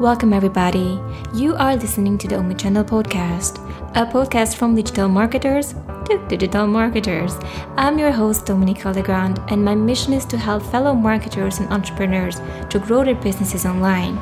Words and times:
Welcome, 0.00 0.32
everybody. 0.32 1.00
You 1.32 1.54
are 1.54 1.76
listening 1.76 2.18
to 2.18 2.26
the 2.26 2.34
Omnichannel 2.34 2.84
Podcast, 2.84 3.58
a 3.94 4.04
podcast 4.04 4.56
from 4.56 4.74
digital 4.74 5.08
marketers 5.08 5.72
to 6.06 6.26
digital 6.26 6.66
marketers. 6.66 7.38
I'm 7.76 7.96
your 7.96 8.10
host, 8.10 8.44
Dominique 8.44 8.84
Legrand, 8.84 9.38
and 9.50 9.64
my 9.64 9.76
mission 9.76 10.12
is 10.12 10.24
to 10.26 10.36
help 10.36 10.64
fellow 10.64 10.94
marketers 10.94 11.60
and 11.60 11.72
entrepreneurs 11.72 12.40
to 12.70 12.80
grow 12.80 13.04
their 13.04 13.14
businesses 13.14 13.64
online. 13.64 14.18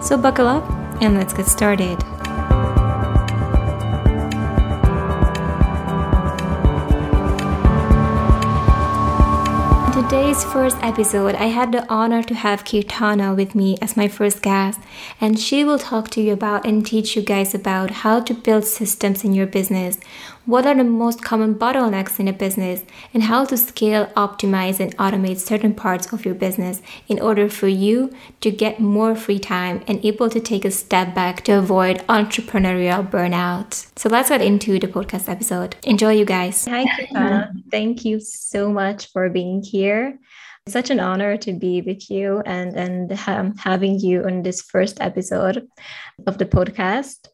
So, 0.00 0.16
buckle 0.16 0.46
up 0.46 0.70
and 1.02 1.16
let's 1.16 1.32
get 1.32 1.46
started. 1.46 1.98
Today's 10.08 10.42
first 10.42 10.78
episode, 10.80 11.34
I 11.34 11.48
had 11.48 11.70
the 11.70 11.86
honor 11.92 12.22
to 12.22 12.34
have 12.34 12.64
Kirtana 12.64 13.36
with 13.36 13.54
me 13.54 13.76
as 13.82 13.94
my 13.94 14.08
first 14.08 14.40
guest, 14.40 14.80
and 15.20 15.38
she 15.38 15.66
will 15.66 15.78
talk 15.78 16.08
to 16.12 16.22
you 16.22 16.32
about 16.32 16.64
and 16.64 16.84
teach 16.84 17.14
you 17.14 17.20
guys 17.20 17.54
about 17.54 17.90
how 17.90 18.20
to 18.20 18.32
build 18.32 18.64
systems 18.64 19.22
in 19.22 19.34
your 19.34 19.46
business, 19.46 19.98
what 20.48 20.64
are 20.64 20.74
the 20.74 20.82
most 20.82 21.22
common 21.22 21.54
bottlenecks 21.54 22.18
in 22.18 22.26
a 22.26 22.32
business, 22.32 22.82
and 23.12 23.24
how 23.24 23.44
to 23.44 23.54
scale, 23.54 24.06
optimize, 24.16 24.80
and 24.80 24.96
automate 24.96 25.36
certain 25.36 25.74
parts 25.74 26.10
of 26.10 26.24
your 26.24 26.34
business 26.34 26.80
in 27.06 27.20
order 27.20 27.50
for 27.50 27.68
you 27.68 28.10
to 28.40 28.50
get 28.50 28.80
more 28.80 29.14
free 29.14 29.38
time 29.38 29.82
and 29.86 30.02
able 30.02 30.30
to 30.30 30.40
take 30.40 30.64
a 30.64 30.70
step 30.70 31.14
back 31.14 31.44
to 31.44 31.52
avoid 31.52 31.98
entrepreneurial 32.06 33.06
burnout. 33.06 33.90
So 33.94 34.08
let's 34.08 34.30
get 34.30 34.40
into 34.40 34.78
the 34.78 34.88
podcast 34.88 35.28
episode. 35.28 35.76
Enjoy, 35.82 36.12
you 36.12 36.24
guys. 36.24 36.64
Hi, 36.64 36.86
Kirtana. 36.86 37.52
Thank 37.70 38.06
you 38.06 38.18
so 38.18 38.72
much 38.72 39.12
for 39.12 39.28
being 39.28 39.62
here. 39.62 40.18
Such 40.66 40.88
an 40.88 40.98
honor 40.98 41.36
to 41.36 41.52
be 41.52 41.82
with 41.82 42.10
you 42.10 42.40
and 42.46 42.74
and 42.74 43.12
having 43.60 44.00
you 44.00 44.24
on 44.24 44.42
this 44.42 44.62
first 44.62 44.96
episode 45.02 45.68
of 46.26 46.38
the 46.38 46.46
podcast. 46.46 47.28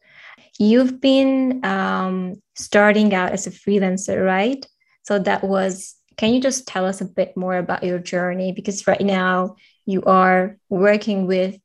You've 0.57 1.01
been 1.01 1.63
um, 1.65 2.35
starting 2.55 3.13
out 3.13 3.31
as 3.31 3.47
a 3.47 3.51
freelancer, 3.51 4.25
right? 4.25 4.65
So 5.03 5.19
that 5.19 5.43
was, 5.43 5.95
can 6.17 6.33
you 6.33 6.41
just 6.41 6.67
tell 6.67 6.85
us 6.85 7.01
a 7.01 7.05
bit 7.05 7.35
more 7.35 7.57
about 7.57 7.83
your 7.83 7.99
journey? 7.99 8.51
Because 8.51 8.87
right 8.87 9.01
now 9.01 9.55
you 9.85 10.01
are 10.03 10.57
working 10.69 11.27
with 11.27 11.57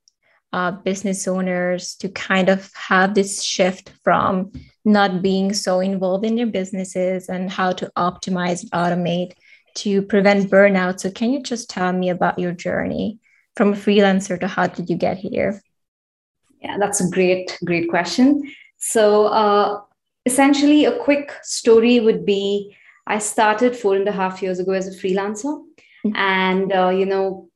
uh, 0.52 0.72
business 0.72 1.28
owners 1.28 1.94
to 1.96 2.08
kind 2.08 2.48
of 2.48 2.70
have 2.74 3.14
this 3.14 3.42
shift 3.42 3.92
from 4.02 4.50
not 4.84 5.22
being 5.22 5.52
so 5.52 5.80
involved 5.80 6.24
in 6.24 6.36
their 6.36 6.46
businesses 6.46 7.28
and 7.28 7.50
how 7.50 7.72
to 7.72 7.90
optimize 7.96 8.62
and 8.62 8.72
automate 8.72 9.32
to 9.74 10.02
prevent 10.02 10.50
burnout. 10.50 11.00
So, 11.00 11.10
can 11.10 11.32
you 11.32 11.42
just 11.42 11.70
tell 11.70 11.92
me 11.92 12.10
about 12.10 12.38
your 12.38 12.52
journey 12.52 13.18
from 13.56 13.72
a 13.72 13.76
freelancer 13.76 14.38
to 14.40 14.48
how 14.48 14.66
did 14.66 14.90
you 14.90 14.96
get 14.96 15.18
here? 15.18 15.62
Yeah, 16.60 16.76
that's 16.78 17.00
a 17.00 17.08
great, 17.08 17.56
great 17.64 17.88
question. 17.88 18.42
So, 18.80 19.26
uh, 19.26 19.82
essentially, 20.26 20.86
a 20.86 20.98
quick 20.98 21.32
story 21.42 22.00
would 22.00 22.26
be 22.26 22.74
I 23.06 23.18
started 23.18 23.76
four 23.76 23.96
and 23.96 24.08
a 24.08 24.12
half 24.12 24.42
years 24.42 24.58
ago 24.58 24.72
as 24.72 24.88
a 24.88 24.98
freelancer. 24.98 25.62
Mm-hmm. 26.04 26.16
And, 26.16 26.72
uh, 26.72 26.88
you 26.90 27.06
know, 27.06 27.50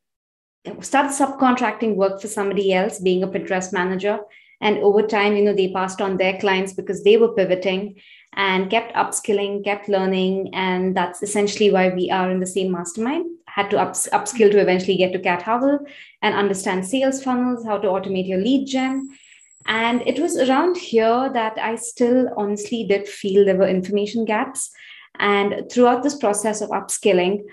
started 0.80 1.12
subcontracting 1.12 1.96
work 1.96 2.20
for 2.20 2.28
somebody 2.28 2.72
else, 2.72 2.98
being 2.98 3.22
a 3.22 3.28
Pinterest 3.28 3.72
manager. 3.72 4.18
And 4.60 4.78
over 4.78 5.02
time, 5.02 5.36
you 5.36 5.44
know, 5.44 5.54
they 5.54 5.72
passed 5.72 6.00
on 6.00 6.16
their 6.16 6.38
clients 6.38 6.72
because 6.72 7.04
they 7.04 7.16
were 7.16 7.34
pivoting 7.34 7.96
and 8.34 8.70
kept 8.70 8.94
upskilling, 8.94 9.64
kept 9.64 9.88
learning. 9.88 10.50
And 10.54 10.96
that's 10.96 11.22
essentially 11.22 11.70
why 11.70 11.90
we 11.90 12.10
are 12.10 12.30
in 12.30 12.40
the 12.40 12.46
same 12.46 12.72
mastermind. 12.72 13.26
Had 13.46 13.70
to 13.70 13.78
ups- 13.78 14.08
upskill 14.12 14.50
to 14.50 14.58
eventually 14.58 14.96
get 14.96 15.12
to 15.12 15.18
Cat 15.18 15.42
Howell 15.42 15.80
and 16.22 16.34
understand 16.34 16.86
sales 16.86 17.22
funnels, 17.22 17.64
how 17.64 17.78
to 17.78 17.88
automate 17.88 18.28
your 18.28 18.40
lead 18.40 18.66
gen 18.66 19.10
and 19.66 20.02
it 20.06 20.18
was 20.18 20.36
around 20.36 20.76
here 20.76 21.30
that 21.32 21.58
I 21.58 21.76
still 21.76 22.28
honestly 22.36 22.84
did 22.84 23.08
feel 23.08 23.44
there 23.44 23.56
were 23.56 23.68
information 23.68 24.24
gaps. 24.24 24.70
And 25.18 25.70
throughout 25.70 26.02
this 26.02 26.16
process 26.16 26.60
of 26.60 26.70
upskilling, 26.70 27.44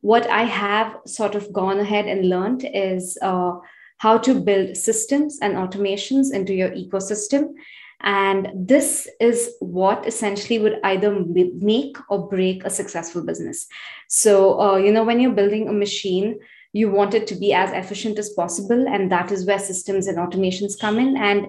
what 0.00 0.26
I 0.28 0.44
have 0.44 0.96
sort 1.06 1.34
of 1.34 1.52
gone 1.52 1.80
ahead 1.80 2.06
and 2.06 2.28
learned 2.28 2.68
is 2.72 3.18
uh, 3.20 3.52
how 3.98 4.18
to 4.18 4.40
build 4.40 4.76
systems 4.76 5.38
and 5.42 5.56
automations 5.56 6.32
into 6.32 6.54
your 6.54 6.70
ecosystem. 6.70 7.54
And 8.00 8.48
this 8.54 9.08
is 9.20 9.56
what 9.58 10.06
essentially 10.06 10.60
would 10.60 10.78
either 10.84 11.24
make 11.60 11.96
or 12.08 12.28
break 12.28 12.64
a 12.64 12.70
successful 12.70 13.24
business. 13.24 13.66
So, 14.06 14.60
uh, 14.60 14.76
you 14.76 14.92
know, 14.92 15.02
when 15.02 15.18
you're 15.18 15.32
building 15.32 15.68
a 15.68 15.72
machine, 15.72 16.38
you 16.72 16.90
want 16.90 17.14
it 17.14 17.26
to 17.28 17.34
be 17.34 17.52
as 17.52 17.70
efficient 17.72 18.18
as 18.18 18.30
possible 18.30 18.86
and 18.88 19.10
that 19.10 19.32
is 19.32 19.46
where 19.46 19.58
systems 19.58 20.06
and 20.06 20.18
automations 20.18 20.78
come 20.78 20.98
in. 20.98 21.16
And 21.16 21.46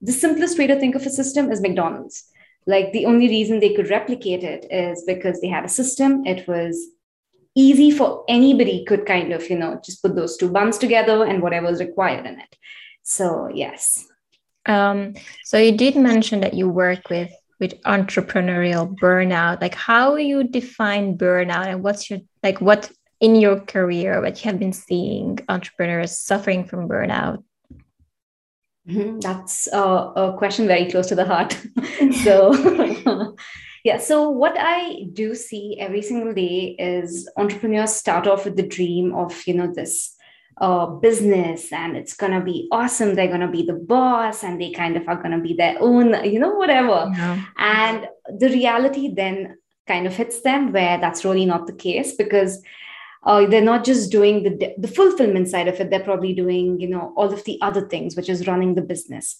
the 0.00 0.12
simplest 0.12 0.58
way 0.58 0.66
to 0.66 0.78
think 0.78 0.94
of 0.94 1.06
a 1.06 1.10
system 1.10 1.50
is 1.50 1.60
mcdonald's. 1.60 2.24
Like 2.66 2.92
the 2.92 3.06
only 3.06 3.28
reason 3.28 3.60
they 3.60 3.74
could 3.74 3.88
replicate 3.90 4.44
it 4.44 4.66
is 4.70 5.04
because 5.06 5.40
they 5.40 5.48
had 5.48 5.64
a 5.64 5.68
system. 5.68 6.26
It 6.26 6.46
was 6.46 6.88
easy 7.54 7.90
for 7.90 8.24
anybody 8.28 8.84
could 8.84 9.06
kind 9.06 9.32
of 9.32 9.48
you 9.48 9.58
know 9.58 9.80
just 9.84 10.02
put 10.02 10.14
those 10.14 10.36
two 10.36 10.50
buns 10.50 10.78
together 10.78 11.24
and 11.24 11.42
whatever 11.42 11.68
is 11.68 11.80
required 11.80 12.26
in 12.26 12.38
it. 12.38 12.56
So 13.02 13.48
yes. 13.52 14.06
Um, 14.66 15.14
so 15.44 15.56
you 15.56 15.72
did 15.76 15.96
mention 15.96 16.40
that 16.40 16.54
you 16.54 16.68
work 16.68 17.08
with 17.08 17.32
with 17.58 17.80
entrepreneurial 17.82 18.94
burnout. 18.98 19.60
Like 19.60 19.74
how 19.74 20.16
you 20.16 20.44
define 20.44 21.16
burnout 21.16 21.66
and 21.66 21.82
what's 21.82 22.10
your 22.10 22.20
like 22.42 22.60
what 22.60 22.90
in 23.20 23.36
your 23.36 23.60
career 23.60 24.20
what 24.20 24.44
you 24.44 24.50
have 24.50 24.58
been 24.58 24.72
seeing 24.72 25.38
entrepreneurs 25.48 26.18
suffering 26.18 26.64
from 26.64 26.88
burnout? 26.88 27.42
Mm-hmm. 28.88 29.20
That's 29.20 29.68
a, 29.72 29.78
a, 29.78 30.34
question 30.38 30.66
very 30.66 30.90
close 30.90 31.08
to 31.08 31.14
the 31.14 31.26
heart. 31.26 31.58
so, 32.24 33.36
yeah, 33.84 33.98
so 33.98 34.30
what 34.30 34.54
I 34.58 35.08
do 35.12 35.34
see 35.34 35.76
every 35.78 36.00
single 36.00 36.32
day 36.32 36.74
is 36.78 37.28
entrepreneurs 37.36 37.94
start 37.94 38.26
off 38.26 38.46
with 38.46 38.56
the 38.56 38.66
dream 38.66 39.14
of, 39.14 39.46
you 39.46 39.54
know, 39.54 39.70
this 39.70 40.14
uh, 40.60 40.86
business 40.86 41.70
and 41.70 41.96
it's 41.96 42.14
going 42.14 42.32
to 42.32 42.40
be 42.40 42.66
awesome. 42.72 43.14
They're 43.14 43.28
going 43.28 43.40
to 43.40 43.48
be 43.48 43.62
the 43.62 43.74
boss 43.74 44.42
and 44.42 44.60
they 44.60 44.72
kind 44.72 44.96
of 44.96 45.06
are 45.06 45.16
going 45.16 45.32
to 45.32 45.40
be 45.40 45.52
their 45.52 45.76
own, 45.80 46.24
you 46.24 46.38
know, 46.38 46.54
whatever. 46.54 47.10
Yeah. 47.14 47.44
And 47.58 48.08
the 48.38 48.48
reality 48.48 49.12
then 49.14 49.58
kind 49.86 50.06
of 50.06 50.14
hits 50.14 50.40
them 50.42 50.72
where 50.72 50.98
that's 50.98 51.24
really 51.24 51.46
not 51.46 51.66
the 51.66 51.74
case 51.74 52.14
because 52.14 52.62
uh, 53.24 53.46
they're 53.46 53.60
not 53.60 53.84
just 53.84 54.10
doing 54.10 54.42
the, 54.42 54.74
the 54.78 54.88
fulfillment 54.88 55.48
side 55.48 55.68
of 55.68 55.80
it 55.80 55.90
they're 55.90 56.00
probably 56.00 56.32
doing 56.32 56.80
you 56.80 56.88
know 56.88 57.12
all 57.16 57.32
of 57.32 57.44
the 57.44 57.58
other 57.62 57.88
things 57.88 58.16
which 58.16 58.28
is 58.28 58.46
running 58.46 58.74
the 58.74 58.82
business. 58.82 59.36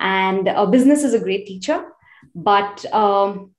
And 0.00 0.48
a 0.48 0.66
business 0.66 1.04
is 1.04 1.14
a 1.14 1.20
great 1.20 1.46
teacher 1.46 1.84
but 2.34 2.84
um, 2.94 3.50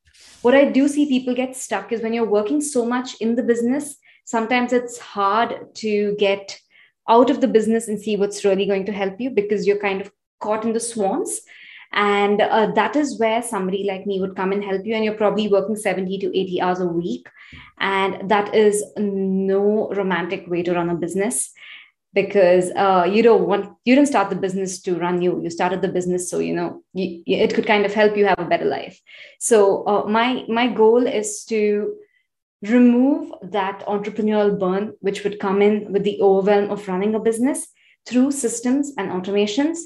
what 0.41 0.55
i 0.55 0.65
do 0.65 0.87
see 0.87 1.07
people 1.07 1.35
get 1.35 1.55
stuck 1.55 1.91
is 1.91 2.01
when 2.01 2.13
you're 2.13 2.25
working 2.25 2.61
so 2.61 2.85
much 2.85 3.15
in 3.21 3.35
the 3.35 3.43
business 3.43 3.95
sometimes 4.25 4.73
it's 4.73 4.97
hard 4.97 5.73
to 5.75 6.15
get 6.17 6.59
out 7.07 7.29
of 7.29 7.41
the 7.41 7.47
business 7.47 7.87
and 7.87 7.99
see 7.99 8.15
what's 8.15 8.45
really 8.45 8.65
going 8.65 8.85
to 8.85 8.91
help 8.91 9.19
you 9.19 9.29
because 9.29 9.67
you're 9.67 9.79
kind 9.79 10.01
of 10.01 10.11
caught 10.39 10.63
in 10.63 10.73
the 10.73 10.79
swans 10.79 11.41
and 11.93 12.41
uh, 12.41 12.71
that 12.71 12.95
is 12.95 13.19
where 13.19 13.43
somebody 13.43 13.83
like 13.83 14.07
me 14.07 14.19
would 14.19 14.35
come 14.35 14.51
and 14.51 14.63
help 14.63 14.85
you 14.85 14.95
and 14.95 15.05
you're 15.05 15.13
probably 15.13 15.47
working 15.47 15.75
70 15.75 16.17
to 16.19 16.39
80 16.39 16.61
hours 16.61 16.79
a 16.79 16.87
week. 16.87 17.29
And 17.79 18.29
that 18.29 18.55
is 18.55 18.83
no 18.97 19.89
romantic 19.91 20.47
way 20.47 20.63
to 20.63 20.73
run 20.73 20.89
a 20.89 20.95
business 20.95 21.53
because 22.11 22.71
uh, 22.75 23.07
you 23.09 23.21
don't 23.21 23.47
want 23.47 23.75
you 23.85 23.95
didn't 23.95 24.07
start 24.07 24.29
the 24.31 24.35
business 24.35 24.81
to 24.81 24.95
run 24.95 25.21
you. 25.21 25.39
You 25.41 25.51
started 25.51 25.83
the 25.83 25.87
business 25.87 26.29
so 26.29 26.39
you 26.39 26.55
know 26.55 26.83
you, 26.93 27.23
it 27.27 27.53
could 27.53 27.67
kind 27.67 27.85
of 27.85 27.93
help 27.93 28.17
you 28.17 28.25
have 28.25 28.39
a 28.39 28.45
better 28.45 28.65
life. 28.65 28.99
So 29.39 29.85
uh, 29.87 30.05
my 30.05 30.45
my 30.47 30.67
goal 30.67 31.05
is 31.05 31.43
to 31.45 31.95
remove 32.63 33.33
that 33.43 33.85
entrepreneurial 33.87 34.57
burn 34.57 34.93
which 35.01 35.23
would 35.23 35.39
come 35.39 35.61
in 35.61 35.91
with 35.91 36.03
the 36.03 36.19
overwhelm 36.21 36.71
of 36.71 36.87
running 36.87 37.13
a 37.13 37.19
business 37.19 37.67
through 38.07 38.31
systems 38.31 38.93
and 38.97 39.11
automations 39.11 39.79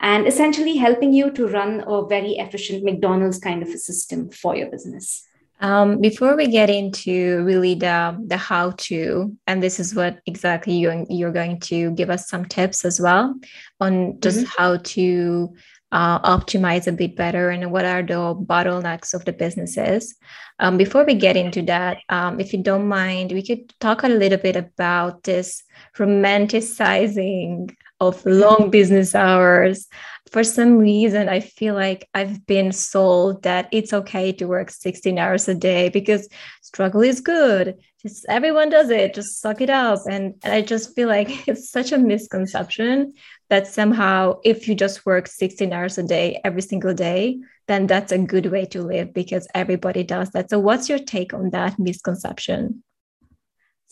and 0.00 0.26
essentially 0.26 0.76
helping 0.76 1.12
you 1.12 1.30
to 1.32 1.46
run 1.48 1.84
a 1.86 2.06
very 2.06 2.32
efficient 2.32 2.84
McDonald's 2.84 3.38
kind 3.38 3.62
of 3.62 3.68
a 3.68 3.78
system 3.78 4.30
for 4.30 4.56
your 4.56 4.70
business. 4.70 5.26
Um, 5.62 6.00
before 6.00 6.36
we 6.36 6.46
get 6.46 6.70
into 6.70 7.44
really 7.44 7.74
the 7.74 8.16
the 8.26 8.38
how 8.38 8.70
to, 8.88 9.36
and 9.46 9.62
this 9.62 9.78
is 9.78 9.94
what 9.94 10.20
exactly 10.24 10.72
you're, 10.74 11.04
you're 11.10 11.32
going 11.32 11.60
to 11.60 11.90
give 11.90 12.08
us 12.08 12.28
some 12.28 12.46
tips 12.46 12.84
as 12.86 12.98
well 12.98 13.34
on 13.78 14.18
just 14.20 14.38
mm-hmm. 14.38 14.54
how 14.56 14.78
to 14.78 15.54
uh, 15.92 16.18
optimize 16.20 16.86
a 16.86 16.92
bit 16.92 17.14
better 17.14 17.50
and 17.50 17.70
what 17.70 17.84
are 17.84 18.02
the 18.02 18.34
bottlenecks 18.34 19.12
of 19.12 19.26
the 19.26 19.34
businesses. 19.34 20.14
Um, 20.60 20.78
before 20.78 21.04
we 21.04 21.14
get 21.14 21.36
into 21.36 21.62
that, 21.62 21.98
um, 22.08 22.40
if 22.40 22.54
you 22.54 22.62
don't 22.62 22.88
mind, 22.88 23.32
we 23.32 23.44
could 23.44 23.72
talk 23.80 24.02
a 24.02 24.08
little 24.08 24.38
bit 24.38 24.56
about 24.56 25.24
this 25.24 25.62
romanticizing 25.98 27.74
of 28.00 28.24
long 28.24 28.70
business 28.70 29.14
hours. 29.14 29.86
For 30.30 30.44
some 30.44 30.78
reason, 30.78 31.28
I 31.28 31.40
feel 31.40 31.74
like 31.74 32.08
I've 32.14 32.46
been 32.46 32.72
sold 32.72 33.42
that 33.42 33.68
it's 33.72 33.92
okay 33.92 34.32
to 34.32 34.46
work 34.46 34.70
16 34.70 35.18
hours 35.18 35.48
a 35.48 35.54
day 35.54 35.88
because 35.88 36.28
struggle 36.62 37.02
is 37.02 37.20
good. 37.20 37.76
Just 38.00 38.24
everyone 38.28 38.70
does 38.70 38.90
it, 38.90 39.14
just 39.14 39.40
suck 39.40 39.60
it 39.60 39.70
up. 39.70 40.00
And, 40.08 40.34
and 40.42 40.54
I 40.54 40.62
just 40.62 40.94
feel 40.94 41.08
like 41.08 41.28
it's 41.48 41.70
such 41.70 41.92
a 41.92 41.98
misconception 41.98 43.12
that 43.50 43.66
somehow 43.66 44.38
if 44.44 44.68
you 44.68 44.74
just 44.74 45.04
work 45.04 45.26
16 45.26 45.72
hours 45.72 45.98
a 45.98 46.04
day 46.04 46.40
every 46.44 46.62
single 46.62 46.94
day 46.94 47.38
then 47.66 47.86
that's 47.86 48.10
a 48.10 48.18
good 48.18 48.46
way 48.46 48.64
to 48.66 48.82
live 48.82 49.12
because 49.12 49.46
everybody 49.54 50.02
does 50.02 50.30
that 50.30 50.48
so 50.48 50.58
what's 50.58 50.88
your 50.88 50.98
take 50.98 51.34
on 51.34 51.50
that 51.50 51.78
misconception 51.78 52.82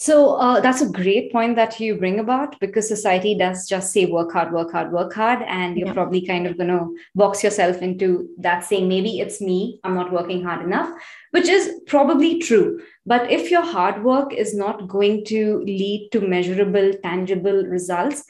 so 0.00 0.36
uh, 0.36 0.60
that's 0.60 0.80
a 0.80 0.88
great 0.88 1.32
point 1.32 1.56
that 1.56 1.80
you 1.80 1.96
bring 1.96 2.20
about 2.20 2.60
because 2.60 2.86
society 2.86 3.34
does 3.36 3.66
just 3.68 3.92
say 3.92 4.06
work 4.06 4.32
hard, 4.32 4.52
work 4.52 4.70
hard, 4.70 4.92
work 4.92 5.12
hard. 5.12 5.42
And 5.42 5.76
you're 5.76 5.88
yeah. 5.88 5.92
probably 5.92 6.24
kind 6.24 6.46
of 6.46 6.56
going 6.56 6.68
to 6.68 6.96
box 7.16 7.42
yourself 7.42 7.82
into 7.82 8.28
that 8.38 8.64
saying, 8.64 8.86
maybe 8.86 9.18
it's 9.18 9.40
me, 9.40 9.80
I'm 9.82 9.96
not 9.96 10.12
working 10.12 10.44
hard 10.44 10.64
enough, 10.64 10.88
which 11.32 11.48
is 11.48 11.80
probably 11.88 12.38
true. 12.38 12.80
But 13.06 13.28
if 13.28 13.50
your 13.50 13.64
hard 13.64 14.04
work 14.04 14.32
is 14.32 14.54
not 14.54 14.86
going 14.86 15.24
to 15.26 15.64
lead 15.64 16.10
to 16.12 16.20
measurable, 16.20 16.92
tangible 17.02 17.66
results, 17.66 18.22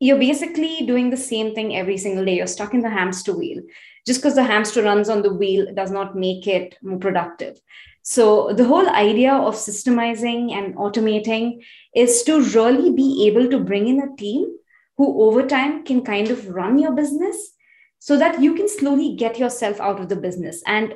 you're 0.00 0.18
basically 0.18 0.84
doing 0.86 1.08
the 1.08 1.16
same 1.16 1.54
thing 1.54 1.76
every 1.76 1.96
single 1.96 2.26
day. 2.26 2.36
You're 2.36 2.46
stuck 2.46 2.74
in 2.74 2.82
the 2.82 2.90
hamster 2.90 3.34
wheel. 3.34 3.62
Just 4.06 4.20
because 4.20 4.34
the 4.34 4.44
hamster 4.44 4.82
runs 4.82 5.08
on 5.08 5.22
the 5.22 5.32
wheel 5.32 5.72
does 5.74 5.90
not 5.90 6.14
make 6.14 6.46
it 6.46 6.76
more 6.82 6.98
productive. 6.98 7.58
So, 8.02 8.52
the 8.52 8.64
whole 8.64 8.88
idea 8.88 9.32
of 9.32 9.54
systemizing 9.54 10.52
and 10.52 10.74
automating 10.76 11.64
is 11.94 12.22
to 12.24 12.40
really 12.40 12.90
be 12.90 13.26
able 13.26 13.50
to 13.50 13.58
bring 13.58 13.88
in 13.88 14.00
a 14.00 14.16
team 14.16 14.46
who 14.96 15.22
over 15.22 15.46
time 15.46 15.84
can 15.84 16.04
kind 16.04 16.30
of 16.30 16.48
run 16.48 16.78
your 16.78 16.92
business 16.92 17.52
so 17.98 18.18
that 18.18 18.40
you 18.40 18.54
can 18.54 18.68
slowly 18.68 19.14
get 19.16 19.38
yourself 19.38 19.80
out 19.80 20.00
of 20.00 20.08
the 20.08 20.16
business. 20.16 20.62
And 20.66 20.94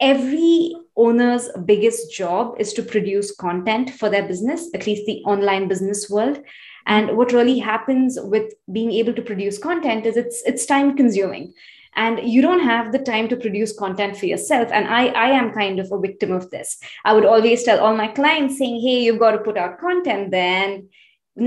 every 0.00 0.74
owner's 0.96 1.48
biggest 1.64 2.12
job 2.12 2.56
is 2.58 2.72
to 2.72 2.82
produce 2.82 3.34
content 3.34 3.90
for 3.90 4.08
their 4.08 4.26
business, 4.26 4.68
at 4.74 4.86
least 4.86 5.06
the 5.06 5.22
online 5.24 5.68
business 5.68 6.08
world. 6.10 6.42
And 6.86 7.16
what 7.16 7.32
really 7.32 7.58
happens 7.58 8.18
with 8.20 8.54
being 8.72 8.92
able 8.92 9.12
to 9.12 9.22
produce 9.22 9.58
content 9.58 10.06
is 10.06 10.16
it's 10.16 10.42
it's 10.46 10.66
time 10.66 10.96
consuming 10.96 11.52
and 12.00 12.20
you 12.34 12.40
don't 12.40 12.64
have 12.64 12.92
the 12.92 12.98
time 12.98 13.28
to 13.28 13.36
produce 13.36 13.78
content 13.78 14.16
for 14.16 14.26
yourself. 14.26 14.70
And 14.72 14.88
i 14.98 15.02
i 15.24 15.28
am 15.40 15.52
kind 15.58 15.82
of 15.82 15.92
a 15.92 16.00
victim 16.06 16.32
of 16.38 16.48
this. 16.54 16.78
I 17.04 17.12
would 17.14 17.28
always 17.32 17.64
tell 17.64 17.80
all 17.80 18.00
my 18.00 18.08
clients 18.20 18.58
saying 18.58 18.80
hey 18.86 19.02
you've 19.04 19.24
got 19.24 19.36
to 19.36 19.46
put 19.48 19.58
out 19.64 19.78
content. 19.80 20.30
Then 20.30 20.88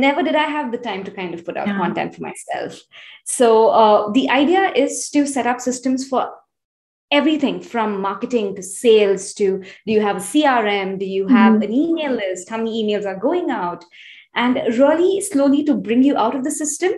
never 0.03 0.23
did 0.27 0.35
i 0.43 0.45
have 0.57 0.71
the 0.71 0.83
time 0.85 1.03
to 1.07 1.11
kind 1.19 1.33
of 1.33 1.45
put 1.47 1.57
out 1.57 1.67
yeah. 1.67 1.77
content 1.77 2.15
for 2.15 2.21
myself. 2.29 2.79
So 3.25 3.49
uh, 3.81 4.11
the 4.19 4.29
idea 4.29 4.71
is 4.85 5.09
to 5.17 5.25
set 5.25 5.51
up 5.53 5.59
systems 5.69 6.07
for 6.07 6.31
everything 7.17 7.59
from 7.71 7.89
marketing 8.03 8.55
to 8.55 8.63
sales 8.67 9.25
to 9.39 9.47
do 9.87 9.91
you 9.95 10.01
have 10.05 10.17
a 10.21 10.27
crm 10.29 10.93
do 11.01 11.05
you 11.15 11.27
have 11.27 11.53
mm-hmm. 11.53 11.63
an 11.63 11.73
email 11.81 12.13
list? 12.21 12.49
How 12.49 12.57
many 12.57 12.83
emails 12.83 13.11
are 13.11 13.25
going 13.27 13.49
out? 13.49 13.85
And 14.35 14.55
really 14.79 15.11
slowly 15.21 15.63
to 15.65 15.75
bring 15.89 16.03
you 16.03 16.17
out 16.17 16.35
of 16.35 16.43
the 16.43 16.55
system 16.63 16.93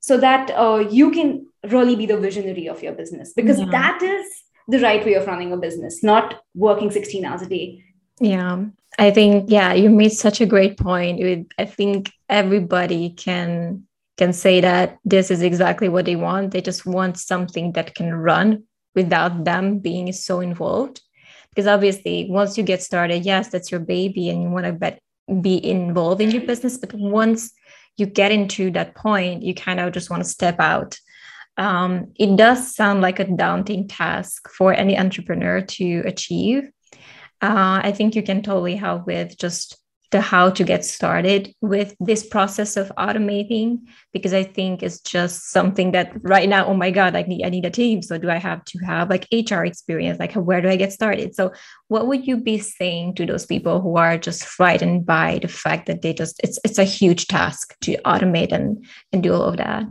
so 0.00 0.16
that 0.26 0.50
uh, 0.50 0.84
you 0.98 1.12
can 1.12 1.46
really 1.68 1.96
be 1.96 2.06
the 2.06 2.18
visionary 2.18 2.68
of 2.68 2.82
your 2.82 2.92
business. 2.92 3.32
Because 3.34 3.58
yeah. 3.58 3.70
that 3.70 4.02
is 4.02 4.26
the 4.70 4.80
right 4.80 5.04
way 5.04 5.14
of 5.14 5.26
running 5.26 5.52
a 5.52 5.56
business 5.56 6.02
not 6.02 6.42
working 6.54 6.90
16 6.90 7.24
hours 7.24 7.42
a 7.42 7.46
day. 7.46 7.84
Yeah. 8.20 8.64
I 8.98 9.10
think 9.10 9.50
yeah 9.50 9.72
you 9.72 9.88
made 9.90 10.12
such 10.12 10.40
a 10.40 10.46
great 10.46 10.76
point. 10.76 11.20
With 11.20 11.46
i 11.58 11.64
think 11.64 12.12
everybody 12.28 13.10
can 13.10 13.84
can 14.18 14.32
say 14.32 14.60
that 14.60 14.98
this 15.04 15.30
is 15.30 15.42
exactly 15.42 15.88
what 15.88 16.04
they 16.04 16.16
want. 16.16 16.50
They 16.50 16.60
just 16.60 16.84
want 16.84 17.18
something 17.18 17.72
that 17.72 17.94
can 17.94 18.14
run 18.14 18.64
without 18.94 19.44
them 19.44 19.78
being 19.78 20.12
so 20.12 20.40
involved. 20.40 21.00
Because 21.48 21.66
obviously 21.66 22.26
once 22.30 22.56
you 22.56 22.62
get 22.62 22.82
started 22.82 23.24
yes 23.24 23.48
that's 23.48 23.70
your 23.70 23.80
baby 23.80 24.28
and 24.28 24.42
you 24.42 24.50
want 24.50 24.66
to 24.66 24.72
bet, 24.72 25.00
be 25.40 25.64
involved 25.64 26.20
in 26.20 26.30
your 26.30 26.42
business. 26.42 26.76
But 26.76 26.94
once 26.94 27.52
you 27.96 28.06
get 28.06 28.32
into 28.32 28.70
that 28.72 28.94
point 28.94 29.42
you 29.42 29.54
kind 29.54 29.80
of 29.80 29.92
just 29.92 30.10
want 30.10 30.22
to 30.22 30.28
step 30.28 30.60
out 30.60 30.98
um, 31.56 32.12
it 32.16 32.36
does 32.36 32.74
sound 32.74 33.00
like 33.00 33.18
a 33.18 33.24
daunting 33.24 33.88
task 33.88 34.48
for 34.50 34.72
any 34.72 34.98
entrepreneur 34.98 35.60
to 35.60 36.02
achieve. 36.06 36.70
Uh, 37.42 37.80
I 37.82 37.92
think 37.92 38.14
you 38.14 38.22
can 38.22 38.42
totally 38.42 38.76
help 38.76 39.06
with 39.06 39.36
just 39.38 39.80
the 40.10 40.20
how 40.20 40.50
to 40.50 40.64
get 40.64 40.84
started 40.84 41.54
with 41.60 41.94
this 42.00 42.26
process 42.26 42.76
of 42.76 42.90
automating 42.98 43.78
because 44.12 44.34
I 44.34 44.42
think 44.42 44.82
it's 44.82 45.00
just 45.00 45.50
something 45.50 45.92
that 45.92 46.12
right 46.22 46.48
now, 46.48 46.66
oh 46.66 46.74
my 46.74 46.90
God, 46.90 47.14
I 47.14 47.22
need 47.22 47.44
I 47.44 47.48
need 47.48 47.64
a 47.64 47.70
team. 47.70 48.02
So 48.02 48.18
do 48.18 48.28
I 48.28 48.38
have 48.38 48.64
to 48.64 48.78
have 48.80 49.08
like 49.08 49.28
HR 49.32 49.64
experience? 49.64 50.18
Like 50.18 50.32
where 50.32 50.60
do 50.60 50.68
I 50.68 50.76
get 50.76 50.92
started? 50.92 51.34
So 51.34 51.52
what 51.88 52.08
would 52.08 52.26
you 52.26 52.38
be 52.38 52.58
saying 52.58 53.14
to 53.16 53.26
those 53.26 53.46
people 53.46 53.80
who 53.80 53.96
are 53.96 54.18
just 54.18 54.44
frightened 54.44 55.06
by 55.06 55.38
the 55.40 55.48
fact 55.48 55.86
that 55.86 56.02
they 56.02 56.12
just 56.12 56.40
it's 56.42 56.58
it's 56.64 56.78
a 56.78 56.84
huge 56.84 57.28
task 57.28 57.78
to 57.82 57.96
automate 58.04 58.52
and 58.52 58.84
and 59.12 59.22
do 59.22 59.32
all 59.32 59.42
of 59.42 59.58
that? 59.58 59.84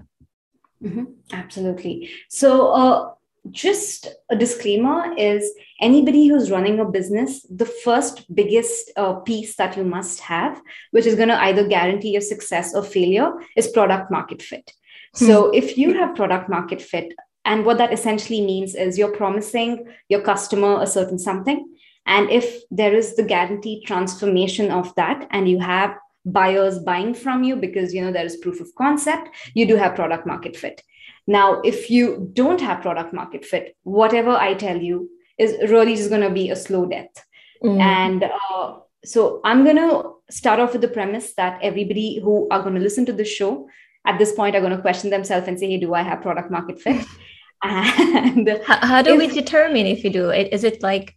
Mm-hmm. 0.83 1.05
Absolutely. 1.33 2.09
So, 2.29 2.71
uh, 2.71 3.11
just 3.51 4.07
a 4.29 4.35
disclaimer 4.35 5.13
is 5.17 5.49
anybody 5.81 6.27
who's 6.27 6.51
running 6.51 6.79
a 6.79 6.85
business, 6.85 7.45
the 7.49 7.65
first 7.65 8.33
biggest 8.35 8.91
uh, 8.97 9.13
piece 9.13 9.55
that 9.55 9.77
you 9.77 9.83
must 9.83 10.19
have, 10.19 10.61
which 10.91 11.05
is 11.05 11.15
going 11.15 11.29
to 11.29 11.41
either 11.41 11.67
guarantee 11.67 12.11
your 12.11 12.21
success 12.21 12.75
or 12.75 12.83
failure, 12.83 13.31
is 13.55 13.67
product 13.67 14.11
market 14.11 14.41
fit. 14.41 14.71
Hmm. 15.15 15.25
So, 15.25 15.49
if 15.51 15.77
you 15.77 15.93
have 15.93 16.15
product 16.15 16.49
market 16.49 16.81
fit, 16.81 17.13
and 17.45 17.65
what 17.65 17.77
that 17.77 17.93
essentially 17.93 18.41
means 18.41 18.75
is 18.75 18.97
you're 18.97 19.15
promising 19.15 19.87
your 20.07 20.21
customer 20.21 20.81
a 20.81 20.87
certain 20.87 21.17
something. 21.17 21.67
And 22.05 22.29
if 22.29 22.61
there 22.69 22.93
is 22.93 23.15
the 23.15 23.23
guaranteed 23.23 23.85
transformation 23.85 24.71
of 24.71 24.93
that, 24.95 25.27
and 25.31 25.49
you 25.49 25.59
have 25.59 25.95
buyers 26.25 26.79
buying 26.79 27.13
from 27.13 27.43
you 27.43 27.55
because 27.55 27.93
you 27.93 28.01
know 28.01 28.11
there 28.11 28.25
is 28.25 28.37
proof 28.37 28.59
of 28.59 28.73
concept 28.75 29.29
you 29.53 29.65
do 29.65 29.75
have 29.75 29.95
product 29.95 30.25
market 30.25 30.55
fit. 30.55 30.81
Now 31.27 31.61
if 31.61 31.89
you 31.89 32.29
don't 32.33 32.61
have 32.61 32.81
product 32.81 33.13
market 33.13 33.45
fit 33.45 33.75
whatever 33.83 34.31
i 34.31 34.53
tell 34.53 34.77
you 34.77 35.09
is 35.37 35.55
really 35.69 35.95
just 35.95 36.09
going 36.09 36.21
to 36.21 36.29
be 36.29 36.49
a 36.49 36.55
slow 36.55 36.85
death. 36.85 37.25
Mm. 37.63 37.79
and 37.81 38.23
uh, 38.23 38.75
so 39.03 39.41
i'm 39.43 39.63
going 39.65 39.75
to 39.75 40.13
start 40.29 40.59
off 40.61 40.71
with 40.71 40.81
the 40.81 40.87
premise 40.87 41.33
that 41.35 41.59
everybody 41.61 42.19
who 42.23 42.47
are 42.51 42.61
going 42.61 42.75
to 42.75 42.79
listen 42.81 43.05
to 43.05 43.11
the 43.11 43.25
show 43.25 43.67
at 44.05 44.17
this 44.17 44.31
point 44.31 44.55
are 44.55 44.61
going 44.61 44.75
to 44.75 44.81
question 44.81 45.09
themselves 45.09 45.47
and 45.47 45.59
say 45.59 45.69
hey 45.71 45.77
do 45.77 45.93
i 45.93 46.01
have 46.01 46.21
product 46.21 46.49
market 46.51 46.79
fit? 46.81 47.05
And 47.61 48.47
how, 48.65 48.87
how 48.87 49.01
do 49.01 49.13
if, 49.13 49.17
we 49.19 49.27
determine 49.27 49.85
if 49.85 50.03
you 50.05 50.09
do 50.09 50.29
it? 50.29 50.53
Is 50.53 50.63
it 50.63 50.81
like 50.81 51.15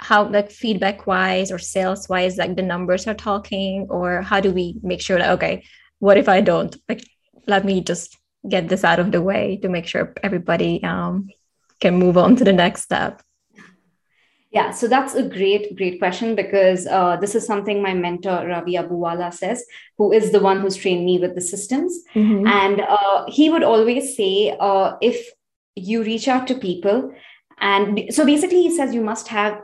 how 0.00 0.28
like 0.28 0.50
feedback 0.50 1.06
wise 1.06 1.50
or 1.50 1.58
sales 1.58 2.08
wise 2.08 2.36
like 2.36 2.56
the 2.56 2.62
numbers 2.62 3.06
are 3.06 3.14
talking 3.14 3.86
or 3.90 4.22
how 4.22 4.40
do 4.40 4.52
we 4.52 4.76
make 4.82 5.00
sure 5.00 5.18
that 5.18 5.30
okay 5.30 5.64
what 5.98 6.16
if 6.16 6.28
i 6.28 6.40
don't 6.40 6.76
like 6.88 7.04
let 7.46 7.64
me 7.64 7.80
just 7.80 8.16
get 8.48 8.68
this 8.68 8.84
out 8.84 9.00
of 9.00 9.10
the 9.10 9.20
way 9.20 9.58
to 9.60 9.68
make 9.68 9.86
sure 9.86 10.14
everybody 10.22 10.82
um, 10.84 11.28
can 11.80 11.96
move 11.96 12.16
on 12.16 12.36
to 12.36 12.44
the 12.44 12.52
next 12.52 12.82
step 12.82 13.22
yeah, 14.50 14.70
so 14.70 14.88
that's 14.88 15.14
a 15.14 15.22
great, 15.22 15.76
great 15.76 15.98
question 15.98 16.34
because 16.34 16.86
uh, 16.86 17.16
this 17.16 17.34
is 17.34 17.46
something 17.46 17.82
my 17.82 17.92
mentor 17.92 18.46
Ravi 18.46 18.74
Abuwala 18.76 19.32
says, 19.32 19.62
who 19.98 20.10
is 20.10 20.32
the 20.32 20.40
one 20.40 20.60
who's 20.60 20.74
trained 20.74 21.04
me 21.04 21.18
with 21.18 21.34
the 21.34 21.42
systems. 21.42 22.02
Mm-hmm. 22.14 22.46
And 22.46 22.80
uh, 22.80 23.26
he 23.28 23.50
would 23.50 23.62
always 23.62 24.16
say, 24.16 24.56
uh, 24.58 24.96
if 25.02 25.30
you 25.74 26.02
reach 26.02 26.28
out 26.28 26.46
to 26.46 26.54
people, 26.54 27.12
and 27.60 28.04
so 28.10 28.24
basically, 28.24 28.62
he 28.62 28.74
says 28.74 28.94
you 28.94 29.02
must 29.02 29.28
have 29.28 29.60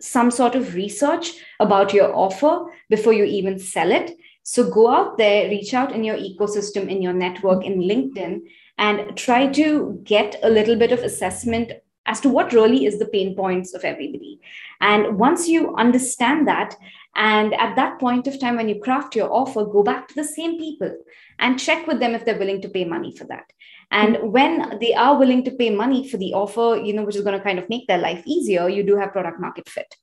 some 0.00 0.30
sort 0.30 0.54
of 0.54 0.74
research 0.74 1.32
about 1.60 1.92
your 1.92 2.14
offer 2.14 2.64
before 2.88 3.12
you 3.12 3.24
even 3.24 3.58
sell 3.58 3.90
it. 3.90 4.16
So 4.42 4.70
go 4.70 4.88
out 4.88 5.18
there, 5.18 5.48
reach 5.48 5.74
out 5.74 5.92
in 5.92 6.02
your 6.02 6.16
ecosystem, 6.16 6.88
in 6.90 7.02
your 7.02 7.12
network, 7.12 7.64
in 7.64 7.80
LinkedIn, 7.80 8.40
and 8.78 9.16
try 9.16 9.46
to 9.48 10.00
get 10.04 10.36
a 10.42 10.48
little 10.48 10.76
bit 10.76 10.92
of 10.92 11.00
assessment 11.00 11.72
as 12.06 12.20
to 12.20 12.28
what 12.28 12.52
really 12.52 12.86
is 12.86 12.98
the 12.98 13.06
pain 13.06 13.36
points 13.36 13.74
of 13.74 13.84
everybody. 13.84 14.40
And 14.80 15.18
once 15.18 15.46
you 15.46 15.74
understand 15.76 16.48
that, 16.48 16.74
and 17.14 17.54
at 17.54 17.76
that 17.76 18.00
point 18.00 18.26
of 18.26 18.40
time, 18.40 18.56
when 18.56 18.68
you 18.68 18.80
craft 18.80 19.14
your 19.14 19.30
offer, 19.32 19.64
go 19.64 19.82
back 19.82 20.08
to 20.08 20.14
the 20.14 20.24
same 20.24 20.58
people 20.58 20.96
and 21.38 21.60
check 21.60 21.86
with 21.86 22.00
them 22.00 22.14
if 22.14 22.24
they're 22.24 22.38
willing 22.38 22.62
to 22.62 22.68
pay 22.68 22.84
money 22.84 23.14
for 23.16 23.24
that. 23.24 23.52
And 23.90 24.32
when 24.32 24.78
they 24.78 24.94
are 24.94 25.18
willing 25.18 25.44
to 25.44 25.50
pay 25.50 25.70
money 25.70 26.08
for 26.08 26.16
the 26.16 26.32
offer, 26.32 26.80
you 26.82 26.92
know, 26.92 27.02
which 27.02 27.16
is 27.16 27.24
going 27.24 27.36
to 27.36 27.44
kind 27.44 27.58
of 27.58 27.68
make 27.68 27.88
their 27.88 27.98
life 27.98 28.22
easier, 28.24 28.68
you 28.68 28.82
do 28.82 28.96
have 28.96 29.12
product 29.12 29.40
market 29.40 29.68
fit. 29.68 29.96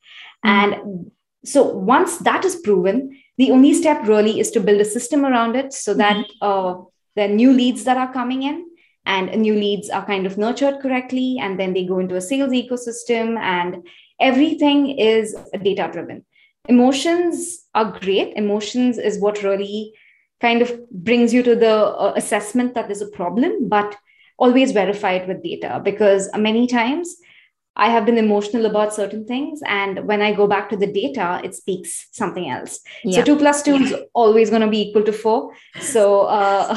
Mm-hmm. 0.45 0.73
And 0.73 1.11
so 1.45 1.63
once 1.63 2.17
that 2.19 2.43
is 2.43 2.57
proven, 2.57 3.17
the 3.37 3.51
only 3.51 3.73
step 3.73 4.05
really 4.07 4.39
is 4.39 4.51
to 4.51 4.59
build 4.59 4.81
a 4.81 4.85
system 4.85 5.25
around 5.25 5.55
it 5.55 5.71
so 5.71 5.93
that 5.93 6.17
mm-hmm. 6.17 6.37
uh, 6.41 6.83
the 7.15 7.27
new 7.27 7.53
leads 7.53 7.85
that 7.85 7.97
are 7.97 8.11
coming 8.11 8.43
in 8.43 8.65
and 9.05 9.33
new 9.41 9.53
leads 9.53 9.89
are 9.89 10.05
kind 10.05 10.25
of 10.25 10.37
nurtured 10.37 10.81
correctly 10.81 11.37
and 11.39 11.59
then 11.59 11.73
they 11.73 11.85
go 11.85 11.99
into 11.99 12.15
a 12.15 12.21
sales 12.21 12.51
ecosystem 12.51 13.39
and 13.39 13.87
everything 14.19 14.89
is 14.99 15.35
data 15.63 15.89
driven 15.91 16.25
emotions 16.67 17.65
are 17.73 17.97
great 17.99 18.33
emotions 18.35 18.97
is 18.97 19.19
what 19.19 19.41
really 19.43 19.93
kind 20.39 20.61
of 20.61 20.89
brings 20.91 21.33
you 21.33 21.43
to 21.43 21.55
the 21.55 21.75
uh, 21.75 22.13
assessment 22.15 22.73
that 22.75 22.87
there's 22.87 23.01
a 23.01 23.09
problem 23.09 23.67
but 23.67 23.95
always 24.37 24.71
verify 24.71 25.13
it 25.13 25.27
with 25.27 25.43
data 25.43 25.81
because 25.83 26.29
many 26.35 26.67
times 26.67 27.17
I 27.79 27.91
have 27.91 28.07
been 28.07 28.17
emotional 28.17 28.65
about 28.65 28.93
certain 28.93 29.23
things. 29.25 29.61
And 29.67 30.07
when 30.07 30.19
I 30.19 30.33
go 30.33 30.47
back 30.47 30.67
to 30.71 30.75
the 30.75 30.91
data, 30.91 31.39
it 31.43 31.53
speaks 31.53 32.07
something 32.11 32.49
else. 32.49 32.79
Yeah. 33.03 33.17
So 33.17 33.23
two 33.23 33.37
plus 33.37 33.61
two 33.61 33.75
is 33.75 33.95
always 34.15 34.49
going 34.49 34.63
to 34.63 34.67
be 34.67 34.89
equal 34.89 35.03
to 35.03 35.13
four. 35.13 35.53
So, 35.79 36.21
uh, 36.21 36.75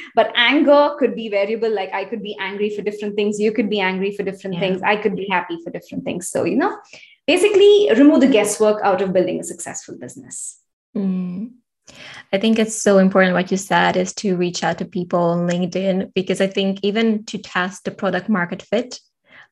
but 0.16 0.32
anger 0.34 0.96
could 0.98 1.14
be 1.14 1.28
variable. 1.28 1.72
Like 1.72 1.94
I 1.94 2.04
could 2.04 2.20
be 2.20 2.36
angry 2.40 2.70
for 2.70 2.82
different 2.82 3.14
things. 3.14 3.38
You 3.38 3.52
could 3.52 3.70
be 3.70 3.78
angry 3.78 4.14
for 4.16 4.24
different 4.24 4.54
yeah. 4.54 4.60
things. 4.60 4.82
I 4.82 4.96
could 4.96 5.14
be 5.14 5.28
happy 5.30 5.56
for 5.62 5.70
different 5.70 6.04
things. 6.04 6.28
So, 6.28 6.42
you 6.42 6.56
know, 6.56 6.76
basically 7.28 7.88
remove 7.96 8.20
the 8.20 8.26
guesswork 8.26 8.82
out 8.82 9.00
of 9.02 9.12
building 9.12 9.38
a 9.38 9.44
successful 9.44 9.96
business. 9.98 10.58
Mm. 10.96 11.52
I 12.32 12.38
think 12.38 12.58
it's 12.58 12.80
so 12.80 12.98
important 12.98 13.34
what 13.34 13.50
you 13.50 13.56
said 13.56 13.96
is 13.96 14.12
to 14.14 14.36
reach 14.36 14.62
out 14.62 14.78
to 14.78 14.84
people 14.84 15.20
on 15.20 15.48
LinkedIn 15.48 16.12
because 16.14 16.40
I 16.40 16.46
think 16.46 16.80
even 16.82 17.24
to 17.26 17.38
test 17.38 17.84
the 17.84 17.90
product 17.90 18.28
market 18.28 18.62
fit, 18.62 19.00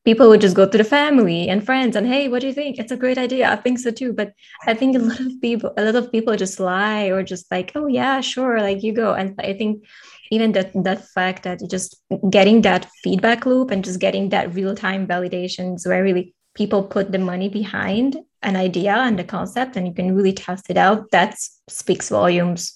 people 0.05 0.29
would 0.29 0.41
just 0.41 0.55
go 0.55 0.67
to 0.67 0.77
the 0.77 0.83
family 0.83 1.49
and 1.49 1.65
friends 1.65 1.95
and 1.95 2.07
hey 2.07 2.27
what 2.29 2.41
do 2.41 2.47
you 2.47 2.53
think? 2.53 2.79
It's 2.79 2.91
a 2.91 2.97
great 2.97 3.17
idea. 3.17 3.51
I 3.51 3.57
think 3.57 3.79
so 3.79 3.91
too. 3.91 4.13
But 4.13 4.33
i 4.65 4.73
think 4.73 4.95
a 4.95 4.99
lot 4.99 5.19
of 5.19 5.41
people 5.41 5.73
a 5.77 5.83
lot 5.83 5.95
of 5.95 6.11
people 6.11 6.35
just 6.35 6.59
lie 6.59 7.05
or 7.05 7.21
just 7.23 7.51
like 7.51 7.71
oh 7.75 7.87
yeah 7.87 8.21
sure 8.21 8.61
like 8.61 8.81
you 8.83 8.93
go. 8.93 9.13
And 9.13 9.35
i 9.39 9.53
think 9.53 9.83
even 10.31 10.53
that 10.53 10.71
that 10.83 11.07
fact 11.09 11.43
that 11.43 11.59
just 11.69 11.97
getting 12.29 12.61
that 12.61 12.87
feedback 13.03 13.45
loop 13.45 13.71
and 13.71 13.83
just 13.83 13.99
getting 13.99 14.29
that 14.29 14.53
real-time 14.53 15.07
validations 15.07 15.87
where 15.87 16.03
really 16.03 16.33
people 16.55 16.83
put 16.83 17.11
the 17.11 17.19
money 17.19 17.49
behind 17.49 18.17
an 18.41 18.55
idea 18.55 18.95
and 18.95 19.19
a 19.19 19.23
concept 19.23 19.75
and 19.75 19.87
you 19.87 19.93
can 19.93 20.15
really 20.15 20.33
test 20.33 20.69
it 20.69 20.77
out 20.77 21.11
that 21.11 21.37
speaks 21.67 22.09
volumes 22.09 22.73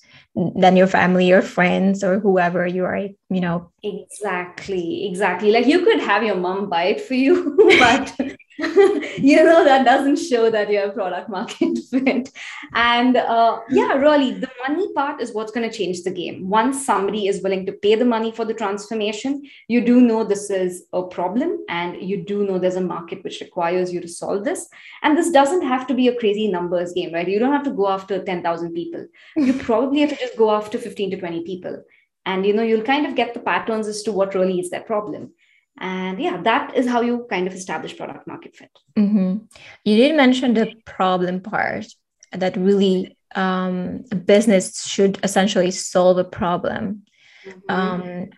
than 0.55 0.75
your 0.75 0.87
family 0.87 1.31
or 1.31 1.41
friends 1.41 2.03
or 2.03 2.19
whoever 2.19 2.65
you 2.65 2.83
are 2.83 3.07
you 3.33 3.41
know? 3.41 3.71
Exactly 3.83 5.07
exactly. 5.07 5.51
Like 5.51 5.65
you 5.65 5.83
could 5.83 5.99
have 5.99 6.23
your 6.23 6.35
mom 6.35 6.69
buy 6.69 6.85
it 6.85 7.01
for 7.01 7.15
you 7.15 7.55
but 7.79 8.13
you 8.59 9.43
know 9.43 9.63
that 9.65 9.83
doesn't 9.83 10.17
show 10.17 10.49
that 10.51 10.69
you're 10.69 10.91
product 10.91 11.27
market 11.29 11.77
fit. 11.89 12.29
And 12.73 13.17
uh, 13.17 13.59
yeah 13.69 13.93
really 13.93 14.31
the 14.31 14.49
money 14.67 14.93
part 14.93 15.21
is 15.21 15.33
what's 15.33 15.51
going 15.51 15.69
to 15.69 15.75
change 15.75 16.03
the 16.03 16.11
game. 16.11 16.47
Once 16.47 16.85
somebody 16.85 17.27
is 17.27 17.41
willing 17.41 17.65
to 17.65 17.71
pay 17.71 17.95
the 17.95 18.05
money 18.05 18.31
for 18.31 18.45
the 18.45 18.53
transformation 18.53 19.41
you 19.67 19.83
do 19.83 19.99
know 19.99 20.23
this 20.23 20.49
is 20.49 20.85
a 20.93 21.01
problem 21.03 21.57
and 21.67 22.01
you 22.01 22.23
do 22.23 22.45
know 22.45 22.59
there's 22.59 22.75
a 22.75 22.81
market 22.81 23.23
which 23.23 23.41
requires 23.41 23.91
you 23.91 23.99
to 24.01 24.07
solve 24.07 24.43
this. 24.43 24.67
And 25.01 25.17
this 25.17 25.31
doesn't 25.31 25.63
have 25.63 25.87
to 25.87 25.93
be 25.93 26.07
a 26.07 26.19
crazy 26.19 26.47
numbers 26.47 26.93
game 26.93 27.13
right? 27.13 27.27
You 27.27 27.39
don't 27.39 27.51
have 27.51 27.63
to 27.63 27.71
go 27.71 27.89
after 27.89 28.23
10000 28.23 28.73
people. 28.73 29.07
You 29.35 29.53
probably 29.53 30.01
have 30.01 30.09
to 30.09 30.15
just 30.15 30.37
go 30.37 30.51
after 30.51 30.77
15 30.77 31.11
to 31.11 31.17
20 31.17 31.43
people 31.43 31.83
and 32.25 32.45
you 32.45 32.53
know 32.53 32.63
you'll 32.63 32.81
kind 32.81 33.05
of 33.05 33.15
get 33.15 33.33
the 33.33 33.39
patterns 33.39 33.87
as 33.87 34.03
to 34.03 34.11
what 34.11 34.35
really 34.35 34.59
is 34.59 34.69
their 34.69 34.81
problem 34.81 35.31
and 35.79 36.21
yeah 36.21 36.41
that 36.41 36.75
is 36.75 36.87
how 36.87 37.01
you 37.01 37.25
kind 37.29 37.47
of 37.47 37.53
establish 37.53 37.97
product 37.97 38.27
market 38.27 38.55
fit 38.55 38.71
mm-hmm. 38.97 39.37
you 39.83 39.97
did 39.97 40.15
mention 40.15 40.53
the 40.53 40.73
problem 40.85 41.39
part 41.39 41.85
that 42.31 42.55
really 42.57 43.17
um, 43.35 44.03
a 44.11 44.15
business 44.15 44.85
should 44.85 45.19
essentially 45.23 45.71
solve 45.71 46.17
a 46.17 46.23
problem 46.23 47.03
mm-hmm. 47.45 47.59
um, 47.69 48.29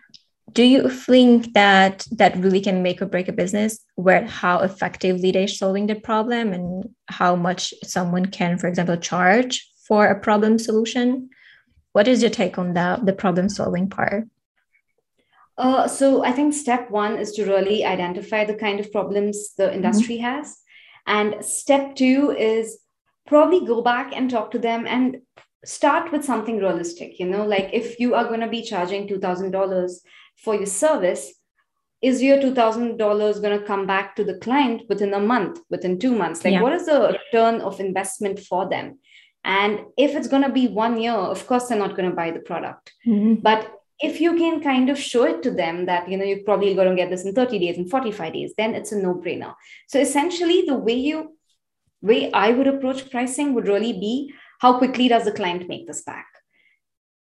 do 0.52 0.62
you 0.62 0.88
think 0.88 1.52
that 1.52 2.06
that 2.12 2.36
really 2.36 2.60
can 2.60 2.82
make 2.82 3.02
or 3.02 3.06
break 3.06 3.28
a 3.28 3.32
business 3.32 3.80
where 3.96 4.24
how 4.26 4.60
effectively 4.60 5.30
they're 5.30 5.48
solving 5.48 5.86
the 5.86 5.94
problem 5.94 6.52
and 6.52 6.88
how 7.08 7.36
much 7.36 7.74
someone 7.84 8.26
can 8.26 8.56
for 8.56 8.66
example 8.66 8.96
charge 8.96 9.68
for 9.86 10.06
a 10.06 10.18
problem 10.18 10.58
solution 10.58 11.28
what 11.96 12.08
is 12.12 12.22
your 12.22 12.30
take 12.30 12.58
on 12.58 12.74
the, 12.74 13.00
the 13.02 13.12
problem 13.12 13.48
solving 13.48 13.88
part 13.88 14.24
uh, 15.58 15.88
so 15.88 16.22
I 16.22 16.32
think 16.32 16.52
step 16.52 16.90
one 16.90 17.16
is 17.18 17.32
to 17.32 17.46
really 17.46 17.84
identify 17.84 18.44
the 18.44 18.54
kind 18.54 18.78
of 18.78 18.92
problems 18.92 19.54
the 19.56 19.64
mm-hmm. 19.64 19.76
industry 19.76 20.16
mm-hmm. 20.16 20.24
has. 20.24 20.58
And 21.06 21.42
step 21.42 21.96
two 21.96 22.34
is 22.38 22.78
probably 23.26 23.64
go 23.64 23.80
back 23.80 24.12
and 24.14 24.30
talk 24.30 24.50
to 24.50 24.58
them 24.58 24.86
and 24.86 25.22
start 25.64 26.12
with 26.12 26.24
something 26.24 26.58
realistic. 26.58 27.18
You 27.18 27.26
know, 27.26 27.46
like 27.46 27.70
if 27.72 27.98
you 27.98 28.14
are 28.14 28.24
going 28.24 28.40
to 28.40 28.48
be 28.48 28.62
charging 28.62 29.08
$2,000 29.08 29.90
for 30.44 30.54
your 30.54 30.66
service, 30.66 31.32
is 32.02 32.22
your 32.22 32.36
$2,000 32.36 32.98
going 32.98 33.58
to 33.58 33.64
come 33.64 33.86
back 33.86 34.14
to 34.16 34.24
the 34.24 34.38
client 34.38 34.82
within 34.88 35.14
a 35.14 35.20
month, 35.20 35.60
within 35.70 35.98
two 35.98 36.14
months? 36.14 36.44
Like, 36.44 36.52
yeah. 36.52 36.60
what 36.60 36.74
is 36.74 36.86
the 36.86 37.18
return 37.18 37.62
of 37.62 37.80
investment 37.80 38.40
for 38.40 38.68
them? 38.68 38.98
And 39.46 39.80
if 39.96 40.16
it's 40.16 40.26
going 40.26 40.42
to 40.42 40.50
be 40.50 40.66
one 40.66 41.00
year, 41.00 41.12
of 41.12 41.46
course, 41.46 41.68
they're 41.68 41.78
not 41.78 41.96
going 41.96 42.10
to 42.10 42.16
buy 42.16 42.32
the 42.32 42.40
product. 42.40 42.92
Mm-hmm. 43.06 43.34
But 43.34 43.72
if 44.00 44.20
you 44.20 44.36
can 44.36 44.60
kind 44.60 44.90
of 44.90 44.98
show 44.98 45.22
it 45.22 45.42
to 45.42 45.50
them 45.50 45.86
that 45.86 46.08
you 46.10 46.18
know 46.18 46.24
you're 46.24 46.44
probably 46.44 46.74
going 46.74 46.88
to 46.90 46.96
get 46.96 47.08
this 47.10 47.24
in 47.24 47.32
30 47.32 47.58
days 47.58 47.78
and 47.78 47.90
45 47.90 48.32
days 48.32 48.52
then 48.58 48.74
it's 48.74 48.92
a 48.92 48.98
no-brainer 48.98 49.54
so 49.86 49.98
essentially 49.98 50.64
the 50.66 50.74
way 50.74 50.92
you 50.94 51.34
way 52.02 52.30
i 52.32 52.50
would 52.50 52.66
approach 52.66 53.10
pricing 53.10 53.54
would 53.54 53.66
really 53.66 53.94
be 53.94 54.34
how 54.60 54.76
quickly 54.76 55.08
does 55.08 55.24
the 55.24 55.32
client 55.32 55.66
make 55.66 55.86
this 55.86 56.02
back 56.02 56.26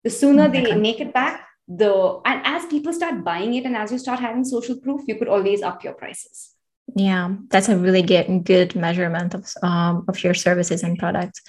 the 0.04 0.10
sooner 0.10 0.50
they 0.50 0.66
okay. 0.68 0.76
make 0.76 1.00
it 1.00 1.14
back 1.14 1.48
the 1.68 2.20
and 2.26 2.42
as 2.46 2.66
people 2.66 2.92
start 2.92 3.24
buying 3.24 3.54
it 3.54 3.66
and 3.66 3.78
as 3.78 3.92
you 3.92 3.98
start 3.98 4.20
having 4.20 4.44
social 4.44 4.78
proof 4.78 5.02
you 5.08 5.16
could 5.16 5.30
always 5.30 5.62
up 5.62 5.82
your 5.82 5.94
prices 5.94 6.55
yeah 6.96 7.34
that's 7.50 7.70
a 7.70 7.78
really 7.78 8.02
good 8.02 8.44
good 8.44 8.76
measurement 8.76 9.34
of 9.34 9.52
um, 9.64 10.06
of 10.08 10.24
your 10.24 10.34
services 10.34 10.84
and 10.84 11.00
products 11.00 11.42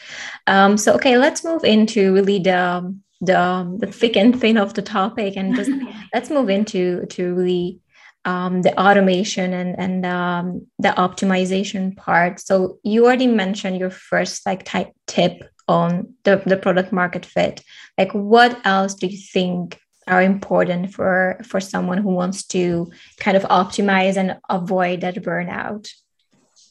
um, 0.47 0.76
so 0.76 0.95
okay 0.95 1.19
let's 1.19 1.45
move 1.45 1.64
into 1.64 2.14
really 2.14 2.38
the 2.38 2.95
the 3.21 3.76
the 3.81 3.87
thick 3.87 4.16
and 4.16 4.40
thin 4.40 4.57
of 4.57 4.75
the 4.75 4.83
topic 4.83 5.37
and 5.37 5.55
just 5.55 5.71
let's 6.14 6.31
move 6.31 6.49
into 6.49 7.05
to 7.07 7.35
really 7.35 7.81
um, 8.26 8.62
the 8.62 8.78
automation 8.78 9.55
and 9.55 9.78
and 9.78 10.05
um, 10.05 10.66
the 10.81 10.88
optimization 10.88 11.97
part. 11.97 12.40
So 12.40 12.78
you 12.83 13.07
already 13.07 13.28
mentioned 13.28 13.78
your 13.78 13.90
first 13.90 14.45
like 14.45 14.64
type 14.64 14.93
tip 15.07 15.49
on 15.69 16.14
the, 16.25 16.43
the 16.45 16.57
product 16.57 16.93
market 16.93 17.25
fit. 17.25 17.62
Like 17.97 18.12
what 18.12 18.61
else 18.66 18.95
do 18.95 19.07
you 19.07 19.16
think 19.16 19.81
are 20.07 20.23
important 20.23 20.93
for 20.93 21.39
for 21.45 21.61
someone 21.61 21.99
who 21.99 22.11
wants 22.11 22.45
to 22.45 22.91
kind 23.19 23.37
of 23.37 23.43
optimize 23.45 24.17
and 24.17 24.39
avoid 24.49 25.01
that 25.01 25.17
burnout 25.17 25.91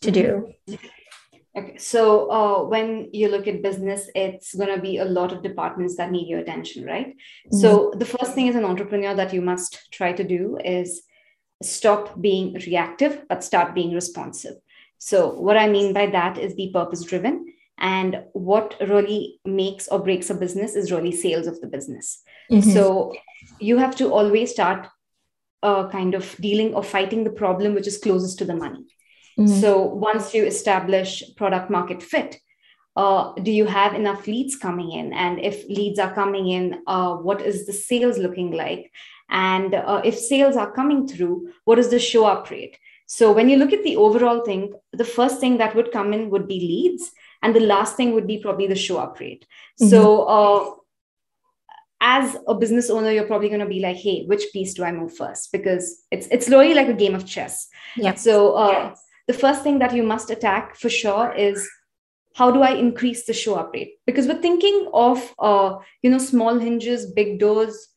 to 0.01 0.11
do? 0.11 0.53
Mm-hmm. 0.69 0.85
Okay, 1.57 1.77
so 1.77 2.29
uh, 2.29 2.63
when 2.67 3.09
you 3.13 3.29
look 3.29 3.47
at 3.47 3.61
business, 3.61 4.09
it's 4.13 4.53
going 4.53 4.75
to 4.75 4.81
be 4.81 4.97
a 4.97 5.05
lot 5.05 5.31
of 5.31 5.41
departments 5.41 5.95
that 5.95 6.11
need 6.11 6.27
your 6.27 6.39
attention, 6.39 6.83
right? 6.85 7.07
Mm-hmm. 7.07 7.57
So 7.57 7.93
the 7.95 8.05
first 8.05 8.33
thing 8.33 8.49
as 8.49 8.55
an 8.55 8.65
entrepreneur 8.65 9.15
that 9.15 9.33
you 9.33 9.41
must 9.41 9.89
try 9.91 10.11
to 10.11 10.23
do 10.23 10.57
is 10.63 11.03
stop 11.63 12.19
being 12.19 12.55
reactive, 12.55 13.23
but 13.29 13.41
start 13.41 13.73
being 13.73 13.93
responsive. 13.93 14.55
So 14.97 15.29
what 15.29 15.55
I 15.55 15.69
mean 15.69 15.93
by 15.93 16.07
that 16.07 16.37
is 16.37 16.55
be 16.55 16.73
purpose 16.73 17.03
driven. 17.03 17.53
And 17.77 18.23
what 18.33 18.75
really 18.81 19.39
makes 19.45 19.87
or 19.87 19.99
breaks 19.99 20.29
a 20.29 20.33
business 20.33 20.75
is 20.75 20.91
really 20.91 21.11
sales 21.11 21.47
of 21.47 21.61
the 21.61 21.67
business. 21.67 22.21
Mm-hmm. 22.51 22.71
So 22.71 23.13
you 23.59 23.77
have 23.77 23.95
to 23.97 24.13
always 24.13 24.51
start 24.51 24.87
uh, 25.63 25.89
kind 25.89 26.13
of 26.13 26.35
dealing 26.37 26.73
or 26.73 26.83
fighting 26.83 27.23
the 27.23 27.31
problem 27.31 27.73
which 27.73 27.87
is 27.87 27.97
closest 27.97 28.37
to 28.39 28.45
the 28.45 28.55
money 28.55 28.85
Mm-hmm. 29.37 29.59
So 29.59 29.81
once 29.81 30.33
you 30.33 30.45
establish 30.45 31.23
product 31.35 31.69
market 31.69 32.01
fit, 32.01 32.39
uh, 32.95 33.33
do 33.33 33.51
you 33.51 33.65
have 33.65 33.93
enough 33.93 34.25
leads 34.27 34.55
coming 34.55 34.91
in? 34.93 35.11
And 35.11 35.39
if 35.39 35.67
leads 35.67 35.99
are 35.99 36.13
coming 36.13 36.47
in, 36.47 36.81
uh, 36.87 37.15
what 37.15 37.41
is 37.41 37.65
the 37.65 37.73
sales 37.73 38.17
looking 38.17 38.51
like? 38.51 38.91
And 39.29 39.75
uh, 39.75 40.01
if 40.05 40.17
sales 40.17 40.55
are 40.55 40.71
coming 40.71 41.07
through, 41.07 41.51
what 41.65 41.79
is 41.79 41.89
the 41.89 41.99
show 41.99 42.25
up 42.25 42.49
rate? 42.49 42.77
So 43.07 43.31
when 43.33 43.49
you 43.49 43.57
look 43.57 43.73
at 43.73 43.83
the 43.83 43.97
overall 43.97 44.45
thing, 44.45 44.73
the 44.93 45.03
first 45.03 45.39
thing 45.39 45.57
that 45.57 45.75
would 45.75 45.91
come 45.91 46.13
in 46.13 46.29
would 46.29 46.47
be 46.47 46.59
leads, 46.59 47.11
and 47.43 47.55
the 47.55 47.59
last 47.59 47.97
thing 47.97 48.13
would 48.13 48.25
be 48.25 48.39
probably 48.39 48.67
the 48.67 48.75
show 48.75 48.97
up 48.97 49.19
rate. 49.19 49.45
Mm-hmm. 49.79 49.89
So 49.89 50.23
uh, 50.23 50.71
as 52.01 52.35
a 52.47 52.55
business 52.55 52.89
owner, 52.89 53.11
you're 53.11 53.27
probably 53.27 53.47
going 53.47 53.61
to 53.61 53.65
be 53.65 53.79
like, 53.79 53.97
"Hey, 53.97 54.25
which 54.25 54.43
piece 54.51 54.73
do 54.73 54.83
I 54.83 54.91
move 54.91 55.15
first? 55.15 55.51
Because 55.51 56.03
it's 56.11 56.27
it's 56.27 56.49
literally 56.49 56.73
like 56.73 56.87
a 56.87 56.93
game 56.93 57.15
of 57.15 57.25
chess. 57.25 57.67
Yeah. 57.95 58.15
So 58.15 58.53
uh, 58.53 58.95
the 59.27 59.33
first 59.33 59.63
thing 59.63 59.79
that 59.79 59.95
you 59.95 60.03
must 60.03 60.29
attack 60.29 60.75
for 60.75 60.89
sure 60.89 61.33
is 61.33 61.67
how 62.35 62.51
do 62.51 62.61
I 62.61 62.71
increase 62.71 63.25
the 63.25 63.33
show 63.33 63.55
up 63.55 63.71
rate? 63.73 63.93
Because 64.05 64.27
we're 64.27 64.41
thinking 64.41 64.89
of 64.93 65.33
uh, 65.39 65.77
you 66.01 66.09
know 66.09 66.17
small 66.17 66.59
hinges, 66.59 67.11
big 67.11 67.39
doors, 67.39 67.87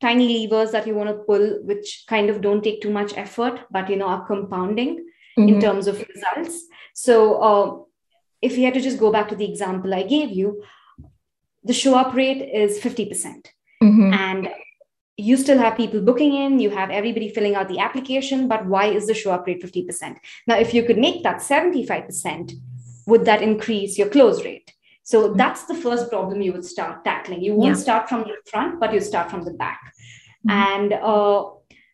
tiny 0.00 0.46
levers 0.46 0.70
that 0.72 0.86
you 0.86 0.94
want 0.94 1.08
to 1.08 1.24
pull, 1.24 1.58
which 1.64 2.04
kind 2.08 2.30
of 2.30 2.40
don't 2.40 2.62
take 2.62 2.82
too 2.82 2.90
much 2.90 3.16
effort, 3.16 3.60
but 3.70 3.88
you 3.88 3.96
know 3.96 4.06
are 4.06 4.26
compounding 4.26 5.06
mm-hmm. 5.38 5.48
in 5.48 5.60
terms 5.60 5.86
of 5.86 6.04
results. 6.14 6.66
So 6.94 7.40
uh, 7.40 7.78
if 8.42 8.56
you 8.56 8.64
had 8.64 8.74
to 8.74 8.80
just 8.80 8.98
go 8.98 9.10
back 9.10 9.28
to 9.28 9.36
the 9.36 9.48
example 9.48 9.94
I 9.94 10.02
gave 10.02 10.30
you, 10.30 10.62
the 11.66 11.72
show 11.82 11.94
up 11.96 12.14
rate 12.14 12.42
is 12.62 12.78
50%. 12.78 13.08
percent 13.08 13.52
mm 13.82 13.94
hmm 13.96 14.12
And 14.12 14.48
you 15.18 15.36
still 15.36 15.58
have 15.58 15.76
people 15.76 16.00
booking 16.08 16.32
in, 16.34 16.58
you 16.64 16.70
have 16.70 16.90
everybody 16.90 17.28
filling 17.36 17.54
out 17.54 17.68
the 17.68 17.78
application, 17.78 18.48
but 18.48 18.66
why 18.66 18.84
is 18.86 19.06
the 19.06 19.14
show 19.14 19.32
up 19.32 19.46
rate 19.46 19.62
50%? 19.62 20.16
Now, 20.46 20.56
if 20.64 20.74
you 20.74 20.82
could 20.86 20.98
make 20.98 21.22
that 21.22 21.38
75%, 21.38 22.52
would 23.06 23.24
that 23.24 23.40
increase 23.42 23.96
your 23.96 24.10
close 24.16 24.44
rate? 24.44 24.74
So 25.04 25.16
mm-hmm. 25.28 25.38
that's 25.38 25.64
the 25.64 25.74
first 25.74 26.10
problem 26.10 26.42
you 26.42 26.52
would 26.52 26.64
start 26.64 27.04
tackling. 27.04 27.42
You 27.42 27.54
won't 27.54 27.76
yeah. 27.76 27.86
start 27.86 28.08
from 28.10 28.22
the 28.22 28.36
front, 28.50 28.78
but 28.78 28.92
you 28.92 29.00
start 29.00 29.30
from 29.30 29.42
the 29.44 29.52
back. 29.52 29.80
Mm-hmm. 30.48 30.50
And 30.50 30.92
uh, 30.92 31.44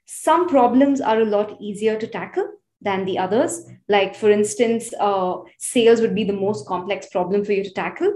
some 0.07 0.49
problems 0.49 1.00
are 1.00 1.21
a 1.21 1.25
lot 1.37 1.61
easier 1.61 1.97
to 1.99 2.07
tackle 2.07 2.49
than 2.81 3.05
the 3.05 3.19
others. 3.19 3.64
Like, 3.88 4.17
for 4.17 4.31
instance, 4.31 4.93
uh, 4.99 5.37
sales 5.59 6.00
would 6.00 6.14
be 6.14 6.25
the 6.25 6.33
most 6.33 6.67
complex 6.67 7.07
problem 7.07 7.45
for 7.45 7.52
you 7.52 7.62
to 7.62 7.73
tackle. 7.73 8.12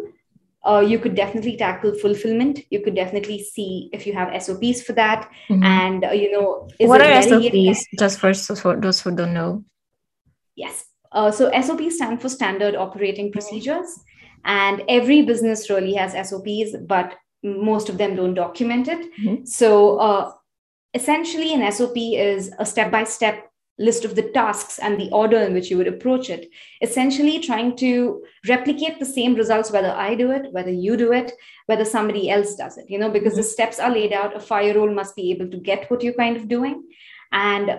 Uh, 0.67 0.81
you 0.81 0.99
could 0.99 1.15
definitely 1.15 1.57
tackle 1.57 1.95
fulfillment. 1.95 2.61
You 2.71 2.81
could 2.83 2.97
definitely 2.97 3.43
see 3.43 3.89
if 3.93 4.07
you 4.07 4.13
have 4.15 4.43
SOPs 4.43 4.83
for 4.83 4.95
that. 4.95 5.31
Mm-hmm. 5.49 5.63
And, 5.63 6.05
uh, 6.05 6.11
you 6.11 6.33
know, 6.33 6.69
what 6.81 7.01
are 7.01 7.23
SOPs? 7.23 7.87
Just 7.99 8.19
for, 8.19 8.35
for 8.35 8.77
those 8.77 9.01
who 9.01 9.15
don't 9.15 9.33
know. 9.33 9.65
Yes. 10.57 10.87
Uh, 11.13 11.31
so 11.31 11.51
SOPs 11.61 11.97
stand 11.97 12.21
for 12.21 12.29
standard 12.29 12.75
operating 12.75 13.31
procedures. 13.31 13.87
And 14.45 14.83
every 14.89 15.23
business 15.23 15.71
really 15.71 15.95
has 15.95 16.13
SOPs, 16.29 16.77
but 16.87 17.15
most 17.43 17.89
of 17.89 17.99
them 17.99 18.17
don't 18.17 18.35
document 18.35 18.89
it. 18.89 19.07
Mm-hmm. 19.21 19.45
So 19.45 19.99
uh, 19.99 20.33
essentially, 20.95 21.55
an 21.55 21.71
SOP 21.71 21.97
is 21.97 22.53
a 22.59 22.67
step 22.67 22.91
by 22.91 23.05
step 23.05 23.46
list 23.79 24.05
of 24.05 24.15
the 24.15 24.31
tasks 24.31 24.79
and 24.79 24.99
the 24.99 25.11
order 25.11 25.39
in 25.39 25.53
which 25.53 25.71
you 25.71 25.77
would 25.77 25.87
approach 25.87 26.31
it 26.31 26.49
essentially 26.81 27.39
trying 27.39 27.77
to 27.77 28.23
replicate 28.49 28.99
the 28.99 29.05
same 29.05 29.35
results 29.35 29.71
whether 29.71 29.91
i 29.93 30.15
do 30.15 30.31
it 30.31 30.51
whether 30.53 30.71
you 30.71 30.97
do 30.97 31.13
it 31.13 31.33
whether 31.67 31.85
somebody 31.85 32.31
else 32.31 32.55
does 32.55 32.79
it 32.79 32.89
you 32.89 32.99
know 32.99 33.11
because 33.11 33.33
mm-hmm. 33.33 33.43
the 33.43 33.55
steps 33.55 33.79
are 33.79 33.91
laid 33.91 34.13
out 34.13 34.37
a 34.37 34.41
fire 34.41 34.75
role 34.75 34.93
must 34.93 35.15
be 35.15 35.31
able 35.31 35.49
to 35.51 35.59
get 35.59 35.91
what 35.91 36.03
you're 36.03 36.15
kind 36.15 36.37
of 36.37 36.49
doing 36.49 36.83
and 37.33 37.79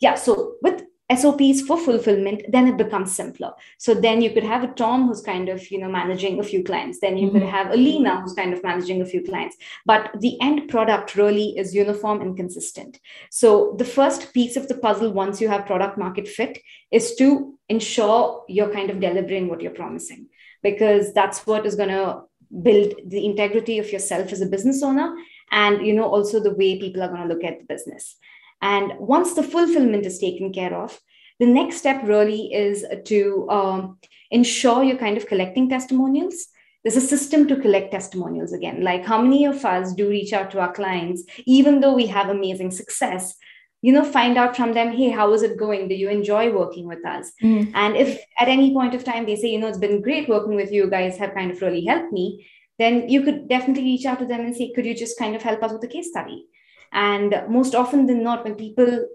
yeah 0.00 0.14
so 0.14 0.54
with 0.62 0.82
SOPs 1.14 1.62
for 1.62 1.78
fulfillment, 1.78 2.42
then 2.48 2.66
it 2.66 2.76
becomes 2.76 3.14
simpler. 3.14 3.52
So 3.78 3.94
then 3.94 4.20
you 4.20 4.30
could 4.30 4.42
have 4.42 4.64
a 4.64 4.72
Tom 4.74 5.06
who's 5.06 5.20
kind 5.20 5.48
of, 5.48 5.70
you 5.70 5.78
know, 5.78 5.88
managing 5.88 6.40
a 6.40 6.42
few 6.42 6.64
clients. 6.64 6.98
Then 7.00 7.16
you 7.16 7.28
mm-hmm. 7.28 7.38
could 7.38 7.48
have 7.48 7.70
a 7.70 7.76
Lena 7.76 8.20
who's 8.20 8.34
kind 8.34 8.52
of 8.52 8.62
managing 8.64 9.00
a 9.00 9.04
few 9.04 9.22
clients. 9.22 9.56
But 9.84 10.10
the 10.18 10.36
end 10.40 10.68
product 10.68 11.14
really 11.14 11.56
is 11.56 11.74
uniform 11.74 12.22
and 12.22 12.36
consistent. 12.36 12.98
So 13.30 13.76
the 13.78 13.84
first 13.84 14.34
piece 14.34 14.56
of 14.56 14.66
the 14.66 14.76
puzzle, 14.78 15.12
once 15.12 15.40
you 15.40 15.48
have 15.48 15.66
product 15.66 15.96
market 15.96 16.26
fit, 16.26 16.58
is 16.90 17.14
to 17.16 17.56
ensure 17.68 18.44
you're 18.48 18.72
kind 18.72 18.90
of 18.90 19.00
delivering 19.00 19.48
what 19.48 19.60
you're 19.60 19.70
promising, 19.70 20.26
because 20.62 21.12
that's 21.12 21.46
what 21.46 21.66
is 21.66 21.76
going 21.76 21.90
to 21.90 22.22
build 22.62 22.94
the 23.06 23.24
integrity 23.26 23.78
of 23.78 23.92
yourself 23.92 24.32
as 24.32 24.40
a 24.40 24.46
business 24.46 24.82
owner 24.82 25.14
and 25.50 25.84
you 25.86 25.92
know 25.92 26.04
also 26.04 26.40
the 26.40 26.54
way 26.54 26.78
people 26.78 27.02
are 27.02 27.08
going 27.08 27.22
to 27.22 27.28
look 27.28 27.42
at 27.44 27.58
the 27.58 27.64
business 27.64 28.16
and 28.62 28.92
once 28.98 29.34
the 29.34 29.42
fulfillment 29.42 30.06
is 30.06 30.18
taken 30.18 30.52
care 30.52 30.74
of, 30.74 30.98
the 31.38 31.46
next 31.46 31.76
step 31.76 32.02
really 32.04 32.52
is 32.52 32.84
to 33.04 33.48
um, 33.50 33.98
ensure 34.30 34.82
you're 34.82 34.96
kind 34.96 35.16
of 35.16 35.26
collecting 35.26 35.68
testimonials. 35.68 36.46
There's 36.82 36.96
a 36.96 37.00
system 37.00 37.48
to 37.48 37.56
collect 37.56 37.92
testimonials 37.92 38.52
again. 38.52 38.82
Like 38.82 39.04
how 39.04 39.20
many 39.20 39.44
of 39.44 39.64
us 39.64 39.92
do 39.92 40.08
reach 40.08 40.32
out 40.32 40.50
to 40.52 40.60
our 40.60 40.72
clients, 40.72 41.24
even 41.44 41.80
though 41.80 41.94
we 41.94 42.06
have 42.06 42.28
amazing 42.28 42.70
success, 42.70 43.34
you 43.82 43.92
know, 43.92 44.04
find 44.04 44.38
out 44.38 44.56
from 44.56 44.72
them, 44.72 44.92
hey, 44.92 45.10
how 45.10 45.32
is 45.34 45.42
it 45.42 45.58
going? 45.58 45.88
Do 45.88 45.94
you 45.94 46.08
enjoy 46.08 46.52
working 46.52 46.86
with 46.86 47.04
us? 47.04 47.32
Mm. 47.42 47.72
And 47.74 47.96
if 47.96 48.20
at 48.38 48.48
any 48.48 48.72
point 48.72 48.94
of 48.94 49.04
time 49.04 49.26
they 49.26 49.36
say, 49.36 49.48
you 49.48 49.60
know, 49.60 49.68
it's 49.68 49.78
been 49.78 50.00
great 50.00 50.28
working 50.28 50.54
with 50.54 50.72
you 50.72 50.88
guys, 50.88 51.18
have 51.18 51.34
kind 51.34 51.50
of 51.50 51.60
really 51.60 51.84
helped 51.84 52.12
me, 52.12 52.46
then 52.78 53.08
you 53.08 53.22
could 53.22 53.48
definitely 53.48 53.84
reach 53.84 54.06
out 54.06 54.18
to 54.20 54.26
them 54.26 54.40
and 54.40 54.56
say, 54.56 54.72
could 54.72 54.86
you 54.86 54.94
just 54.94 55.18
kind 55.18 55.36
of 55.36 55.42
help 55.42 55.62
us 55.62 55.72
with 55.72 55.84
a 55.84 55.88
case 55.88 56.08
study? 56.08 56.46
And 56.92 57.42
most 57.48 57.74
often 57.74 58.06
than 58.06 58.22
not, 58.22 58.44
when 58.44 58.54
people 58.54 59.06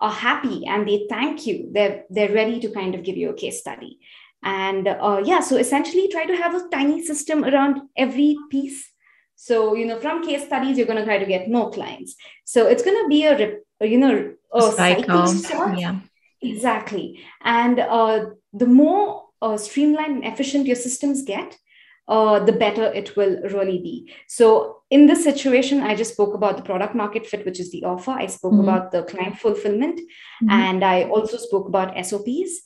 are 0.00 0.12
happy 0.12 0.66
and 0.66 0.86
they 0.86 1.06
thank 1.08 1.46
you, 1.46 1.70
they're, 1.72 2.04
they're 2.10 2.32
ready 2.32 2.60
to 2.60 2.70
kind 2.70 2.94
of 2.94 3.02
give 3.02 3.16
you 3.16 3.30
a 3.30 3.34
case 3.34 3.60
study. 3.60 3.98
And 4.42 4.86
uh, 4.86 5.22
yeah, 5.24 5.40
so 5.40 5.56
essentially 5.56 6.08
try 6.08 6.26
to 6.26 6.36
have 6.36 6.54
a 6.54 6.68
tiny 6.68 7.02
system 7.04 7.44
around 7.44 7.80
every 7.96 8.36
piece. 8.50 8.90
So, 9.34 9.74
you 9.74 9.86
know, 9.86 9.98
from 9.98 10.24
case 10.24 10.46
studies, 10.46 10.76
you're 10.76 10.86
going 10.86 10.98
to 10.98 11.04
try 11.04 11.18
to 11.18 11.26
get 11.26 11.50
more 11.50 11.70
clients. 11.70 12.16
So 12.44 12.66
it's 12.66 12.82
going 12.82 13.02
to 13.02 13.08
be 13.08 13.24
a, 13.24 13.58
you 13.80 13.98
know, 13.98 14.34
a, 14.52 14.72
cycle. 14.72 15.26
cycle 15.26 15.74
yeah. 15.74 16.00
Exactly. 16.40 17.24
And 17.42 17.80
uh, 17.80 18.26
the 18.52 18.66
more 18.66 19.24
uh, 19.42 19.56
streamlined 19.56 20.24
and 20.24 20.32
efficient 20.32 20.66
your 20.66 20.76
systems 20.76 21.22
get, 21.22 21.56
uh, 22.08 22.38
the 22.44 22.52
better 22.52 22.84
it 22.84 23.16
will 23.16 23.40
really 23.50 23.78
be. 23.78 24.12
So, 24.28 24.82
in 24.90 25.06
this 25.06 25.24
situation, 25.24 25.82
I 25.82 25.96
just 25.96 26.12
spoke 26.12 26.34
about 26.34 26.56
the 26.56 26.62
product 26.62 26.94
market 26.94 27.26
fit, 27.26 27.44
which 27.44 27.58
is 27.58 27.72
the 27.72 27.84
offer. 27.84 28.12
I 28.12 28.26
spoke 28.26 28.52
mm-hmm. 28.52 28.68
about 28.68 28.92
the 28.92 29.02
client 29.02 29.38
fulfillment, 29.38 29.98
mm-hmm. 29.98 30.50
and 30.50 30.84
I 30.84 31.04
also 31.04 31.36
spoke 31.36 31.66
about 31.66 31.94
SOPs. 32.06 32.62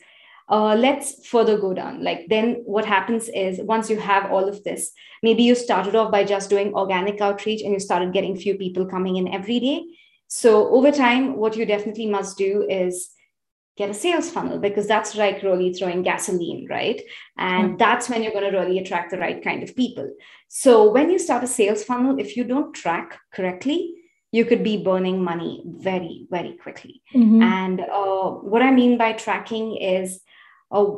Uh, 0.48 0.74
let's 0.74 1.26
further 1.26 1.56
go 1.56 1.72
down. 1.72 2.02
Like, 2.02 2.26
then 2.28 2.62
what 2.66 2.84
happens 2.84 3.28
is 3.28 3.60
once 3.60 3.88
you 3.88 3.98
have 3.98 4.30
all 4.32 4.48
of 4.48 4.62
this, 4.64 4.90
maybe 5.22 5.44
you 5.44 5.54
started 5.54 5.94
off 5.94 6.10
by 6.10 6.24
just 6.24 6.50
doing 6.50 6.74
organic 6.74 7.20
outreach 7.20 7.62
and 7.62 7.72
you 7.72 7.78
started 7.78 8.12
getting 8.12 8.36
few 8.36 8.56
people 8.56 8.84
coming 8.84 9.16
in 9.16 9.32
every 9.32 9.60
day. 9.60 9.84
So, 10.26 10.68
over 10.68 10.92
time, 10.92 11.36
what 11.36 11.56
you 11.56 11.64
definitely 11.64 12.06
must 12.06 12.36
do 12.36 12.66
is 12.68 13.10
get 13.80 13.90
a 13.90 13.94
sales 13.94 14.28
funnel 14.34 14.58
because 14.58 14.86
that's 14.86 15.12
like 15.16 15.42
really 15.42 15.72
throwing 15.72 16.02
gasoline, 16.02 16.66
right? 16.78 17.00
And 17.36 17.66
mm 17.68 17.78
that's 17.80 18.10
when 18.10 18.22
you're 18.22 18.38
going 18.38 18.50
to 18.50 18.58
really 18.58 18.78
attract 18.78 19.10
the 19.10 19.22
right 19.24 19.42
kind 19.42 19.62
of 19.62 19.74
people. 19.82 20.06
So 20.48 20.72
when 20.96 21.10
you 21.12 21.18
start 21.18 21.48
a 21.48 21.54
sales 21.58 21.82
funnel, 21.88 22.18
if 22.24 22.36
you 22.36 22.44
don't 22.44 22.74
track 22.74 23.18
correctly, 23.36 23.80
you 24.32 24.44
could 24.44 24.62
be 24.62 24.84
burning 24.88 25.22
money 25.32 25.62
very, 25.66 26.26
very 26.30 26.52
quickly. 26.62 27.02
Mm-hmm. 27.14 27.42
And 27.42 27.80
uh, 27.80 28.30
what 28.52 28.62
I 28.62 28.70
mean 28.70 28.98
by 28.98 29.12
tracking 29.14 29.76
is, 29.76 30.20
uh, 30.70 30.90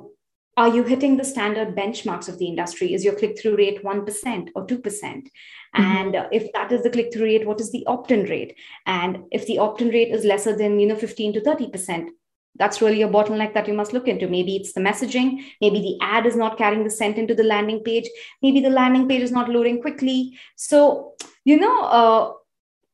are 0.57 0.69
you 0.77 0.83
hitting 0.83 1.17
the 1.17 1.25
standard 1.25 1.75
benchmarks 1.75 2.29
of 2.29 2.39
the 2.39 2.47
industry? 2.47 2.93
Is 2.93 3.05
your 3.05 3.15
click 3.15 3.39
through 3.39 3.57
rate 3.57 3.83
1% 3.85 4.49
or 4.55 4.67
2%? 4.67 4.83
percent 4.83 5.25
mm 5.25 5.83
hmm 5.83 5.97
And 5.99 6.13
if 6.39 6.45
that 6.55 6.73
is 6.77 6.83
the 6.83 6.95
click 6.97 7.09
through 7.13 7.29
rate, 7.33 7.47
what 7.47 7.61
is 7.65 7.71
the 7.73 7.85
opt 7.95 8.11
in 8.17 8.23
rate? 8.35 8.53
And 8.99 9.13
if 9.31 9.47
the 9.47 9.59
opt 9.65 9.81
in 9.85 9.89
rate 9.97 10.13
is 10.17 10.31
lesser 10.33 10.55
than 10.61 10.81
you 10.81 10.89
know 10.89 10.97
15 10.97 11.33
to 11.35 11.41
30%, 11.41 12.09
that's 12.57 12.83
really 12.83 13.03
a 13.03 13.09
bottleneck 13.09 13.55
that 13.55 13.67
you 13.67 13.75
must 13.75 13.93
look 13.93 14.09
into. 14.09 14.29
Maybe 14.29 14.57
it's 14.57 14.73
the 14.73 14.81
messaging. 14.81 15.43
Maybe 15.61 15.81
the 15.81 15.99
ad 16.03 16.27
is 16.27 16.37
not 16.37 16.59
carrying 16.59 16.85
the 16.85 16.91
scent 16.91 17.17
into 17.17 17.35
the 17.35 17.45
landing 17.45 17.83
page. 17.83 18.09
Maybe 18.43 18.61
the 18.61 18.71
landing 18.71 19.09
page 19.09 19.23
is 19.23 19.33
not 19.33 19.49
loading 19.49 19.81
quickly. 19.81 20.39
So, 20.57 21.15
you 21.45 21.59
know, 21.59 21.83
uh, 21.83 22.33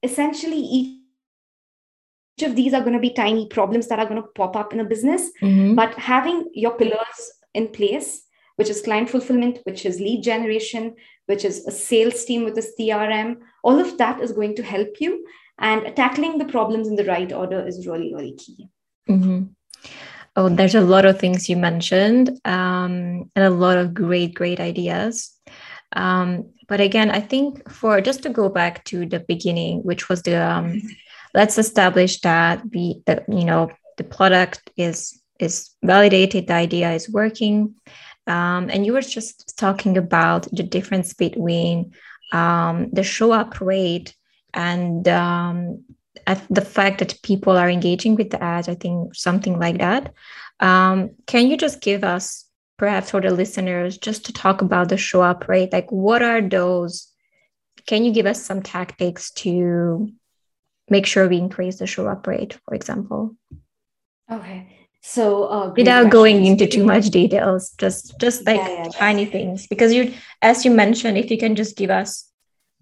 essentially 0.02 0.58
each 0.58 2.42
of 2.42 2.54
these 2.54 2.72
are 2.72 2.80
going 2.80 2.92
to 2.92 3.00
be 3.00 3.12
tiny 3.12 3.48
problems 3.48 3.88
that 3.88 3.98
are 3.98 4.06
going 4.06 4.22
to 4.22 4.28
pop 4.28 4.54
up 4.54 4.72
in 4.72 4.80
a 4.80 4.84
business. 4.84 5.30
Mm-hmm. 5.42 5.74
But 5.74 5.94
having 5.94 6.48
your 6.54 6.76
pillars 6.78 7.32
in 7.54 7.68
place, 7.68 8.22
which 8.56 8.70
is 8.70 8.82
client 8.82 9.10
fulfillment, 9.10 9.58
which 9.64 9.84
is 9.84 10.00
lead 10.00 10.22
generation, 10.22 10.94
which 11.26 11.44
is 11.44 11.66
a 11.66 11.72
sales 11.72 12.24
team 12.24 12.44
with 12.44 12.56
a 12.58 12.66
CRM, 12.78 13.38
all 13.64 13.80
of 13.80 13.98
that 13.98 14.20
is 14.20 14.32
going 14.32 14.54
to 14.56 14.62
help 14.62 15.00
you. 15.00 15.26
And 15.58 15.96
tackling 15.96 16.38
the 16.38 16.44
problems 16.44 16.86
in 16.86 16.94
the 16.94 17.04
right 17.04 17.32
order 17.32 17.66
is 17.66 17.86
really, 17.88 18.14
really 18.14 18.36
key. 18.36 18.68
Mm-hmm. 19.08 19.44
Oh, 20.36 20.48
there's 20.48 20.74
a 20.74 20.80
lot 20.80 21.04
of 21.04 21.18
things 21.18 21.48
you 21.48 21.56
mentioned 21.56 22.30
um, 22.44 23.30
and 23.34 23.44
a 23.44 23.50
lot 23.50 23.76
of 23.76 23.94
great, 23.94 24.34
great 24.34 24.60
ideas. 24.60 25.32
Um, 25.96 26.50
but 26.68 26.80
again, 26.80 27.10
I 27.10 27.20
think 27.20 27.68
for 27.70 28.00
just 28.00 28.22
to 28.22 28.30
go 28.30 28.48
back 28.48 28.84
to 28.84 29.06
the 29.06 29.20
beginning, 29.20 29.80
which 29.82 30.08
was 30.08 30.22
the 30.22 30.36
um, 30.36 30.80
let's 31.34 31.58
establish 31.58 32.20
that 32.20 32.62
we, 32.72 33.02
the, 33.06 33.24
you 33.28 33.44
know, 33.44 33.70
the 33.96 34.04
product 34.04 34.70
is 34.76 35.20
is 35.40 35.70
validated, 35.82 36.46
the 36.46 36.54
idea 36.54 36.92
is 36.92 37.08
working, 37.08 37.74
um, 38.26 38.68
and 38.70 38.84
you 38.84 38.92
were 38.92 39.00
just 39.00 39.56
talking 39.56 39.96
about 39.96 40.42
the 40.52 40.62
difference 40.62 41.14
between 41.14 41.92
um, 42.32 42.90
the 42.92 43.02
show 43.02 43.32
up 43.32 43.60
rate 43.60 44.14
and 44.52 45.08
um, 45.08 45.84
the 46.50 46.60
fact 46.60 46.98
that 46.98 47.22
people 47.22 47.56
are 47.56 47.68
engaging 47.68 48.16
with 48.16 48.30
the 48.30 48.42
ads, 48.42 48.68
I 48.68 48.74
think 48.74 49.14
something 49.14 49.58
like 49.58 49.78
that. 49.78 50.12
Um, 50.60 51.10
can 51.26 51.48
you 51.48 51.56
just 51.56 51.80
give 51.80 52.04
us, 52.04 52.44
perhaps 52.76 53.10
for 53.10 53.20
the 53.20 53.30
listeners, 53.30 53.98
just 53.98 54.26
to 54.26 54.32
talk 54.32 54.62
about 54.62 54.88
the 54.88 54.96
show 54.96 55.22
up 55.22 55.48
rate? 55.48 55.72
Like, 55.72 55.90
what 55.90 56.22
are 56.22 56.40
those? 56.40 57.08
Can 57.86 58.04
you 58.04 58.12
give 58.12 58.26
us 58.26 58.42
some 58.42 58.62
tactics 58.62 59.30
to 59.32 60.12
make 60.90 61.06
sure 61.06 61.28
we 61.28 61.38
increase 61.38 61.78
the 61.78 61.86
show 61.86 62.06
up 62.06 62.26
rate, 62.26 62.58
for 62.64 62.74
example? 62.74 63.36
Okay. 64.30 64.74
So 65.00 65.44
uh, 65.44 65.72
without 65.76 66.10
going 66.10 66.44
into 66.44 66.66
too 66.66 66.84
much 66.84 67.06
details, 67.06 67.70
just 67.78 68.18
just 68.20 68.44
like 68.44 68.60
yeah, 68.60 68.82
yeah, 68.84 68.88
tiny 68.92 69.24
things, 69.24 69.66
because 69.66 69.94
you, 69.94 70.12
as 70.42 70.64
you 70.64 70.70
mentioned, 70.70 71.16
if 71.16 71.30
you 71.30 71.38
can 71.38 71.54
just 71.54 71.76
give 71.76 71.88
us 71.88 72.27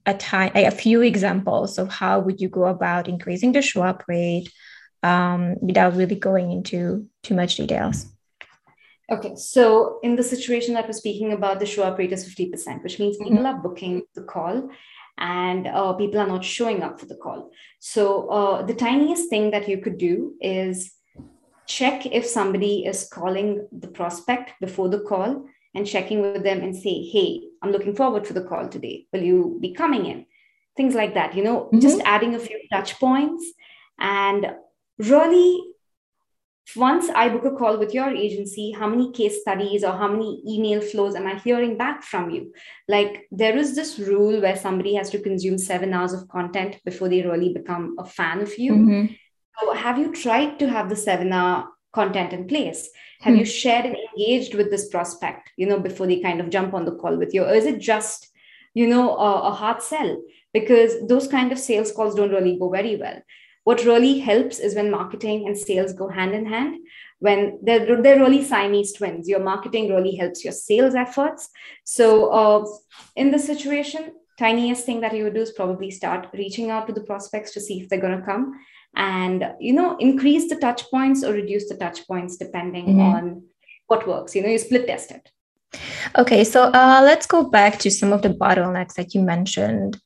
a 0.06 0.14
time 0.14 0.52
a 0.54 0.70
few 0.70 1.02
examples 1.02 1.78
of 1.78 1.88
how 1.88 2.20
would 2.20 2.40
you 2.40 2.48
go 2.48 2.66
about 2.66 3.08
increasing 3.08 3.52
the 3.52 3.62
show 3.62 3.82
up 3.82 4.04
rate 4.08 4.50
um, 5.02 5.56
without 5.60 5.94
really 5.94 6.14
going 6.14 6.50
into 6.50 7.06
too 7.22 7.34
much 7.34 7.56
details 7.56 8.06
okay 9.10 9.34
so 9.36 9.98
in 10.02 10.16
the 10.16 10.22
situation 10.22 10.74
that 10.74 10.86
we're 10.86 10.92
speaking 10.92 11.32
about 11.32 11.60
the 11.60 11.66
show 11.66 11.82
up 11.82 11.98
rate 11.98 12.12
is 12.12 12.24
50% 12.28 12.82
which 12.82 12.98
means 12.98 13.16
people 13.16 13.36
mm-hmm. 13.36 13.46
are 13.46 13.62
booking 13.62 14.02
the 14.14 14.22
call 14.22 14.70
and 15.18 15.66
uh, 15.66 15.92
people 15.94 16.20
are 16.20 16.26
not 16.26 16.44
showing 16.44 16.82
up 16.82 17.00
for 17.00 17.06
the 17.06 17.16
call 17.16 17.50
so 17.80 18.28
uh, 18.28 18.62
the 18.62 18.74
tiniest 18.74 19.28
thing 19.28 19.50
that 19.50 19.68
you 19.68 19.78
could 19.78 19.98
do 19.98 20.34
is 20.40 20.92
check 21.66 22.06
if 22.06 22.24
somebody 22.24 22.86
is 22.86 23.08
calling 23.12 23.66
the 23.72 23.88
prospect 23.88 24.52
before 24.60 24.88
the 24.88 25.00
call 25.00 25.46
and 25.76 25.86
checking 25.86 26.22
with 26.22 26.42
them 26.42 26.60
and 26.60 26.74
say, 26.74 27.02
hey, 27.02 27.42
I'm 27.62 27.70
looking 27.70 27.94
forward 27.94 28.24
to 28.24 28.32
the 28.32 28.42
call 28.42 28.68
today. 28.68 29.06
Will 29.12 29.22
you 29.22 29.58
be 29.60 29.74
coming 29.74 30.06
in? 30.06 30.26
Things 30.76 30.94
like 30.94 31.14
that, 31.14 31.36
you 31.36 31.44
know, 31.44 31.64
mm-hmm. 31.64 31.80
just 31.80 32.00
adding 32.04 32.34
a 32.34 32.38
few 32.38 32.58
touch 32.72 32.98
points 32.98 33.44
and 33.98 34.54
really 34.98 35.62
once 36.74 37.08
I 37.14 37.28
book 37.28 37.44
a 37.44 37.52
call 37.52 37.78
with 37.78 37.94
your 37.94 38.08
agency, 38.08 38.72
how 38.72 38.88
many 38.88 39.12
case 39.12 39.40
studies 39.42 39.84
or 39.84 39.92
how 39.92 40.08
many 40.08 40.42
email 40.48 40.80
flows 40.80 41.14
am 41.14 41.26
I 41.26 41.36
hearing 41.38 41.78
back 41.78 42.02
from 42.02 42.30
you? 42.30 42.52
Like, 42.88 43.28
there 43.30 43.56
is 43.56 43.76
this 43.76 44.00
rule 44.00 44.40
where 44.40 44.56
somebody 44.56 44.94
has 44.94 45.10
to 45.10 45.20
consume 45.20 45.58
seven 45.58 45.94
hours 45.94 46.12
of 46.12 46.28
content 46.28 46.80
before 46.84 47.08
they 47.08 47.22
really 47.22 47.52
become 47.52 47.94
a 47.98 48.04
fan 48.04 48.40
of 48.40 48.58
you. 48.58 48.72
Mm-hmm. 48.72 49.14
So, 49.60 49.74
have 49.74 49.98
you 49.98 50.12
tried 50.12 50.58
to 50.58 50.68
have 50.68 50.88
the 50.88 50.96
seven 50.96 51.32
hour 51.32 51.68
content 51.98 52.32
in 52.32 52.46
place? 52.46 52.88
Have 53.20 53.32
mm-hmm. 53.32 53.40
you 53.40 53.46
shared 53.46 53.86
and 53.86 53.96
engaged 53.96 54.54
with 54.54 54.70
this 54.70 54.88
prospect, 54.94 55.50
you 55.56 55.66
know, 55.66 55.80
before 55.80 56.06
they 56.06 56.20
kind 56.20 56.40
of 56.40 56.50
jump 56.56 56.74
on 56.74 56.84
the 56.84 56.96
call 57.02 57.16
with 57.16 57.34
you? 57.34 57.44
Or 57.44 57.54
is 57.60 57.66
it 57.72 57.80
just, 57.80 58.28
you 58.74 58.86
know, 58.86 59.16
a, 59.16 59.30
a 59.50 59.52
hard 59.60 59.82
sell? 59.82 60.16
Because 60.52 60.92
those 61.08 61.26
kind 61.36 61.52
of 61.52 61.58
sales 61.58 61.92
calls 61.92 62.14
don't 62.14 62.36
really 62.38 62.58
go 62.58 62.68
very 62.70 62.96
well 62.96 63.20
what 63.66 63.84
really 63.84 64.20
helps 64.20 64.60
is 64.60 64.76
when 64.76 64.92
marketing 64.92 65.48
and 65.48 65.58
sales 65.58 65.92
go 65.92 66.08
hand 66.08 66.32
in 66.32 66.46
hand 66.46 66.76
when 67.18 67.58
they're, 67.62 68.00
they're 68.00 68.20
really 68.20 68.44
siamese 68.44 68.92
twins 68.92 69.28
your 69.28 69.40
marketing 69.40 69.90
really 69.92 70.14
helps 70.14 70.44
your 70.44 70.52
sales 70.52 70.94
efforts 70.94 71.48
so 71.84 72.06
uh, 72.40 72.64
in 73.16 73.32
this 73.32 73.44
situation 73.44 74.12
tiniest 74.38 74.86
thing 74.86 75.00
that 75.00 75.16
you 75.16 75.24
would 75.24 75.34
do 75.34 75.40
is 75.40 75.50
probably 75.50 75.90
start 75.90 76.28
reaching 76.34 76.70
out 76.70 76.86
to 76.86 76.92
the 76.92 77.08
prospects 77.10 77.52
to 77.52 77.60
see 77.60 77.80
if 77.80 77.88
they're 77.88 78.06
going 78.06 78.18
to 78.18 78.24
come 78.24 78.52
and 78.96 79.52
you 79.60 79.72
know 79.72 79.96
increase 79.98 80.48
the 80.48 80.56
touch 80.56 80.82
points 80.90 81.22
or 81.22 81.32
reduce 81.32 81.68
the 81.68 81.76
touch 81.76 82.06
points 82.06 82.36
depending 82.36 82.86
mm-hmm. 82.86 83.00
on 83.00 83.42
what 83.86 84.06
works. 84.06 84.34
You 84.34 84.42
know 84.42 84.48
you 84.48 84.58
split 84.58 84.86
test 84.86 85.10
it. 85.12 85.30
Okay 86.16 86.44
so 86.44 86.64
uh, 86.64 87.00
let's 87.04 87.26
go 87.26 87.44
back 87.44 87.78
to 87.80 87.90
some 87.90 88.12
of 88.12 88.22
the 88.22 88.30
bottlenecks 88.30 88.94
that 88.94 89.14
you 89.14 89.20
mentioned. 89.20 90.00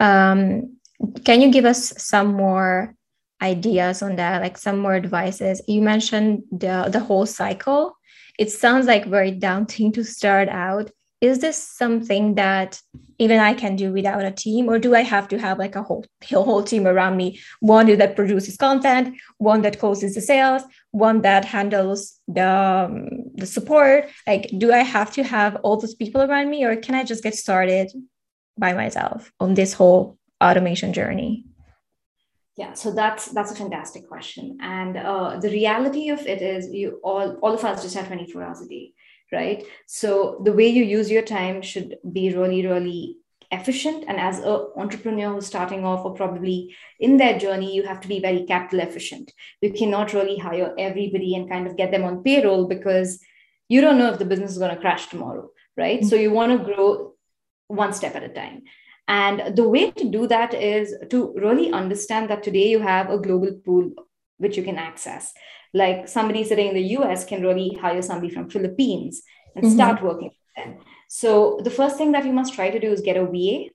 Um, 0.00 0.76
can 1.24 1.40
you 1.40 1.50
give 1.50 1.64
us 1.64 1.92
some 2.02 2.34
more 2.34 2.94
ideas 3.42 4.02
on 4.02 4.16
that? 4.16 4.40
Like 4.40 4.56
some 4.56 4.78
more 4.78 4.94
advices? 4.94 5.60
You 5.66 5.82
mentioned 5.82 6.42
the 6.50 6.88
the 6.90 7.00
whole 7.00 7.26
cycle. 7.26 7.96
It 8.38 8.50
sounds 8.50 8.86
like 8.86 9.06
very 9.06 9.30
daunting 9.30 9.92
to 9.92 10.04
start 10.04 10.48
out 10.48 10.90
is 11.20 11.38
this 11.38 11.56
something 11.56 12.34
that 12.34 12.80
even 13.18 13.38
i 13.38 13.54
can 13.54 13.74
do 13.76 13.92
without 13.92 14.24
a 14.24 14.30
team 14.30 14.68
or 14.68 14.78
do 14.78 14.94
i 14.94 15.00
have 15.00 15.26
to 15.28 15.38
have 15.38 15.58
like 15.58 15.74
a 15.74 15.82
whole 15.82 16.04
whole 16.30 16.62
team 16.62 16.86
around 16.86 17.16
me? 17.16 17.40
One 17.60 17.86
that 17.96 18.16
produces 18.16 18.56
content 18.56 19.16
one 19.38 19.62
that 19.62 19.78
closes 19.78 20.14
the 20.14 20.20
sales 20.20 20.62
one 20.90 21.22
that 21.22 21.44
handles 21.44 22.20
the 22.28 22.48
um, 22.48 23.08
the 23.34 23.46
support. 23.46 24.10
Like 24.26 24.50
do 24.58 24.72
i 24.72 24.78
have 24.78 25.12
to 25.12 25.22
have 25.22 25.56
all 25.62 25.78
those 25.78 25.94
people 25.94 26.22
around 26.22 26.50
me 26.50 26.64
or 26.64 26.76
can 26.76 26.94
i 26.94 27.04
just 27.04 27.22
get 27.22 27.34
started 27.34 27.90
by 28.58 28.72
myself 28.74 29.32
on 29.40 29.54
this 29.54 29.72
whole 29.72 30.18
automation 30.42 30.92
journey? 30.92 31.46
Yeah 32.56 32.74
so 32.74 32.92
that's 32.92 33.26
that's 33.32 33.52
a 33.52 33.56
fantastic 33.56 34.06
question. 34.08 34.58
And 34.60 34.98
uh, 34.98 35.38
the 35.40 35.50
reality 35.50 36.10
of 36.10 36.20
it 36.26 36.42
is 36.42 36.72
you 36.72 37.00
all 37.02 37.36
all 37.42 37.54
of 37.54 37.64
us 37.64 37.82
just 37.82 37.96
have 37.96 38.08
24 38.08 38.42
hours 38.42 38.60
a 38.60 38.68
day 38.68 38.92
right? 39.32 39.64
So 39.86 40.40
the 40.44 40.52
way 40.52 40.68
you 40.68 40.84
use 40.84 41.10
your 41.10 41.22
time 41.22 41.62
should 41.62 41.96
be 42.12 42.34
really 42.34 42.66
really 42.66 43.16
efficient. 43.52 44.04
And 44.08 44.18
as 44.18 44.40
an 44.40 44.66
entrepreneur 44.76 45.32
who's 45.32 45.46
starting 45.46 45.84
off 45.84 46.04
or 46.04 46.14
probably 46.14 46.74
in 46.98 47.16
their 47.16 47.38
journey 47.38 47.74
you 47.76 47.84
have 47.84 48.00
to 48.00 48.08
be 48.08 48.20
very 48.20 48.44
capital 48.44 48.80
efficient. 48.80 49.32
You 49.60 49.72
cannot 49.72 50.12
really 50.12 50.36
hire 50.36 50.74
everybody 50.78 51.34
and 51.36 51.48
kind 51.48 51.66
of 51.66 51.76
get 51.76 51.92
them 51.92 52.04
on 52.04 52.24
payroll 52.24 52.66
because 52.66 53.20
you 53.68 53.80
don't 53.80 53.98
know 53.98 54.12
if 54.12 54.18
the 54.18 54.24
business 54.24 54.52
is 54.52 54.58
going 54.58 54.74
to 54.74 54.80
crash 54.80 55.06
tomorrow 55.06 55.50
right? 55.76 56.00
Mm-hmm. 56.00 56.08
so 56.08 56.16
you 56.16 56.30
want 56.30 56.52
to 56.52 56.64
grow 56.64 57.14
one 57.68 57.92
step 57.92 58.14
at 58.14 58.22
a 58.22 58.28
time. 58.28 58.62
And 59.08 59.56
the 59.56 59.68
way 59.68 59.90
to 59.92 60.10
do 60.10 60.26
that 60.26 60.52
is 60.52 60.94
to 61.10 61.32
really 61.36 61.70
understand 61.70 62.28
that 62.30 62.42
today 62.42 62.68
you 62.68 62.80
have 62.80 63.10
a 63.10 63.18
global 63.18 63.52
pool 63.64 63.92
which 64.38 64.56
you 64.56 64.62
can 64.62 64.76
access. 64.76 65.32
Like 65.72 66.08
somebody 66.08 66.44
sitting 66.44 66.68
in 66.68 66.74
the 66.74 66.96
US 66.98 67.24
can 67.24 67.42
really 67.42 67.76
hire 67.80 68.02
somebody 68.02 68.32
from 68.32 68.50
Philippines 68.50 69.22
and 69.54 69.64
mm-hmm. 69.64 69.74
start 69.74 70.02
working 70.02 70.30
with 70.30 70.64
them. 70.64 70.78
So 71.08 71.60
the 71.62 71.70
first 71.70 71.96
thing 71.96 72.12
that 72.12 72.24
you 72.24 72.32
must 72.32 72.54
try 72.54 72.70
to 72.70 72.80
do 72.80 72.92
is 72.92 73.00
get 73.00 73.16
a 73.16 73.26
VA 73.26 73.70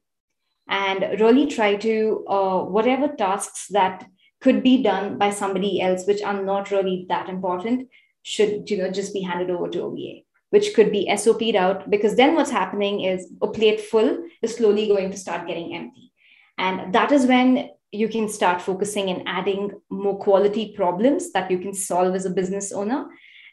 and 0.67 1.19
really 1.19 1.47
try 1.47 1.75
to 1.75 2.25
uh, 2.27 2.63
whatever 2.63 3.07
tasks 3.07 3.67
that 3.69 4.05
could 4.39 4.63
be 4.63 4.81
done 4.81 5.17
by 5.17 5.29
somebody 5.29 5.81
else 5.81 6.05
which 6.07 6.21
are 6.23 6.41
not 6.41 6.71
really 6.71 7.05
that 7.09 7.29
important 7.29 7.89
should 8.23 8.69
you 8.69 8.77
know 8.77 8.91
just 8.91 9.13
be 9.13 9.21
handed 9.21 9.49
over 9.49 9.67
to 9.69 9.83
a 9.83 9.91
VA 9.91 10.21
which 10.51 10.73
could 10.75 10.91
be 10.91 11.09
SOP'd 11.15 11.55
out, 11.55 11.89
because 11.89 12.15
then 12.15 12.35
what's 12.35 12.51
happening 12.51 13.01
is 13.01 13.27
a 13.41 13.47
plate 13.47 13.79
full 13.79 14.17
is 14.41 14.55
slowly 14.55 14.87
going 14.87 15.09
to 15.09 15.17
start 15.17 15.47
getting 15.47 15.73
empty. 15.73 16.11
And 16.57 16.93
that 16.93 17.11
is 17.11 17.25
when 17.25 17.69
you 17.91 18.07
can 18.07 18.29
start 18.29 18.61
focusing 18.61 19.09
and 19.09 19.23
adding 19.27 19.71
more 19.89 20.17
quality 20.17 20.73
problems 20.75 21.31
that 21.33 21.51
you 21.51 21.59
can 21.59 21.73
solve 21.73 22.15
as 22.15 22.25
a 22.25 22.29
business 22.29 22.71
owner. 22.71 23.07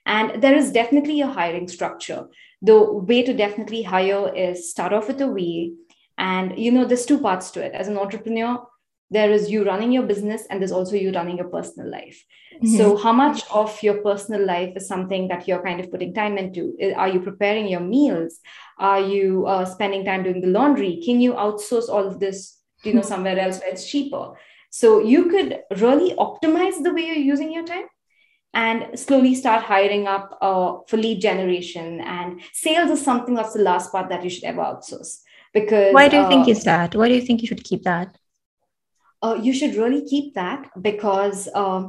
And 0.07 0.43
there 0.43 0.55
is 0.55 0.73
definitely 0.73 1.21
a 1.21 1.27
hiring 1.27 1.69
structure. 1.69 2.29
The 2.63 2.93
way 2.93 3.23
to 3.23 3.35
definitely 3.35 3.83
hire 3.83 4.33
is 4.35 4.71
start 4.71 4.93
off 4.93 5.09
with 5.09 5.21
a 5.21 5.27
VA. 5.27 5.75
And 6.17 6.59
you 6.59 6.73
know, 6.73 6.85
there's 6.85 7.07
two 7.07 7.21
parts 7.21 7.51
to 7.53 7.65
it. 7.65 7.73
As 7.73 7.89
an 7.89 7.99
entrepreneur, 7.99 8.65
there 9.11 9.31
is 9.31 9.51
you 9.51 9.65
running 9.65 9.93
your 9.93 10.03
business 10.03 10.47
and 10.49 10.61
there's 10.61 10.73
also 10.73 10.95
you 10.95 11.11
running 11.13 11.39
your 11.39 11.49
personal 11.49 11.91
life 11.91 12.25
mm-hmm. 12.55 12.77
so 12.77 12.97
how 12.97 13.13
much 13.13 13.43
of 13.51 13.83
your 13.83 14.03
personal 14.03 14.45
life 14.45 14.77
is 14.77 14.87
something 14.87 15.29
that 15.29 15.49
you're 15.49 15.63
kind 15.63 15.81
of 15.81 15.91
putting 15.91 16.13
time 16.13 16.37
into 16.37 16.77
are 16.97 17.09
you 17.09 17.21
preparing 17.21 17.67
your 17.67 17.81
meals 17.81 18.39
are 18.79 19.01
you 19.01 19.47
uh, 19.47 19.65
spending 19.65 20.05
time 20.05 20.23
doing 20.23 20.41
the 20.41 20.49
laundry 20.49 21.01
can 21.05 21.21
you 21.21 21.33
outsource 21.35 21.89
all 21.89 22.07
of 22.07 22.21
this 22.21 22.58
you 22.85 22.95
know 22.95 23.03
somewhere 23.03 23.39
else 23.39 23.61
where 23.61 23.71
it's 23.71 23.89
cheaper 23.89 24.35
so 24.71 25.01
you 25.01 25.27
could 25.27 25.61
really 25.79 26.15
optimize 26.17 26.83
the 26.83 26.93
way 26.93 27.03
you're 27.03 27.17
using 27.35 27.53
your 27.53 27.65
time 27.65 27.87
and 28.55 28.99
slowly 28.99 29.35
start 29.35 29.63
hiring 29.63 30.07
up 30.07 30.39
uh, 30.41 30.79
for 30.87 30.97
lead 30.97 31.21
generation 31.21 32.01
and 32.01 32.41
sales 32.53 32.91
is 32.91 33.05
something 33.05 33.35
that's 33.35 33.55
the 33.55 33.63
last 33.63 33.93
part 33.93 34.09
that 34.09 34.25
you 34.25 34.31
should 34.31 34.45
ever 34.45 34.63
outsource 34.63 35.21
because 35.53 35.93
why 35.93 36.09
do 36.09 36.17
you 36.17 36.23
uh, 36.23 36.29
think 36.29 36.49
is 36.49 36.65
that 36.65 36.95
why 36.95 37.09
do 37.09 37.15
you 37.15 37.23
think 37.23 37.41
you 37.43 37.49
should 37.49 37.65
keep 37.65 37.83
that 37.83 38.17
uh, 39.23 39.39
you 39.41 39.53
should 39.53 39.75
really 39.75 40.05
keep 40.07 40.35
that 40.35 40.71
because 40.81 41.49
uh, 41.55 41.89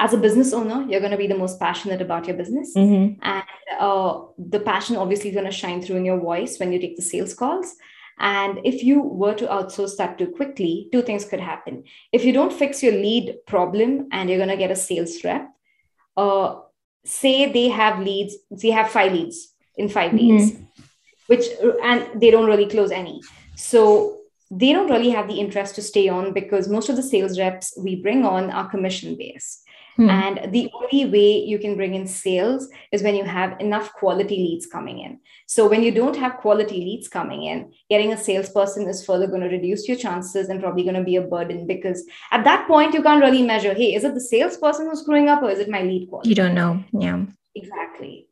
as 0.00 0.14
a 0.14 0.16
business 0.16 0.52
owner, 0.54 0.86
you're 0.88 1.00
going 1.00 1.12
to 1.12 1.18
be 1.18 1.26
the 1.26 1.36
most 1.36 1.60
passionate 1.60 2.00
about 2.00 2.26
your 2.26 2.36
business. 2.36 2.74
Mm-hmm. 2.74 3.20
And 3.22 3.44
uh, 3.78 4.22
the 4.38 4.60
passion 4.60 4.96
obviously 4.96 5.28
is 5.28 5.34
going 5.34 5.46
to 5.46 5.52
shine 5.52 5.82
through 5.82 5.96
in 5.96 6.06
your 6.06 6.18
voice 6.18 6.58
when 6.58 6.72
you 6.72 6.80
take 6.80 6.96
the 6.96 7.02
sales 7.02 7.34
calls. 7.34 7.76
And 8.20 8.60
if 8.64 8.84
you 8.84 9.00
were 9.00 9.34
to 9.34 9.46
outsource 9.46 9.96
that 9.96 10.18
too 10.18 10.28
quickly, 10.28 10.88
two 10.92 11.02
things 11.02 11.24
could 11.24 11.40
happen. 11.40 11.84
If 12.12 12.22
you 12.24 12.32
don't 12.32 12.52
fix 12.52 12.82
your 12.82 12.92
lead 12.92 13.38
problem 13.46 14.08
and 14.12 14.28
you're 14.28 14.38
going 14.38 14.50
to 14.50 14.58
get 14.58 14.70
a 14.70 14.76
sales 14.76 15.24
rep, 15.24 15.48
uh, 16.18 16.60
say 17.04 17.50
they 17.50 17.68
have 17.68 17.98
leads, 18.00 18.36
they 18.50 18.70
have 18.70 18.90
five 18.90 19.12
leads 19.12 19.54
in 19.76 19.88
5 19.88 20.12
mm-hmm. 20.12 20.36
days, 20.36 20.58
which, 21.28 21.46
and 21.82 22.20
they 22.20 22.30
don't 22.30 22.46
really 22.46 22.68
close 22.68 22.90
any. 22.90 23.22
So 23.56 24.18
they 24.50 24.72
don't 24.72 24.90
really 24.90 25.10
have 25.10 25.26
the 25.26 25.40
interest 25.40 25.74
to 25.76 25.82
stay 25.82 26.08
on 26.08 26.34
because 26.34 26.68
most 26.68 26.90
of 26.90 26.96
the 26.96 27.02
sales 27.02 27.38
reps 27.38 27.72
we 27.78 27.96
bring 27.96 28.26
on 28.26 28.50
are 28.50 28.68
commission 28.68 29.16
based. 29.16 29.62
Hmm. 30.00 30.08
And 30.08 30.52
the 30.54 30.70
only 30.72 31.04
way 31.04 31.44
you 31.44 31.58
can 31.58 31.76
bring 31.76 31.94
in 31.94 32.06
sales 32.06 32.70
is 32.90 33.02
when 33.02 33.14
you 33.14 33.24
have 33.24 33.60
enough 33.60 33.92
quality 33.92 34.36
leads 34.36 34.64
coming 34.64 34.98
in. 35.00 35.20
So, 35.46 35.68
when 35.68 35.82
you 35.82 35.92
don't 35.92 36.16
have 36.16 36.38
quality 36.38 36.76
leads 36.76 37.06
coming 37.06 37.42
in, 37.42 37.70
getting 37.90 38.10
a 38.10 38.16
salesperson 38.16 38.88
is 38.88 39.04
further 39.04 39.26
going 39.26 39.42
to 39.42 39.48
reduce 39.48 39.86
your 39.86 39.98
chances 39.98 40.48
and 40.48 40.58
probably 40.58 40.84
going 40.84 40.94
to 40.94 41.04
be 41.04 41.16
a 41.16 41.20
burden 41.20 41.66
because 41.66 42.02
at 42.30 42.44
that 42.44 42.66
point, 42.66 42.94
you 42.94 43.02
can't 43.02 43.22
really 43.22 43.42
measure 43.42 43.74
hey, 43.74 43.94
is 43.94 44.04
it 44.04 44.14
the 44.14 44.22
salesperson 44.22 44.86
who's 44.86 45.02
screwing 45.02 45.28
up 45.28 45.42
or 45.42 45.50
is 45.50 45.58
it 45.58 45.68
my 45.68 45.82
lead 45.82 46.08
quality? 46.08 46.30
You 46.30 46.34
don't 46.34 46.54
know. 46.54 46.82
Yeah. 46.98 47.26
Exactly. 47.54 48.28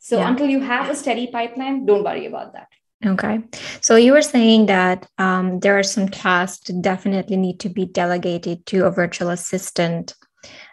So, 0.00 0.18
yeah. 0.18 0.28
until 0.28 0.48
you 0.48 0.60
have 0.60 0.90
a 0.90 0.94
steady 0.94 1.28
pipeline, 1.28 1.86
don't 1.86 2.04
worry 2.04 2.26
about 2.26 2.52
that. 2.52 2.68
Okay. 3.06 3.40
So 3.80 3.96
you 3.96 4.12
were 4.12 4.20
saying 4.20 4.66
that 4.66 5.08
um, 5.16 5.60
there 5.60 5.78
are 5.78 5.82
some 5.82 6.10
tasks 6.10 6.66
that 6.66 6.82
definitely 6.82 7.38
need 7.38 7.58
to 7.60 7.70
be 7.70 7.86
delegated 7.86 8.66
to 8.66 8.84
a 8.84 8.90
virtual 8.90 9.30
assistant. 9.30 10.14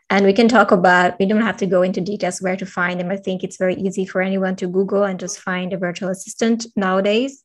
And 0.10 0.26
we 0.26 0.34
can 0.34 0.48
talk 0.48 0.72
about, 0.72 1.20
we 1.20 1.26
don't 1.26 1.42
have 1.42 1.58
to 1.58 1.66
go 1.66 1.82
into 1.82 2.00
details 2.00 2.42
where 2.42 2.56
to 2.56 2.66
find 2.66 3.00
them. 3.00 3.12
I 3.12 3.18
think 3.18 3.44
it's 3.44 3.58
very 3.58 3.76
easy 3.76 4.06
for 4.06 4.22
anyone 4.22 4.56
to 4.58 4.68
Google 4.68 5.04
and 5.04 5.20
just 5.20 5.40
find 5.40 5.74
a 5.74 5.78
virtual 5.78 6.10
assistant 6.10 6.66
nowadays. 6.76 7.44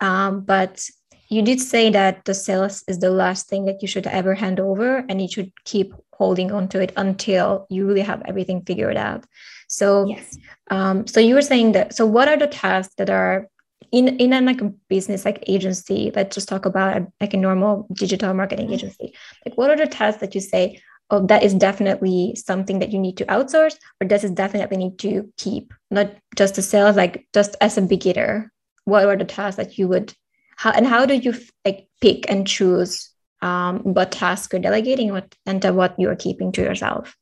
Um, 0.00 0.42
but 0.42 0.88
you 1.28 1.42
did 1.42 1.60
say 1.60 1.90
that 1.90 2.24
the 2.24 2.34
sales 2.34 2.84
is 2.86 3.00
the 3.00 3.10
last 3.10 3.48
thing 3.48 3.64
that 3.64 3.82
you 3.82 3.88
should 3.88 4.06
ever 4.06 4.34
hand 4.34 4.60
over 4.60 5.04
and 5.08 5.20
you 5.20 5.28
should 5.28 5.52
keep 5.64 5.92
holding 6.12 6.52
on 6.52 6.68
to 6.68 6.80
it 6.80 6.92
until 6.96 7.66
you 7.68 7.86
really 7.86 8.00
have 8.00 8.22
everything 8.26 8.62
figured 8.62 8.96
out. 8.96 9.24
So, 9.68 10.06
yes. 10.06 10.38
um, 10.70 11.06
so 11.06 11.20
you 11.20 11.34
were 11.34 11.42
saying 11.42 11.72
that, 11.72 11.94
so 11.94 12.06
what 12.06 12.28
are 12.28 12.38
the 12.38 12.46
tasks 12.46 12.94
that 12.96 13.10
are 13.10 13.48
in 13.90 14.08
in 14.18 14.32
a 14.32 14.40
like 14.42 14.60
a 14.60 14.72
business 14.88 15.24
like 15.24 15.42
agency 15.46 16.12
let's 16.14 16.34
just 16.34 16.48
talk 16.48 16.66
about 16.66 17.06
like 17.20 17.32
a 17.32 17.38
normal 17.38 17.86
digital 17.94 18.34
marketing 18.34 18.66
mm-hmm. 18.66 18.74
agency 18.74 19.14
like 19.46 19.56
what 19.56 19.70
are 19.70 19.76
the 19.76 19.86
tasks 19.86 20.20
that 20.20 20.34
you 20.34 20.42
say 20.42 20.78
oh 21.10 21.26
that 21.26 21.42
is 21.42 21.54
definitely 21.54 22.34
something 22.36 22.78
that 22.78 22.92
you 22.92 22.98
need 22.98 23.16
to 23.16 23.24
outsource 23.26 23.76
or 24.00 24.06
does 24.06 24.24
it 24.24 24.34
definitely 24.34 24.76
need 24.76 24.98
to 24.98 25.32
keep 25.36 25.72
not 25.90 26.10
just 26.36 26.54
the 26.54 26.62
sales 26.62 26.96
like 26.96 27.26
just 27.34 27.56
as 27.60 27.78
a 27.78 27.82
beginner 27.82 28.52
what 28.84 29.04
are 29.06 29.16
the 29.16 29.24
tasks 29.24 29.56
that 29.56 29.78
you 29.78 29.88
would 29.88 30.14
how 30.56 30.70
and 30.70 30.86
how 30.86 31.06
do 31.06 31.14
you 31.14 31.34
like 31.64 31.88
pick 32.00 32.28
and 32.30 32.46
choose 32.46 33.10
um, 33.40 33.78
what 33.80 34.10
task 34.10 34.52
you're 34.52 34.62
delegating 34.62 35.12
what 35.12 35.34
and 35.46 35.62
what 35.76 35.94
you're 35.98 36.16
keeping 36.16 36.52
to 36.52 36.62
yourself 36.62 37.16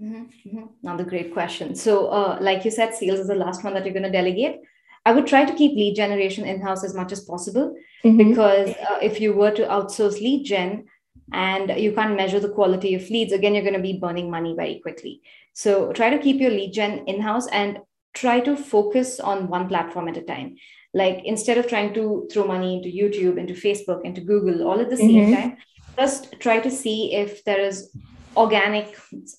Mm-hmm. 0.00 0.48
mm-hmm. 0.48 0.66
Another 0.86 1.04
great 1.04 1.32
question. 1.32 1.74
So, 1.74 2.08
uh, 2.08 2.38
like 2.40 2.64
you 2.64 2.70
said, 2.70 2.94
sales 2.94 3.18
is 3.18 3.26
the 3.26 3.34
last 3.34 3.64
one 3.64 3.74
that 3.74 3.84
you're 3.84 3.92
going 3.92 4.04
to 4.04 4.10
delegate. 4.10 4.60
I 5.04 5.12
would 5.12 5.26
try 5.26 5.44
to 5.44 5.54
keep 5.54 5.72
lead 5.72 5.96
generation 5.96 6.44
in 6.44 6.60
house 6.60 6.84
as 6.84 6.94
much 6.94 7.12
as 7.12 7.24
possible 7.24 7.74
mm-hmm. 8.04 8.30
because 8.30 8.70
uh, 8.90 8.98
if 9.02 9.20
you 9.20 9.32
were 9.32 9.50
to 9.52 9.64
outsource 9.64 10.20
lead 10.20 10.44
gen 10.44 10.84
and 11.32 11.70
you 11.78 11.92
can't 11.92 12.16
measure 12.16 12.40
the 12.40 12.48
quality 12.48 12.94
of 12.94 13.08
leads, 13.10 13.32
again, 13.32 13.54
you're 13.54 13.64
going 13.64 13.74
to 13.74 13.80
be 13.80 13.98
burning 13.98 14.30
money 14.30 14.54
very 14.56 14.80
quickly. 14.80 15.20
So, 15.52 15.92
try 15.92 16.10
to 16.10 16.18
keep 16.18 16.40
your 16.40 16.50
lead 16.50 16.72
gen 16.72 17.04
in 17.06 17.20
house 17.20 17.46
and 17.48 17.80
try 18.14 18.40
to 18.40 18.56
focus 18.56 19.20
on 19.20 19.48
one 19.48 19.68
platform 19.68 20.08
at 20.08 20.16
a 20.16 20.22
time. 20.22 20.56
Like 20.94 21.22
instead 21.24 21.58
of 21.58 21.68
trying 21.68 21.94
to 21.94 22.28
throw 22.32 22.46
money 22.46 22.76
into 22.76 22.88
YouTube, 22.88 23.38
into 23.38 23.54
Facebook, 23.54 24.04
into 24.04 24.22
Google 24.22 24.66
all 24.66 24.80
at 24.80 24.90
the 24.90 24.96
same 24.96 25.26
mm-hmm. 25.26 25.34
time, 25.34 25.56
just 25.96 26.40
try 26.40 26.60
to 26.60 26.70
see 26.70 27.14
if 27.14 27.44
there 27.44 27.60
is 27.60 27.94
organic 28.36 28.96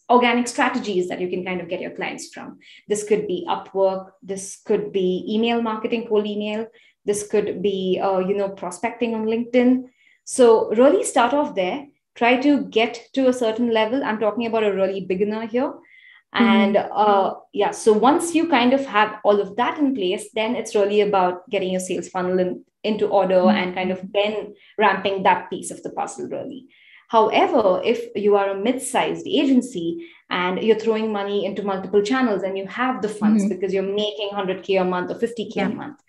organic 0.10 0.47
strategies 0.47 1.08
that 1.08 1.21
you 1.21 1.30
can 1.30 1.43
kind 1.45 1.62
of 1.62 1.69
get 1.69 1.80
your 1.80 1.91
clients 1.91 2.34
from 2.34 2.58
this 2.88 3.04
could 3.04 3.28
be 3.28 3.45
upwork 3.47 4.12
this 4.21 4.62
could 4.65 4.91
be 4.91 5.25
email 5.30 5.62
marketing 5.62 6.06
cold 6.08 6.25
email 6.25 6.65
this 7.06 7.28
could 7.28 7.62
be 7.62 7.99
uh, 8.04 8.19
you 8.19 8.36
know 8.36 8.49
prospecting 8.49 9.13
on 9.13 9.25
linkedin 9.25 9.84
so 10.37 10.69
really 10.81 11.03
start 11.03 11.33
off 11.33 11.55
there 11.55 11.87
try 12.15 12.35
to 12.45 12.51
get 12.77 12.99
to 13.13 13.27
a 13.27 13.33
certain 13.33 13.71
level 13.73 14.03
i'm 14.03 14.19
talking 14.19 14.45
about 14.45 14.63
a 14.63 14.73
really 14.73 15.01
beginner 15.11 15.45
here 15.45 15.73
and 16.33 16.75
mm-hmm. 16.75 16.91
uh, 17.03 17.33
yeah 17.53 17.71
so 17.71 17.91
once 17.91 18.35
you 18.35 18.47
kind 18.47 18.73
of 18.73 18.85
have 18.85 19.15
all 19.23 19.39
of 19.39 19.55
that 19.55 19.79
in 19.79 19.95
place 19.95 20.29
then 20.33 20.55
it's 20.55 20.75
really 20.75 21.01
about 21.01 21.49
getting 21.49 21.71
your 21.71 21.79
sales 21.79 22.09
funnel 22.09 22.37
in, 22.37 22.63
into 22.83 23.07
order 23.07 23.41
mm-hmm. 23.41 23.57
and 23.57 23.75
kind 23.75 23.91
of 23.91 24.01
then 24.13 24.53
ramping 24.77 25.23
that 25.23 25.49
piece 25.49 25.71
of 25.71 25.81
the 25.83 25.89
puzzle 25.89 26.27
really 26.27 26.67
However, 27.09 27.81
if 27.83 28.15
you 28.15 28.35
are 28.35 28.51
a 28.51 28.55
mid 28.55 28.83
sized 28.83 29.25
agency 29.27 30.07
and 30.29 30.61
you're 30.61 30.79
throwing 30.79 31.11
money 31.11 31.43
into 31.43 31.63
multiple 31.63 32.03
channels 32.03 32.43
and 32.43 32.55
you 32.55 32.67
have 32.67 33.01
the 33.01 33.09
funds 33.09 33.43
mm-hmm. 33.43 33.55
because 33.55 33.73
you're 33.73 33.81
making 33.81 34.29
100K 34.31 34.79
a 34.79 34.85
month 34.85 35.09
or 35.09 35.15
50K 35.15 35.55
yeah. 35.55 35.65
a 35.65 35.69
month, 35.69 35.99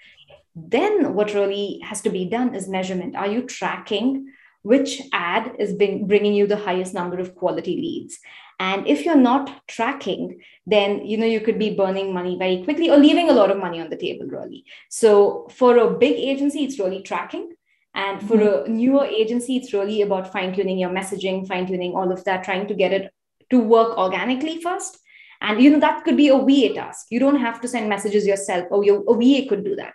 then 0.54 1.14
what 1.14 1.34
really 1.34 1.80
has 1.84 2.00
to 2.02 2.10
be 2.10 2.24
done 2.24 2.54
is 2.54 2.68
measurement. 2.68 3.16
Are 3.16 3.26
you 3.26 3.42
tracking 3.42 4.32
which 4.62 5.00
ad 5.12 5.56
is 5.58 5.72
being, 5.72 6.06
bringing 6.06 6.34
you 6.34 6.46
the 6.46 6.56
highest 6.56 6.94
number 6.94 7.18
of 7.18 7.34
quality 7.34 7.76
leads? 7.76 8.18
And 8.58 8.86
if 8.86 9.04
you're 9.04 9.16
not 9.16 9.66
tracking, 9.68 10.40
then 10.66 11.06
you 11.06 11.16
know 11.16 11.26
you 11.26 11.40
could 11.40 11.58
be 11.58 11.74
burning 11.74 12.12
money 12.12 12.36
very 12.36 12.62
quickly 12.62 12.90
or 12.90 12.98
leaving 12.98 13.30
a 13.30 13.32
lot 13.32 13.50
of 13.50 13.56
money 13.56 13.80
on 13.80 13.88
the 13.88 13.96
table, 13.96 14.26
really. 14.26 14.64
So 14.90 15.48
for 15.50 15.78
a 15.78 15.90
big 15.90 16.16
agency, 16.16 16.64
it's 16.64 16.78
really 16.78 17.02
tracking 17.02 17.54
and 17.94 18.20
for 18.26 18.36
mm-hmm. 18.36 18.72
a 18.72 18.74
newer 18.74 19.04
agency, 19.04 19.56
it's 19.56 19.72
really 19.72 20.02
about 20.02 20.32
fine 20.32 20.54
tuning 20.54 20.78
your 20.78 20.90
messaging, 20.90 21.46
fine 21.46 21.66
tuning 21.66 21.94
all 21.94 22.12
of 22.12 22.22
that, 22.24 22.44
trying 22.44 22.66
to 22.68 22.74
get 22.74 22.92
it 22.92 23.12
to 23.50 23.58
work 23.58 23.98
organically 23.98 24.60
first. 24.60 24.98
And 25.40 25.60
you 25.60 25.70
know 25.70 25.80
that 25.80 26.04
could 26.04 26.16
be 26.16 26.28
a 26.28 26.38
VA 26.38 26.74
task. 26.74 27.06
You 27.10 27.18
don't 27.18 27.40
have 27.40 27.60
to 27.62 27.68
send 27.68 27.88
messages 27.88 28.26
yourself, 28.26 28.66
or 28.70 28.84
your 28.84 29.02
a 29.08 29.14
VA 29.14 29.48
could 29.48 29.64
do 29.64 29.74
that. 29.76 29.94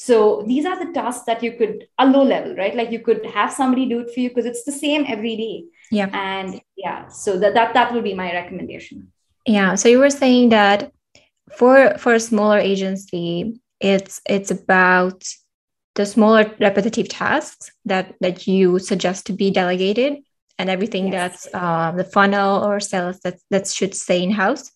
So 0.00 0.42
these 0.46 0.64
are 0.64 0.82
the 0.82 0.90
tasks 0.94 1.24
that 1.26 1.42
you 1.42 1.52
could 1.52 1.86
a 1.98 2.06
low 2.06 2.22
level, 2.22 2.56
right? 2.56 2.74
Like 2.74 2.90
you 2.90 3.00
could 3.00 3.26
have 3.26 3.52
somebody 3.52 3.84
do 3.84 4.00
it 4.00 4.14
for 4.14 4.20
you 4.20 4.30
because 4.30 4.46
it's 4.46 4.64
the 4.64 4.72
same 4.72 5.04
every 5.06 5.36
day. 5.36 5.64
Yeah. 5.90 6.08
And 6.14 6.58
yeah, 6.74 7.08
so 7.08 7.38
that 7.38 7.52
that 7.52 7.74
that 7.74 7.92
would 7.92 8.02
be 8.02 8.14
my 8.14 8.32
recommendation. 8.32 9.12
Yeah. 9.44 9.74
So 9.74 9.90
you 9.90 9.98
were 9.98 10.08
saying 10.08 10.48
that 10.48 10.90
for 11.52 11.98
for 11.98 12.14
a 12.14 12.20
smaller 12.20 12.56
agency, 12.56 13.60
it's 13.78 14.22
it's 14.26 14.50
about 14.50 15.28
the 15.96 16.06
smaller 16.06 16.50
repetitive 16.58 17.10
tasks 17.10 17.70
that 17.84 18.14
that 18.22 18.46
you 18.46 18.78
suggest 18.78 19.26
to 19.26 19.34
be 19.34 19.50
delegated 19.50 20.22
and 20.58 20.70
everything 20.70 21.12
yes. 21.12 21.12
that's 21.12 21.54
uh, 21.54 21.92
the 21.92 22.04
funnel 22.04 22.64
or 22.64 22.80
sales 22.80 23.20
that 23.20 23.36
that 23.50 23.68
should 23.68 23.94
stay 23.94 24.22
in 24.22 24.30
house 24.30 24.72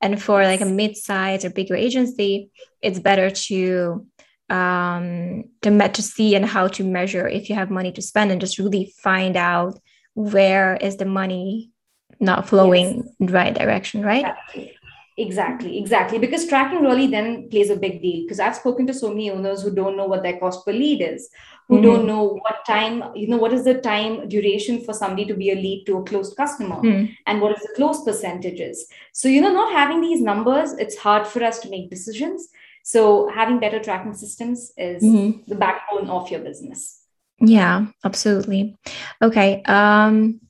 and 0.00 0.22
for 0.22 0.44
like 0.44 0.60
a 0.60 0.72
mid-sized 0.80 1.44
or 1.44 1.50
bigger 1.50 1.74
agency 1.74 2.50
it's 2.80 3.00
better 3.00 3.28
to 3.28 4.06
um 4.50 5.44
to 5.62 5.70
met 5.70 5.94
to 5.94 6.02
see 6.02 6.34
and 6.34 6.46
how 6.46 6.66
to 6.66 6.82
measure 6.82 7.28
if 7.28 7.48
you 7.48 7.54
have 7.54 7.70
money 7.70 7.92
to 7.92 8.00
spend 8.00 8.30
and 8.30 8.40
just 8.40 8.58
really 8.58 8.94
find 9.02 9.36
out 9.36 9.78
where 10.14 10.76
is 10.76 10.96
the 10.96 11.04
money 11.04 11.70
not 12.18 12.48
flowing 12.48 12.96
yes. 12.96 13.06
in 13.20 13.26
the 13.26 13.32
right 13.32 13.54
direction 13.54 14.02
right 14.02 14.24
exactly. 14.24 14.78
Exactly, 15.18 15.78
exactly. 15.78 16.18
Because 16.18 16.46
tracking 16.46 16.82
really 16.82 17.08
then 17.08 17.48
plays 17.50 17.70
a 17.70 17.76
big 17.76 18.00
deal. 18.00 18.22
Because 18.22 18.38
I've 18.38 18.54
spoken 18.54 18.86
to 18.86 18.94
so 18.94 19.08
many 19.08 19.32
owners 19.32 19.62
who 19.62 19.74
don't 19.74 19.96
know 19.96 20.06
what 20.06 20.22
their 20.22 20.38
cost 20.38 20.64
per 20.64 20.72
lead 20.72 21.02
is, 21.02 21.28
who 21.66 21.74
mm-hmm. 21.74 21.84
don't 21.84 22.06
know 22.06 22.38
what 22.44 22.64
time, 22.64 23.02
you 23.16 23.26
know, 23.26 23.36
what 23.36 23.52
is 23.52 23.64
the 23.64 23.80
time 23.80 24.28
duration 24.28 24.84
for 24.84 24.94
somebody 24.94 25.24
to 25.24 25.34
be 25.34 25.50
a 25.50 25.56
lead 25.56 25.86
to 25.86 25.98
a 25.98 26.04
closed 26.04 26.36
customer 26.36 26.76
mm-hmm. 26.76 27.12
and 27.26 27.40
what 27.40 27.50
is 27.50 27.60
the 27.62 27.72
close 27.74 28.04
percentages. 28.04 28.86
So, 29.12 29.26
you 29.26 29.40
know, 29.40 29.52
not 29.52 29.72
having 29.72 30.00
these 30.00 30.20
numbers, 30.20 30.72
it's 30.74 30.96
hard 30.96 31.26
for 31.26 31.42
us 31.42 31.58
to 31.60 31.68
make 31.68 31.90
decisions. 31.90 32.48
So, 32.88 33.28
having 33.28 33.60
better 33.60 33.80
tracking 33.80 34.14
systems 34.14 34.72
is 34.78 35.02
mm-hmm. 35.02 35.42
the 35.46 35.56
backbone 35.56 36.08
of 36.08 36.30
your 36.30 36.40
business. 36.40 37.02
Yeah, 37.38 37.88
absolutely. 38.02 38.78
Okay. 39.20 39.62
Um, 39.64 40.40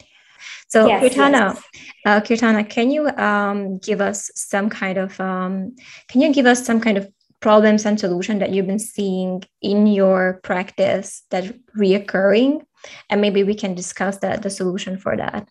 so, 0.69 0.87
yes, 0.87 1.03
Kirtana, 1.03 1.33
yes. 1.33 1.63
Uh, 2.07 2.21
Kirtana, 2.21 2.71
can 2.71 2.93
you 2.93 3.09
um, 3.09 3.79
give 3.79 4.01
us 4.01 4.31
some 4.37 4.71
kind 4.71 4.99
of 4.99 5.21
um, 5.21 5.75
can 6.07 6.21
you 6.21 6.33
give 6.33 6.47
us 6.47 6.65
some 6.65 6.81
kind 6.81 6.97
of 6.97 7.09
problems 7.41 7.85
and 7.85 7.99
solution 7.99 8.39
that 8.39 8.51
you've 8.51 8.69
been 8.69 8.79
seeing 8.79 9.43
in 9.61 9.89
your 9.89 10.39
practice 10.45 11.25
that 11.31 11.53
reoccurring, 11.77 12.63
and 13.11 13.21
maybe 13.21 13.43
we 13.43 13.57
can 13.57 13.75
discuss 13.75 14.19
that 14.19 14.43
the 14.43 14.51
solution 14.51 14.97
for 14.97 15.17
that. 15.17 15.49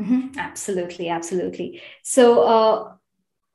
Mm-hmm. 0.00 0.38
Absolutely, 0.38 1.10
absolutely. 1.10 1.82
So. 2.02 2.44
Uh, 2.44 2.92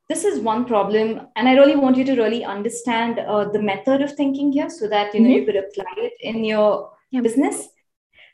this 0.08 0.24
is 0.24 0.40
one 0.40 0.64
problem 0.64 1.20
and 1.36 1.48
i 1.48 1.54
really 1.54 1.76
want 1.76 1.96
you 1.96 2.04
to 2.04 2.16
really 2.16 2.44
understand 2.44 3.18
uh, 3.18 3.44
the 3.50 3.62
method 3.62 4.02
of 4.02 4.12
thinking 4.12 4.52
here 4.52 4.70
so 4.70 4.88
that 4.88 5.14
you 5.14 5.20
know 5.20 5.28
mm-hmm. 5.28 5.38
you 5.38 5.44
could 5.44 5.56
apply 5.56 5.92
it 5.96 6.12
in 6.20 6.44
your 6.44 6.90
yeah. 7.10 7.20
business 7.20 7.68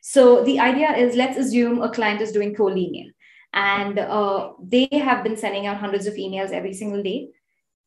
so 0.00 0.44
the 0.44 0.60
idea 0.60 0.94
is 0.96 1.16
let's 1.16 1.38
assume 1.38 1.82
a 1.82 1.90
client 1.90 2.20
is 2.20 2.32
doing 2.32 2.54
cold 2.54 2.76
email 2.76 3.10
and 3.54 3.98
uh, 3.98 4.52
they 4.60 4.88
have 4.92 5.22
been 5.22 5.36
sending 5.36 5.66
out 5.66 5.78
hundreds 5.78 6.06
of 6.06 6.14
emails 6.14 6.50
every 6.50 6.74
single 6.74 7.02
day 7.02 7.30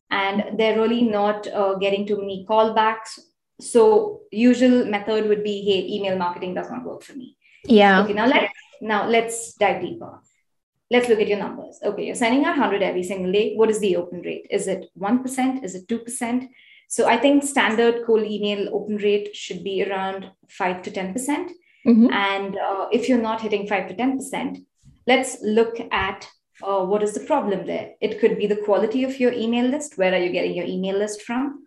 and 0.10 0.58
they're 0.58 0.80
really 0.80 1.02
not 1.02 1.47
uh, 1.47 1.76
getting 1.76 2.08
too 2.08 2.17
many 2.17 2.45
callbacks. 2.50 3.19
So 3.60 4.21
usual 4.32 4.86
method 4.86 5.28
would 5.28 5.43
be, 5.43 5.62
hey, 5.62 5.95
email 5.95 6.17
marketing 6.17 6.54
does 6.54 6.69
not 6.69 6.84
work 6.84 7.04
for 7.04 7.13
me. 7.13 7.38
Yeah. 7.65 8.04
Okay, 8.04 8.13
now 8.13 8.28
let's 8.28 8.54
now 8.82 9.08
let's 9.08 9.54
dive 9.56 9.82
deeper. 9.82 10.19
Let's 10.89 11.10
look 11.10 11.19
at 11.19 11.28
your 11.28 11.39
numbers. 11.39 11.80
Okay, 11.84 12.06
you're 12.06 12.15
sending 12.15 12.45
out 12.45 12.58
100 12.58 12.82
every 12.82 13.04
single 13.04 13.32
day. 13.32 13.56
What 13.56 13.69
is 13.69 13.80
the 13.80 13.97
open 13.97 14.21
rate? 14.21 14.47
Is 14.50 14.67
it 14.67 14.86
1%? 14.97 15.63
Is 15.63 15.76
it 15.76 15.88
2%? 15.88 16.47
So 16.88 17.08
I 17.08 17.17
think 17.17 17.43
standard 17.43 18.06
cold 18.06 18.23
email 18.23 18.69
open 18.73 18.97
rate 18.97 19.36
should 19.36 19.63
be 19.63 19.84
around 19.84 20.32
5 20.50 20.82
to 20.84 20.91
10%. 20.91 21.13
Mm-hmm. 21.86 22.12
And 22.12 22.58
uh, 22.58 22.88
if 22.91 23.10
you're 23.10 23.21
not 23.21 23.41
hitting 23.41 23.67
5 23.67 23.89
to 23.89 23.95
10%, 23.95 24.65
let's 25.06 25.38
look 25.41 25.78
at 25.91 26.28
uh, 26.63 26.84
what 26.86 27.04
is 27.04 27.13
the 27.13 27.19
problem 27.21 27.67
there. 27.67 27.91
It 28.02 28.19
could 28.19 28.38
be 28.38 28.47
the 28.47 28.62
quality 28.63 29.04
of 29.04 29.19
your 29.19 29.34
email 29.34 29.65
list. 29.65 29.97
Where 29.97 30.13
are 30.13 30.19
you 30.19 30.32
getting 30.32 30.56
your 30.56 30.65
email 30.65 30.97
list 30.97 31.21
from? 31.21 31.66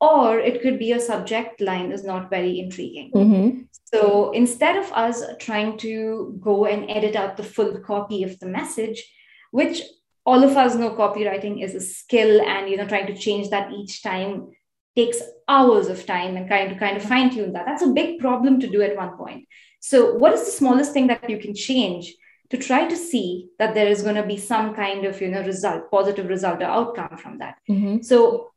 Or 0.00 0.38
it 0.38 0.62
could 0.62 0.78
be 0.78 0.86
your 0.86 1.00
subject 1.00 1.60
line 1.60 1.90
is 1.90 2.04
not 2.04 2.30
very 2.30 2.60
intriguing. 2.60 3.10
Mm-hmm. 3.12 3.62
So 3.92 4.30
instead 4.30 4.76
of 4.76 4.92
us 4.92 5.24
trying 5.40 5.76
to 5.78 6.38
go 6.40 6.66
and 6.66 6.88
edit 6.88 7.16
out 7.16 7.36
the 7.36 7.42
full 7.42 7.78
copy 7.80 8.22
of 8.22 8.38
the 8.38 8.46
message, 8.46 9.02
which 9.50 9.82
all 10.24 10.44
of 10.44 10.56
us 10.56 10.74
know 10.74 10.90
copywriting 10.90 11.64
is 11.64 11.74
a 11.74 11.80
skill 11.80 12.40
and 12.42 12.68
you 12.68 12.76
know 12.76 12.86
trying 12.86 13.06
to 13.06 13.16
change 13.16 13.48
that 13.50 13.72
each 13.72 14.02
time 14.02 14.50
takes 14.94 15.22
hours 15.48 15.86
of 15.88 16.04
time 16.04 16.36
and 16.36 16.48
kind 16.48 16.72
of 16.72 16.78
kind 16.78 16.96
of 16.96 17.02
fine 17.02 17.30
tune 17.30 17.52
that. 17.52 17.66
That's 17.66 17.82
a 17.82 17.94
big 18.00 18.18
problem 18.18 18.60
to 18.60 18.68
do 18.68 18.82
at 18.82 18.96
one 18.96 19.16
point. 19.16 19.48
So, 19.80 20.14
what 20.14 20.34
is 20.34 20.44
the 20.44 20.50
smallest 20.50 20.92
thing 20.92 21.06
that 21.06 21.30
you 21.30 21.38
can 21.38 21.54
change 21.54 22.14
to 22.50 22.56
try 22.56 22.86
to 22.88 22.96
see 22.96 23.48
that 23.58 23.74
there 23.74 23.86
is 23.86 24.02
going 24.02 24.16
to 24.16 24.26
be 24.26 24.36
some 24.36 24.74
kind 24.74 25.04
of 25.04 25.20
you 25.20 25.28
know 25.28 25.42
result, 25.44 25.90
positive 25.90 26.28
result 26.28 26.60
or 26.62 26.66
outcome 26.66 27.16
from 27.16 27.38
that? 27.38 27.56
Mm-hmm. 27.70 28.02
So, 28.02 28.50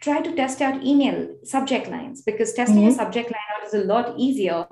try 0.00 0.20
to 0.20 0.34
test 0.34 0.60
out 0.60 0.82
email 0.84 1.36
subject 1.44 1.88
lines 1.88 2.22
because 2.22 2.52
testing 2.52 2.82
mm-hmm. 2.82 3.00
a 3.00 3.02
subject 3.02 3.30
line 3.30 3.48
out 3.56 3.66
is 3.66 3.74
a 3.74 3.84
lot 3.84 4.14
easier 4.18 4.66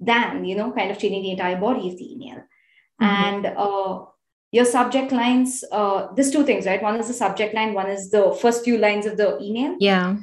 than 0.00 0.44
you 0.44 0.56
know 0.56 0.72
kind 0.72 0.90
of 0.90 0.98
changing 0.98 1.22
the 1.22 1.32
entire 1.32 1.60
body 1.60 1.88
of 1.88 1.98
the 1.98 2.12
email. 2.12 2.36
Mm-hmm. 3.00 3.04
And 3.04 3.46
uh, 3.46 4.04
your 4.50 4.64
subject 4.64 5.12
lines, 5.12 5.62
uh, 5.72 6.08
there's 6.14 6.30
two 6.30 6.44
things, 6.44 6.66
right? 6.66 6.82
One 6.82 6.96
is 6.96 7.08
the 7.08 7.14
subject 7.14 7.54
line, 7.54 7.74
one 7.74 7.90
is 7.90 8.10
the 8.10 8.36
first 8.40 8.64
few 8.64 8.78
lines 8.78 9.06
of 9.06 9.16
the 9.16 9.38
email. 9.42 9.76
Yeah 9.78 10.16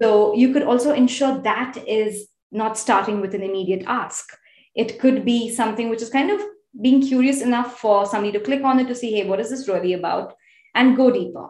so 0.00 0.34
you 0.34 0.52
could 0.52 0.62
also 0.62 0.92
ensure 0.92 1.38
that 1.42 1.76
is 1.86 2.28
not 2.52 2.78
starting 2.78 3.20
with 3.20 3.34
an 3.34 3.42
immediate 3.42 3.84
ask. 3.86 4.28
It 4.74 4.98
could 5.00 5.24
be 5.24 5.50
something 5.54 5.88
which 5.88 6.02
is 6.02 6.10
kind 6.10 6.30
of 6.30 6.40
being 6.80 7.02
curious 7.02 7.42
enough 7.42 7.78
for 7.78 8.06
somebody 8.06 8.32
to 8.32 8.40
click 8.44 8.62
on 8.62 8.78
it 8.78 8.86
to 8.88 8.94
see, 8.94 9.12
hey, 9.12 9.26
what 9.26 9.40
is 9.40 9.50
this 9.50 9.66
really 9.66 9.94
about? 9.94 10.34
And 10.74 10.96
go 10.96 11.10
deeper. 11.10 11.48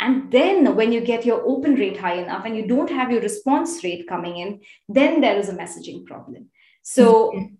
And 0.00 0.32
then 0.32 0.74
when 0.76 0.92
you 0.92 1.02
get 1.02 1.26
your 1.26 1.42
open 1.46 1.74
rate 1.74 1.98
high 1.98 2.14
enough 2.14 2.46
and 2.46 2.56
you 2.56 2.66
don't 2.66 2.90
have 2.90 3.10
your 3.12 3.20
response 3.20 3.84
rate 3.84 4.08
coming 4.08 4.38
in, 4.38 4.60
then 4.88 5.20
there 5.20 5.36
is 5.36 5.50
a 5.50 5.54
messaging 5.54 6.06
problem. 6.06 6.48
So, 6.82 7.32
mm-hmm. 7.32 7.54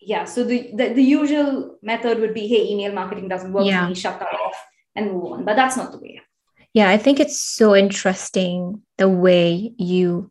yeah 0.00 0.24
so 0.24 0.44
the, 0.44 0.70
the, 0.74 0.94
the 0.94 1.02
usual 1.02 1.78
method 1.82 2.18
would 2.20 2.34
be 2.34 2.46
hey 2.46 2.66
email 2.68 2.92
marketing 2.92 3.28
doesn't 3.28 3.52
work 3.52 3.66
yeah. 3.66 3.82
for 3.82 3.88
me 3.88 3.94
shut 3.94 4.18
that 4.18 4.34
off 4.34 4.56
and 4.94 5.12
move 5.12 5.32
on 5.32 5.44
but 5.44 5.56
that's 5.56 5.76
not 5.76 5.92
the 5.92 5.98
way 5.98 6.20
yeah 6.74 6.90
i 6.90 6.98
think 6.98 7.20
it's 7.20 7.40
so 7.40 7.74
interesting 7.74 8.82
the 8.98 9.08
way 9.08 9.72
you 9.78 10.30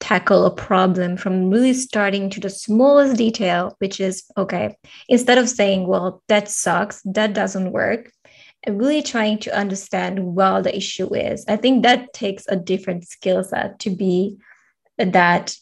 tackle 0.00 0.44
a 0.44 0.50
problem 0.50 1.16
from 1.16 1.48
really 1.50 1.72
starting 1.72 2.28
to 2.28 2.40
the 2.40 2.50
smallest 2.50 3.16
detail 3.16 3.76
which 3.78 4.00
is 4.00 4.24
okay 4.36 4.76
instead 5.08 5.38
of 5.38 5.48
saying 5.48 5.86
well 5.86 6.20
that 6.26 6.48
sucks 6.48 7.00
that 7.04 7.32
doesn't 7.32 7.70
work 7.70 8.10
really 8.68 9.02
trying 9.02 9.38
to 9.38 9.56
understand 9.56 10.18
what 10.34 10.62
the 10.64 10.76
issue 10.76 11.12
is 11.14 11.44
i 11.48 11.56
think 11.56 11.82
that 11.82 12.12
takes 12.12 12.44
a 12.48 12.56
different 12.56 13.06
skill 13.06 13.42
set 13.42 13.78
to 13.78 13.90
be 13.90 14.36
that 14.98 15.56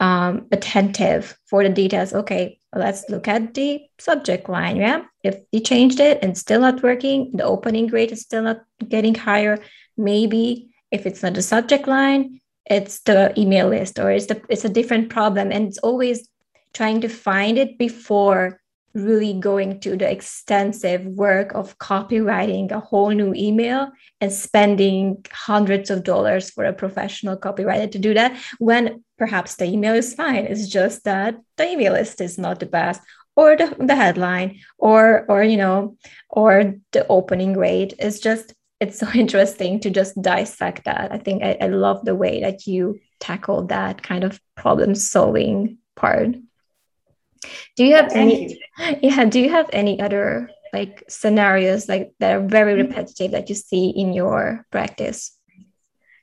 um, 0.00 0.46
attentive 0.50 1.38
for 1.46 1.62
the 1.62 1.68
details 1.68 2.12
okay 2.12 2.58
let's 2.74 3.08
look 3.08 3.28
at 3.28 3.54
the 3.54 3.82
subject 3.98 4.48
line. 4.48 4.76
Yeah. 4.76 5.02
If 5.22 5.36
you 5.52 5.60
changed 5.60 6.00
it 6.00 6.18
and 6.22 6.36
still 6.36 6.60
not 6.60 6.82
working, 6.82 7.32
the 7.34 7.44
opening 7.44 7.88
rate 7.88 8.12
is 8.12 8.22
still 8.22 8.42
not 8.42 8.62
getting 8.88 9.14
higher. 9.14 9.58
Maybe 9.96 10.70
if 10.90 11.06
it's 11.06 11.22
not 11.22 11.34
the 11.34 11.42
subject 11.42 11.86
line, 11.86 12.40
it's 12.66 13.00
the 13.00 13.38
email 13.38 13.68
list 13.68 13.98
or 13.98 14.10
it's 14.10 14.26
the 14.26 14.40
it's 14.48 14.64
a 14.64 14.68
different 14.68 15.10
problem. 15.10 15.52
And 15.52 15.68
it's 15.68 15.78
always 15.78 16.28
trying 16.72 17.00
to 17.02 17.08
find 17.08 17.58
it 17.58 17.76
before 17.78 18.60
really 18.94 19.32
going 19.34 19.80
to 19.80 19.96
the 19.96 20.10
extensive 20.10 21.04
work 21.06 21.52
of 21.54 21.78
copywriting 21.78 22.70
a 22.70 22.80
whole 22.80 23.10
new 23.10 23.32
email 23.34 23.90
and 24.20 24.32
spending 24.32 25.24
hundreds 25.30 25.90
of 25.90 26.04
dollars 26.04 26.50
for 26.50 26.64
a 26.64 26.72
professional 26.72 27.36
copywriter 27.36 27.90
to 27.90 27.98
do 27.98 28.14
that 28.14 28.36
when 28.58 29.02
perhaps 29.18 29.56
the 29.56 29.64
email 29.64 29.94
is 29.94 30.14
fine. 30.14 30.44
It's 30.46 30.68
just 30.68 31.04
that 31.04 31.36
the 31.56 31.70
email 31.70 31.92
list 31.92 32.20
is 32.20 32.38
not 32.38 32.60
the 32.60 32.66
best 32.66 33.00
or 33.36 33.56
the, 33.56 33.74
the 33.78 33.96
headline 33.96 34.60
or 34.78 35.24
or 35.28 35.42
you 35.42 35.56
know 35.56 35.96
or 36.28 36.74
the 36.92 37.06
opening 37.08 37.56
rate. 37.56 37.94
Is 37.98 38.20
just 38.20 38.54
it's 38.80 38.98
so 38.98 39.08
interesting 39.14 39.80
to 39.80 39.90
just 39.90 40.20
dissect 40.20 40.84
that. 40.84 41.12
I 41.12 41.18
think 41.18 41.42
i, 41.42 41.56
I 41.60 41.68
love 41.68 42.04
the 42.04 42.14
way 42.14 42.40
that 42.40 42.66
you 42.66 43.00
tackle 43.20 43.66
that 43.68 44.02
kind 44.02 44.24
of 44.24 44.40
problem 44.56 44.94
solving 44.94 45.78
part 45.94 46.34
do 47.76 47.84
you 47.84 47.94
have 47.94 48.12
any 48.12 48.52
you. 48.52 48.96
yeah 49.02 49.24
do 49.24 49.40
you 49.40 49.50
have 49.50 49.68
any 49.72 50.00
other 50.00 50.50
like 50.72 51.04
scenarios 51.08 51.88
like 51.88 52.12
that 52.18 52.36
are 52.36 52.46
very 52.46 52.74
mm-hmm. 52.74 52.88
repetitive 52.88 53.32
that 53.32 53.48
you 53.48 53.54
see 53.54 53.90
in 53.90 54.12
your 54.12 54.64
practice 54.70 55.38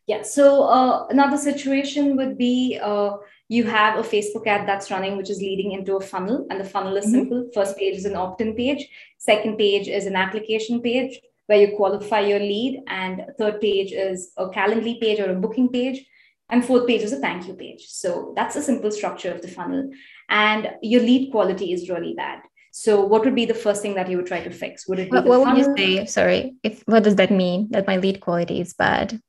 yeah 0.08 0.22
so 0.22 0.64
uh, 0.64 1.08
another 1.10 1.38
situation 1.38 2.16
would 2.18 2.38
be 2.38 2.80
uh, 2.82 3.12
you 3.48 3.64
have 3.64 3.98
a 3.98 4.08
facebook 4.08 4.48
ad 4.48 4.68
that's 4.68 4.92
running 4.92 5.18
which 5.18 5.30
is 5.30 5.40
leading 5.40 5.72
into 5.72 5.96
a 5.96 6.02
funnel 6.02 6.46
and 6.50 6.60
the 6.60 6.66
funnel 6.66 6.96
is 6.98 7.06
mm-hmm. 7.06 7.16
simple 7.16 7.50
first 7.54 7.78
page 7.78 7.96
is 7.96 8.06
an 8.06 8.16
opt-in 8.16 8.56
page 8.56 8.88
second 9.18 9.58
page 9.58 9.88
is 9.88 10.06
an 10.06 10.16
application 10.16 10.82
page 10.82 11.20
where 11.48 11.60
you 11.60 11.76
qualify 11.76 12.20
your 12.20 12.40
lead 12.40 12.84
and 12.88 13.26
third 13.40 13.60
page 13.60 13.92
is 13.92 14.32
a 14.38 14.50
calendly 14.50 15.00
page 15.02 15.20
or 15.20 15.32
a 15.32 15.36
booking 15.36 15.70
page 15.70 16.06
and 16.50 16.66
fourth 16.66 16.88
page 16.88 17.02
is 17.02 17.14
a 17.14 17.20
thank 17.20 17.48
you 17.48 17.54
page. 17.54 17.86
So 17.88 18.34
that's 18.36 18.56
a 18.56 18.62
simple 18.62 18.92
structure 18.92 19.32
of 19.32 19.42
the 19.42 19.48
funnel. 19.48 19.90
And 20.30 20.72
your 20.82 21.02
lead 21.02 21.32
quality 21.32 21.74
is 21.74 21.90
really 21.90 22.14
bad. 22.16 22.42
So 22.72 23.02
what 23.02 23.24
would 23.26 23.36
be 23.36 23.46
the 23.46 23.54
first 23.54 23.82
thing 23.82 23.96
that 23.96 24.10
you 24.10 24.18
would 24.18 24.28
try 24.28 24.44
to 24.44 24.52
fix? 24.52 24.88
Would 24.88 25.00
it 25.00 25.12
be 25.12 25.18
what, 25.18 25.26
what 25.26 25.40
would 25.42 25.58
you 25.58 25.76
say? 25.76 26.06
Sorry. 26.06 26.56
If 26.64 26.84
what 26.86 27.04
does 27.04 27.16
that 27.16 27.32
mean? 27.32 27.68
That 27.72 27.88
my 27.88 27.98
lead 27.98 28.20
quality 28.22 28.62
is 28.62 28.74
bad 28.74 29.20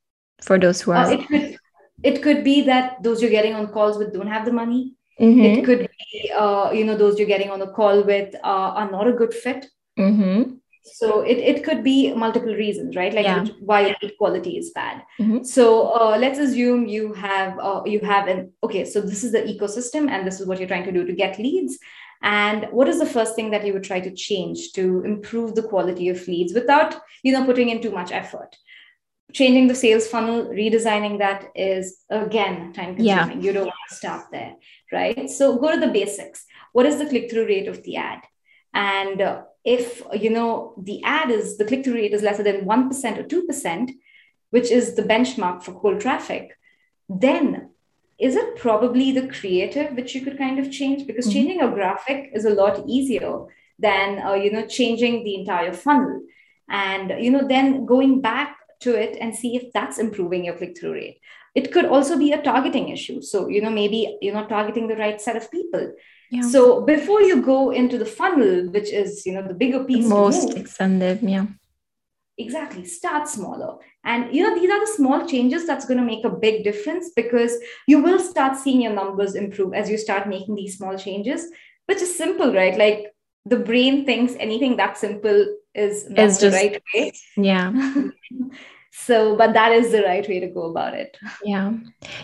for 0.40 0.58
those 0.58 0.80
who 0.80 0.92
uh, 0.92 0.96
are 0.96 1.04
uh, 1.06 1.10
it, 1.10 1.28
could, 1.28 1.58
it 2.02 2.22
could 2.22 2.44
be 2.44 2.62
that 2.62 3.02
those 3.02 3.20
you're 3.20 3.30
getting 3.30 3.54
on 3.54 3.68
calls 3.68 3.98
with 3.98 4.12
don't 4.12 4.28
have 4.28 4.44
the 4.44 4.52
money. 4.52 4.94
Mm-hmm. 5.20 5.40
it 5.40 5.64
could 5.66 5.80
be 5.80 6.32
uh, 6.32 6.70
you 6.72 6.86
know 6.86 6.96
those 6.96 7.18
you're 7.18 7.28
getting 7.28 7.50
on 7.50 7.60
a 7.60 7.70
call 7.70 8.02
with 8.02 8.34
uh, 8.36 8.70
are 8.80 8.90
not 8.90 9.06
a 9.06 9.12
good 9.12 9.34
fit. 9.34 9.66
Mm-hmm 9.98 10.59
so 10.82 11.20
it, 11.20 11.38
it 11.38 11.64
could 11.64 11.84
be 11.84 12.12
multiple 12.14 12.54
reasons 12.54 12.96
right? 12.96 13.12
Like 13.12 13.24
yeah. 13.24 13.46
why 13.60 13.96
quality 14.18 14.58
is 14.58 14.70
bad. 14.70 15.02
Mm-hmm. 15.18 15.44
so 15.44 15.92
uh, 15.92 16.16
let's 16.18 16.38
assume 16.38 16.86
you 16.86 17.12
have 17.14 17.58
uh, 17.58 17.82
you 17.84 18.00
have 18.00 18.28
an 18.28 18.52
okay 18.62 18.84
so 18.84 19.00
this 19.00 19.24
is 19.24 19.32
the 19.32 19.42
ecosystem 19.42 20.08
and 20.10 20.26
this 20.26 20.40
is 20.40 20.46
what 20.46 20.58
you're 20.58 20.68
trying 20.68 20.84
to 20.84 20.92
do 20.92 21.06
to 21.06 21.12
get 21.12 21.38
leads. 21.38 21.78
And 22.22 22.66
what 22.70 22.88
is 22.88 22.98
the 22.98 23.06
first 23.06 23.34
thing 23.34 23.50
that 23.50 23.66
you 23.66 23.72
would 23.72 23.84
try 23.84 23.98
to 24.00 24.14
change 24.14 24.72
to 24.72 25.02
improve 25.04 25.54
the 25.54 25.62
quality 25.62 26.10
of 26.10 26.26
leads 26.28 26.52
without 26.52 26.94
you 27.22 27.32
know 27.32 27.44
putting 27.44 27.68
in 27.68 27.80
too 27.80 27.90
much 27.90 28.12
effort? 28.12 28.56
Changing 29.32 29.68
the 29.68 29.76
sales 29.76 30.08
funnel 30.08 30.46
redesigning 30.46 31.18
that 31.18 31.50
is 31.54 31.98
again 32.10 32.72
time 32.72 32.96
consuming. 32.96 33.04
Yeah. 33.04 33.32
you 33.32 33.52
don't 33.52 33.66
want 33.66 33.88
to 33.88 33.94
start 33.94 34.24
there 34.32 34.56
right? 34.92 35.30
So 35.30 35.56
go 35.56 35.72
to 35.72 35.80
the 35.80 35.92
basics. 35.92 36.44
What 36.72 36.86
is 36.86 36.98
the 36.98 37.06
click 37.06 37.30
through 37.30 37.46
rate 37.46 37.68
of 37.68 37.82
the 37.82 37.96
ad? 37.96 38.20
And 38.74 39.20
uh, 39.20 39.42
if 39.64 40.02
you 40.14 40.30
know 40.30 40.74
the 40.78 41.02
ad 41.04 41.30
is 41.30 41.58
the 41.58 41.64
click-through 41.64 41.94
rate 41.94 42.12
is 42.12 42.22
lesser 42.22 42.42
than 42.42 42.64
1% 42.64 43.18
or 43.18 43.24
2% 43.24 43.90
which 44.50 44.70
is 44.70 44.94
the 44.94 45.02
benchmark 45.02 45.62
for 45.62 45.72
cold 45.72 46.00
traffic 46.00 46.56
then 47.08 47.70
is 48.20 48.36
it 48.36 48.56
probably 48.56 49.12
the 49.12 49.28
creative 49.28 49.96
which 49.96 50.14
you 50.14 50.20
could 50.20 50.36
kind 50.36 50.58
of 50.58 50.70
change? 50.70 51.06
Because 51.06 51.24
mm-hmm. 51.24 51.32
changing 51.32 51.60
a 51.62 51.70
graphic 51.70 52.30
is 52.34 52.44
a 52.44 52.50
lot 52.50 52.84
easier 52.86 53.46
than 53.78 54.22
uh, 54.22 54.34
you 54.34 54.52
know 54.52 54.66
changing 54.66 55.24
the 55.24 55.36
entire 55.36 55.72
funnel. 55.72 56.22
And 56.68 57.24
you 57.24 57.30
know 57.30 57.48
then 57.48 57.86
going 57.86 58.20
back 58.20 58.58
to 58.80 58.94
it 58.94 59.16
and 59.20 59.34
see 59.34 59.56
if 59.56 59.72
that's 59.72 59.98
improving 59.98 60.44
your 60.44 60.56
click-through 60.56 60.92
rate. 60.92 61.20
It 61.54 61.72
could 61.72 61.86
also 61.86 62.16
be 62.16 62.32
a 62.32 62.42
targeting 62.42 62.90
issue. 62.90 63.22
So 63.22 63.48
you 63.48 63.62
know 63.62 63.70
maybe 63.70 64.18
you're 64.20 64.34
not 64.34 64.50
targeting 64.50 64.86
the 64.86 64.96
right 64.96 65.20
set 65.20 65.36
of 65.36 65.50
people 65.50 65.94
yeah. 66.30 66.42
So 66.42 66.82
before 66.82 67.22
you 67.22 67.42
go 67.42 67.70
into 67.70 67.98
the 67.98 68.06
funnel, 68.06 68.70
which 68.70 68.90
is 68.90 69.26
you 69.26 69.34
know 69.34 69.46
the 69.46 69.54
bigger 69.54 69.84
piece, 69.84 70.04
the 70.04 70.14
most 70.14 70.56
extended, 70.56 71.20
yeah. 71.22 71.46
Exactly. 72.38 72.86
Start 72.86 73.28
smaller. 73.28 73.76
And 74.04 74.34
you 74.34 74.42
know, 74.42 74.54
these 74.58 74.70
are 74.70 74.80
the 74.80 74.92
small 74.92 75.26
changes 75.26 75.66
that's 75.66 75.84
going 75.84 75.98
to 75.98 76.04
make 76.04 76.24
a 76.24 76.30
big 76.30 76.64
difference 76.64 77.10
because 77.14 77.52
you 77.86 78.02
will 78.02 78.18
start 78.18 78.56
seeing 78.56 78.80
your 78.80 78.94
numbers 78.94 79.34
improve 79.34 79.74
as 79.74 79.90
you 79.90 79.98
start 79.98 80.26
making 80.26 80.54
these 80.54 80.78
small 80.78 80.96
changes, 80.96 81.50
which 81.86 82.00
is 82.00 82.16
simple, 82.16 82.54
right? 82.54 82.78
Like 82.78 83.14
the 83.44 83.58
brain 83.58 84.06
thinks 84.06 84.34
anything 84.38 84.76
that 84.78 84.96
simple 84.96 85.54
is 85.74 86.08
not 86.08 86.26
it's 86.26 86.38
the 86.38 86.50
just, 86.50 86.56
right 86.56 86.82
way. 86.94 87.12
Yeah. 87.36 87.72
so 88.90 89.36
but 89.36 89.52
that 89.54 89.72
is 89.72 89.92
the 89.92 90.02
right 90.02 90.28
way 90.28 90.40
to 90.40 90.48
go 90.48 90.70
about 90.70 90.94
it. 90.94 91.16
Yeah. 91.44 91.72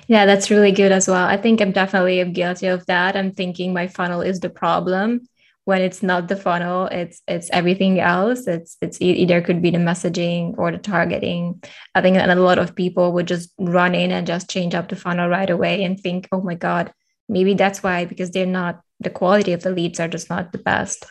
Yeah 0.08 0.26
that's 0.26 0.50
really 0.50 0.72
good 0.72 0.92
as 0.92 1.08
well. 1.08 1.24
I 1.26 1.36
think 1.36 1.60
i'm 1.60 1.72
definitely 1.72 2.22
guilty 2.32 2.66
of 2.66 2.86
that. 2.86 3.16
I'm 3.16 3.32
thinking 3.32 3.72
my 3.72 3.86
funnel 3.86 4.20
is 4.20 4.40
the 4.40 4.50
problem. 4.50 5.28
When 5.64 5.82
it's 5.82 6.00
not 6.00 6.28
the 6.28 6.36
funnel 6.36 6.86
it's 6.86 7.22
it's 7.26 7.50
everything 7.50 7.98
else. 8.00 8.46
It's 8.46 8.76
it's 8.80 9.00
either 9.00 9.40
could 9.40 9.62
be 9.62 9.70
the 9.70 9.78
messaging 9.78 10.54
or 10.58 10.70
the 10.70 10.78
targeting. 10.78 11.62
I 11.94 12.02
think 12.02 12.16
a 12.16 12.34
lot 12.34 12.58
of 12.58 12.74
people 12.74 13.12
would 13.12 13.26
just 13.26 13.52
run 13.58 13.94
in 13.94 14.12
and 14.12 14.26
just 14.26 14.50
change 14.50 14.74
up 14.74 14.88
the 14.88 14.96
funnel 14.96 15.28
right 15.28 15.50
away 15.50 15.84
and 15.84 15.98
think 15.98 16.28
oh 16.32 16.40
my 16.40 16.54
god 16.54 16.92
maybe 17.28 17.54
that's 17.54 17.82
why 17.82 18.04
because 18.04 18.30
they're 18.30 18.46
not 18.46 18.80
the 19.06 19.18
quality 19.20 19.52
of 19.52 19.62
the 19.62 19.70
leads 19.70 20.00
are 20.00 20.08
just 20.08 20.28
not 20.28 20.50
the 20.50 20.58
best. 20.58 21.06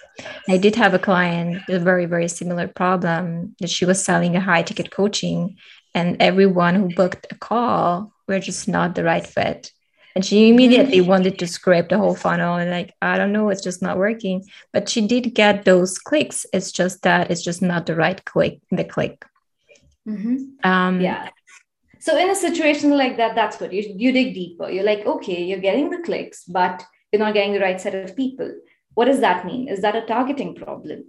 I 0.49 0.58
did 0.58 0.75
have 0.75 0.93
a 0.93 0.99
client 0.99 1.63
with 1.65 1.81
a 1.81 1.86
very, 1.91 2.05
very 2.05 2.27
similar 2.27 2.67
problem 2.67 3.55
that 3.62 3.69
she 3.69 3.86
was 3.86 4.03
selling 4.03 4.36
a 4.36 4.41
high 4.41 4.63
ticket 4.63 4.91
coaching, 4.91 5.55
and 5.93 6.17
everyone 6.19 6.75
who 6.75 6.93
booked 6.93 7.27
a 7.31 7.36
call 7.36 8.12
were 8.27 8.41
just 8.41 8.67
not 8.67 8.95
the 8.95 9.05
right 9.05 9.25
fit. 9.25 9.71
And 10.13 10.25
she 10.25 10.49
immediately 10.49 10.99
mm-hmm. 10.99 11.10
wanted 11.10 11.39
to 11.39 11.47
scrape 11.47 11.88
the 11.88 11.97
whole 11.97 12.15
funnel 12.15 12.55
and 12.55 12.69
like, 12.69 12.93
I 13.01 13.17
don't 13.17 13.31
know, 13.31 13.47
it's 13.49 13.63
just 13.63 13.81
not 13.81 13.97
working. 13.97 14.43
But 14.73 14.89
she 14.89 15.08
did 15.08 15.34
get 15.34 15.63
those 15.63 15.97
clicks. 15.97 16.45
It's 16.51 16.71
just 16.71 17.01
that 17.03 17.31
it's 17.31 17.43
just 17.43 17.62
not 17.62 17.86
the 17.86 17.95
right 17.95 18.19
click, 18.25 18.60
the 18.71 18.84
click. 18.84 19.23
Mm-hmm. 20.08 20.69
Um, 20.69 20.99
yeah. 20.99 21.29
So 21.99 22.17
in 22.17 22.29
a 22.29 22.36
situation 22.36 22.91
like 22.97 23.15
that, 23.17 23.36
that's 23.36 23.58
good. 23.58 23.73
You, 23.73 23.84
you 23.95 24.12
dig 24.12 24.34
deeper. 24.34 24.69
You're 24.69 24.84
like, 24.84 25.05
okay, 25.05 25.43
you're 25.43 25.60
getting 25.60 25.89
the 25.89 26.03
clicks, 26.03 26.43
but 26.43 26.84
you're 27.15 27.25
not 27.25 27.34
getting 27.34 27.54
the 27.54 27.60
right 27.60 27.80
set 27.80 27.95
of 27.95 28.15
people. 28.15 28.51
What 28.93 29.06
does 29.06 29.21
that 29.21 29.45
mean? 29.45 29.67
Is 29.69 29.82
that 29.82 29.95
a 29.95 30.06
targeting 30.06 30.56
problem? 30.56 31.06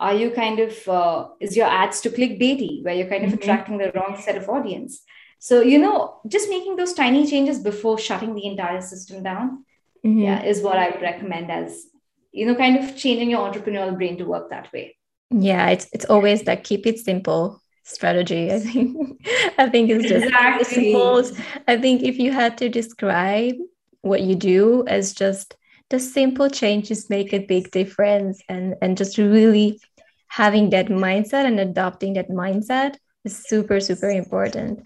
Are 0.00 0.14
you 0.14 0.30
kind 0.30 0.60
of, 0.60 0.88
uh, 0.88 1.28
is 1.40 1.56
your 1.56 1.66
ads 1.66 2.00
to 2.02 2.10
clickbaity, 2.10 2.84
where 2.84 2.94
you're 2.94 3.08
kind 3.08 3.24
of 3.24 3.30
mm-hmm. 3.30 3.42
attracting 3.42 3.78
the 3.78 3.90
wrong 3.94 4.16
set 4.20 4.36
of 4.36 4.48
audience? 4.48 5.02
So, 5.40 5.60
you 5.60 5.78
know, 5.78 6.20
just 6.28 6.48
making 6.48 6.76
those 6.76 6.94
tiny 6.94 7.26
changes 7.26 7.58
before 7.58 7.98
shutting 7.98 8.34
the 8.34 8.46
entire 8.46 8.80
system 8.80 9.22
down, 9.24 9.64
mm-hmm. 10.04 10.20
yeah, 10.20 10.42
is 10.42 10.60
what 10.60 10.78
I 10.78 10.90
would 10.90 11.02
recommend 11.02 11.50
as, 11.50 11.86
you 12.32 12.46
know, 12.46 12.54
kind 12.54 12.76
of 12.76 12.96
changing 12.96 13.30
your 13.30 13.48
entrepreneurial 13.48 13.96
brain 13.96 14.18
to 14.18 14.24
work 14.24 14.50
that 14.50 14.72
way. 14.72 14.96
Yeah, 15.30 15.68
it's 15.70 15.88
it's 15.92 16.06
always 16.06 16.42
that 16.44 16.64
keep 16.64 16.86
it 16.86 16.98
simple 16.98 17.60
strategy. 17.84 18.52
I 18.52 18.60
think 18.60 18.96
I 19.58 19.68
think 19.68 19.90
it's 19.90 20.08
just 20.08 20.26
exactly. 20.26 20.92
simple. 20.92 21.22
I 21.66 21.76
think 21.76 22.02
if 22.02 22.18
you 22.18 22.32
had 22.32 22.56
to 22.58 22.68
describe 22.68 23.56
what 24.02 24.22
you 24.22 24.34
do 24.34 24.84
as 24.86 25.12
just 25.12 25.56
the 25.90 25.98
simple 25.98 26.48
changes 26.48 27.10
make 27.10 27.32
a 27.32 27.46
big 27.46 27.70
difference 27.70 28.42
and 28.48 28.74
and 28.82 28.96
just 28.96 29.18
really 29.18 29.80
having 30.28 30.70
that 30.70 30.86
mindset 30.86 31.46
and 31.46 31.58
adopting 31.58 32.14
that 32.14 32.28
mindset 32.28 32.96
is 33.24 33.44
super 33.46 33.80
super 33.80 34.10
important 34.10 34.84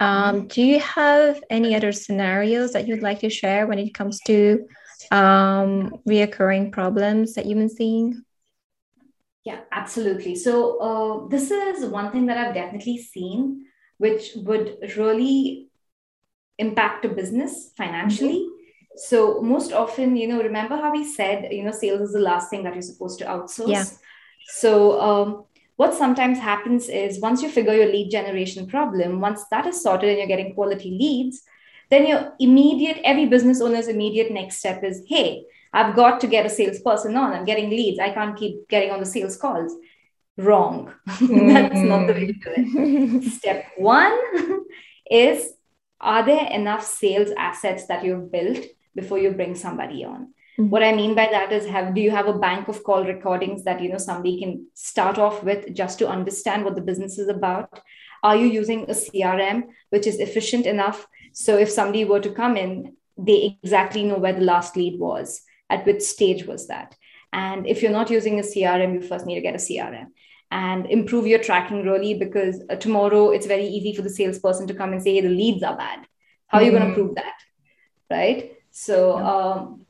um, 0.00 0.36
mm-hmm. 0.36 0.46
do 0.46 0.62
you 0.62 0.80
have 0.80 1.42
any 1.50 1.74
other 1.74 1.92
scenarios 1.92 2.72
that 2.72 2.88
you'd 2.88 3.02
like 3.02 3.20
to 3.20 3.30
share 3.30 3.66
when 3.66 3.78
it 3.78 3.92
comes 3.92 4.18
to 4.26 4.66
um, 5.10 5.94
reoccurring 6.08 6.72
problems 6.72 7.34
that 7.34 7.46
you've 7.46 7.58
been 7.58 7.68
seeing? 7.68 8.24
Yeah, 9.44 9.60
absolutely. 9.72 10.36
So 10.36 10.78
uh, 10.78 11.28
this 11.28 11.50
is 11.50 11.84
one 11.84 12.12
thing 12.12 12.26
that 12.26 12.38
I've 12.38 12.54
definitely 12.54 12.98
seen, 12.98 13.66
which 13.98 14.32
would 14.36 14.78
really 14.96 15.69
impact 16.60 17.04
a 17.04 17.08
business 17.08 17.72
financially. 17.76 18.40
Mm-hmm. 18.40 18.96
So 18.96 19.40
most 19.40 19.72
often, 19.72 20.16
you 20.16 20.28
know, 20.28 20.42
remember 20.42 20.76
how 20.76 20.92
we 20.92 21.04
said, 21.04 21.52
you 21.52 21.64
know, 21.64 21.72
sales 21.72 22.00
is 22.00 22.12
the 22.12 22.20
last 22.20 22.50
thing 22.50 22.64
that 22.64 22.74
you're 22.74 22.82
supposed 22.82 23.18
to 23.20 23.24
outsource. 23.24 23.68
Yeah. 23.68 23.84
So 24.46 25.00
um, 25.00 25.44
what 25.76 25.94
sometimes 25.94 26.38
happens 26.38 26.88
is 26.88 27.20
once 27.20 27.42
you 27.42 27.48
figure 27.48 27.72
your 27.72 27.86
lead 27.86 28.10
generation 28.10 28.66
problem, 28.66 29.20
once 29.20 29.44
that 29.50 29.66
is 29.66 29.82
sorted 29.82 30.10
and 30.10 30.18
you're 30.18 30.26
getting 30.26 30.54
quality 30.54 30.90
leads, 30.90 31.42
then 31.90 32.06
your 32.06 32.34
immediate, 32.38 32.98
every 33.04 33.26
business 33.26 33.60
owner's 33.60 33.88
immediate 33.88 34.30
next 34.30 34.58
step 34.58 34.84
is, 34.84 35.02
hey, 35.08 35.44
I've 35.72 35.94
got 35.94 36.20
to 36.20 36.26
get 36.26 36.46
a 36.46 36.50
salesperson 36.50 37.16
on. 37.16 37.32
I'm 37.32 37.44
getting 37.44 37.70
leads. 37.70 37.98
I 37.98 38.10
can't 38.10 38.36
keep 38.36 38.68
getting 38.68 38.90
on 38.90 39.00
the 39.00 39.06
sales 39.06 39.36
calls. 39.36 39.72
Wrong. 40.36 40.92
That's 41.06 41.80
not 41.80 42.06
the 42.06 42.12
way 42.12 42.26
to 42.26 42.32
do 42.32 42.52
it. 42.56 43.32
Step 43.32 43.66
one 43.76 44.18
is 45.10 45.52
are 46.00 46.24
there 46.24 46.46
enough 46.50 46.84
sales 46.84 47.30
assets 47.36 47.86
that 47.86 48.04
you've 48.04 48.32
built 48.32 48.64
before 48.94 49.18
you 49.18 49.30
bring 49.32 49.54
somebody 49.54 50.04
on? 50.04 50.34
Mm-hmm. 50.58 50.70
What 50.70 50.82
I 50.82 50.92
mean 50.92 51.14
by 51.14 51.28
that 51.30 51.52
is 51.52 51.66
have 51.66 51.94
do 51.94 52.00
you 52.00 52.10
have 52.10 52.26
a 52.26 52.38
bank 52.38 52.68
of 52.68 52.82
call 52.82 53.04
recordings 53.04 53.64
that 53.64 53.80
you 53.80 53.90
know 53.90 53.98
somebody 53.98 54.40
can 54.40 54.66
start 54.74 55.18
off 55.18 55.42
with 55.42 55.74
just 55.74 55.98
to 55.98 56.08
understand 56.08 56.64
what 56.64 56.74
the 56.74 56.82
business 56.82 57.18
is 57.18 57.28
about? 57.28 57.80
Are 58.22 58.36
you 58.36 58.46
using 58.46 58.82
a 58.82 58.94
CRM 58.94 59.64
which 59.90 60.06
is 60.06 60.18
efficient 60.18 60.66
enough 60.66 61.06
so 61.32 61.56
if 61.56 61.70
somebody 61.70 62.04
were 62.04 62.20
to 62.20 62.32
come 62.32 62.56
in, 62.56 62.96
they 63.16 63.58
exactly 63.62 64.04
know 64.04 64.18
where 64.18 64.32
the 64.32 64.40
last 64.40 64.76
lead 64.76 64.98
was, 64.98 65.42
at 65.68 65.86
which 65.86 66.02
stage 66.02 66.44
was 66.46 66.68
that. 66.68 66.96
And 67.32 67.66
if 67.66 67.82
you're 67.82 67.92
not 67.92 68.10
using 68.10 68.38
a 68.38 68.42
CRM, 68.42 68.94
you 68.94 69.02
first 69.02 69.26
need 69.26 69.36
to 69.36 69.40
get 69.40 69.54
a 69.54 69.58
CRM 69.58 70.06
and 70.50 70.86
improve 70.86 71.26
your 71.26 71.38
tracking 71.38 71.84
really 71.84 72.14
because 72.14 72.62
uh, 72.70 72.76
tomorrow 72.76 73.30
it's 73.30 73.46
very 73.46 73.66
easy 73.66 73.94
for 73.94 74.02
the 74.02 74.10
salesperson 74.10 74.66
to 74.66 74.74
come 74.74 74.92
and 74.92 75.02
say, 75.02 75.20
the 75.20 75.28
leads 75.28 75.62
are 75.62 75.76
bad. 75.76 76.06
How 76.48 76.58
are 76.58 76.64
you 76.64 76.70
going 76.70 76.82
to 76.82 76.88
mm-hmm. 76.88 76.94
prove 76.94 77.14
that? 77.14 77.34
Right. 78.10 78.56
So, 78.72 79.16
um, 79.18 79.86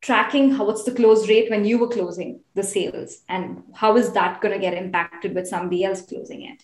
tracking 0.00 0.50
how 0.50 0.66
what's 0.66 0.84
the 0.84 0.92
close 0.92 1.28
rate 1.28 1.48
when 1.48 1.64
you 1.64 1.78
were 1.78 1.88
closing 1.88 2.40
the 2.54 2.62
sales 2.62 3.22
and 3.28 3.62
how 3.74 3.96
is 3.96 4.12
that 4.12 4.40
going 4.42 4.52
to 4.52 4.60
get 4.60 4.74
impacted 4.74 5.34
with 5.34 5.48
somebody 5.48 5.82
else 5.82 6.02
closing 6.02 6.42
it 6.42 6.62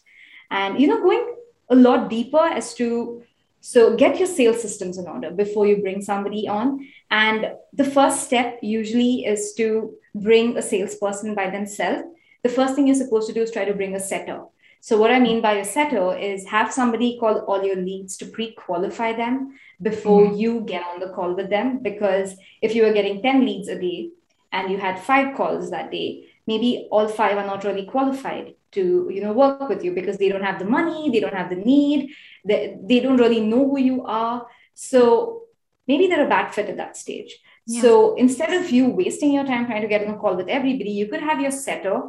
and 0.50 0.78
you 0.78 0.86
know 0.86 1.00
going 1.00 1.36
a 1.70 1.74
lot 1.74 2.10
deeper 2.10 2.36
as 2.36 2.74
to 2.74 3.22
so 3.60 3.94
get 3.94 4.18
your 4.18 4.26
sales 4.26 4.60
systems 4.60 4.96
in 4.98 5.06
order 5.06 5.30
before 5.30 5.66
you 5.66 5.82
bring 5.82 6.00
somebody 6.00 6.48
on. 6.48 6.86
And 7.10 7.52
the 7.72 7.84
first 7.84 8.24
step 8.24 8.58
usually 8.62 9.26
is 9.26 9.52
to 9.54 9.94
bring 10.14 10.56
a 10.56 10.62
salesperson 10.62 11.34
by 11.34 11.50
themselves. 11.50 12.04
The 12.42 12.48
first 12.48 12.74
thing 12.74 12.86
you're 12.86 12.96
supposed 12.96 13.28
to 13.28 13.34
do 13.34 13.42
is 13.42 13.50
try 13.50 13.64
to 13.64 13.74
bring 13.74 13.94
a 13.94 14.00
setter. 14.00 14.44
So 14.82 14.96
what 14.96 15.10
I 15.10 15.20
mean 15.20 15.42
by 15.42 15.54
a 15.54 15.64
setter 15.64 16.16
is 16.16 16.46
have 16.46 16.72
somebody 16.72 17.18
call 17.18 17.40
all 17.40 17.62
your 17.62 17.76
leads 17.76 18.16
to 18.18 18.26
pre-qualify 18.26 19.12
them 19.12 19.58
before 19.82 20.26
mm-hmm. 20.26 20.36
you 20.36 20.60
get 20.62 20.84
on 20.86 21.00
the 21.00 21.10
call 21.10 21.34
with 21.34 21.50
them. 21.50 21.82
Because 21.82 22.34
if 22.62 22.74
you 22.74 22.84
were 22.84 22.92
getting 22.92 23.20
10 23.20 23.44
leads 23.44 23.68
a 23.68 23.78
day 23.78 24.10
and 24.52 24.70
you 24.70 24.78
had 24.78 24.98
five 24.98 25.36
calls 25.36 25.70
that 25.70 25.90
day, 25.90 26.30
maybe 26.46 26.88
all 26.90 27.08
five 27.08 27.36
are 27.36 27.46
not 27.46 27.64
really 27.64 27.84
qualified 27.84 28.54
to 28.72 29.08
you 29.14 29.20
know 29.22 29.32
work 29.32 29.68
with 29.68 29.84
you 29.84 29.92
because 29.92 30.18
they 30.18 30.28
don't 30.28 30.48
have 30.50 30.58
the 30.58 30.64
money 30.64 31.10
they 31.10 31.20
don't 31.20 31.34
have 31.34 31.50
the 31.50 31.56
need 31.56 32.14
they, 32.44 32.78
they 32.90 33.00
don't 33.00 33.22
really 33.24 33.40
know 33.40 33.68
who 33.68 33.78
you 33.78 34.04
are 34.04 34.46
so 34.74 35.42
maybe 35.88 36.06
they're 36.06 36.26
a 36.26 36.28
bad 36.28 36.54
fit 36.54 36.68
at 36.68 36.76
that 36.76 36.96
stage 36.96 37.38
yeah. 37.66 37.82
so 37.82 38.14
instead 38.14 38.52
of 38.52 38.70
you 38.70 38.88
wasting 38.88 39.32
your 39.32 39.44
time 39.44 39.66
trying 39.66 39.82
to 39.82 39.88
get 39.88 40.06
on 40.06 40.14
a 40.14 40.18
call 40.18 40.36
with 40.36 40.48
everybody 40.48 40.90
you 40.90 41.08
could 41.08 41.20
have 41.20 41.40
your 41.40 41.50
setter 41.50 42.00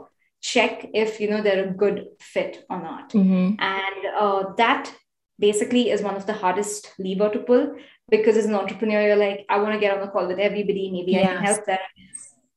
check 0.41 0.87
if 0.93 1.19
you 1.19 1.29
know 1.29 1.41
they're 1.41 1.67
a 1.69 1.73
good 1.73 2.07
fit 2.19 2.65
or 2.69 2.81
not 2.81 3.11
mm-hmm. 3.11 3.53
and 3.59 4.15
uh, 4.17 4.53
that 4.57 4.93
basically 5.39 5.89
is 5.89 6.01
one 6.01 6.15
of 6.15 6.25
the 6.25 6.33
hardest 6.33 6.93
lever 6.99 7.29
to 7.29 7.39
pull 7.39 7.75
because 8.09 8.37
as 8.37 8.45
an 8.45 8.55
entrepreneur 8.55 9.01
you're 9.01 9.15
like 9.15 9.45
i 9.49 9.59
want 9.59 9.73
to 9.73 9.79
get 9.79 9.93
on 9.93 10.01
the 10.01 10.11
call 10.11 10.27
with 10.27 10.39
everybody 10.39 10.89
maybe 10.91 11.13
yes. 11.13 11.23
i 11.23 11.33
can 11.33 11.43
help 11.43 11.65
them 11.65 11.79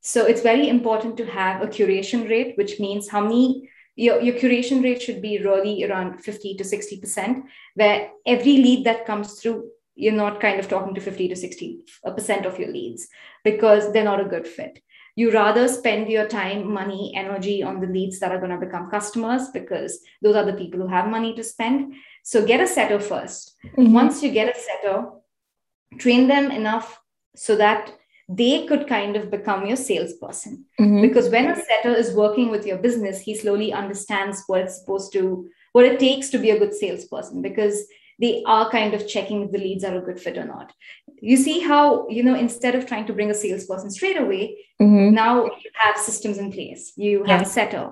so 0.01 0.25
it's 0.25 0.43
very 0.43 0.69
important 0.69 1.17
to 1.17 1.27
have 1.27 1.63
a 1.63 1.67
curation 1.67 2.29
rate 2.29 2.57
which 2.57 2.81
means 2.81 3.09
how 3.09 3.21
many 3.21 3.69
your, 3.97 4.21
your 4.21 4.35
curation 4.35 4.83
rate 4.83 5.03
should 5.03 5.23
be 5.23 5.39
really 5.39 5.85
around 5.85 6.19
50 6.19 6.57
to 6.57 6.65
60%, 6.65 7.45
where 7.75 8.11
every 8.27 8.57
lead 8.57 8.85
that 8.85 9.07
comes 9.07 9.41
through, 9.41 9.69
you're 9.95 10.13
not 10.13 10.41
kind 10.41 10.59
of 10.59 10.69
talking 10.69 10.95
to 10.95 11.01
50 11.01 11.29
to 11.29 11.35
60% 11.35 12.47
of 12.47 12.59
your 12.59 12.73
leads 12.73 13.07
because 13.45 13.93
they're 13.93 14.05
not 14.05 14.21
a 14.21 14.29
good 14.29 14.49
fit. 14.49 14.81
You 15.17 15.33
rather 15.33 15.69
spend 15.69 16.09
your 16.09 16.27
time, 16.27 16.73
money, 16.73 17.13
energy 17.15 17.63
on 17.63 17.81
the 17.81 17.87
leads 17.87 18.19
that 18.19 18.33
are 18.33 18.39
going 18.39 18.51
to 18.51 18.65
become 18.65 18.91
customers 18.91 19.49
because 19.49 20.01
those 20.23 20.35
are 20.35 20.45
the 20.45 20.55
people 20.55 20.81
who 20.81 20.89
have 20.89 21.09
money 21.09 21.35
to 21.35 21.45
spend. 21.45 21.95
So 22.25 22.45
get 22.45 22.61
a 22.61 22.67
setter 22.67 22.99
1st 22.99 23.51
mm-hmm. 23.77 23.93
Once 23.93 24.23
you 24.23 24.33
get 24.33 24.55
a 24.55 24.59
setter, 24.59 25.07
train 25.99 26.27
them 26.27 26.51
enough 26.51 27.01
so 27.37 27.57
that 27.57 27.93
they 28.29 28.67
could 28.67 28.89
kind 28.89 29.17
of 29.17 29.31
become 29.31 29.67
your 29.67 29.77
salesperson. 29.77 30.65
Mm-hmm. 30.81 31.03
Because 31.03 31.29
when 31.29 31.51
a 31.51 31.57
setter 31.57 31.95
is 31.95 32.15
working 32.15 32.51
with 32.51 32.67
your 32.67 32.79
business, 32.79 33.21
he 33.21 33.37
slowly 33.37 33.73
understands 33.73 34.43
what 34.47 34.63
it's 34.63 34.81
supposed 34.81 35.13
to, 35.13 35.49
what 35.73 35.85
it 35.85 36.01
takes 36.01 36.31
to 36.31 36.39
be 36.39 36.51
a 36.51 36.59
good 36.59 36.75
salesperson 36.75 37.43
because 37.43 37.87
they 38.21 38.43
are 38.47 38.71
kind 38.71 38.95
of 38.95 39.09
checking 39.09 39.43
if 39.43 39.51
the 39.51 39.59
leads 39.59 39.85
are 39.85 39.97
a 39.97 40.01
good 40.01 40.21
fit 40.21 40.39
or 40.39 40.45
not. 40.45 40.73
You 41.25 41.39
see 41.39 41.61
how, 41.61 42.07
you 42.11 42.23
know, 42.23 42.35
instead 42.35 42.75
of 42.75 42.85
trying 42.85 43.07
to 43.07 43.15
bring 43.15 43.31
a 43.31 43.35
salesperson 43.35 43.91
straight 43.91 44.21
away, 44.21 44.59
mm-hmm. 44.81 45.15
now 45.15 45.47
you 45.47 45.71
have 45.73 45.97
systems 45.97 46.37
in 46.37 46.53
place. 46.53 46.93
You 46.97 47.25
have 47.25 47.41
a 47.41 47.47
setter. 47.47 47.91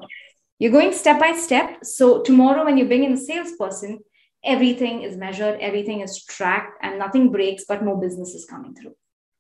You're 0.59 0.71
going 0.71 0.93
step 0.93 1.19
by 1.19 1.33
step. 1.33 1.83
So 1.83 2.23
tomorrow, 2.23 2.63
when 2.67 2.77
you 2.77 2.85
bring 2.85 3.05
in 3.05 3.15
a 3.15 3.17
salesperson, 3.17 4.01
everything 4.45 5.01
is 5.01 5.17
measured, 5.17 5.59
everything 5.61 6.03
is 6.03 6.23
tracked, 6.23 6.77
and 6.83 6.99
nothing 6.99 7.33
breaks, 7.33 7.65
but 7.67 7.83
more 7.83 7.99
business 7.99 8.35
is 8.35 8.45
coming 8.45 8.75
through. 8.75 8.95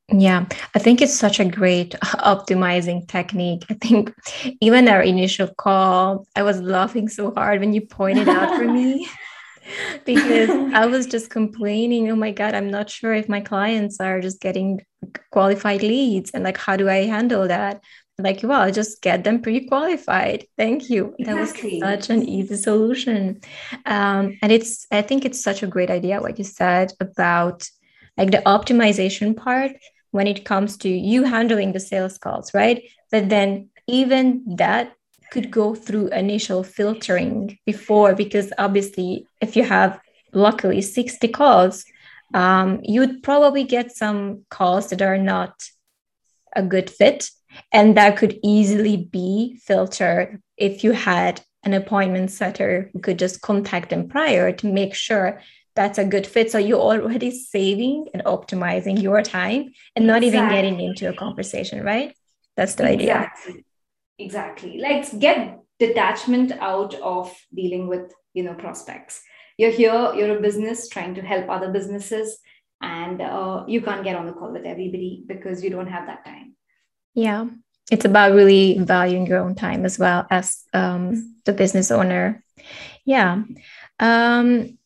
Yeah, 0.08 0.46
I 0.74 0.78
think 0.78 1.02
it's 1.02 1.14
such 1.14 1.38
a 1.38 1.44
great 1.44 1.90
optimizing 2.34 3.06
technique. 3.08 3.64
I 3.68 3.74
think 3.74 4.14
even 4.62 4.88
our 4.88 5.02
initial 5.02 5.48
call, 5.48 6.26
I 6.34 6.42
was 6.44 6.62
laughing 6.62 7.10
so 7.10 7.34
hard 7.34 7.60
when 7.60 7.74
you 7.74 7.82
pointed 7.82 8.28
out 8.28 8.56
for 8.56 8.64
me 8.64 9.06
because 10.04 10.50
I 10.74 10.86
was 10.86 11.06
just 11.06 11.30
complaining, 11.30 12.10
oh 12.10 12.16
my 12.16 12.30
God, 12.30 12.54
I'm 12.54 12.70
not 12.70 12.90
sure 12.90 13.14
if 13.14 13.28
my 13.28 13.40
clients 13.40 14.00
are 14.00 14.20
just 14.20 14.40
getting 14.40 14.80
qualified 15.30 15.82
leads 15.82 16.30
and 16.30 16.44
like, 16.44 16.58
how 16.58 16.76
do 16.76 16.88
I 16.88 17.06
handle 17.06 17.48
that? 17.48 17.82
Like, 18.18 18.40
well, 18.42 18.70
just 18.70 19.02
get 19.02 19.24
them 19.24 19.40
pre 19.40 19.66
qualified. 19.66 20.46
Thank 20.56 20.90
you. 20.90 21.14
Exactly. 21.18 21.80
That 21.80 21.96
was 21.96 22.04
such 22.06 22.10
an 22.10 22.28
easy 22.28 22.56
solution. 22.56 23.40
Um, 23.86 24.38
and 24.42 24.52
it's, 24.52 24.86
I 24.90 25.02
think 25.02 25.24
it's 25.24 25.42
such 25.42 25.62
a 25.62 25.66
great 25.66 25.90
idea, 25.90 26.20
what 26.20 26.38
you 26.38 26.44
said 26.44 26.92
about 27.00 27.68
like 28.16 28.30
the 28.30 28.42
optimization 28.44 29.36
part 29.36 29.72
when 30.10 30.26
it 30.26 30.44
comes 30.44 30.76
to 30.78 30.88
you 30.88 31.24
handling 31.24 31.72
the 31.72 31.80
sales 31.80 32.18
calls, 32.18 32.52
right? 32.54 32.82
But 33.10 33.28
then 33.28 33.70
even 33.88 34.56
that 34.56 34.94
could 35.32 35.50
go 35.50 35.74
through 35.74 36.08
initial 36.08 36.62
filtering 36.62 37.58
before, 37.64 38.14
because 38.14 38.52
obviously, 38.58 39.26
if 39.40 39.56
you 39.56 39.64
have 39.64 39.98
luckily 40.34 40.82
60 40.82 41.26
calls, 41.28 41.86
um, 42.34 42.80
you'd 42.82 43.22
probably 43.22 43.64
get 43.64 43.96
some 43.96 44.44
calls 44.50 44.90
that 44.90 45.00
are 45.00 45.16
not 45.16 45.54
a 46.54 46.62
good 46.62 46.90
fit. 46.90 47.30
And 47.72 47.96
that 47.96 48.18
could 48.18 48.38
easily 48.44 48.96
be 48.96 49.58
filtered 49.64 50.42
if 50.58 50.84
you 50.84 50.92
had 50.92 51.40
an 51.64 51.72
appointment 51.72 52.30
setter 52.30 52.90
who 52.92 52.98
could 53.00 53.18
just 53.18 53.40
contact 53.40 53.88
them 53.88 54.08
prior 54.08 54.52
to 54.52 54.66
make 54.66 54.94
sure 54.94 55.40
that's 55.74 55.98
a 55.98 56.04
good 56.04 56.26
fit. 56.26 56.50
So 56.50 56.58
you're 56.58 56.78
already 56.78 57.30
saving 57.30 58.08
and 58.12 58.22
optimizing 58.24 59.00
your 59.00 59.22
time 59.22 59.72
and 59.96 60.06
not 60.06 60.22
exactly. 60.22 60.38
even 60.38 60.48
getting 60.54 60.80
into 60.86 61.08
a 61.08 61.14
conversation, 61.14 61.82
right? 61.82 62.14
That's 62.56 62.74
the 62.74 62.92
exactly. 62.92 63.52
idea. 63.52 63.64
Exactly. 64.22 64.78
Like 64.78 65.18
get 65.18 65.58
detachment 65.78 66.52
out 66.52 66.94
of 66.94 67.34
dealing 67.54 67.88
with, 67.88 68.12
you 68.34 68.44
know, 68.44 68.54
prospects. 68.54 69.20
You're 69.58 69.70
here, 69.70 70.12
you're 70.14 70.38
a 70.38 70.40
business 70.40 70.88
trying 70.88 71.14
to 71.16 71.22
help 71.22 71.48
other 71.48 71.70
businesses, 71.70 72.38
and 72.80 73.20
uh, 73.20 73.64
you 73.68 73.80
can't 73.82 74.04
get 74.04 74.16
on 74.16 74.26
the 74.26 74.32
call 74.32 74.52
with 74.52 74.64
everybody 74.64 75.24
because 75.26 75.62
you 75.62 75.70
don't 75.70 75.88
have 75.88 76.06
that 76.06 76.24
time. 76.24 76.56
Yeah. 77.14 77.46
It's 77.90 78.04
about 78.04 78.32
really 78.32 78.78
valuing 78.78 79.26
your 79.26 79.40
own 79.40 79.54
time 79.54 79.84
as 79.84 79.98
well 79.98 80.26
as 80.30 80.64
um, 80.72 81.36
the 81.44 81.52
business 81.52 81.90
owner. 81.90 82.42
Yeah. 83.04 83.42
Um, 84.00 84.78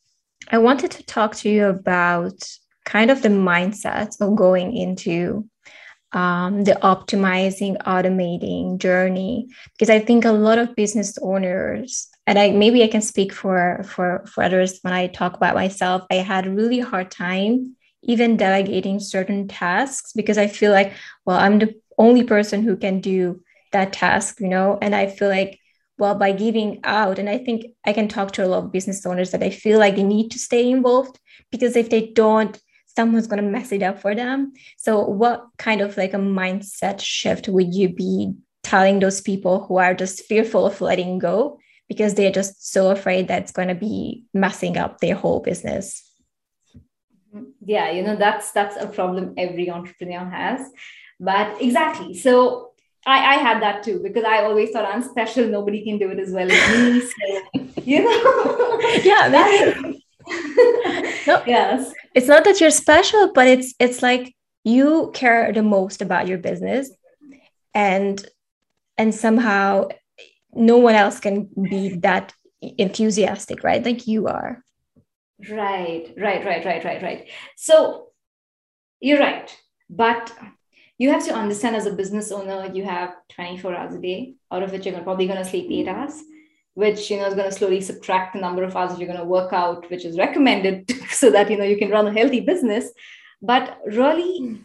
I 0.50 0.58
wanted 0.58 0.90
to 0.92 1.04
talk 1.04 1.36
to 1.36 1.48
you 1.48 1.66
about 1.66 2.42
kind 2.84 3.10
of 3.10 3.22
the 3.22 3.28
mindset 3.28 4.20
of 4.20 4.36
going 4.36 4.76
into 4.76 5.48
um, 6.12 6.64
the 6.64 6.78
optimizing, 6.82 7.76
automating 7.82 8.78
journey, 8.78 9.48
because 9.72 9.90
I 9.90 9.98
think 9.98 10.24
a 10.24 10.32
lot 10.32 10.58
of 10.58 10.76
business 10.76 11.18
owners, 11.22 12.08
and 12.26 12.38
I 12.38 12.50
maybe 12.50 12.82
I 12.82 12.88
can 12.88 13.02
speak 13.02 13.32
for 13.32 13.82
for 13.84 14.24
for 14.26 14.42
others 14.44 14.78
when 14.82 14.94
I 14.94 15.08
talk 15.08 15.36
about 15.36 15.54
myself, 15.54 16.02
I 16.10 16.16
had 16.16 16.46
really 16.46 16.80
hard 16.80 17.10
time 17.10 17.76
even 18.02 18.36
delegating 18.36 19.00
certain 19.00 19.48
tasks 19.48 20.12
because 20.14 20.38
I 20.38 20.46
feel 20.46 20.70
like, 20.70 20.92
well, 21.24 21.38
I'm 21.38 21.58
the 21.58 21.74
only 21.98 22.22
person 22.22 22.62
who 22.62 22.76
can 22.76 23.00
do 23.00 23.42
that 23.72 23.92
task, 23.92 24.40
you 24.40 24.48
know, 24.48 24.78
and 24.80 24.94
I 24.94 25.08
feel 25.08 25.28
like 25.28 25.58
well 25.98 26.14
by 26.14 26.32
giving 26.32 26.80
out 26.84 27.18
and 27.18 27.28
i 27.28 27.38
think 27.38 27.64
i 27.86 27.92
can 27.92 28.08
talk 28.08 28.32
to 28.32 28.44
a 28.44 28.46
lot 28.46 28.64
of 28.64 28.72
business 28.72 29.04
owners 29.06 29.30
that 29.30 29.42
i 29.42 29.50
feel 29.50 29.78
like 29.78 29.96
they 29.96 30.02
need 30.02 30.30
to 30.30 30.38
stay 30.38 30.68
involved 30.70 31.18
because 31.50 31.76
if 31.76 31.90
they 31.90 32.08
don't 32.08 32.60
someone's 32.96 33.26
going 33.26 33.42
to 33.42 33.50
mess 33.50 33.72
it 33.72 33.82
up 33.82 34.00
for 34.00 34.14
them 34.14 34.52
so 34.76 35.04
what 35.04 35.46
kind 35.58 35.80
of 35.80 35.96
like 35.96 36.14
a 36.14 36.18
mindset 36.18 37.00
shift 37.00 37.48
would 37.48 37.74
you 37.74 37.88
be 37.88 38.32
telling 38.62 38.98
those 38.98 39.20
people 39.20 39.64
who 39.64 39.76
are 39.76 39.94
just 39.94 40.24
fearful 40.24 40.66
of 40.66 40.80
letting 40.80 41.18
go 41.18 41.58
because 41.88 42.14
they're 42.14 42.32
just 42.32 42.72
so 42.72 42.90
afraid 42.90 43.28
that's 43.28 43.52
going 43.52 43.68
to 43.68 43.74
be 43.74 44.24
messing 44.34 44.76
up 44.76 44.98
their 44.98 45.14
whole 45.14 45.40
business 45.40 46.02
mm-hmm. 47.34 47.44
yeah 47.64 47.90
you 47.90 48.02
know 48.02 48.16
that's 48.16 48.50
that's 48.52 48.76
a 48.76 48.86
problem 48.86 49.34
every 49.36 49.70
entrepreneur 49.70 50.28
has 50.28 50.70
but 51.20 51.60
exactly 51.60 52.14
so 52.14 52.72
I, 53.06 53.34
I 53.34 53.36
had 53.36 53.62
that 53.62 53.84
too 53.84 54.00
because 54.02 54.24
I 54.24 54.42
always 54.42 54.70
thought 54.70 54.84
I'm 54.84 55.02
special. 55.02 55.46
Nobody 55.46 55.84
can 55.84 55.96
do 55.96 56.10
it 56.10 56.18
as 56.18 56.32
well 56.32 56.50
as 56.50 56.76
me. 56.76 57.00
So, 57.00 57.82
you 57.84 58.02
know, 58.02 58.80
yeah, 59.04 59.28
that's, 59.28 59.80
no, 61.26 61.42
yes. 61.46 61.92
It's 62.16 62.28
not 62.28 62.44
that 62.44 62.60
you're 62.60 62.70
special, 62.70 63.30
but 63.34 63.46
it's 63.46 63.74
it's 63.78 64.02
like 64.02 64.34
you 64.64 65.10
care 65.14 65.52
the 65.52 65.62
most 65.62 66.00
about 66.00 66.26
your 66.26 66.38
business, 66.38 66.90
and 67.74 68.16
and 68.96 69.14
somehow 69.14 69.88
no 70.52 70.78
one 70.78 70.94
else 70.94 71.20
can 71.20 71.50
be 71.70 71.90
that 71.96 72.32
enthusiastic, 72.78 73.62
right? 73.62 73.84
Like 73.84 74.06
you 74.06 74.28
are. 74.28 74.64
Right, 75.50 76.14
right, 76.16 76.42
right, 76.42 76.64
right, 76.64 76.82
right, 76.82 77.02
right. 77.02 77.28
So 77.56 78.08
you're 79.00 79.20
right, 79.20 79.54
but 79.90 80.32
you 80.96 81.10
have 81.10 81.26
to 81.26 81.34
understand 81.34 81.76
as 81.76 81.84
a 81.84 81.92
business 81.92 82.32
owner, 82.32 82.70
you 82.72 82.84
have 82.84 83.14
24 83.28 83.74
hours 83.74 83.94
a 83.94 84.00
day, 84.00 84.36
out 84.50 84.62
of 84.62 84.72
which 84.72 84.86
you're 84.86 84.98
probably 85.02 85.26
going 85.26 85.38
to 85.38 85.44
sleep 85.44 85.68
eight 85.70 85.86
hours, 85.86 86.22
which 86.76 87.10
you 87.10 87.16
know 87.18 87.26
is 87.26 87.34
going 87.34 87.50
to 87.50 87.56
slowly 87.56 87.80
subtract 87.80 88.34
the 88.34 88.40
number 88.40 88.62
of 88.62 88.76
hours 88.76 88.98
you're 88.98 89.08
going 89.08 89.18
to 89.18 89.34
work 89.38 89.52
out, 89.52 89.90
which 89.90 90.04
is 90.04 90.18
recommended 90.18 90.90
so 91.10 91.30
that 91.30 91.50
you 91.50 91.56
know 91.56 91.64
you 91.64 91.78
can 91.78 91.90
run 91.90 92.06
a 92.06 92.12
healthy 92.12 92.40
business. 92.40 92.90
But 93.42 93.78
really, 93.86 94.60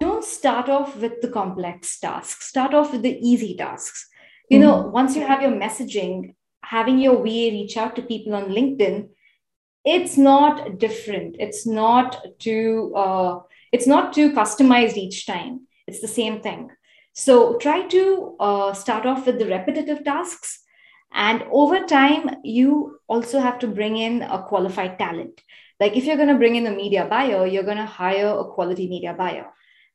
don't 0.00 0.24
start 0.24 0.68
off 0.68 0.96
with 0.96 1.20
the 1.20 1.28
complex 1.28 1.98
tasks. 2.00 2.48
Start 2.48 2.74
off 2.74 2.92
with 2.92 3.02
the 3.02 3.18
easy 3.20 3.56
tasks. 3.56 4.08
You 4.48 4.58
mm-hmm. 4.58 4.66
know, 4.66 4.86
once 4.88 5.16
you 5.16 5.26
have 5.26 5.42
your 5.42 5.52
messaging, 5.52 6.34
having 6.62 6.98
your 6.98 7.16
VA 7.16 7.50
reach 7.58 7.76
out 7.76 7.96
to 7.96 8.02
people 8.02 8.34
on 8.34 8.50
LinkedIn, 8.50 9.08
it's 9.84 10.16
not 10.16 10.78
different. 10.78 11.36
It's 11.38 11.66
not 11.66 12.38
too 12.38 12.92
uh, 12.96 13.40
it's 13.72 13.86
not 13.86 14.12
too 14.12 14.32
customized 14.32 14.96
each 14.96 15.26
time 15.26 15.66
it's 15.86 16.00
the 16.00 16.08
same 16.08 16.40
thing 16.40 16.70
so 17.12 17.56
try 17.58 17.82
to 17.88 18.36
uh, 18.38 18.72
start 18.72 19.06
off 19.06 19.26
with 19.26 19.38
the 19.38 19.46
repetitive 19.46 20.04
tasks 20.04 20.61
and 21.14 21.44
over 21.50 21.86
time 21.86 22.36
you 22.42 22.98
also 23.08 23.40
have 23.40 23.58
to 23.60 23.66
bring 23.66 23.96
in 23.96 24.22
a 24.22 24.42
qualified 24.42 24.98
talent. 24.98 25.40
Like 25.80 25.96
if 25.96 26.04
you're 26.04 26.16
going 26.16 26.28
to 26.28 26.36
bring 26.36 26.56
in 26.56 26.66
a 26.66 26.70
media 26.70 27.06
buyer 27.06 27.46
you're 27.46 27.64
going 27.64 27.76
to 27.78 27.86
hire 27.86 28.28
a 28.28 28.44
quality 28.44 28.88
media 28.88 29.14
buyer. 29.14 29.46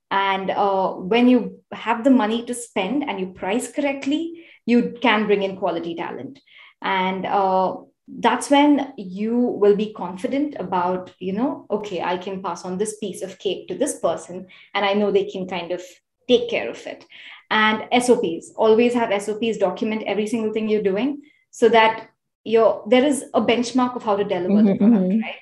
And 0.10 0.52
uh, 0.52 0.94
when 0.94 1.28
you 1.28 1.62
have 1.72 2.04
the 2.04 2.10
money 2.10 2.46
to 2.46 2.54
spend 2.54 3.04
and 3.10 3.20
you 3.20 3.34
price 3.34 3.72
correctly 3.72 4.46
you 4.66 4.96
can 5.02 5.26
bring 5.28 5.44
in 5.44 5.58
quality 5.58 5.96
talent. 5.96 6.40
And 6.82 7.26
uh, 7.26 7.78
that's 8.08 8.50
when 8.50 8.94
you 8.98 9.38
will 9.38 9.76
be 9.76 9.94
confident 9.94 10.56
about 10.60 11.12
you 11.20 11.34
know 11.34 11.66
okay 11.70 12.02
i 12.02 12.18
can 12.18 12.42
pass 12.42 12.64
on 12.64 12.78
this 12.78 12.98
piece 12.98 13.22
of 13.22 13.38
cake 13.38 13.68
to 13.68 13.76
this 13.76 14.00
person 14.00 14.48
and 14.74 14.86
i 14.86 14.94
know 14.94 15.12
they 15.12 15.26
can 15.26 15.48
kind 15.48 15.72
of 15.72 15.82
take 16.28 16.50
care 16.50 16.70
of 16.70 16.88
it 16.88 17.06
and 17.50 17.88
sops 18.04 18.52
always 18.56 18.94
have 18.94 19.10
sops 19.22 19.58
document 19.58 20.04
every 20.06 20.28
single 20.28 20.54
thing 20.54 20.68
you're 20.68 20.84
doing 20.84 21.22
so 21.52 21.70
that 21.70 22.10
you're 22.44 22.84
there 22.88 23.06
is 23.06 23.26
a 23.34 23.42
benchmark 23.42 23.96
of 23.96 24.04
how 24.04 24.16
to 24.16 24.24
deliver 24.24 24.50
mm-hmm, 24.50 24.68
the 24.68 24.76
product 24.76 25.04
mm-hmm. 25.04 25.22
right 25.22 25.36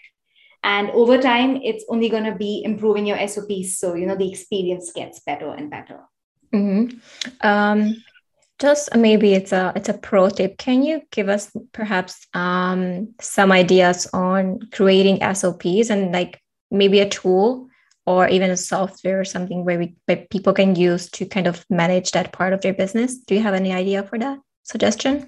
and 0.63 0.89
over 0.91 1.17
time 1.21 1.57
it's 1.57 1.85
only 1.89 2.09
going 2.09 2.23
to 2.23 2.35
be 2.35 2.61
improving 2.63 3.05
your 3.05 3.27
sops 3.27 3.77
so 3.77 3.95
you 3.95 4.05
know 4.05 4.15
the 4.15 4.29
experience 4.29 4.91
gets 4.91 5.19
better 5.21 5.53
and 5.53 5.69
better 5.69 5.99
mm-hmm. 6.53 6.97
um, 7.47 7.95
just 8.59 8.95
maybe 8.95 9.33
it's 9.33 9.51
a 9.51 9.73
it's 9.75 9.89
a 9.89 9.93
pro 9.93 10.29
tip 10.29 10.57
can 10.57 10.83
you 10.83 11.01
give 11.11 11.29
us 11.29 11.51
perhaps 11.73 12.27
um, 12.33 13.13
some 13.19 13.51
ideas 13.51 14.07
on 14.13 14.59
creating 14.71 15.19
sops 15.35 15.89
and 15.89 16.11
like 16.11 16.41
maybe 16.71 16.99
a 16.99 17.09
tool 17.09 17.67
or 18.05 18.27
even 18.27 18.51
a 18.51 18.57
software 18.57 19.19
or 19.19 19.25
something 19.25 19.65
where 19.65 19.79
we 19.79 19.95
where 20.05 20.25
people 20.29 20.53
can 20.53 20.75
use 20.75 21.09
to 21.09 21.25
kind 21.25 21.47
of 21.47 21.65
manage 21.69 22.11
that 22.11 22.31
part 22.31 22.53
of 22.53 22.61
their 22.61 22.73
business 22.73 23.17
do 23.17 23.35
you 23.35 23.41
have 23.41 23.53
any 23.53 23.71
idea 23.71 24.03
for 24.03 24.17
that 24.19 24.39
suggestion 24.63 25.27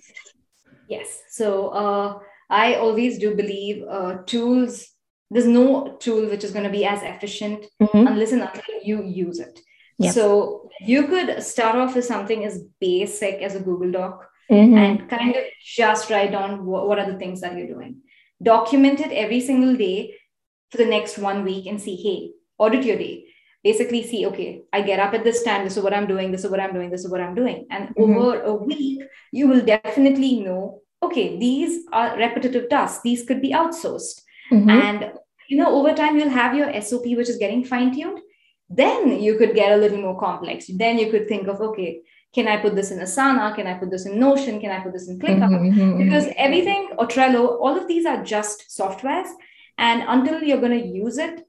yes 0.88 1.22
so 1.30 1.70
uh, 1.70 2.20
i 2.50 2.76
always 2.76 3.18
do 3.18 3.36
believe 3.36 3.84
uh, 3.88 4.18
tools 4.26 4.88
there's 5.30 5.48
no 5.48 5.98
tool 6.00 6.30
which 6.30 6.44
is 6.44 6.52
going 6.52 6.64
to 6.64 6.78
be 6.80 6.86
as 6.86 7.02
efficient 7.04 7.66
mm-hmm. 7.82 8.08
unless 8.08 8.32
and 8.32 8.42
until 8.42 8.82
you 8.84 9.04
use 9.04 9.40
it 9.40 9.60
Yep. 10.00 10.14
So 10.14 10.70
you 10.82 11.08
could 11.08 11.42
start 11.42 11.76
off 11.76 11.96
with 11.96 12.06
something 12.06 12.46
as 12.46 12.64
basic 12.80 13.42
as 13.42 13.56
a 13.56 13.60
Google 13.60 13.92
Doc 13.92 14.30
mm-hmm. 14.50 14.78
and 14.78 15.10
kind 15.10 15.36
of 15.36 15.44
just 15.64 16.10
write 16.10 16.32
down 16.32 16.66
what, 16.66 16.88
what 16.88 17.00
are 17.00 17.12
the 17.12 17.18
things 17.18 17.42
that 17.42 17.58
you're 17.58 17.68
doing. 17.68 18.02
Document 18.42 19.00
it 19.00 19.12
every 19.12 19.42
single 19.42 19.76
day 19.76 20.14
for 20.70 20.78
the 20.78 20.86
next 20.86 21.18
one 21.18 21.44
week 21.44 21.66
and 21.66 21.82
see, 21.82 21.96
hey, 21.96 22.32
audit 22.58 22.84
your 22.84 22.98
day. 22.98 23.26
Basically, 23.64 24.04
see, 24.04 24.26
okay, 24.28 24.62
I 24.72 24.82
get 24.82 25.00
up 25.00 25.14
at 25.14 25.24
this 25.24 25.44
time. 25.44 25.64
This 25.64 25.78
is 25.78 25.84
what 25.84 25.94
I'm 25.94 26.08
doing. 26.08 26.32
This 26.32 26.46
is 26.46 26.52
what 26.52 26.60
I'm 26.60 26.74
doing. 26.74 26.90
This 26.90 27.04
is 27.04 27.12
what 27.12 27.22
I'm 27.22 27.36
doing. 27.36 27.66
And 27.70 27.90
mm-hmm. 27.90 28.18
over 28.18 28.42
a 28.42 28.54
week, 28.54 29.02
you 29.32 29.48
will 29.48 29.66
definitely 29.66 30.40
know, 30.40 30.82
okay, 31.04 31.38
these 31.38 31.86
are 31.92 32.18
repetitive 32.18 32.70
tasks. 32.70 33.02
These 33.04 33.26
could 33.26 33.42
be 33.42 33.52
outsourced. 33.52 34.22
Mm-hmm. 34.52 34.70
And 34.70 35.12
you 35.50 35.58
know, 35.58 35.74
over 35.76 35.94
time, 35.94 36.18
you'll 36.18 36.30
have 36.30 36.56
your 36.56 36.82
SOP, 36.82 37.06
which 37.06 37.30
is 37.30 37.38
getting 37.38 37.64
fine 37.64 37.94
tuned 37.94 38.20
then 38.70 39.22
you 39.22 39.38
could 39.38 39.56
get 39.56 39.72
a 39.72 39.78
little 39.78 40.02
more 40.02 40.20
complex. 40.20 40.68
Then 40.68 40.98
you 40.98 41.10
could 41.10 41.28
think 41.28 41.48
of, 41.48 41.62
okay, 41.62 42.02
can 42.34 42.48
I 42.48 42.58
put 42.58 42.76
this 42.76 42.92
in 42.92 43.00
Asana? 43.00 43.56
Can 43.56 43.68
I 43.68 43.76
put 43.76 43.90
this 43.90 44.06
in 44.06 44.20
Notion? 44.20 44.60
Can 44.60 44.72
I 44.72 44.82
put 44.82 44.94
this 44.94 45.08
in 45.08 45.20
ClickUp? 45.20 45.50
Mm-hmm, 45.50 45.80
mm-hmm, 45.80 46.04
because 46.04 46.28
everything 46.36 46.90
or 46.98 47.08
Trello, 47.08 47.60
all 47.62 47.78
of 47.78 47.88
these 47.88 48.06
are 48.06 48.24
just 48.24 48.66
softwares. 48.70 49.30
And 49.78 50.04
until 50.08 50.44
you're 50.44 50.60
going 50.60 50.80
to 50.80 50.88
use 50.88 51.18
it, 51.18 51.47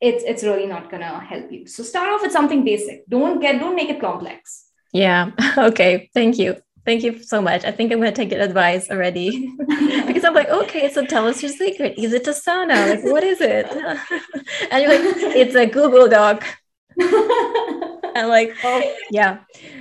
it's 0.00 0.24
it's 0.24 0.42
really 0.42 0.66
not 0.66 0.90
going 0.90 1.02
to 1.02 1.18
help 1.20 1.52
you. 1.52 1.66
So 1.66 1.82
start 1.82 2.08
off 2.08 2.22
with 2.22 2.32
something 2.32 2.64
basic. 2.64 3.06
Don't 3.08 3.40
get 3.40 3.60
don't 3.60 3.76
make 3.76 3.90
it 3.90 4.00
complex. 4.00 4.66
Yeah. 4.92 5.30
Okay. 5.58 6.10
Thank 6.14 6.38
you. 6.38 6.56
Thank 6.86 7.02
you 7.02 7.22
so 7.22 7.42
much. 7.42 7.64
I 7.64 7.72
think 7.72 7.92
I'm 7.92 8.00
going 8.00 8.12
to 8.12 8.16
take 8.16 8.32
your 8.32 8.40
advice 8.40 8.90
already 8.90 9.54
because 10.06 10.24
I'm 10.24 10.34
like, 10.34 10.48
okay, 10.48 10.90
so 10.90 11.04
tell 11.04 11.26
us 11.26 11.42
your 11.42 11.52
secret. 11.52 11.98
Is 11.98 12.14
it 12.14 12.24
Asana 12.24 12.90
Like, 12.90 13.04
what 13.04 13.22
is 13.22 13.40
it? 13.40 13.66
and 14.70 14.82
you're 14.82 14.90
like, 14.90 15.36
it's 15.36 15.54
a 15.54 15.66
Google 15.66 16.08
Doc. 16.08 16.42
I'm 17.00 18.28
like, 18.28 18.56
oh, 18.64 18.94
yeah, 19.10 19.38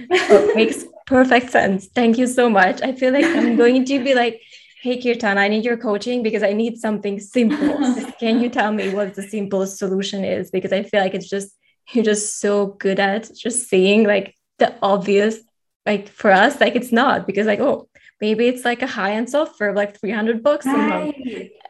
it 0.09 0.55
makes 0.55 0.85
perfect 1.07 1.51
sense. 1.51 1.87
Thank 1.87 2.17
you 2.17 2.27
so 2.27 2.49
much. 2.49 2.81
I 2.81 2.91
feel 2.91 3.13
like 3.13 3.25
I'm 3.25 3.55
going 3.55 3.85
to 3.85 4.03
be 4.03 4.13
like, 4.13 4.41
hey, 4.81 5.01
Kirtan, 5.01 5.37
I 5.37 5.47
need 5.49 5.65
your 5.65 5.77
coaching 5.77 6.23
because 6.23 6.43
I 6.43 6.53
need 6.53 6.77
something 6.77 7.19
simple. 7.19 7.77
Can 8.19 8.41
you 8.41 8.49
tell 8.49 8.71
me 8.71 8.93
what 8.93 9.13
the 9.13 9.23
simplest 9.23 9.77
solution 9.77 10.23
is? 10.23 10.51
Because 10.51 10.71
I 10.71 10.83
feel 10.83 11.01
like 11.01 11.13
it's 11.13 11.29
just, 11.29 11.55
you're 11.91 12.05
just 12.05 12.39
so 12.39 12.67
good 12.67 12.99
at 12.99 13.29
just 13.35 13.67
seeing 13.67 14.03
like 14.05 14.35
the 14.59 14.75
obvious 14.81 15.39
like 15.85 16.07
for 16.09 16.31
us 16.31 16.59
like 16.59 16.75
it's 16.75 16.91
not 16.91 17.25
because 17.25 17.47
like 17.47 17.59
oh 17.59 17.87
maybe 18.21 18.47
it's 18.47 18.65
like 18.65 18.81
a 18.81 18.87
high-end 18.87 19.29
software 19.29 19.73
like 19.73 19.99
300 19.99 20.43
bucks 20.43 20.65
right. 20.65 20.75
a 20.75 20.87
month. 20.87 21.15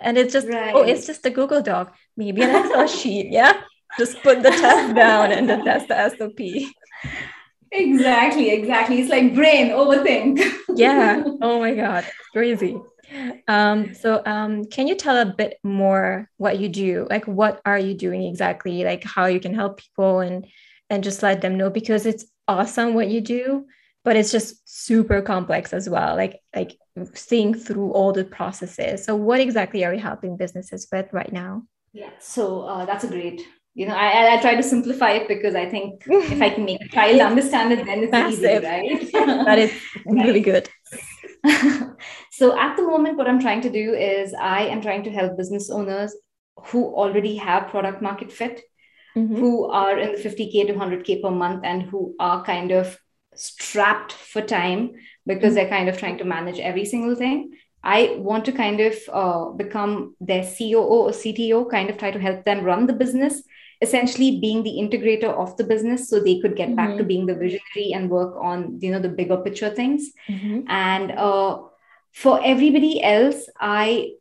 And 0.02 0.18
it's 0.18 0.34
just 0.34 0.48
right. 0.48 0.74
oh 0.76 0.82
it's 0.82 1.06
just 1.06 1.26
a 1.26 1.30
google 1.30 1.62
doc. 1.62 1.96
Maybe 2.18 2.42
an 2.42 2.66
excel 2.66 2.88
sheet. 3.00 3.28
Yeah. 3.32 3.62
Just 3.98 4.22
put 4.22 4.44
the 4.44 4.50
test 4.50 4.96
down 4.96 5.32
and 5.32 5.50
then 5.50 5.64
test 5.64 5.88
the 5.88 6.10
sop 6.10 6.40
exactly 7.72 8.50
exactly. 8.50 9.00
It's 9.00 9.10
like 9.10 9.34
brain 9.34 9.70
overthink. 9.70 10.44
Yeah. 10.76 11.24
Oh 11.42 11.60
my 11.60 11.74
god. 11.74 12.06
Crazy 12.34 12.76
um 13.48 13.94
so 13.94 14.22
um 14.26 14.66
can 14.66 14.88
you 14.88 14.96
tell 14.96 15.18
a 15.18 15.26
bit 15.26 15.58
more 15.64 16.30
what 16.38 16.60
you 16.60 16.70
do? 16.70 17.08
Like 17.10 17.26
what 17.26 17.62
are 17.66 17.80
you 17.80 17.94
doing 17.94 18.24
exactly? 18.24 18.84
Like 18.84 19.04
how 19.04 19.26
you 19.26 19.40
can 19.40 19.54
help 19.54 19.80
people 19.80 20.20
and 20.20 20.46
and 20.90 21.04
just 21.04 21.24
let 21.24 21.42
them 21.42 21.58
know 21.58 21.70
because 21.70 22.06
it's 22.06 22.26
awesome 22.48 22.94
what 22.94 23.08
you 23.10 23.22
do 23.22 23.66
but 24.04 24.16
it's 24.16 24.32
just 24.32 24.56
super 24.66 25.22
complex 25.22 25.72
as 25.72 25.88
well 25.88 26.16
like 26.16 26.40
like 26.56 26.78
seeing 27.14 27.54
through 27.54 27.92
all 27.92 28.12
the 28.12 28.26
processes. 28.26 29.06
So 29.06 29.16
what 29.16 29.40
exactly 29.40 29.86
are 29.86 29.94
you 29.94 30.00
helping 30.00 30.36
businesses 30.36 30.88
with 30.92 31.12
right 31.14 31.32
now? 31.32 31.64
Yeah 31.94 32.12
so 32.20 32.62
uh, 32.64 32.86
that's 32.86 33.04
a 33.04 33.08
great 33.08 33.42
you 33.76 33.86
know 33.88 33.96
I, 33.96 34.36
I 34.36 34.42
try 34.42 34.56
to 34.56 34.64
simplify 34.64 35.12
it 35.12 35.28
because 35.28 35.56
i 35.56 35.66
think 35.70 36.04
if 36.08 36.42
i 36.42 36.50
can 36.50 36.66
make 36.66 36.82
a 36.82 36.88
child 36.90 37.22
understand 37.22 37.72
it 37.74 37.86
then 37.86 38.00
it's 38.04 38.12
Massive. 38.12 38.64
easy 38.64 38.68
right? 38.68 39.46
That 39.46 39.60
is 39.60 39.72
really 40.06 40.42
good 40.42 40.70
so 42.40 42.48
at 42.66 42.76
the 42.78 42.84
moment 42.92 43.18
what 43.20 43.30
i'm 43.30 43.42
trying 43.46 43.62
to 43.68 43.72
do 43.76 43.86
is 44.08 44.34
i 44.56 44.62
am 44.74 44.82
trying 44.88 45.04
to 45.08 45.14
help 45.20 45.38
business 45.38 45.70
owners 45.78 46.16
who 46.72 46.82
already 47.04 47.36
have 47.36 47.70
product 47.74 48.02
market 48.02 48.32
fit, 48.40 48.62
Mhm. 49.16 49.38
who 49.42 49.52
are 49.82 49.98
in 50.04 50.10
the 50.16 50.22
50K 50.24 50.66
to 50.68 50.74
100K 50.74 51.22
per 51.22 51.32
month 51.32 51.62
and 51.70 51.82
who 51.92 52.02
are 52.20 52.44
kind 52.44 52.72
of 52.80 52.98
strapped 53.36 54.12
for 54.32 54.42
time 54.42 54.92
because 55.32 55.54
they're 55.56 55.70
kind 55.76 55.90
of 55.90 55.98
trying 56.02 56.18
to 56.20 56.26
manage 56.26 56.60
every 56.60 56.86
single 56.86 57.16
thing. 57.16 57.52
I 57.98 58.00
want 58.30 58.44
to 58.46 58.52
kind 58.52 58.80
of 58.82 58.96
uh, 59.22 59.46
become 59.64 59.94
their 60.20 60.44
COO 60.44 60.98
or 61.08 61.12
CTO, 61.22 61.64
kind 61.72 61.90
of 61.90 61.98
try 61.98 62.12
to 62.12 62.20
help 62.28 62.44
them 62.44 62.66
run 62.66 62.88
the 62.88 62.94
business, 63.04 63.42
essentially 63.82 64.32
being 64.42 64.64
the 64.64 64.78
integrator 64.84 65.32
of 65.44 65.56
the 65.56 65.64
business 65.64 66.10
so 66.10 66.20
they 66.20 66.40
could 66.42 66.56
get 66.62 66.76
back 66.76 66.98
to 66.98 67.04
being 67.06 67.26
the 67.26 67.36
visionary 67.36 67.88
and 67.96 68.10
work 68.10 68.36
on, 68.50 68.78
you 68.82 68.92
know, 68.92 69.00
the 69.00 69.16
bigger 69.22 69.38
picture 69.38 69.70
things. 69.70 70.12
Mhm. 70.30 70.66
And 70.68 71.12
uh, 71.14 71.60
for 72.14 72.40
everybody 72.44 73.02
else, 73.04 73.50
I 73.60 74.12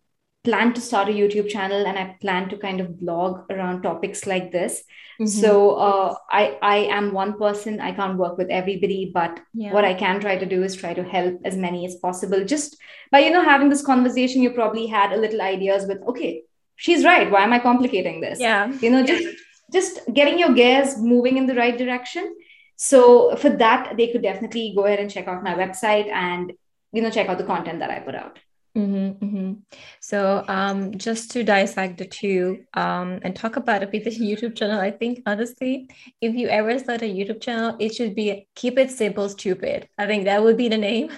plan 0.44 0.72
to 0.72 0.80
start 0.80 1.08
a 1.08 1.12
YouTube 1.12 1.48
channel 1.48 1.86
and 1.86 1.98
I 1.98 2.16
plan 2.20 2.48
to 2.50 2.56
kind 2.56 2.80
of 2.80 2.98
blog 3.00 3.50
around 3.50 3.82
topics 3.82 4.26
like 4.26 4.50
this. 4.52 4.82
Mhm. 5.20 5.28
So 5.28 5.72
uh, 5.86 6.14
I 6.30 6.56
I 6.62 6.76
am 6.98 7.12
one 7.12 7.32
person. 7.38 7.80
I 7.80 7.92
can't 7.92 8.16
work 8.18 8.38
with 8.38 8.50
everybody, 8.50 9.10
but 9.12 9.40
Yeah. 9.52 9.72
what 9.74 9.84
I 9.84 9.94
can 9.94 10.20
try 10.20 10.36
to 10.38 10.46
do 10.46 10.62
is 10.62 10.76
try 10.76 10.94
to 10.94 11.02
help 11.02 11.40
as 11.44 11.56
many 11.56 11.84
as 11.86 11.96
possible. 11.96 12.44
Just 12.44 12.76
by 13.10 13.20
you 13.20 13.30
know 13.30 13.42
having 13.42 13.68
this 13.68 13.82
conversation, 13.84 14.42
you 14.42 14.50
probably 14.50 14.86
had 14.86 15.12
a 15.12 15.16
little 15.24 15.42
ideas 15.42 15.86
with 15.88 15.98
okay, 16.12 16.42
she's 16.76 17.04
right. 17.04 17.30
Why 17.30 17.42
am 17.42 17.52
I 17.52 17.58
complicating 17.58 18.20
this? 18.20 18.38
yeah. 18.40 18.72
You 18.80 18.90
know, 18.90 19.02
just 19.04 19.26
just 19.72 20.00
getting 20.14 20.38
your 20.38 20.54
gears 20.54 20.96
moving 20.98 21.36
in 21.36 21.46
the 21.46 21.54
right 21.56 21.76
direction. 21.76 22.32
So 22.76 23.34
for 23.36 23.50
that, 23.64 23.94
they 23.96 24.08
could 24.12 24.22
definitely 24.22 24.72
go 24.76 24.84
ahead 24.84 25.00
and 25.00 25.10
check 25.10 25.26
out 25.26 25.42
my 25.42 25.54
website 25.54 26.08
and 26.12 26.52
you 26.92 27.02
know 27.02 27.10
check 27.10 27.28
out 27.28 27.38
the 27.38 27.44
content 27.44 27.80
that 27.80 27.90
I 27.90 28.00
put 28.00 28.14
out. 28.14 28.38
Mm-hmm, 28.78 29.24
mm-hmm. 29.24 29.52
So, 30.00 30.44
um, 30.46 30.96
just 30.96 31.32
to 31.32 31.42
dissect 31.42 31.98
the 31.98 32.06
two, 32.06 32.64
um, 32.74 33.18
and 33.22 33.34
talk 33.34 33.56
about 33.56 33.82
a 33.82 33.86
bit 33.86 34.04
the 34.04 34.10
YouTube 34.28 34.54
channel, 34.54 34.78
I 34.80 34.92
think 34.92 35.22
honestly, 35.26 35.90
if 36.20 36.34
you 36.34 36.48
ever 36.48 36.78
start 36.78 37.02
a 37.02 37.06
YouTube 37.06 37.40
channel, 37.40 37.76
it 37.80 37.94
should 37.94 38.14
be 38.14 38.46
keep 38.54 38.78
it 38.78 38.90
simple, 38.90 39.28
stupid. 39.28 39.88
I 39.98 40.06
think 40.06 40.24
that 40.24 40.42
would 40.42 40.56
be 40.56 40.68
the 40.68 40.78
name 40.78 41.10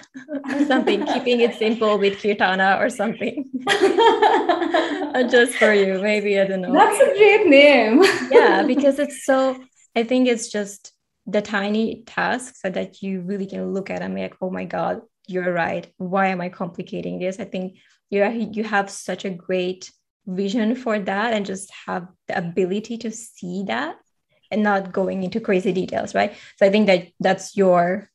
or 0.49 0.65
something. 0.71 1.05
Keeping 1.05 1.41
it 1.41 1.55
simple 1.55 1.99
with 1.99 2.19
Kirtana 2.19 2.79
or 2.79 2.89
something. 2.89 3.45
Just 5.29 5.53
for 5.55 5.73
you, 5.73 6.01
maybe 6.01 6.39
I 6.39 6.47
don't 6.47 6.61
know. 6.61 6.73
That's 6.73 6.99
a 6.99 7.13
great 7.17 7.47
name. 7.47 8.03
yeah, 8.31 8.63
because 8.63 8.97
it's 8.97 9.25
so. 9.25 9.61
I 9.95 10.03
think 10.03 10.29
it's 10.29 10.49
just 10.49 10.93
the 11.27 11.41
tiny 11.41 12.03
tasks 12.05 12.61
so 12.61 12.69
that 12.69 13.01
you 13.01 13.21
really 13.21 13.45
can 13.45 13.73
look 13.73 13.89
at 13.89 14.01
and 14.01 14.15
be 14.15 14.21
like, 14.21 14.37
oh 14.41 14.49
my 14.49 14.63
god, 14.63 15.01
you're 15.27 15.53
right. 15.53 15.91
Why 15.97 16.27
am 16.27 16.41
I 16.41 16.49
complicating 16.49 17.19
this? 17.19 17.39
I 17.39 17.45
think 17.45 17.77
you 18.09 18.25
you 18.53 18.63
have 18.63 18.89
such 18.89 19.25
a 19.25 19.29
great 19.29 19.91
vision 20.27 20.75
for 20.75 20.99
that 20.99 21.33
and 21.33 21.45
just 21.45 21.71
have 21.87 22.07
the 22.27 22.37
ability 22.37 22.97
to 22.99 23.11
see 23.11 23.63
that 23.67 23.95
and 24.51 24.63
not 24.63 24.91
going 24.91 25.23
into 25.23 25.39
crazy 25.39 25.71
details, 25.71 26.13
right? 26.13 26.35
So 26.57 26.65
I 26.65 26.69
think 26.69 26.87
that 26.87 27.07
that's 27.19 27.55
your 27.55 28.09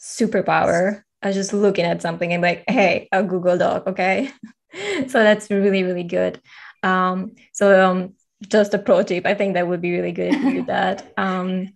superpower. 0.00 1.02
I 1.22 1.28
was 1.28 1.36
just 1.36 1.52
looking 1.52 1.84
at 1.84 2.02
something 2.02 2.32
and 2.32 2.42
like, 2.42 2.64
hey, 2.66 3.08
a 3.12 3.22
Google 3.22 3.58
Doc, 3.58 3.86
okay? 3.86 4.30
so 5.06 5.22
that's 5.22 5.50
really, 5.50 5.84
really 5.84 6.02
good. 6.02 6.40
Um, 6.82 7.32
so 7.52 7.90
um, 7.90 8.14
just 8.48 8.74
a 8.74 8.78
pro 8.78 9.02
tip, 9.02 9.26
I 9.26 9.34
think 9.34 9.54
that 9.54 9.68
would 9.68 9.80
be 9.80 9.92
really 9.92 10.12
good 10.12 10.34
if 10.34 10.42
you 10.42 10.52
do 10.52 10.66
that. 10.66 11.12
Um, 11.18 11.74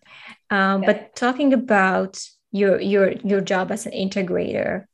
um. 0.50 0.82
But 0.82 1.14
talking 1.16 1.52
about 1.52 2.24
your 2.56 2.80
your 2.80 3.12
your 3.24 3.40
job 3.40 3.70
as 3.70 3.86
an 3.86 3.92
integrator 3.92 4.84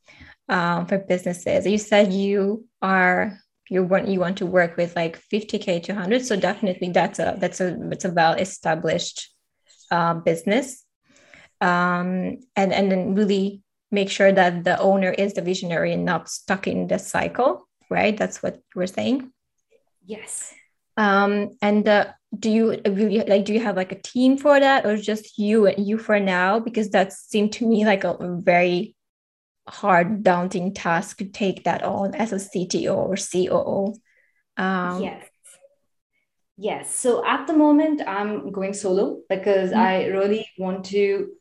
um, 0.48 0.86
for 0.86 0.98
businesses, 0.98 1.66
you 1.66 1.78
said 1.78 2.12
you 2.12 2.66
are 2.80 3.38
you 3.70 3.84
want 3.84 4.08
you 4.08 4.20
want 4.20 4.38
to 4.38 4.46
work 4.46 4.76
with 4.76 4.96
like 4.96 5.20
50k 5.32 5.82
to 5.84 5.92
100 5.92 6.26
so 6.26 6.36
definitely 6.36 6.90
that's 6.90 7.18
a 7.18 7.36
that's 7.38 7.60
a 7.60 7.76
that's 7.88 8.04
a 8.04 8.10
well 8.10 8.34
established 8.34 9.30
uh, 9.90 10.14
business. 10.14 10.84
Um, 11.60 12.38
and 12.56 12.72
and 12.72 12.90
then 12.90 13.14
really 13.14 13.62
make 13.90 14.10
sure 14.10 14.32
that 14.32 14.64
the 14.64 14.78
owner 14.80 15.10
is 15.10 15.34
the 15.34 15.42
visionary 15.42 15.92
and 15.92 16.04
not 16.04 16.28
stuck 16.28 16.66
in 16.66 16.88
the 16.88 16.98
cycle 16.98 17.68
right? 17.92 18.16
That's 18.16 18.42
what 18.42 18.58
we're 18.74 18.86
saying. 18.88 19.30
Yes. 20.04 20.54
um, 20.96 21.56
and 21.60 21.86
uh, 21.86 22.12
do 22.38 22.50
you 22.50 22.80
really 22.86 23.22
like 23.26 23.44
do 23.44 23.52
you 23.52 23.60
have 23.60 23.76
like 23.76 23.92
a 23.92 24.00
team 24.00 24.38
for 24.38 24.58
that 24.58 24.86
or 24.86 24.96
just 24.96 25.38
you 25.38 25.66
and 25.66 25.86
you 25.86 25.98
for 25.98 26.18
now 26.18 26.58
because 26.58 26.90
that 26.90 27.12
seemed 27.12 27.52
to 27.52 27.66
me 27.66 27.84
like 27.84 28.04
a 28.04 28.16
very 28.40 28.94
hard 29.68 30.22
daunting 30.22 30.72
task 30.72 31.18
to 31.18 31.24
take 31.24 31.64
that 31.64 31.82
on 31.82 32.14
as 32.14 32.32
a 32.32 32.36
cto 32.36 32.96
or 32.96 33.16
coo 33.16 33.94
um, 34.56 35.02
yes. 35.02 35.26
Yes. 36.58 36.94
So 36.94 37.26
at 37.26 37.46
the 37.46 37.54
moment, 37.54 38.02
I'm 38.06 38.52
going 38.52 38.74
solo 38.74 39.20
because 39.28 39.72
Mhm. 39.72 39.76
I 39.78 40.06
really 40.06 40.46
want 40.58 40.84
to 40.86 41.32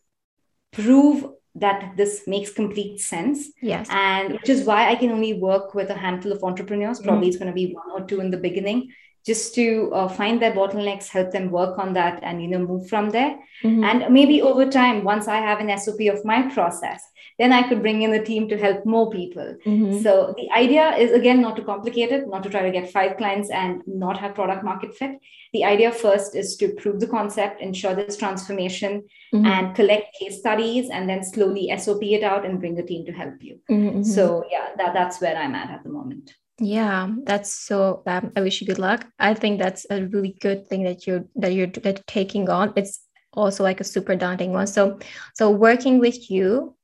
prove 0.72 1.26
that 1.56 1.98
this 1.98 2.28
makes 2.28 2.52
complete 2.52 3.00
sense. 3.00 3.52
yes 3.62 3.88
And 3.92 4.34
which 4.34 4.50
is 4.50 4.64
why 4.66 4.90
I 4.90 4.96
can 4.96 5.12
only 5.12 5.34
work 5.34 5.76
with 5.76 5.90
a 5.90 5.96
handful 5.96 6.32
of 6.32 6.44
entrepreneurs. 6.44 7.02
Probably 7.02 7.28
it's 7.28 7.38
going 7.38 7.52
to 7.52 7.54
be 7.54 7.74
one 7.74 7.92
or 7.92 8.08
two 8.08 8.22
in 8.22 8.32
the 8.32 8.38
beginning, 8.38 8.90
just 9.26 9.54
to 9.56 9.92
uh, 9.94 10.08
find 10.08 10.42
their 10.42 10.54
bottlenecks, 10.54 11.08
help 11.08 11.32
them 11.32 11.52
work 11.52 11.78
on 11.78 11.94
that, 11.94 12.20
and 12.24 12.42
you 12.42 12.48
know 12.48 12.60
move 12.60 12.88
from 12.90 13.10
there. 13.12 13.38
Mhm. 13.64 13.84
And 13.86 14.14
maybe 14.14 14.42
over 14.42 14.66
time, 14.66 15.04
once 15.04 15.28
I 15.28 15.38
have 15.38 15.60
an 15.60 15.70
SOP 15.70 16.08
of 16.08 16.26
my 16.26 16.42
process, 16.54 17.04
then 17.38 17.54
I 17.54 17.62
could 17.68 17.82
bring 17.82 18.02
in 18.02 18.14
a 18.14 18.24
team 18.24 18.48
to 18.50 18.58
help 18.58 18.86
more 18.86 19.10
people. 19.12 19.56
Mhm. 19.66 20.02
So 20.04 20.34
the 20.38 20.50
idea 20.52 20.96
is 20.98 21.12
again 21.12 21.42
not 21.42 21.56
to 21.58 21.64
complicate 21.64 22.12
it, 22.12 22.28
not 22.28 22.44
to 22.44 22.50
try 22.50 22.62
to 22.64 22.72
get 22.72 22.92
five 22.92 23.18
clients 23.18 23.50
and 23.52 23.82
not 23.86 24.18
have 24.18 24.34
product 24.36 24.64
market 24.64 24.96
fit. 24.96 25.12
The 25.54 25.66
idea 25.66 25.92
first 25.92 26.36
is 26.36 26.56
to 26.58 26.70
prove 26.82 27.00
the 27.00 27.08
concept, 27.08 27.62
ensure 27.62 27.94
this 27.94 28.18
transformation, 28.18 29.04
Mhm. 29.34 29.46
and 29.46 29.76
collect 29.76 30.08
case 30.20 30.40
studies, 30.40 30.90
and 30.90 31.08
then 31.10 31.24
slowly 31.24 31.70
SOP 31.78 32.04
it 32.18 32.24
out 32.24 32.46
and 32.46 32.60
bring 32.60 32.78
a 32.80 32.84
team 32.84 33.06
to 33.06 33.12
help 33.12 33.38
you. 33.42 33.60
Mhm, 33.70 33.92
mhm. 33.98 34.06
So 34.06 34.44
yeah, 34.52 34.68
that, 34.78 34.94
that's 34.94 35.22
where 35.22 35.36
I'm 35.36 35.56
at 35.56 35.70
at 35.70 35.84
the 35.84 35.90
moment. 35.90 36.34
Yeah, 36.60 37.10
that's 37.24 37.54
so. 37.54 38.04
Um, 38.06 38.32
I 38.36 38.42
wish 38.42 38.62
you 38.62 38.68
good 38.68 38.80
luck. 38.80 39.08
I 39.20 39.34
think 39.34 39.60
that's 39.60 39.86
a 39.90 40.06
really 40.06 40.36
good 40.42 40.68
thing 40.68 40.84
that 40.84 41.08
you're 41.08 41.26
that 41.36 41.54
you're 41.54 41.68
that 41.68 42.06
taking 42.08 42.50
on. 42.50 42.74
It's 42.76 43.00
also 43.34 43.64
like 43.64 43.80
a 43.80 43.84
super 43.86 44.16
daunting 44.16 44.52
one. 44.52 44.68
So, 44.68 45.00
so 45.34 45.50
working 45.50 46.00
with 46.00 46.30
you, 46.30 46.76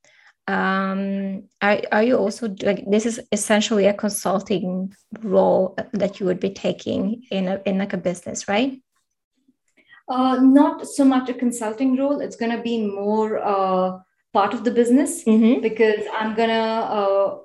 um, 0.48 1.44
are 1.62 1.80
are 1.92 2.02
you 2.02 2.16
also 2.16 2.48
like 2.62 2.84
this 2.90 3.06
is 3.06 3.20
essentially 3.30 3.86
a 3.86 3.94
consulting 3.94 4.92
role 5.20 5.76
that 5.92 6.18
you 6.18 6.26
would 6.26 6.40
be 6.40 6.50
taking 6.50 7.22
in 7.30 7.46
a 7.48 7.60
in 7.64 7.78
like 7.78 7.92
a 7.92 7.98
business, 7.98 8.48
right? 8.48 8.80
Uh, 10.08 10.38
not 10.40 10.86
so 10.88 11.04
much 11.04 11.28
a 11.28 11.34
consulting 11.34 11.96
role. 11.96 12.20
It's 12.20 12.36
going 12.36 12.56
to 12.56 12.62
be 12.62 12.86
more 12.86 13.38
uh, 13.38 13.98
part 14.32 14.54
of 14.54 14.64
the 14.64 14.70
business 14.70 15.24
Mm-hmm. 15.24 15.60
because 15.60 16.04
I'm 16.18 16.34
gonna 16.34 16.52
uh, 16.52 17.38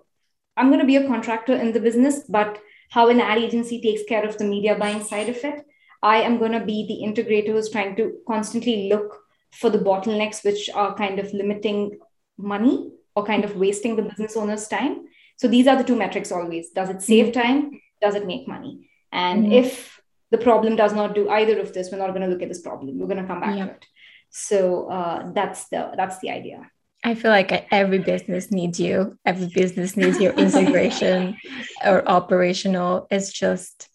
I'm 0.58 0.70
gonna 0.70 0.86
be 0.86 0.98
a 0.98 1.08
contractor 1.08 1.56
in 1.56 1.74
the 1.74 1.80
business, 1.80 2.24
but 2.30 2.60
how 2.90 3.10
an 3.10 3.20
ad 3.20 3.38
agency 3.40 3.82
takes 3.82 4.04
care 4.04 4.24
of 4.26 4.38
the 4.38 4.46
media 4.46 4.76
buying 4.76 5.04
side 5.04 5.30
of 5.30 5.38
it, 5.44 5.66
I 6.02 6.18
am 6.22 6.38
gonna 6.38 6.64
be 6.64 6.86
the 6.88 7.08
integrator 7.08 7.48
who's 7.54 7.70
trying 7.70 7.96
to 7.96 8.14
constantly 8.28 8.90
look 8.90 9.20
for 9.52 9.70
the 9.70 9.80
bottlenecks 9.80 10.44
which 10.44 10.70
are 10.74 10.96
kind 10.96 11.20
of 11.20 11.34
limiting 11.34 12.00
money 12.38 12.92
or 13.16 13.24
kind 13.26 13.44
of 13.46 13.56
wasting 13.58 13.96
the 13.96 14.02
business 14.02 14.36
owner's 14.36 14.68
time. 14.68 15.06
So 15.38 15.48
these 15.48 15.68
are 15.68 15.76
the 15.76 15.84
two 15.84 15.96
metrics 15.96 16.32
always. 16.32 16.70
Does 16.72 16.90
it 16.90 17.02
save 17.02 17.34
time? 17.34 17.80
Does 18.02 18.16
it 18.16 18.26
make 18.26 18.48
money? 18.48 18.90
And 19.12 19.46
Mhm. 19.46 19.54
if 19.54 20.00
the 20.32 20.38
problem 20.40 20.76
does 20.76 20.94
not 20.94 21.14
do 21.14 21.30
either 21.30 21.60
of 21.60 21.74
this, 21.74 21.92
we're 21.92 22.00
not 22.00 22.10
going 22.10 22.24
to 22.24 22.28
look 22.28 22.42
at 22.42 22.50
this 22.50 22.62
problem. 22.62 22.98
We're 22.98 23.06
going 23.08 23.22
to 23.22 23.28
come 23.28 23.42
back 23.42 23.56
Yeah. 23.58 23.66
to 23.66 23.72
it. 23.72 23.86
So 24.30 24.88
uh, 24.90 25.32
that's 25.32 25.70
the 25.70 25.92
that's 25.96 26.18
the 26.20 26.32
idea. 26.32 26.72
I 27.04 27.16
feel 27.16 27.32
like 27.32 27.68
every 27.72 28.00
business 28.00 28.52
needs 28.52 28.80
you. 28.80 29.18
Every 29.26 29.48
business 29.48 29.98
needs 29.98 30.20
your 30.20 30.34
integration 30.34 31.38
or 31.86 32.08
operational. 32.08 33.08
It's 33.12 33.32
just, 33.32 33.90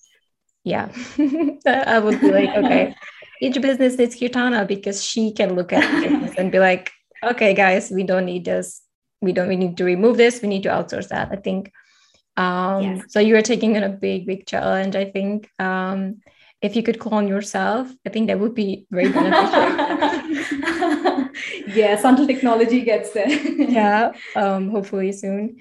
yeah. 0.63 0.91
I 1.67 1.99
would 1.99 2.21
be 2.21 2.31
like, 2.31 2.51
okay, 2.51 2.95
each 3.41 3.61
business 3.61 3.97
needs 3.97 4.17
Kirtana 4.17 4.67
because 4.67 5.05
she 5.05 5.33
can 5.33 5.55
look 5.55 5.73
at 5.73 5.91
the 5.91 6.09
business 6.09 6.35
and 6.37 6.53
be 6.53 6.59
like, 6.59 6.91
okay, 7.25 7.55
guys, 7.55 7.91
we 7.91 8.03
don't 8.03 8.27
need 8.27 8.45
this. 8.45 8.83
We 9.21 9.33
don't. 9.33 9.49
We 9.49 9.57
need 9.57 9.77
to 9.79 9.85
remove 9.85 10.17
this. 10.17 10.43
We 10.43 10.49
need 10.49 10.63
to 10.65 10.69
outsource 10.69 11.09
that. 11.09 11.31
I 11.33 11.37
think. 11.37 11.73
Um, 12.37 12.83
Yes. 12.83 13.05
So 13.09 13.19
you 13.19 13.37
are 13.37 13.43
taking 13.43 13.77
on 13.77 13.83
a 13.83 13.89
big, 13.89 14.27
big 14.27 14.47
challenge. 14.47 14.95
I 14.95 15.11
think. 15.11 15.51
Um, 15.59 16.21
if 16.61 16.75
you 16.75 16.83
could 16.83 16.99
clone 16.99 17.29
yourself, 17.29 17.89
I 18.05 18.11
think 18.11 18.27
that 18.27 18.41
would 18.41 18.55
be 18.55 18.87
very 18.91 19.13
beneficial. 19.13 20.78
Yes, 21.67 22.05
until 22.05 22.27
technology 22.27 22.83
gets 22.83 23.13
there. 23.13 23.29
yeah 23.59 24.13
um 24.37 24.71
hopefully 24.71 25.13
soon 25.13 25.57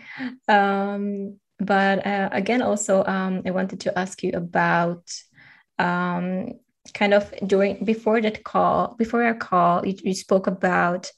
um 0.48 1.38
but 1.60 2.06
uh, 2.06 2.30
again 2.32 2.62
also 2.62 3.04
um 3.06 3.42
i 3.46 3.52
wanted 3.52 3.80
to 3.80 3.98
ask 3.98 4.24
you 4.24 4.32
about 4.34 5.04
um 5.80 6.54
kind 6.94 7.14
of 7.14 7.34
during 7.46 7.84
before 7.84 8.22
that 8.22 8.44
call 8.44 8.96
before 8.98 9.24
our 9.24 9.34
call 9.36 9.86
you, 9.86 9.96
you 10.04 10.14
spoke 10.14 10.48
about 10.48 11.12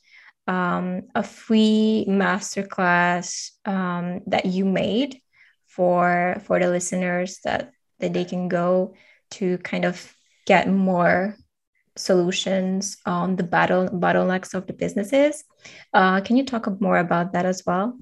um 0.48 1.04
a 1.16 1.24
free 1.24 2.06
masterclass 2.08 3.52
um 3.66 4.22
that 4.28 4.46
you 4.46 4.66
made 4.66 5.20
for 5.68 6.42
for 6.46 6.60
the 6.60 6.70
listeners 6.70 7.40
that 7.44 7.72
that 8.00 8.14
they 8.14 8.26
can 8.26 8.48
go 8.48 8.96
to 9.30 9.58
kind 9.60 9.86
of 9.86 10.14
get 10.46 10.68
more 10.68 11.36
solutions 12.00 12.98
on 13.06 13.36
the 13.36 13.44
battle 13.44 13.88
bottlenecks 13.90 14.54
of 14.54 14.68
the 14.68 14.74
businesses. 14.74 15.44
Uh, 15.94 16.22
can 16.22 16.38
you 16.38 16.46
talk 16.46 16.66
more 16.82 16.98
about 16.98 17.34
that 17.34 17.46
as 17.46 17.64
well? 17.66 17.98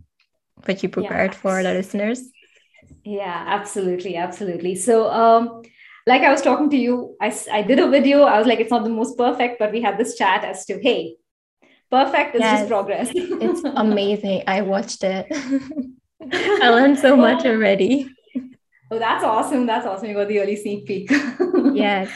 What 0.65 0.81
you 0.83 0.89
prepared 0.89 1.33
yeah. 1.33 1.39
for 1.39 1.63
the 1.63 1.73
listeners? 1.73 2.21
Yeah, 3.03 3.43
absolutely, 3.47 4.15
absolutely. 4.15 4.75
So, 4.75 5.09
um, 5.11 5.61
like 6.05 6.21
I 6.21 6.31
was 6.31 6.41
talking 6.41 6.69
to 6.69 6.77
you, 6.77 7.15
I, 7.21 7.35
I 7.51 7.61
did 7.61 7.79
a 7.79 7.89
video. 7.89 8.23
I 8.23 8.37
was 8.37 8.47
like, 8.47 8.59
it's 8.59 8.71
not 8.71 8.83
the 8.83 8.89
most 8.89 9.17
perfect, 9.17 9.59
but 9.59 9.71
we 9.71 9.81
had 9.81 9.97
this 9.97 10.15
chat 10.15 10.43
as 10.43 10.65
to, 10.65 10.79
hey, 10.81 11.15
perfect 11.91 12.35
is 12.35 12.41
yes, 12.41 12.59
just 12.59 12.69
progress. 12.69 13.09
it's 13.13 13.61
amazing. 13.75 14.43
I 14.47 14.61
watched 14.61 15.03
it. 15.03 15.27
I 16.31 16.69
learned 16.69 16.99
so 16.99 17.15
much 17.15 17.45
already. 17.45 18.09
Oh, 18.89 18.99
that's 18.99 19.23
awesome. 19.23 19.65
That's 19.65 19.85
awesome. 19.85 20.07
You 20.07 20.15
got 20.15 20.29
the 20.29 20.39
early 20.39 20.55
sneak 20.55 20.85
peek. 20.85 21.11
yes. 21.73 22.09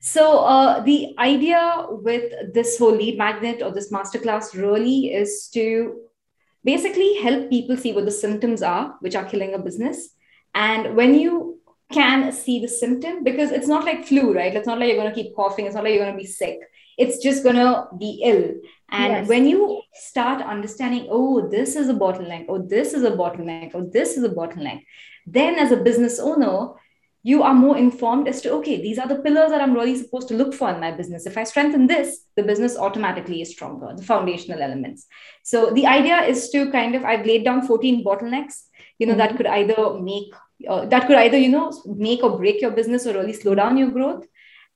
So 0.00 0.38
uh, 0.38 0.80
the 0.80 1.14
idea 1.18 1.86
with 1.88 2.54
this 2.54 2.78
whole 2.78 2.94
lead 2.94 3.18
magnet 3.18 3.62
or 3.62 3.72
this 3.72 3.92
masterclass 3.92 4.54
really 4.54 5.12
is 5.12 5.48
to 5.54 6.00
basically 6.64 7.14
help 7.16 7.50
people 7.50 7.76
see 7.76 7.92
what 7.92 8.04
the 8.04 8.10
symptoms 8.10 8.62
are, 8.62 8.96
which 9.00 9.16
are 9.16 9.24
killing 9.24 9.54
a 9.54 9.58
business. 9.58 10.10
And 10.54 10.96
when 10.96 11.14
you 11.14 11.60
can 11.92 12.32
see 12.32 12.60
the 12.60 12.68
symptom, 12.68 13.24
because 13.24 13.50
it's 13.50 13.68
not 13.68 13.84
like 13.84 14.06
flu, 14.06 14.34
right? 14.34 14.54
It's 14.54 14.66
not 14.66 14.78
like 14.78 14.88
you're 14.88 15.02
going 15.02 15.12
to 15.12 15.22
keep 15.22 15.34
coughing. 15.34 15.66
It's 15.66 15.74
not 15.74 15.84
like 15.84 15.94
you're 15.94 16.04
going 16.04 16.16
to 16.16 16.22
be 16.22 16.26
sick. 16.26 16.58
It's 16.96 17.22
just 17.22 17.42
going 17.42 17.56
to 17.56 17.88
be 17.98 18.20
ill. 18.24 18.54
And 18.90 19.12
yes. 19.12 19.28
when 19.28 19.46
you 19.46 19.82
start 19.94 20.42
understanding, 20.42 21.06
oh, 21.10 21.48
this 21.48 21.76
is 21.76 21.88
a 21.88 21.94
bottleneck, 21.94 22.46
or 22.48 22.58
this 22.58 22.92
is 22.92 23.04
a 23.04 23.12
bottleneck, 23.12 23.74
or 23.74 23.82
this 23.82 24.16
is 24.16 24.24
a 24.24 24.28
bottleneck, 24.28 24.84
then 25.26 25.54
as 25.56 25.72
a 25.72 25.76
business 25.76 26.18
owner, 26.18 26.74
you 27.28 27.42
are 27.42 27.54
more 27.54 27.76
informed 27.76 28.26
as 28.32 28.40
to 28.42 28.50
okay 28.56 28.80
these 28.80 28.98
are 29.02 29.08
the 29.08 29.20
pillars 29.24 29.50
that 29.52 29.60
i'm 29.60 29.74
really 29.78 29.96
supposed 30.02 30.28
to 30.28 30.36
look 30.40 30.54
for 30.54 30.70
in 30.70 30.80
my 30.80 30.90
business. 31.00 31.26
If 31.30 31.36
i 31.36 31.44
strengthen 31.44 31.86
this 31.86 32.20
the 32.36 32.42
business 32.50 32.76
automatically 32.86 33.42
is 33.42 33.50
stronger 33.56 33.90
the 33.96 34.08
foundational 34.10 34.62
elements. 34.62 35.06
So 35.42 35.70
the 35.78 35.86
idea 35.86 36.22
is 36.32 36.48
to 36.50 36.70
kind 36.78 36.94
of 36.94 37.04
i've 37.04 37.26
laid 37.26 37.44
down 37.44 37.66
14 37.66 38.04
bottlenecks 38.04 38.56
you 38.98 39.06
know 39.06 39.12
mm-hmm. 39.12 39.18
that 39.18 39.36
could 39.36 39.50
either 39.58 39.78
make 40.10 40.32
uh, 40.68 40.86
that 40.92 41.06
could 41.06 41.18
either 41.24 41.38
you 41.44 41.50
know 41.56 41.66
make 42.08 42.22
or 42.22 42.38
break 42.38 42.62
your 42.62 42.70
business 42.70 43.06
or 43.06 43.14
really 43.14 43.38
slow 43.42 43.54
down 43.54 43.76
your 43.82 43.90
growth. 43.98 44.24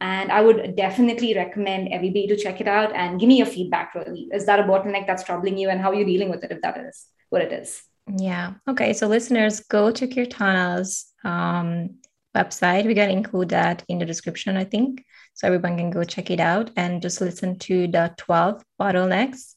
And 0.00 0.32
i 0.36 0.42
would 0.46 0.60
definitely 0.76 1.32
recommend 1.34 1.92
everybody 1.96 2.26
to 2.28 2.36
check 2.44 2.60
it 2.60 2.68
out 2.76 2.94
and 3.02 3.20
give 3.20 3.28
me 3.32 3.38
your 3.38 3.50
feedback 3.56 3.94
really. 3.94 4.28
Is 4.40 4.46
that 4.46 4.60
a 4.60 4.68
bottleneck 4.70 5.06
that's 5.06 5.28
troubling 5.30 5.56
you 5.62 5.70
and 5.70 5.80
how 5.80 5.90
are 5.92 6.00
you 6.02 6.08
dealing 6.12 6.30
with 6.34 6.44
it 6.44 6.54
if 6.56 6.60
that 6.62 6.78
is 6.86 7.06
what 7.30 7.42
it 7.48 7.52
is? 7.62 7.82
Yeah. 8.28 8.54
Okay. 8.68 8.92
So 8.92 9.06
listeners 9.06 9.60
go 9.60 9.90
to 9.98 10.06
kirtana's 10.14 10.90
um, 11.24 12.01
website. 12.36 12.84
We're 12.84 12.94
going 12.94 13.10
to 13.10 13.16
include 13.16 13.50
that 13.50 13.84
in 13.88 13.98
the 13.98 14.06
description, 14.06 14.56
I 14.56 14.64
think. 14.64 15.04
So 15.34 15.46
everyone 15.46 15.78
can 15.78 15.90
go 15.90 16.04
check 16.04 16.30
it 16.30 16.40
out 16.40 16.70
and 16.76 17.02
just 17.02 17.20
listen 17.20 17.58
to 17.60 17.86
the 17.86 18.14
12 18.18 18.62
bottlenecks 18.80 19.54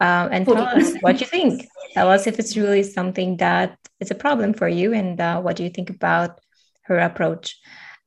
um, 0.00 0.28
and 0.32 0.46
tell 0.46 0.58
us 0.58 0.94
what 1.00 1.20
you 1.20 1.26
think. 1.26 1.66
Tell 1.94 2.10
us 2.10 2.26
if 2.26 2.38
it's 2.38 2.56
really 2.56 2.82
something 2.82 3.36
that 3.38 3.78
is 4.00 4.10
a 4.10 4.14
problem 4.14 4.54
for 4.54 4.68
you 4.68 4.92
and 4.92 5.20
uh, 5.20 5.40
what 5.40 5.56
do 5.56 5.62
you 5.62 5.70
think 5.70 5.90
about 5.90 6.40
her 6.82 6.98
approach. 6.98 7.56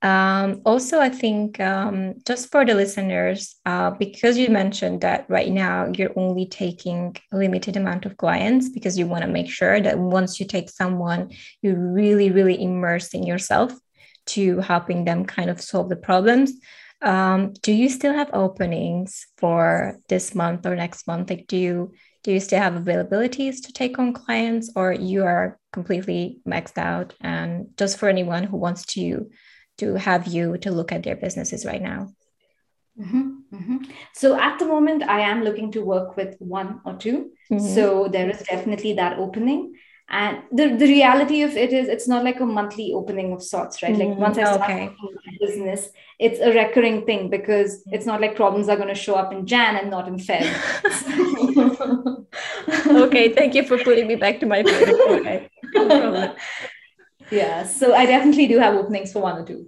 Um, 0.04 0.62
also, 0.64 1.00
I 1.00 1.10
think 1.10 1.60
um, 1.60 2.16
just 2.28 2.52
for 2.52 2.64
the 2.64 2.76
listeners, 2.76 3.56
uh, 3.66 3.92
because 3.92 4.38
you 4.38 4.50
mentioned 4.50 5.02
that 5.02 5.26
right 5.28 5.52
now 5.52 5.92
you're 5.96 6.14
only 6.16 6.46
taking 6.46 7.16
a 7.32 7.38
limited 7.38 7.78
amount 7.78 8.06
of 8.06 8.16
clients 8.18 8.70
because 8.70 9.00
you 9.00 9.08
want 9.08 9.24
to 9.24 9.28
make 9.28 9.50
sure 9.50 9.82
that 9.82 9.98
once 9.98 10.40
you 10.40 10.46
take 10.46 10.70
someone, 10.70 11.32
you're 11.64 11.80
really, 11.80 12.30
really 12.30 12.62
immerse 12.62 13.16
in 13.16 13.24
yourself 13.24 13.74
to 14.28 14.60
helping 14.60 15.06
them 15.06 15.26
kind 15.26 15.50
of 15.50 15.62
solve 15.62 15.90
the 15.90 15.96
problems. 15.96 16.54
Um, 17.02 17.54
do 17.62 17.72
you 17.72 17.90
still 17.90 18.14
have 18.14 18.30
openings 18.34 19.28
for 19.38 20.00
this 20.10 20.34
month 20.34 20.66
or 20.66 20.76
next 20.76 21.06
month? 21.08 21.30
Like, 21.30 21.48
do 21.48 21.58
you 21.58 21.94
do 22.24 22.34
you 22.34 22.40
still 22.40 22.60
have 22.60 22.74
availabilities 22.74 23.66
to 23.66 23.72
take 23.72 24.00
on 24.00 24.14
clients, 24.14 24.72
or 24.76 24.92
you 24.92 25.24
are 25.24 25.60
completely 25.72 26.40
maxed 26.46 26.78
out? 26.78 27.14
And 27.22 27.68
just 27.78 27.98
for 27.98 28.10
anyone 28.10 28.44
who 28.44 28.58
wants 28.58 28.86
to 28.96 29.30
to 29.78 29.94
have 29.96 30.28
you 30.28 30.58
to 30.58 30.72
look 30.72 30.92
at 30.92 31.04
their 31.04 31.16
businesses 31.16 31.66
right 31.66 31.82
now. 31.82 32.10
Mm-hmm, 33.00 33.30
mm-hmm. 33.54 33.78
So 34.14 34.40
at 34.40 34.58
the 34.58 34.66
moment, 34.66 35.04
I 35.04 35.20
am 35.20 35.44
looking 35.44 35.72
to 35.74 35.82
work 35.82 36.18
with 36.18 36.36
one 36.40 36.82
or 36.84 36.96
2 36.96 37.32
mm-hmm. 37.52 37.76
So 37.76 38.08
there 38.08 38.28
is 38.30 38.42
definitely 38.42 38.94
that 38.94 39.20
opening 39.20 39.76
and 40.10 40.42
the, 40.54 40.70
the 40.70 40.86
reality 40.86 41.42
of 41.42 41.58
it 41.58 41.74
is 41.74 41.90
it's 41.90 42.08
not 42.08 42.24
like 42.24 42.40
a 42.40 42.46
monthly 42.46 42.94
opening 42.94 43.34
of 43.34 43.44
sorts 43.44 43.84
right? 43.84 43.96
Like 43.96 44.18
once 44.18 44.38
i 44.38 44.44
start 44.44 44.62
okay. 44.62 44.90
business 45.40 45.90
it's 46.18 46.40
a 46.40 46.54
recurring 46.54 47.06
thing 47.06 47.30
because 47.30 47.84
it's 47.88 48.06
not 48.06 48.22
like 48.22 48.36
problems 48.36 48.70
are 48.70 48.78
going 48.78 48.88
to 48.88 48.96
show 48.96 49.16
up 49.16 49.34
in 49.34 49.46
jan 49.46 49.76
and 49.76 49.90
not 49.90 50.08
in 50.08 50.16
feb. 50.18 50.48
Okay 52.88 53.34
thank 53.34 53.56
you 53.56 53.64
for 53.64 53.78
putting 53.78 54.08
me 54.08 54.16
back 54.16 54.40
to 54.40 54.46
my 54.46 54.64
point. 54.64 54.90
Okay 54.90 55.50
no 55.76 56.36
yeah 57.32 57.64
so 57.64 57.94
i 57.94 58.06
definitely 58.06 58.48
do 58.48 58.58
have 58.60 58.76
openings 58.76 59.12
for 59.12 59.22
one 59.22 59.38
or 59.42 59.46
two. 59.46 59.68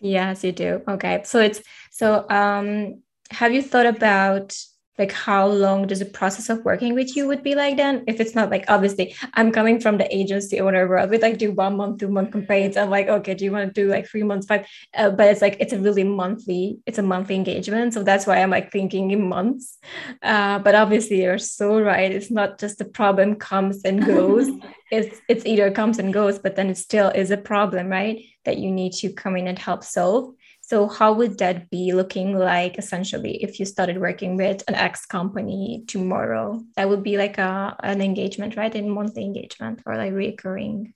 Yes 0.00 0.44
you 0.44 0.52
do. 0.52 0.82
Okay 0.86 1.22
so 1.24 1.40
it's 1.40 1.62
so 1.90 2.26
um 2.28 3.02
have 3.30 3.52
you 3.52 3.62
thought 3.62 3.86
about 3.86 4.56
like 4.98 5.12
how 5.12 5.46
long 5.46 5.86
does 5.86 6.00
the 6.00 6.04
process 6.04 6.48
of 6.48 6.64
working 6.64 6.94
with 6.94 7.16
you 7.16 7.26
would 7.26 7.42
be 7.42 7.54
like 7.54 7.76
then? 7.76 8.04
If 8.06 8.20
it's 8.20 8.34
not 8.34 8.50
like 8.50 8.64
obviously 8.68 9.14
i'm 9.34 9.52
coming 9.52 9.80
from 9.80 9.98
the 9.98 10.14
agency 10.14 10.60
owner 10.60 10.88
world 10.88 11.10
with 11.10 11.22
like 11.22 11.38
do 11.38 11.52
one 11.52 11.76
month 11.76 12.00
two 12.00 12.08
month 12.08 12.32
campaigns 12.32 12.76
i'm 12.76 12.90
like 12.90 13.08
okay 13.08 13.34
do 13.34 13.44
you 13.44 13.52
want 13.52 13.72
to 13.72 13.82
do 13.82 13.90
like 13.90 14.06
three 14.08 14.22
months 14.22 14.46
five? 14.46 14.66
Uh, 14.94 15.10
but 15.10 15.28
it's 15.28 15.42
like 15.42 15.56
it's 15.60 15.72
a 15.72 15.78
really 15.78 16.04
monthly 16.04 16.78
it's 16.86 16.98
a 16.98 17.02
monthly 17.02 17.34
engagement. 17.34 17.94
So 17.94 18.02
that's 18.02 18.26
why 18.26 18.42
i'm 18.42 18.50
like 18.50 18.72
thinking 18.72 19.10
in 19.10 19.28
months. 19.28 19.78
Uh, 20.22 20.58
but 20.58 20.74
obviously 20.74 21.22
you're 21.22 21.38
so 21.38 21.80
right. 21.80 22.10
It's 22.10 22.30
not 22.30 22.58
just 22.58 22.78
the 22.78 22.84
problem 22.84 23.36
comes 23.36 23.84
and 23.84 24.04
goes. 24.04 24.48
It's 24.90 25.20
it's 25.28 25.44
either 25.44 25.70
comes 25.70 25.98
and 25.98 26.14
goes 26.14 26.38
but 26.38 26.56
then 26.56 26.70
it 26.70 26.78
still 26.78 27.10
is 27.10 27.30
a 27.30 27.36
problem 27.36 27.88
right 27.88 28.24
that 28.46 28.56
you 28.56 28.70
need 28.70 28.94
to 28.94 29.12
come 29.12 29.36
in 29.36 29.46
and 29.46 29.58
help 29.58 29.84
solve 29.84 30.32
so 30.68 30.86
how 30.86 31.14
would 31.14 31.38
that 31.38 31.70
be 31.70 31.92
looking 31.94 32.38
like 32.38 32.76
essentially 32.76 33.42
if 33.42 33.58
you 33.58 33.64
started 33.64 33.98
working 33.98 34.36
with 34.36 34.62
an 34.68 34.74
X 34.74 35.06
company 35.06 35.82
tomorrow? 35.86 36.62
That 36.76 36.90
would 36.90 37.02
be 37.02 37.16
like 37.16 37.38
a 37.38 37.74
an 37.82 38.02
engagement, 38.02 38.54
right? 38.54 38.74
A 38.74 38.82
monthly 38.82 39.24
engagement 39.24 39.80
or 39.86 39.96
like 39.96 40.12
recurring. 40.12 40.92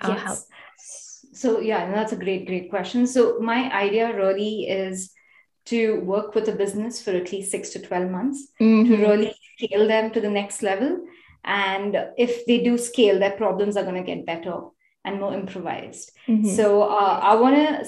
Uh, 0.00 0.10
yes. 0.10 0.22
Help. 0.22 0.38
So 1.34 1.58
yeah, 1.58 1.90
that's 1.90 2.12
a 2.12 2.16
great, 2.16 2.46
great 2.46 2.70
question. 2.70 3.08
So 3.08 3.40
my 3.40 3.68
idea 3.74 4.14
really 4.14 4.68
is 4.68 5.10
to 5.64 5.98
work 6.02 6.36
with 6.36 6.46
a 6.48 6.52
business 6.52 7.02
for 7.02 7.10
at 7.10 7.32
least 7.32 7.50
six 7.50 7.70
to 7.70 7.80
12 7.80 8.10
months 8.12 8.46
mm-hmm. 8.60 8.88
to 8.88 8.96
really 8.96 9.34
scale 9.58 9.88
them 9.88 10.12
to 10.12 10.20
the 10.20 10.30
next 10.30 10.62
level. 10.62 11.00
And 11.42 11.96
if 12.16 12.46
they 12.46 12.62
do 12.62 12.78
scale, 12.78 13.18
their 13.18 13.36
problems 13.36 13.76
are 13.76 13.82
going 13.82 13.96
to 13.96 14.14
get 14.14 14.24
better 14.24 14.60
and 15.04 15.18
more 15.18 15.34
improvised. 15.34 16.12
Mm-hmm. 16.28 16.54
So 16.54 16.82
uh, 16.82 17.18
I 17.20 17.34
want 17.34 17.56
to 17.56 17.84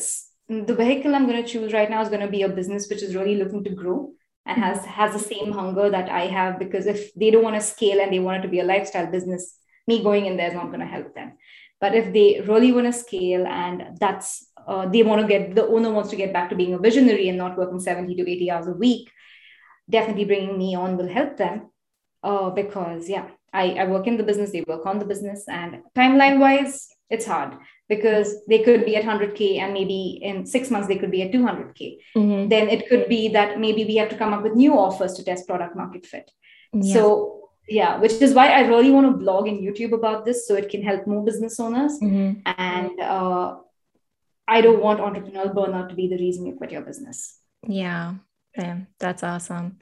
the 0.48 0.74
vehicle 0.74 1.14
I'm 1.14 1.26
going 1.26 1.42
to 1.42 1.48
choose 1.48 1.72
right 1.72 1.88
now 1.88 2.02
is 2.02 2.08
going 2.08 2.20
to 2.20 2.28
be 2.28 2.42
a 2.42 2.48
business 2.48 2.88
which 2.88 3.02
is 3.02 3.14
really 3.14 3.36
looking 3.36 3.64
to 3.64 3.70
grow 3.70 4.12
and 4.46 4.62
has 4.62 4.84
has 4.84 5.12
the 5.12 5.18
same 5.34 5.52
hunger 5.52 5.88
that 5.90 6.10
I 6.10 6.26
have 6.26 6.58
because 6.58 6.86
if 6.86 7.14
they 7.14 7.30
don't 7.30 7.44
want 7.44 7.56
to 7.56 7.62
scale 7.62 8.00
and 8.00 8.12
they 8.12 8.18
want 8.18 8.38
it 8.38 8.42
to 8.42 8.48
be 8.48 8.60
a 8.60 8.64
lifestyle 8.64 9.10
business, 9.10 9.56
me 9.86 10.02
going 10.02 10.26
in 10.26 10.36
there 10.36 10.48
is 10.48 10.54
not 10.54 10.66
going 10.66 10.80
to 10.80 10.86
help 10.86 11.14
them. 11.14 11.32
But 11.80 11.94
if 11.94 12.12
they 12.12 12.42
really 12.46 12.72
want 12.72 12.86
to 12.86 12.92
scale 12.92 13.46
and 13.46 13.98
that's 13.98 14.46
uh, 14.66 14.88
they 14.88 15.02
want 15.02 15.22
to 15.22 15.28
get 15.28 15.54
the 15.54 15.66
owner 15.66 15.90
wants 15.90 16.10
to 16.10 16.16
get 16.16 16.32
back 16.32 16.50
to 16.50 16.56
being 16.56 16.74
a 16.74 16.78
visionary 16.78 17.28
and 17.28 17.38
not 17.38 17.56
working 17.56 17.80
70 17.80 18.14
to 18.14 18.30
80 18.30 18.50
hours 18.50 18.66
a 18.66 18.72
week, 18.72 19.10
definitely 19.88 20.24
bringing 20.24 20.58
me 20.58 20.74
on 20.74 20.96
will 20.96 21.08
help 21.08 21.36
them. 21.36 21.70
Uh, 22.22 22.50
because 22.50 23.08
yeah, 23.08 23.28
I, 23.52 23.74
I 23.74 23.84
work 23.84 24.06
in 24.06 24.16
the 24.16 24.22
business, 24.22 24.50
they 24.50 24.64
work 24.66 24.86
on 24.86 24.98
the 24.98 25.04
business, 25.04 25.44
and 25.46 25.82
timeline 25.94 26.38
wise, 26.38 26.88
it's 27.10 27.26
hard 27.26 27.56
because 27.88 28.44
they 28.48 28.62
could 28.62 28.84
be 28.84 28.96
at 28.96 29.04
100k 29.04 29.58
and 29.58 29.72
maybe 29.72 30.18
in 30.22 30.46
six 30.46 30.70
months 30.70 30.88
they 30.88 30.96
could 30.96 31.10
be 31.10 31.22
at 31.22 31.32
200k 31.32 31.98
mm-hmm. 32.16 32.48
then 32.48 32.68
it 32.68 32.88
could 32.88 33.08
be 33.08 33.28
that 33.28 33.58
maybe 33.60 33.84
we 33.84 33.96
have 33.96 34.08
to 34.08 34.16
come 34.16 34.32
up 34.32 34.42
with 34.42 34.54
new 34.54 34.72
offers 34.78 35.14
to 35.14 35.24
test 35.24 35.46
product 35.46 35.76
market 35.76 36.06
fit 36.06 36.30
yeah. 36.72 36.94
so 36.94 37.50
yeah 37.68 37.98
which 37.98 38.12
is 38.12 38.34
why 38.34 38.48
i 38.48 38.60
really 38.60 38.90
want 38.90 39.06
to 39.06 39.16
blog 39.24 39.46
in 39.46 39.60
youtube 39.60 39.92
about 39.92 40.24
this 40.24 40.46
so 40.46 40.54
it 40.54 40.68
can 40.68 40.82
help 40.82 41.06
more 41.06 41.24
business 41.24 41.60
owners 41.60 41.98
mm-hmm. 42.02 42.40
and 42.58 43.00
uh, 43.00 43.54
i 44.48 44.60
don't 44.60 44.82
want 44.82 45.00
entrepreneurial 45.00 45.54
burnout 45.54 45.88
to 45.88 45.94
be 45.94 46.08
the 46.08 46.18
reason 46.18 46.46
you 46.46 46.54
quit 46.54 46.72
your 46.72 46.82
business 46.82 47.38
yeah 47.66 48.14
yeah, 48.56 48.80
that's 49.00 49.22
awesome. 49.22 49.78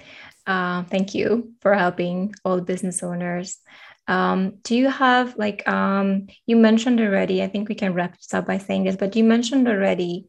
Uh, 0.46 0.84
thank 0.84 1.14
you 1.14 1.52
for 1.60 1.74
helping 1.74 2.34
all 2.44 2.56
the 2.56 2.62
business 2.62 3.02
owners. 3.02 3.58
Um, 4.09 4.59
do 4.62 4.76
you 4.76 4.88
have 4.88 5.36
like 5.36 5.66
um, 5.68 6.26
you 6.46 6.57
mentioned 6.57 7.00
already? 7.00 7.42
I 7.42 7.48
think 7.48 7.68
we 7.68 7.74
can 7.74 7.94
wrap 7.94 8.16
this 8.16 8.34
up 8.34 8.46
by 8.46 8.59
saying 8.59 8.84
this, 8.84 8.96
but 8.96 9.14
you 9.16 9.24
mentioned 9.24 9.68
already 9.68 10.28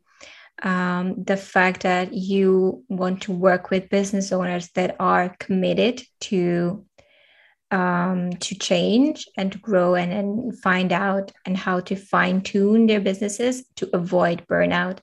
um, 0.61 1.23
the 1.23 1.37
fact 1.37 1.83
that 1.83 2.13
you 2.13 2.83
want 2.87 3.23
to 3.23 3.31
work 3.31 3.69
with 3.69 3.89
business 3.89 4.31
owners 4.31 4.69
that 4.75 4.95
are 4.99 5.35
committed 5.39 6.03
to 6.21 6.85
um, 7.71 8.33
to 8.33 8.53
change 8.53 9.27
and 9.35 9.51
to 9.51 9.57
grow 9.57 9.95
and, 9.95 10.13
and 10.13 10.59
find 10.59 10.93
out 10.93 11.31
and 11.43 11.57
how 11.57 11.79
to 11.79 11.95
fine 11.95 12.41
tune 12.41 12.85
their 12.85 13.01
businesses 13.01 13.65
to 13.77 13.89
avoid 13.93 14.45
burnout. 14.45 14.99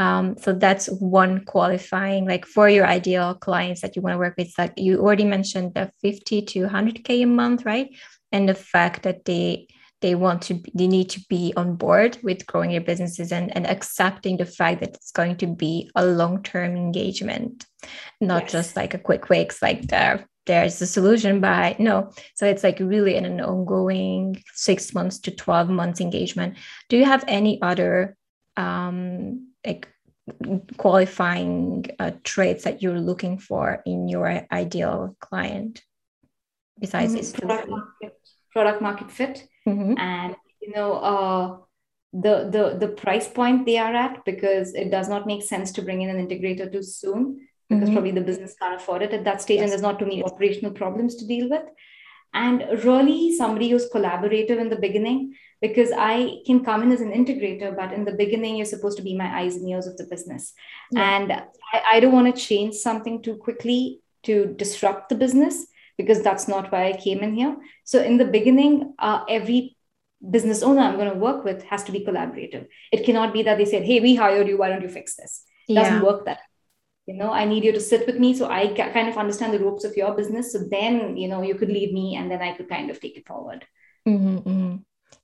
Um, 0.00 0.38
so 0.38 0.54
that's 0.54 0.86
one 0.86 1.44
qualifying, 1.44 2.26
like 2.26 2.46
for 2.46 2.70
your 2.70 2.86
ideal 2.86 3.34
clients 3.34 3.82
that 3.82 3.94
you 3.94 4.02
want 4.02 4.14
to 4.14 4.18
work 4.18 4.34
with. 4.38 4.50
Like 4.56 4.72
you 4.78 4.98
already 4.98 5.24
mentioned 5.24 5.74
the 5.74 5.92
50 6.00 6.40
to 6.42 6.66
100K 6.66 7.22
a 7.22 7.26
month, 7.26 7.66
right? 7.66 7.94
And 8.32 8.48
the 8.48 8.54
fact 8.54 9.02
that 9.02 9.26
they 9.26 9.68
they 10.00 10.14
want 10.14 10.40
to 10.40 10.58
they 10.74 10.86
need 10.86 11.10
to 11.10 11.20
be 11.28 11.52
on 11.54 11.76
board 11.76 12.16
with 12.22 12.46
growing 12.46 12.70
your 12.70 12.80
businesses 12.80 13.30
and, 13.30 13.54
and 13.54 13.66
accepting 13.66 14.38
the 14.38 14.46
fact 14.46 14.80
that 14.80 14.94
it's 14.94 15.12
going 15.12 15.36
to 15.36 15.46
be 15.46 15.90
a 15.94 16.06
long-term 16.06 16.74
engagement 16.74 17.66
not 18.18 18.44
yes. 18.44 18.52
just 18.52 18.76
like 18.76 18.94
a 18.94 18.98
quick 18.98 19.26
fix 19.26 19.60
like 19.60 19.82
there 19.88 20.26
there's 20.46 20.80
a 20.80 20.86
solution 20.86 21.38
by 21.38 21.76
no 21.78 22.10
so 22.34 22.46
it's 22.46 22.64
like 22.64 22.80
really 22.80 23.14
in 23.14 23.26
an 23.26 23.42
ongoing 23.42 24.42
six 24.54 24.94
months 24.94 25.18
to 25.18 25.30
12 25.30 25.68
months 25.68 26.00
engagement 26.00 26.56
do 26.88 26.96
you 26.96 27.04
have 27.04 27.22
any 27.28 27.60
other 27.60 28.16
um 28.56 29.49
like 29.64 29.88
qualifying 30.76 31.86
uh, 31.98 32.12
traits 32.24 32.64
that 32.64 32.82
you're 32.82 33.00
looking 33.00 33.38
for 33.38 33.82
in 33.84 34.08
your 34.08 34.46
ideal 34.52 35.16
client 35.20 35.82
besides 36.78 37.14
mm-hmm. 37.14 37.46
product 37.46 37.68
market, 37.68 38.18
product 38.52 38.82
market 38.82 39.10
fit 39.10 39.46
mm-hmm. 39.68 39.98
and 39.98 40.36
you 40.60 40.72
know 40.72 40.92
uh, 40.94 41.56
the 42.12 42.48
the 42.50 42.86
the 42.86 42.92
price 42.92 43.28
point 43.28 43.66
they 43.66 43.78
are 43.78 43.94
at 43.94 44.24
because 44.24 44.74
it 44.74 44.90
does 44.90 45.08
not 45.08 45.26
make 45.26 45.42
sense 45.42 45.72
to 45.72 45.82
bring 45.82 46.02
in 46.02 46.10
an 46.10 46.26
integrator 46.26 46.70
too 46.70 46.82
soon 46.82 47.46
because 47.68 47.84
mm-hmm. 47.84 47.94
probably 47.94 48.10
the 48.12 48.20
business 48.20 48.54
can't 48.60 48.80
afford 48.80 49.02
it 49.02 49.12
at 49.12 49.24
that 49.24 49.40
stage 49.42 49.56
yes. 49.56 49.64
and 49.64 49.72
there's 49.72 49.82
not 49.82 49.98
too 49.98 50.06
many 50.06 50.22
operational 50.22 50.72
problems 50.72 51.16
to 51.16 51.26
deal 51.26 51.48
with 51.48 51.64
and 52.34 52.64
really 52.84 53.36
somebody 53.36 53.70
who's 53.70 53.90
collaborative 53.90 54.58
in 54.58 54.68
the 54.68 54.76
beginning 54.76 55.34
because 55.60 55.90
i 55.96 56.38
can 56.46 56.64
come 56.64 56.82
in 56.82 56.92
as 56.92 57.00
an 57.00 57.12
integrator 57.12 57.74
but 57.74 57.92
in 57.92 58.04
the 58.04 58.12
beginning 58.12 58.56
you're 58.56 58.66
supposed 58.66 58.96
to 58.96 59.02
be 59.02 59.16
my 59.16 59.40
eyes 59.40 59.56
and 59.56 59.68
ears 59.68 59.86
of 59.86 59.96
the 59.96 60.04
business 60.04 60.52
yeah. 60.92 61.16
and 61.16 61.32
I, 61.72 61.82
I 61.92 62.00
don't 62.00 62.12
want 62.12 62.34
to 62.34 62.40
change 62.40 62.74
something 62.74 63.22
too 63.22 63.36
quickly 63.36 64.00
to 64.24 64.54
disrupt 64.56 65.08
the 65.08 65.14
business 65.14 65.66
because 65.96 66.22
that's 66.22 66.48
not 66.48 66.70
why 66.72 66.88
I 66.88 66.96
came 66.96 67.20
in 67.20 67.34
here. 67.34 67.56
So 67.84 68.02
in 68.02 68.16
the 68.16 68.24
beginning, 68.24 68.94
uh, 68.98 69.24
every 69.28 69.76
business 70.30 70.62
owner 70.62 70.82
I'm 70.82 70.96
going 70.96 71.10
to 71.10 71.18
work 71.18 71.44
with 71.44 71.62
has 71.64 71.84
to 71.84 71.92
be 71.92 72.04
collaborative. 72.04 72.66
It 72.92 73.04
cannot 73.04 73.32
be 73.32 73.42
that 73.44 73.58
they 73.58 73.64
said, 73.64 73.84
"Hey, 73.84 74.00
we 74.00 74.14
hired 74.14 74.48
you. 74.48 74.58
Why 74.58 74.68
don't 74.68 74.82
you 74.82 74.88
fix 74.88 75.16
this?" 75.16 75.42
It 75.68 75.74
yeah. 75.74 75.82
doesn't 75.82 76.04
work 76.04 76.24
that. 76.26 76.40
You 77.06 77.16
know, 77.16 77.32
I 77.32 77.44
need 77.44 77.64
you 77.64 77.72
to 77.72 77.80
sit 77.80 78.06
with 78.06 78.18
me 78.18 78.34
so 78.34 78.48
I 78.48 78.68
kind 78.68 79.08
of 79.08 79.16
understand 79.16 79.52
the 79.52 79.58
ropes 79.58 79.84
of 79.84 79.96
your 79.96 80.14
business. 80.14 80.52
So 80.52 80.60
then, 80.70 81.16
you 81.16 81.28
know, 81.28 81.42
you 81.42 81.54
could 81.54 81.70
leave 81.70 81.92
me, 81.92 82.16
and 82.16 82.30
then 82.30 82.40
I 82.40 82.52
could 82.56 82.68
kind 82.68 82.90
of 82.90 83.00
take 83.00 83.16
it 83.16 83.26
forward. 83.26 83.66
Mm-hmm, 84.06 84.36
mm-hmm. 84.36 84.76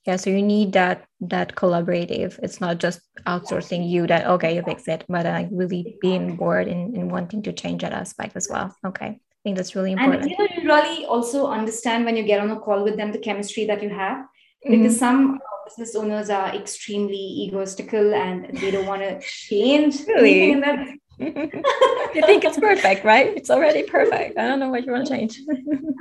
Yeah, 0.07 0.17
so 0.17 0.31
you 0.31 0.43
need 0.43 0.73
that 0.73 1.05
that 1.21 1.57
collaborative. 1.57 2.39
It's 2.43 2.61
not 2.61 2.79
just 2.79 3.01
outsourcing 3.27 3.89
you 3.89 4.07
that 4.07 4.27
okay, 4.27 4.55
you 4.55 4.63
fix 4.63 4.87
it, 4.87 5.05
but 5.09 5.27
like 5.27 5.49
really 5.51 5.97
being 6.01 6.37
bored 6.37 6.69
and, 6.69 6.97
and 6.97 7.11
wanting 7.11 7.43
to 7.43 7.53
change 7.53 7.83
that 7.83 7.93
aspect 7.93 8.37
as 8.37 8.49
well. 8.49 8.75
Okay 8.87 9.21
i 9.47 9.49
think 9.49 9.59
that's 9.59 9.77
really 9.77 9.93
important. 9.93 10.23
And 10.23 10.31
you 10.33 10.39
know, 10.39 10.49
you 10.57 10.69
really 10.69 11.07
also 11.07 11.47
understand 11.47 12.05
when 12.05 12.17
you 12.17 12.25
get 12.25 12.41
on 12.41 12.51
a 12.51 12.59
call 12.59 12.83
with 12.83 12.97
them 12.97 13.13
the 13.13 13.19
chemistry 13.19 13.65
that 13.67 13.81
you 13.81 13.91
have, 13.91 14.17
mm-hmm. 14.19 14.73
because 14.73 14.99
some 14.99 15.39
business 15.67 15.95
owners 15.95 16.31
are 16.31 16.53
extremely 16.53 17.49
egoistical 17.49 18.13
and 18.13 18.59
they 18.59 18.73
don't 18.73 18.87
want 18.87 19.03
to 19.03 19.21
change 19.21 20.01
really? 20.09 20.51
anything 20.51 20.53
in 20.53 20.61
that. 20.63 20.89
you 22.17 22.23
think 22.23 22.45
it's 22.45 22.59
perfect, 22.59 23.05
right? 23.05 23.37
It's 23.37 23.49
already 23.49 23.85
perfect. 23.85 24.37
I 24.37 24.49
don't 24.49 24.59
know 24.59 24.69
what 24.69 24.85
you 24.85 24.91
want 24.91 25.07
to 25.07 25.17
change. 25.17 25.41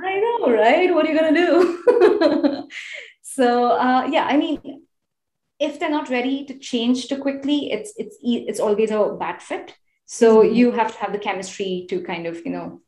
I 0.04 0.18
know, 0.18 0.52
right? 0.52 0.92
What 0.92 1.06
are 1.06 1.12
you 1.12 1.18
gonna 1.18 1.32
do? 1.32 2.68
So 3.36 3.72
uh, 3.72 4.08
yeah, 4.10 4.24
I 4.24 4.36
mean, 4.36 4.82
if 5.58 5.78
they're 5.78 5.90
not 5.90 6.10
ready 6.10 6.44
to 6.46 6.58
change 6.58 7.08
too 7.08 7.18
quickly, 7.18 7.70
it's 7.72 7.92
it's 7.96 8.16
it's 8.22 8.60
always 8.60 8.90
a 8.90 9.16
bad 9.18 9.42
fit. 9.42 9.74
So 10.06 10.26
mm-hmm. 10.38 10.54
you 10.54 10.72
have 10.72 10.92
to 10.94 10.98
have 11.02 11.12
the 11.12 11.18
chemistry 11.28 11.86
to 11.90 12.02
kind 12.02 12.26
of 12.26 12.34
you 12.44 12.52
know 12.52 12.80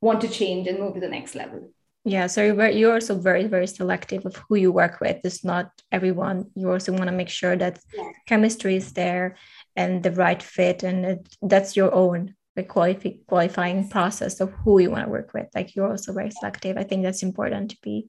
want 0.00 0.20
to 0.22 0.28
change 0.28 0.66
and 0.66 0.78
move 0.78 0.94
to 0.94 1.00
the 1.00 1.08
next 1.08 1.34
level 1.34 1.70
yeah 2.04 2.26
so 2.26 2.42
you're, 2.42 2.68
you're 2.68 2.94
also 2.94 3.14
very 3.14 3.46
very 3.46 3.66
selective 3.66 4.24
of 4.24 4.36
who 4.48 4.56
you 4.56 4.72
work 4.72 5.00
with 5.00 5.18
it's 5.24 5.44
not 5.44 5.70
everyone 5.92 6.46
you 6.54 6.70
also 6.70 6.92
want 6.92 7.08
to 7.08 7.12
make 7.12 7.28
sure 7.28 7.56
that 7.56 7.78
yeah. 7.94 8.10
chemistry 8.26 8.76
is 8.76 8.92
there 8.92 9.36
and 9.76 10.02
the 10.02 10.12
right 10.12 10.42
fit 10.42 10.82
and 10.82 11.04
it, 11.04 11.36
that's 11.42 11.76
your 11.76 11.92
own 11.94 12.34
qualify, 12.68 13.10
qualifying 13.26 13.88
process 13.88 14.40
of 14.40 14.50
who 14.50 14.80
you 14.80 14.90
want 14.90 15.04
to 15.04 15.10
work 15.10 15.32
with 15.32 15.46
like 15.54 15.74
you're 15.74 15.90
also 15.90 16.12
very 16.12 16.30
selective 16.30 16.76
i 16.76 16.82
think 16.82 17.02
that's 17.02 17.22
important 17.22 17.70
to 17.70 17.76
be 17.82 18.08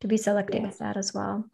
to 0.00 0.08
be 0.08 0.16
selective 0.16 0.62
yeah. 0.62 0.68
of 0.68 0.78
that 0.78 0.96
as 0.96 1.12
well 1.12 1.44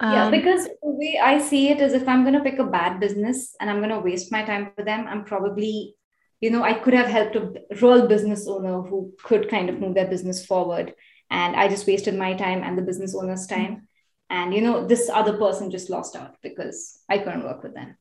um, 0.00 0.12
yeah 0.12 0.30
because 0.30 0.64
the 0.64 0.90
way 1.00 1.18
i 1.22 1.38
see 1.38 1.68
it 1.68 1.80
is 1.80 1.92
if 1.92 2.06
i'm 2.08 2.22
going 2.22 2.34
to 2.34 2.48
pick 2.48 2.58
a 2.58 2.64
bad 2.64 3.00
business 3.00 3.54
and 3.60 3.70
i'm 3.70 3.78
going 3.78 3.90
to 3.90 4.00
waste 4.00 4.30
my 4.32 4.42
time 4.42 4.70
for 4.76 4.84
them 4.84 5.06
i'm 5.08 5.24
probably 5.24 5.96
you 6.40 6.50
know, 6.50 6.62
I 6.62 6.74
could 6.74 6.94
have 6.94 7.06
helped 7.06 7.36
a 7.36 7.52
real 7.80 8.06
business 8.06 8.46
owner 8.46 8.82
who 8.82 9.14
could 9.22 9.48
kind 9.48 9.70
of 9.70 9.80
move 9.80 9.94
their 9.94 10.08
business 10.08 10.44
forward. 10.44 10.94
And 11.30 11.56
I 11.56 11.68
just 11.68 11.86
wasted 11.86 12.14
my 12.14 12.34
time 12.34 12.62
and 12.62 12.76
the 12.76 12.82
business 12.82 13.14
owner's 13.14 13.46
time. 13.46 13.88
And, 14.28 14.52
you 14.54 14.60
know, 14.60 14.86
this 14.86 15.08
other 15.08 15.38
person 15.38 15.70
just 15.70 15.90
lost 15.90 16.14
out 16.14 16.36
because 16.42 17.00
I 17.08 17.18
couldn't 17.18 17.44
work 17.44 17.62
with 17.62 17.74
them. 17.74 17.96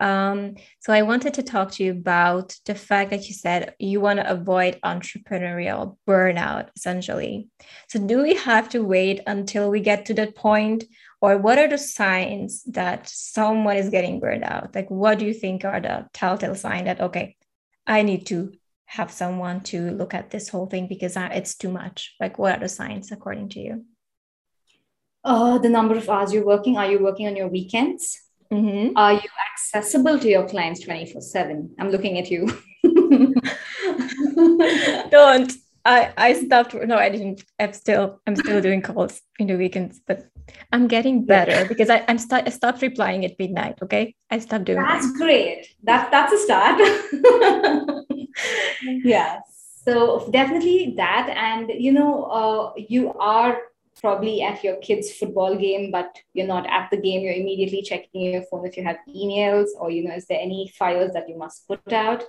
Um, 0.00 0.56
so 0.80 0.92
I 0.92 1.02
wanted 1.02 1.34
to 1.34 1.42
talk 1.42 1.72
to 1.72 1.84
you 1.84 1.92
about 1.92 2.56
the 2.64 2.74
fact 2.74 3.10
that 3.10 3.26
you 3.28 3.34
said 3.34 3.74
you 3.78 4.00
want 4.00 4.18
to 4.20 4.30
avoid 4.30 4.78
entrepreneurial 4.84 5.96
burnout, 6.06 6.68
essentially. 6.76 7.48
So 7.88 8.04
do 8.04 8.22
we 8.22 8.34
have 8.34 8.68
to 8.70 8.84
wait 8.84 9.20
until 9.26 9.70
we 9.70 9.80
get 9.80 10.06
to 10.06 10.14
that 10.14 10.34
point, 10.34 10.84
or 11.20 11.38
what 11.38 11.58
are 11.58 11.68
the 11.68 11.78
signs 11.78 12.62
that 12.64 13.08
someone 13.08 13.76
is 13.76 13.90
getting 13.90 14.20
burned 14.20 14.44
out? 14.44 14.74
Like, 14.74 14.90
what 14.90 15.18
do 15.18 15.26
you 15.26 15.34
think 15.34 15.64
are 15.64 15.80
the 15.80 16.08
telltale 16.12 16.54
sign 16.54 16.84
that 16.84 17.00
okay, 17.00 17.36
I 17.86 18.02
need 18.02 18.26
to 18.26 18.52
have 18.86 19.10
someone 19.10 19.60
to 19.60 19.90
look 19.90 20.14
at 20.14 20.30
this 20.30 20.48
whole 20.48 20.66
thing 20.66 20.86
because 20.86 21.14
it's 21.16 21.56
too 21.56 21.70
much. 21.70 22.14
Like, 22.20 22.38
what 22.38 22.56
are 22.56 22.60
the 22.60 22.68
signs 22.68 23.12
according 23.12 23.50
to 23.50 23.60
you? 23.60 23.84
Uh, 25.24 25.58
the 25.58 25.68
number 25.68 25.96
of 25.96 26.08
hours 26.08 26.32
you're 26.32 26.46
working. 26.46 26.76
Are 26.76 26.90
you 26.90 27.00
working 27.00 27.26
on 27.26 27.36
your 27.36 27.48
weekends? 27.48 28.22
Mm-hmm. 28.52 28.96
Are 28.96 29.14
you 29.14 29.28
accessible 29.52 30.18
to 30.18 30.28
your 30.28 30.48
clients 30.48 30.80
24 30.80 31.20
7? 31.20 31.74
I'm 31.78 31.90
looking 31.90 32.18
at 32.18 32.30
you. 32.30 32.46
Don't. 35.10 35.52
I, 35.84 36.12
I 36.16 36.32
stopped. 36.32 36.74
No, 36.74 36.96
I 36.96 37.08
didn't. 37.08 37.44
I'm 37.60 37.72
still 37.72 38.20
I'm 38.26 38.34
still 38.34 38.60
doing 38.60 38.82
calls 38.82 39.22
in 39.38 39.46
the 39.46 39.54
weekends, 39.54 40.00
but 40.04 40.26
I'm 40.72 40.88
getting 40.88 41.24
better 41.24 41.64
because 41.68 41.90
I, 41.90 42.04
I'm 42.08 42.18
st- 42.18 42.46
I 42.46 42.50
stopped 42.50 42.82
replying 42.82 43.24
at 43.24 43.38
midnight. 43.38 43.78
Okay, 43.80 44.16
I 44.28 44.40
stopped 44.40 44.64
doing. 44.64 44.82
That's 44.82 45.12
that. 45.12 45.18
great. 45.18 45.68
That 45.84 46.10
that's 46.10 46.32
a 46.32 46.38
start. 46.38 46.80
yeah. 49.04 49.38
So 49.84 50.28
definitely 50.32 50.94
that, 50.96 51.30
and 51.30 51.70
you 51.70 51.92
know, 51.92 52.24
uh, 52.24 52.72
you 52.76 53.12
are 53.12 53.60
probably 54.00 54.42
at 54.42 54.62
your 54.62 54.76
kid's 54.76 55.12
football 55.12 55.56
game, 55.56 55.90
but 55.90 56.18
you're 56.34 56.46
not 56.46 56.66
at 56.66 56.90
the 56.90 56.96
game. 56.96 57.22
You're 57.22 57.34
immediately 57.34 57.82
checking 57.82 58.32
your 58.32 58.42
phone 58.42 58.66
if 58.66 58.76
you 58.76 58.84
have 58.84 58.98
emails 59.08 59.68
or 59.78 59.90
you 59.90 60.04
know, 60.04 60.14
is 60.14 60.26
there 60.26 60.40
any 60.40 60.72
files 60.78 61.12
that 61.12 61.28
you 61.28 61.38
must 61.38 61.66
put 61.66 61.92
out? 61.92 62.24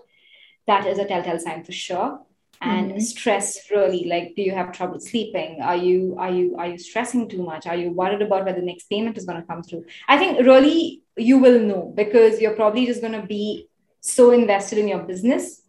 That 0.66 0.86
is 0.86 1.00
a 1.00 1.06
telltale 1.06 1.40
sign 1.40 1.64
for 1.64 1.72
sure 1.72 2.20
and 2.62 2.92
mm-hmm. 2.92 3.00
stress 3.00 3.70
really 3.70 4.06
like 4.06 4.34
do 4.36 4.42
you 4.42 4.52
have 4.52 4.72
trouble 4.72 5.00
sleeping 5.00 5.62
are 5.62 5.76
you 5.76 6.16
are 6.18 6.32
you 6.32 6.56
are 6.58 6.68
you 6.68 6.78
stressing 6.78 7.30
too 7.30 7.44
much 7.44 7.68
are 7.68 7.76
you 7.76 7.92
worried 7.92 8.22
about 8.22 8.46
whether 8.46 8.60
the 8.60 8.66
next 8.66 8.90
payment 8.90 9.18
is 9.18 9.26
going 9.26 9.40
to 9.40 9.48
come 9.48 9.62
through 9.62 9.86
i 10.08 10.18
think 10.18 10.40
really 10.40 11.04
you 11.16 11.38
will 11.38 11.60
know 11.60 11.94
because 11.96 12.42
you're 12.42 12.56
probably 12.56 12.86
just 12.86 13.02
going 13.02 13.14
to 13.14 13.28
be 13.28 13.68
so 14.02 14.32
invested 14.32 14.80
in 14.80 14.88
your 14.88 15.04
business 15.04 15.62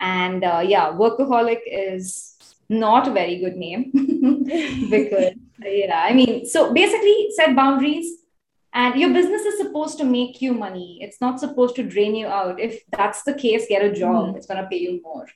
and 0.00 0.42
uh, 0.44 0.62
yeah 0.64 0.90
workaholic 0.90 1.60
is 1.66 2.33
not 2.68 3.08
a 3.08 3.12
very 3.12 3.38
good 3.38 3.56
name 3.56 3.90
because 4.90 5.32
yeah 5.62 6.02
i 6.04 6.12
mean 6.12 6.44
so 6.46 6.72
basically 6.72 7.28
set 7.36 7.54
boundaries 7.54 8.20
and 8.72 8.96
your 8.96 9.12
business 9.12 9.42
is 9.42 9.58
supposed 9.58 9.98
to 9.98 10.04
make 10.04 10.42
you 10.42 10.52
money 10.52 10.98
it's 11.00 11.20
not 11.20 11.38
supposed 11.38 11.76
to 11.76 11.82
drain 11.82 12.14
you 12.14 12.26
out 12.26 12.58
if 12.58 12.82
that's 12.90 13.22
the 13.22 13.34
case 13.34 13.66
get 13.68 13.84
a 13.84 13.92
job 13.92 14.26
mm-hmm. 14.26 14.36
it's 14.36 14.46
going 14.46 14.62
to 14.62 14.68
pay 14.68 14.78
you 14.78 15.00
more 15.02 15.26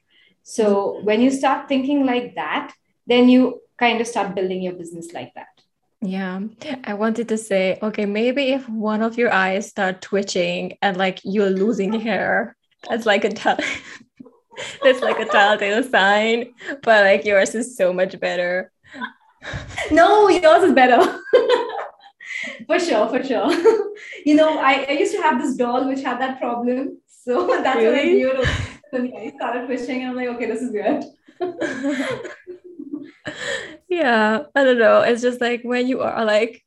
so 0.48 1.00
when 1.02 1.20
you 1.20 1.30
start 1.30 1.68
thinking 1.68 2.06
like 2.06 2.36
that, 2.36 2.72
then 3.06 3.28
you 3.28 3.60
kind 3.76 4.00
of 4.00 4.06
start 4.06 4.34
building 4.34 4.62
your 4.62 4.72
business 4.72 5.12
like 5.12 5.34
that. 5.34 5.48
Yeah, 6.00 6.40
I 6.84 6.94
wanted 6.94 7.28
to 7.28 7.36
say, 7.36 7.78
okay, 7.82 8.06
maybe 8.06 8.52
if 8.54 8.66
one 8.66 9.02
of 9.02 9.18
your 9.18 9.30
eyes 9.30 9.68
start 9.68 10.00
twitching 10.00 10.78
and 10.80 10.96
like 10.96 11.20
you're 11.22 11.50
losing 11.50 11.92
hair, 11.92 12.56
that's 12.88 13.04
like 13.04 13.24
a 13.24 13.28
tell. 13.28 13.58
That's 14.82 15.00
like 15.00 15.18
a 15.18 15.26
telltale 15.26 15.82
sign. 15.82 16.54
But 16.82 17.04
like 17.04 17.24
yours 17.24 17.54
is 17.54 17.76
so 17.76 17.92
much 17.92 18.18
better. 18.20 18.72
No, 19.90 20.28
yours 20.28 20.64
is 20.64 20.72
better. 20.72 21.00
for 22.66 22.78
sure, 22.78 23.08
for 23.08 23.22
sure. 23.22 23.50
you 24.26 24.34
know, 24.34 24.58
I, 24.58 24.86
I 24.88 24.92
used 24.92 25.14
to 25.14 25.22
have 25.22 25.40
this 25.40 25.56
doll 25.56 25.86
which 25.88 26.02
had 26.02 26.20
that 26.20 26.38
problem. 26.40 27.00
So 27.06 27.46
that's 27.62 27.76
really? 27.76 28.24
what 28.24 28.36
I 28.36 28.42
knew 28.42 28.44
then 28.92 29.12
I 29.16 29.32
started 29.36 29.66
fishing 29.66 30.02
and 30.02 30.10
I'm 30.10 30.16
like, 30.16 30.28
okay, 30.36 30.46
this 30.46 30.62
is 30.62 30.70
good. 30.70 31.04
yeah, 31.40 32.18
yeah 33.88 34.42
i 34.56 34.64
don't 34.64 34.78
know 34.78 35.02
it's 35.02 35.22
just 35.22 35.40
like 35.40 35.62
when 35.62 35.86
you 35.86 36.00
are 36.00 36.24
like 36.24 36.64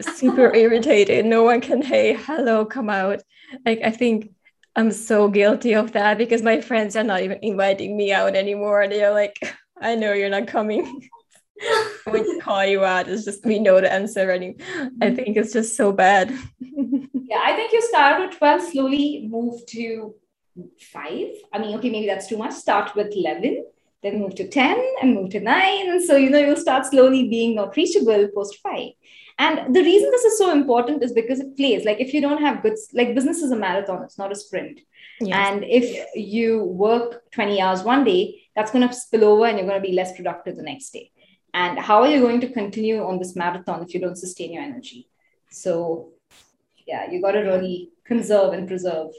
super 0.00 0.52
irritated 0.52 1.24
no 1.24 1.44
one 1.44 1.60
can 1.60 1.80
hey 1.80 2.14
hello 2.14 2.64
come 2.64 2.90
out 2.90 3.22
like 3.64 3.80
i 3.84 3.90
think 3.90 4.33
i'm 4.76 4.90
so 4.90 5.28
guilty 5.28 5.74
of 5.74 5.92
that 5.92 6.18
because 6.18 6.42
my 6.42 6.60
friends 6.60 6.96
are 6.96 7.04
not 7.04 7.22
even 7.22 7.38
inviting 7.42 7.96
me 7.96 8.12
out 8.12 8.34
anymore. 8.34 8.86
They're 8.88 9.12
like 9.12 9.36
i 9.80 9.94
know 9.94 10.12
you're 10.12 10.30
not 10.30 10.46
coming. 10.48 11.08
We 12.12 12.40
call 12.40 12.66
you 12.66 12.84
out 12.84 13.08
it's 13.08 13.24
just 13.24 13.44
we 13.46 13.58
know 13.60 13.80
the 13.80 13.90
answer 13.92 14.20
already. 14.20 14.56
I 14.58 14.62
mm-hmm. 14.62 15.14
think 15.14 15.36
it's 15.36 15.52
just 15.52 15.76
so 15.76 15.92
bad. 15.92 16.34
Yeah 17.26 17.40
i 17.42 17.54
think 17.56 17.72
you 17.72 17.82
start 17.82 18.20
with 18.20 18.38
12 18.38 18.62
slowly 18.72 19.26
move 19.28 19.64
to 19.66 20.14
5 20.80 21.28
i 21.52 21.58
mean 21.58 21.76
okay 21.76 21.90
maybe 21.90 22.06
that's 22.06 22.28
too 22.28 22.36
much. 22.36 22.52
Start 22.52 22.94
with 22.94 23.12
11 23.16 23.64
then 24.04 24.20
move 24.20 24.34
to 24.36 24.46
10 24.46 24.94
and 25.00 25.14
move 25.14 25.30
to 25.30 25.40
9 25.40 25.90
and 25.90 26.04
so 26.04 26.16
you 26.16 26.30
know 26.30 26.38
you'll 26.38 26.56
start 26.56 26.86
slowly 26.86 27.28
being 27.28 27.54
not 27.56 27.74
reachable 27.76 28.28
post 28.34 28.58
5 28.62 28.90
and 29.38 29.74
the 29.74 29.80
reason 29.82 30.10
this 30.10 30.24
is 30.24 30.38
so 30.38 30.52
important 30.52 31.02
is 31.02 31.12
because 31.12 31.40
it 31.40 31.56
plays 31.56 31.84
like 31.84 32.00
if 32.00 32.14
you 32.14 32.20
don't 32.20 32.40
have 32.40 32.62
good 32.62 32.76
like 32.92 33.14
business 33.14 33.42
is 33.42 33.50
a 33.50 33.56
marathon 33.56 34.02
it's 34.02 34.18
not 34.18 34.32
a 34.32 34.34
sprint. 34.34 34.80
Yes. 35.20 35.48
and 35.48 35.64
if 35.64 36.06
you 36.16 36.64
work 36.64 37.30
20 37.30 37.60
hours 37.60 37.82
one 37.82 38.02
day 38.04 38.42
that's 38.56 38.72
going 38.72 38.86
to 38.86 38.94
spill 38.94 39.24
over 39.24 39.46
and 39.46 39.58
you're 39.58 39.66
going 39.66 39.80
to 39.80 39.88
be 39.88 39.94
less 39.94 40.14
productive 40.16 40.56
the 40.56 40.62
next 40.62 40.90
day. 40.90 41.10
And 41.52 41.78
how 41.78 42.02
are 42.02 42.08
you 42.08 42.20
going 42.20 42.40
to 42.40 42.48
continue 42.48 43.04
on 43.04 43.20
this 43.20 43.36
marathon 43.36 43.82
if 43.84 43.94
you 43.94 44.00
don't 44.00 44.16
sustain 44.16 44.52
your 44.52 44.62
energy? 44.62 45.08
So 45.50 46.12
yeah 46.86 47.10
you 47.10 47.20
got 47.20 47.32
to 47.32 47.40
really 47.40 47.90
conserve 48.04 48.52
and 48.52 48.68
preserve. 48.68 49.10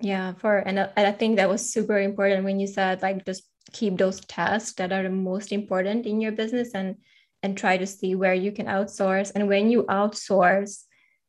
Yeah 0.00 0.32
for 0.34 0.58
and, 0.58 0.78
and 0.78 1.06
i 1.06 1.12
think 1.12 1.36
that 1.36 1.48
was 1.48 1.72
super 1.72 1.98
important 1.98 2.44
when 2.44 2.58
you 2.58 2.66
said 2.66 3.02
like 3.02 3.24
just 3.26 3.44
keep 3.72 3.98
those 3.98 4.20
tasks 4.20 4.72
that 4.74 4.92
are 4.92 5.02
the 5.02 5.10
most 5.10 5.52
important 5.52 6.06
in 6.06 6.20
your 6.20 6.32
business 6.32 6.70
and 6.74 6.96
and 7.42 7.56
try 7.56 7.76
to 7.76 7.86
see 7.86 8.14
where 8.14 8.34
you 8.34 8.52
can 8.52 8.66
outsource 8.66 9.32
and 9.34 9.48
when 9.48 9.70
you 9.70 9.84
outsource 9.84 10.84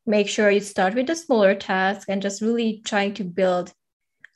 make 0.05 0.27
sure 0.27 0.49
you 0.49 0.59
start 0.59 0.95
with 0.95 1.07
the 1.07 1.15
smaller 1.15 1.53
task 1.53 2.07
and 2.09 2.21
just 2.21 2.41
really 2.41 2.81
trying 2.85 3.13
to 3.13 3.23
build 3.23 3.73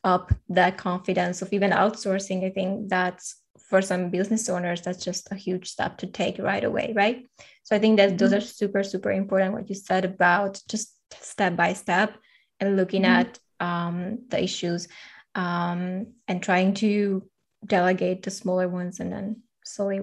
up 0.03 0.33
that 0.49 0.77
confidence 0.77 1.41
of 1.41 1.51
even 1.51 1.71
outsourcing 1.71 2.45
i 2.45 2.49
think 2.49 2.89
that's 2.89 3.41
for 3.69 3.81
some 3.81 4.09
business 4.09 4.47
owners 4.49 4.81
that's 4.81 5.03
just 5.03 5.31
a 5.31 5.35
huge 5.35 5.69
step 5.69 5.97
to 5.97 6.05
take 6.05 6.37
right 6.37 6.63
away 6.63 6.93
right 6.95 7.25
so 7.63 7.75
i 7.75 7.79
think 7.79 7.97
that 7.97 8.17
those 8.17 8.29
mm-hmm. 8.29 8.37
are 8.37 8.41
super 8.41 8.83
super 8.83 9.11
important 9.11 9.53
what 9.53 9.69
you 9.69 9.75
said 9.75 10.05
about 10.05 10.61
just 10.69 10.93
step 11.19 11.55
by 11.55 11.73
step 11.73 12.15
and 12.59 12.77
looking 12.77 13.03
mm-hmm. 13.03 13.27
at 13.29 13.39
um, 13.59 14.19
the 14.29 14.43
issues 14.43 14.87
um, 15.33 16.07
and 16.27 16.41
trying 16.41 16.73
to 16.73 17.27
delegate 17.65 18.23
the 18.23 18.31
smaller 18.31 18.67
ones 18.67 18.99
and 18.99 19.11
then 19.11 19.41
slowly 19.63 19.99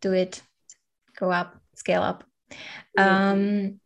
do 0.00 0.12
it 0.12 0.42
go 1.18 1.30
up 1.30 1.56
scale 1.74 2.02
up. 2.02 2.24
Um, 2.96 3.80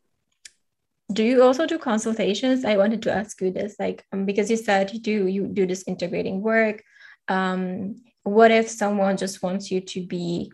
do 1.12 1.24
you 1.24 1.42
also 1.42 1.66
do 1.66 1.78
consultations? 1.78 2.64
I 2.64 2.76
wanted 2.76 3.02
to 3.02 3.12
ask 3.12 3.40
you 3.40 3.50
this 3.50 3.76
like 3.78 4.04
um, 4.12 4.26
because 4.26 4.50
you 4.50 4.56
said 4.56 4.92
you 4.92 5.00
do 5.00 5.26
you 5.26 5.46
do 5.46 5.66
this 5.66 5.84
integrating 5.86 6.42
work. 6.42 6.82
Um, 7.28 8.02
what 8.24 8.50
if 8.50 8.68
someone 8.68 9.16
just 9.16 9.42
wants 9.42 9.70
you 9.70 9.80
to 9.80 10.06
be 10.06 10.52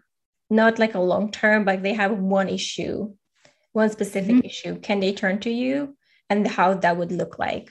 not 0.50 0.78
like 0.78 0.94
a 0.94 1.00
long 1.00 1.30
term 1.30 1.64
but 1.64 1.82
they 1.82 1.94
have 1.94 2.18
one 2.18 2.48
issue 2.48 3.12
one 3.72 3.90
specific 3.90 4.36
mm-hmm. 4.36 4.46
issue? 4.46 4.78
Can 4.80 5.00
they 5.00 5.12
turn 5.12 5.40
to 5.40 5.50
you 5.50 5.96
and 6.30 6.46
how 6.46 6.74
that 6.74 6.96
would 6.96 7.10
look 7.10 7.38
like? 7.38 7.70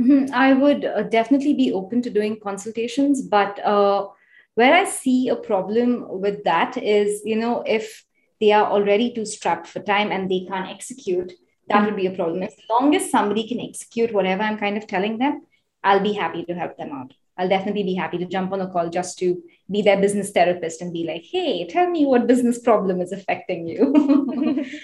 Mm-hmm. 0.00 0.34
i 0.34 0.54
would 0.54 0.86
uh, 0.86 1.02
definitely 1.02 1.52
be 1.52 1.70
open 1.70 2.00
to 2.00 2.08
doing 2.08 2.40
consultations 2.40 3.20
but 3.20 3.62
uh, 3.62 4.08
where 4.54 4.74
i 4.74 4.84
see 4.84 5.28
a 5.28 5.36
problem 5.36 6.06
with 6.08 6.44
that 6.44 6.76
is 6.76 7.22
you 7.24 7.36
know 7.36 7.62
if 7.66 8.04
they 8.40 8.52
are 8.52 8.66
already 8.70 9.12
too 9.14 9.24
strapped 9.24 9.66
for 9.66 9.80
time 9.80 10.10
and 10.10 10.30
they 10.30 10.44
can't 10.48 10.70
execute 10.70 11.32
that 11.68 11.76
mm-hmm. 11.76 11.86
would 11.86 11.96
be 11.96 12.06
a 12.06 12.16
problem 12.16 12.42
as 12.42 12.54
long 12.68 12.94
as 12.94 13.10
somebody 13.10 13.46
can 13.46 13.60
execute 13.60 14.12
whatever 14.12 14.42
i'm 14.42 14.58
kind 14.58 14.76
of 14.76 14.86
telling 14.86 15.18
them 15.18 15.42
i'll 15.84 16.02
be 16.02 16.12
happy 16.12 16.44
to 16.44 16.54
help 16.54 16.76
them 16.76 16.92
out 16.92 17.12
I'll 17.38 17.48
definitely 17.48 17.82
be 17.82 17.94
happy 17.94 18.18
to 18.18 18.26
jump 18.26 18.52
on 18.52 18.60
a 18.60 18.68
call 18.68 18.90
just 18.90 19.18
to 19.20 19.42
be 19.70 19.82
their 19.82 20.00
business 20.00 20.30
therapist 20.30 20.82
and 20.82 20.92
be 20.92 21.04
like, 21.04 21.24
hey, 21.24 21.66
tell 21.66 21.88
me 21.88 22.04
what 22.04 22.26
business 22.26 22.58
problem 22.58 23.00
is 23.00 23.10
affecting 23.10 23.66
you. 23.66 24.66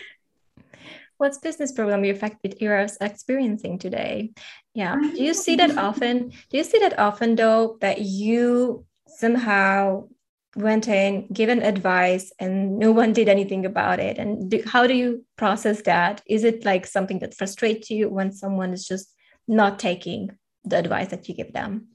What's 1.18 1.38
business 1.38 1.72
problem 1.72 2.04
you 2.04 2.12
affected 2.12 2.56
you're 2.60 2.86
experiencing 3.00 3.78
today? 3.78 4.32
Yeah. 4.72 4.96
Do 4.96 5.22
you 5.22 5.34
see 5.34 5.56
that 5.56 5.76
often? 5.76 6.30
Do 6.50 6.56
you 6.56 6.64
see 6.64 6.78
that 6.78 6.98
often 6.98 7.34
though 7.34 7.76
that 7.80 8.00
you 8.00 8.86
somehow 9.08 10.08
went 10.56 10.88
in, 10.88 11.28
given 11.32 11.62
advice, 11.62 12.32
and 12.38 12.78
no 12.78 12.90
one 12.92 13.12
did 13.12 13.28
anything 13.28 13.64
about 13.66 14.00
it? 14.00 14.18
And 14.18 14.50
do, 14.50 14.62
how 14.66 14.86
do 14.86 14.94
you 14.94 15.24
process 15.36 15.82
that? 15.82 16.22
Is 16.26 16.44
it 16.44 16.64
like 16.64 16.86
something 16.86 17.18
that 17.20 17.34
frustrates 17.34 17.90
you 17.90 18.08
when 18.08 18.32
someone 18.32 18.72
is 18.72 18.86
just 18.86 19.14
not 19.46 19.78
taking 19.78 20.30
the 20.64 20.78
advice 20.78 21.08
that 21.08 21.28
you 21.28 21.34
give 21.34 21.52
them? 21.52 21.88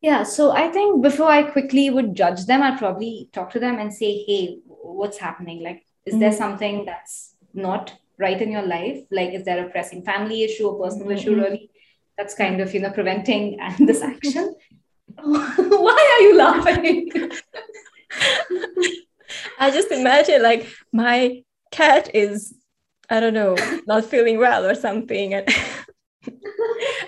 Yeah, 0.00 0.22
so 0.22 0.52
I 0.52 0.68
think 0.68 1.02
before 1.02 1.28
I 1.28 1.42
quickly 1.42 1.90
would 1.90 2.14
judge 2.14 2.46
them, 2.46 2.62
I'd 2.62 2.78
probably 2.78 3.28
talk 3.32 3.50
to 3.50 3.58
them 3.58 3.78
and 3.78 3.92
say, 3.92 4.24
hey, 4.24 4.58
what's 4.66 5.18
happening? 5.18 5.62
Like, 5.62 5.84
is 6.06 6.14
mm-hmm. 6.14 6.20
there 6.20 6.32
something 6.32 6.84
that's 6.84 7.34
not 7.52 7.94
right 8.18 8.40
in 8.40 8.52
your 8.52 8.62
life? 8.62 9.00
Like, 9.10 9.32
is 9.32 9.44
there 9.44 9.66
a 9.66 9.70
pressing 9.70 10.04
family 10.04 10.44
issue 10.44 10.68
or 10.68 10.84
personal 10.84 11.08
mm-hmm. 11.08 11.18
issue, 11.18 11.34
really? 11.34 11.70
That's 12.16 12.34
kind 12.34 12.60
of, 12.60 12.72
you 12.74 12.80
know, 12.80 12.90
preventing 12.90 13.58
this 13.80 14.02
action. 14.02 14.54
Why 15.24 16.18
are 16.18 16.22
you 16.22 16.36
laughing? 16.36 17.10
I 19.58 19.70
just 19.70 19.90
imagine 19.90 20.42
like 20.42 20.66
my 20.92 21.42
cat 21.70 22.10
is, 22.14 22.54
I 23.10 23.20
don't 23.20 23.34
know, 23.34 23.56
not 23.86 24.04
feeling 24.04 24.38
well 24.38 24.64
or 24.64 24.74
something. 24.74 25.34
And 25.34 25.48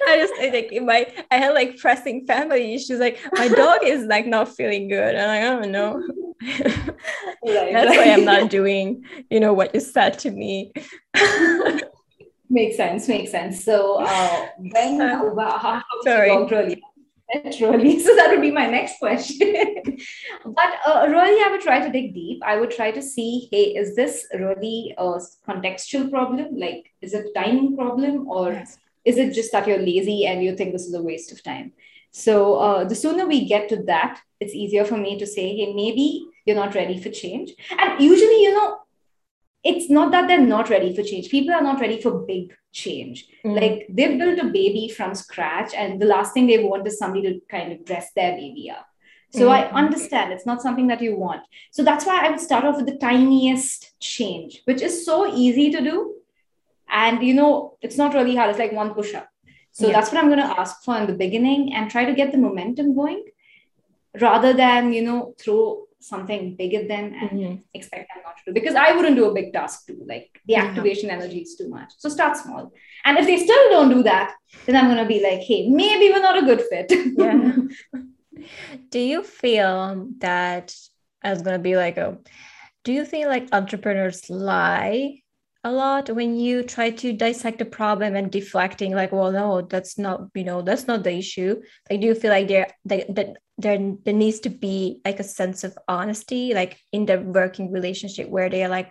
I 0.07 0.17
just 0.17 0.35
I 0.41 0.51
like 0.53 0.73
in 0.73 0.87
my 0.87 1.07
I 1.31 1.37
had 1.37 1.55
like 1.55 1.79
pressing 1.79 2.27
family 2.27 2.75
issues. 2.75 2.99
Like 2.99 3.19
my 3.33 3.49
dog 3.49 3.81
is 3.85 4.05
like 4.05 4.27
not 4.27 4.49
feeling 4.49 4.89
good, 4.89 5.15
and 5.15 5.31
I 5.31 5.41
don't 5.41 5.71
know. 5.73 6.03
Right, 6.43 7.73
That's 7.73 7.91
right. 7.91 8.07
why 8.07 8.13
I'm 8.13 8.25
not 8.25 8.51
doing, 8.51 9.05
you 9.31 9.41
know, 9.41 9.53
what 9.53 9.75
you 9.75 9.81
said 9.81 10.19
to 10.21 10.31
me. 10.31 10.73
makes 12.51 12.77
sense. 12.77 13.09
Makes 13.09 13.31
sense. 13.31 13.65
So 13.65 14.03
uh, 14.03 14.47
when 14.59 15.01
uh, 15.01 15.59
how, 15.59 15.83
sorry. 16.03 16.29
dog 16.29 16.51
really? 16.51 16.83
Really, 17.61 18.01
so 18.05 18.15
that 18.17 18.31
would 18.31 18.41
be 18.41 18.51
my 18.51 18.67
next 18.67 18.99
question. 18.99 19.55
but 20.45 20.71
uh, 20.87 21.07
really, 21.09 21.43
I 21.45 21.49
would 21.51 21.61
try 21.61 21.81
to 21.81 21.91
dig 21.91 22.15
deep. 22.15 22.43
I 22.45 22.57
would 22.57 22.71
try 22.71 22.91
to 22.91 23.03
see, 23.03 23.49
hey, 23.53 23.75
is 23.75 23.95
this 23.95 24.27
really 24.35 24.95
a 24.99 25.21
contextual 25.49 26.11
problem? 26.11 26.59
Like, 26.59 26.93
is 27.01 27.15
it 27.15 27.35
timing 27.35 27.77
problem 27.77 28.29
or 28.29 28.53
yes 28.53 28.79
is 29.05 29.17
it 29.17 29.33
just 29.33 29.53
that 29.53 29.67
you're 29.67 29.79
lazy 29.79 30.27
and 30.27 30.43
you 30.43 30.57
think 30.57 30.73
this 30.73 30.87
is 30.87 30.95
a 30.95 31.03
waste 31.03 31.33
of 31.33 31.43
time 31.43 31.73
so 32.11 32.57
uh, 32.57 32.85
the 32.85 32.95
sooner 32.95 33.27
we 33.27 33.47
get 33.47 33.69
to 33.69 33.83
that 33.85 34.21
it's 34.41 34.55
easier 34.55 34.85
for 34.85 34.97
me 34.97 35.19
to 35.19 35.27
say 35.27 35.57
hey 35.57 35.73
maybe 35.73 36.27
you're 36.45 36.57
not 36.57 36.75
ready 36.75 37.01
for 37.01 37.11
change 37.11 37.53
and 37.79 38.01
usually 38.01 38.43
you 38.43 38.53
know 38.53 38.79
it's 39.63 39.91
not 39.91 40.11
that 40.13 40.27
they're 40.27 40.41
not 40.41 40.71
ready 40.71 40.95
for 40.95 41.03
change. 41.03 41.29
People 41.29 41.55
are 41.55 41.63
not 41.63 41.81
ready 41.81 42.01
for 42.01 42.21
big 42.21 42.55
change. 42.73 43.29
Mm. 43.45 43.61
Like 43.61 43.87
they've 43.91 44.19
built 44.19 44.39
a 44.39 44.47
baby 44.47 44.89
from 44.89 45.15
scratch 45.15 45.75
and 45.75 46.01
the 46.01 46.07
last 46.07 46.33
thing 46.33 46.47
they 46.47 46.63
want 46.63 46.87
is 46.87 46.99
somebody 46.99 47.23
to 47.23 47.41
kind 47.51 47.73
of 47.73 47.85
dress 47.85 48.13
their 48.15 48.33
baby 48.37 48.71
up. 48.71 48.87
So 49.33 49.49
mm. 49.49 49.51
I 49.51 49.65
understand. 49.71 50.33
It's 50.33 50.47
not 50.47 50.63
something 50.63 50.89
that 50.89 51.03
you 51.03 51.17
want. 51.17 51.43
So 51.71 51.85
that's 51.85 52.07
why 52.07 52.27
I 52.27 52.31
would 52.31 52.41
start 52.41 52.65
off 52.65 52.77
with 52.77 52.87
the 52.87 52.97
tiniest 52.97 53.99
change, 54.01 54.63
which 54.65 54.83
is 54.83 55.05
so 55.05 55.33
easy 55.33 55.71
to 55.71 55.81
do. 55.81 56.15
And 56.89 57.23
you 57.23 57.35
know 57.35 57.77
it's 57.83 57.97
not 57.97 58.15
really 58.15 58.35
hard. 58.35 58.51
It's 58.51 58.59
like 58.59 58.73
one 58.73 58.95
push 58.95 59.15
up 59.15 59.31
so 59.73 59.87
yeah. 59.87 59.93
that's 59.93 60.13
what 60.13 60.23
i'm 60.23 60.29
going 60.29 60.39
to 60.39 60.61
ask 60.61 60.83
for 60.83 60.97
in 60.97 61.07
the 61.07 61.13
beginning 61.13 61.73
and 61.75 61.91
try 61.91 62.05
to 62.05 62.15
get 62.15 62.33
the 62.33 62.39
momentum 62.39 62.95
going 62.95 63.25
rather 64.21 64.53
than 64.53 64.93
you 64.93 65.03
know 65.03 65.35
throw 65.39 65.87
something 66.01 66.57
bigger 66.57 66.87
than 66.87 67.15
and 67.15 67.31
mm-hmm. 67.31 67.55
expect 67.75 68.11
them 68.15 68.23
not 68.25 68.37
to 68.39 68.43
do. 68.47 68.53
Because 68.53 68.75
i 68.75 68.93
wouldn't 68.93 69.17
do 69.17 69.27
a 69.31 69.35
big 69.35 69.53
task 69.53 69.87
too 69.87 70.03
like 70.07 70.41
the 70.47 70.57
activation 70.57 71.09
yeah. 71.09 71.17
energy 71.17 71.41
is 71.41 71.57
too 71.57 71.69
much. 71.69 71.93
So 71.99 72.09
start 72.09 72.37
small. 72.37 72.73
And 73.05 73.19
if 73.19 73.27
they 73.27 73.39
still 73.39 73.71
don't 73.71 73.91
do 73.91 74.03
that 74.05 74.35
then 74.67 74.77
i'm 74.77 74.87
going 74.87 74.99
to 74.99 75.07
be 75.07 75.23
like 75.23 75.41
hey 75.41 75.69
maybe 75.69 76.13
we're 76.13 76.23
not 76.23 76.43
a 76.43 76.47
good 76.47 76.63
fit. 76.63 76.93
Yeah. 77.19 77.53
Do 78.89 78.99
you 78.99 79.23
feel 79.23 80.09
that 80.19 80.75
i 81.23 81.31
was 81.31 81.43
going 81.43 81.59
to 81.59 81.63
be 81.63 81.77
like 81.77 81.99
oh 81.99 82.19
do 82.85 82.93
you 82.93 83.05
feel 83.05 83.29
like 83.29 83.49
entrepreneurs 83.53 84.31
lie 84.31 85.21
a 85.63 85.71
lot 85.71 86.09
when 86.09 86.37
you 86.37 86.63
try 86.63 86.91
to 86.91 87.13
dissect 87.13 87.59
the 87.59 87.67
problem 87.67 88.17
and 88.17 88.33
deflecting 88.33 88.95
like 88.95 89.13
well 89.13 89.31
no 89.31 89.61
that's 89.61 89.99
not 89.99 90.29
you 90.35 90.45
know 90.45 90.63
that's 90.63 90.87
not 90.87 91.05
the 91.05 91.13
issue. 91.13 91.61
Like 91.91 92.01
do 92.01 92.07
you 92.07 92.15
feel 92.15 92.31
like 92.31 92.49
there 92.49 92.69
that 92.87 93.37
there, 93.59 93.95
there 94.05 94.15
needs 94.15 94.41
to 94.41 94.49
be 94.49 95.01
like 95.05 95.21
a 95.21 95.25
sense 95.25 95.65
of 95.65 95.77
honesty 95.87 96.55
like 96.55 96.79
in 96.93 97.05
the 97.05 97.21
working 97.21 97.71
relationship 97.71 98.29
where 98.29 98.49
they 98.49 98.65
are 98.65 98.71
like 98.71 98.91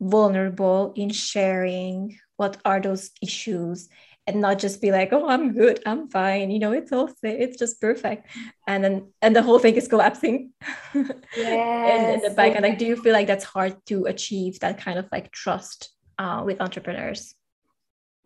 vulnerable 0.00 0.92
in 0.94 1.10
sharing 1.10 2.16
what 2.36 2.56
are 2.64 2.80
those 2.80 3.10
issues 3.20 3.88
and 4.28 4.42
not 4.42 4.58
just 4.58 4.82
be 4.82 4.92
like, 4.92 5.10
oh, 5.12 5.26
I'm 5.26 5.54
good, 5.54 5.82
I'm 5.86 6.08
fine, 6.10 6.50
you 6.50 6.58
know, 6.58 6.72
it's 6.72 6.92
all 6.92 7.10
it's 7.22 7.56
just 7.56 7.80
perfect. 7.80 8.26
And 8.66 8.84
then 8.84 9.12
and 9.22 9.34
the 9.34 9.42
whole 9.42 9.58
thing 9.58 9.74
is 9.74 9.88
collapsing. 9.88 10.52
Yeah. 11.36 11.94
in, 11.94 12.14
in 12.14 12.20
the 12.20 12.30
back. 12.30 12.54
And 12.54 12.62
like, 12.62 12.78
do 12.78 12.84
you 12.84 12.96
feel 12.96 13.12
like 13.12 13.26
that's 13.26 13.44
hard 13.44 13.76
to 13.86 14.06
achieve 14.06 14.60
that 14.60 14.78
kind 14.78 14.98
of 14.98 15.06
like 15.12 15.30
trust 15.30 15.90
uh, 16.18 16.42
with 16.44 16.60
entrepreneurs? 16.60 17.34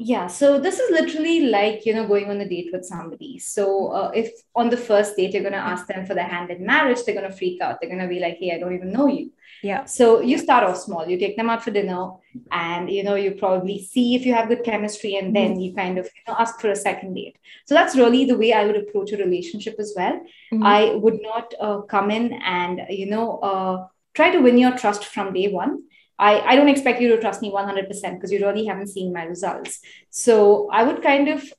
Yeah, 0.04 0.26
so 0.26 0.58
this 0.58 0.80
is 0.80 0.90
literally 0.90 1.46
like, 1.46 1.86
you 1.86 1.94
know, 1.94 2.08
going 2.08 2.28
on 2.28 2.40
a 2.40 2.48
date 2.48 2.70
with 2.72 2.84
somebody. 2.84 3.38
So 3.38 3.92
uh, 3.92 4.10
if 4.12 4.32
on 4.52 4.68
the 4.68 4.76
first 4.76 5.16
date 5.16 5.32
you're 5.32 5.42
going 5.42 5.52
to 5.52 5.58
ask 5.58 5.86
them 5.86 6.06
for 6.06 6.14
their 6.14 6.26
hand 6.26 6.50
in 6.50 6.66
marriage, 6.66 7.04
they're 7.04 7.14
going 7.14 7.30
to 7.30 7.36
freak 7.36 7.60
out. 7.60 7.78
They're 7.80 7.88
going 7.88 8.02
to 8.02 8.08
be 8.08 8.18
like, 8.18 8.36
hey, 8.38 8.52
I 8.52 8.58
don't 8.58 8.74
even 8.74 8.92
know 8.92 9.06
you. 9.06 9.30
Yeah. 9.62 9.84
So 9.84 10.20
you 10.20 10.38
start 10.38 10.64
off 10.64 10.78
small. 10.78 11.06
You 11.06 11.18
take 11.18 11.36
them 11.36 11.48
out 11.48 11.62
for 11.62 11.70
dinner 11.70 12.14
and, 12.50 12.90
you 12.90 13.04
know, 13.04 13.14
you 13.14 13.32
probably 13.32 13.80
see 13.80 14.16
if 14.16 14.26
you 14.26 14.34
have 14.34 14.48
good 14.48 14.64
chemistry 14.64 15.14
and 15.14 15.36
then 15.36 15.52
mm-hmm. 15.52 15.60
you 15.60 15.74
kind 15.74 15.98
of 15.98 16.06
you 16.06 16.22
know, 16.26 16.36
ask 16.36 16.60
for 16.60 16.70
a 16.70 16.76
second 16.76 17.14
date. 17.14 17.36
So 17.66 17.76
that's 17.76 17.94
really 17.94 18.24
the 18.24 18.36
way 18.36 18.52
I 18.52 18.66
would 18.66 18.76
approach 18.76 19.12
a 19.12 19.18
relationship 19.18 19.76
as 19.78 19.94
well. 19.96 20.14
Mm-hmm. 20.52 20.64
I 20.64 20.94
would 20.96 21.20
not 21.22 21.54
uh, 21.60 21.82
come 21.82 22.10
in 22.10 22.32
and, 22.44 22.80
you 22.88 23.06
know, 23.06 23.38
uh, 23.38 23.86
try 24.14 24.32
to 24.32 24.40
win 24.40 24.58
your 24.58 24.76
trust 24.76 25.04
from 25.04 25.32
day 25.32 25.52
one 25.52 25.84
I, 26.22 26.52
I 26.52 26.56
don't 26.56 26.68
expect 26.68 27.00
you 27.00 27.08
to 27.08 27.20
trust 27.20 27.42
me 27.42 27.50
100% 27.50 27.88
because 28.14 28.30
you 28.30 28.46
really 28.46 28.64
haven't 28.64 28.88
seen 28.88 29.12
my 29.12 29.24
results. 29.24 29.80
So 30.10 30.70
I 30.70 30.84
would 30.84 31.02
kind 31.02 31.28
of 31.28 31.52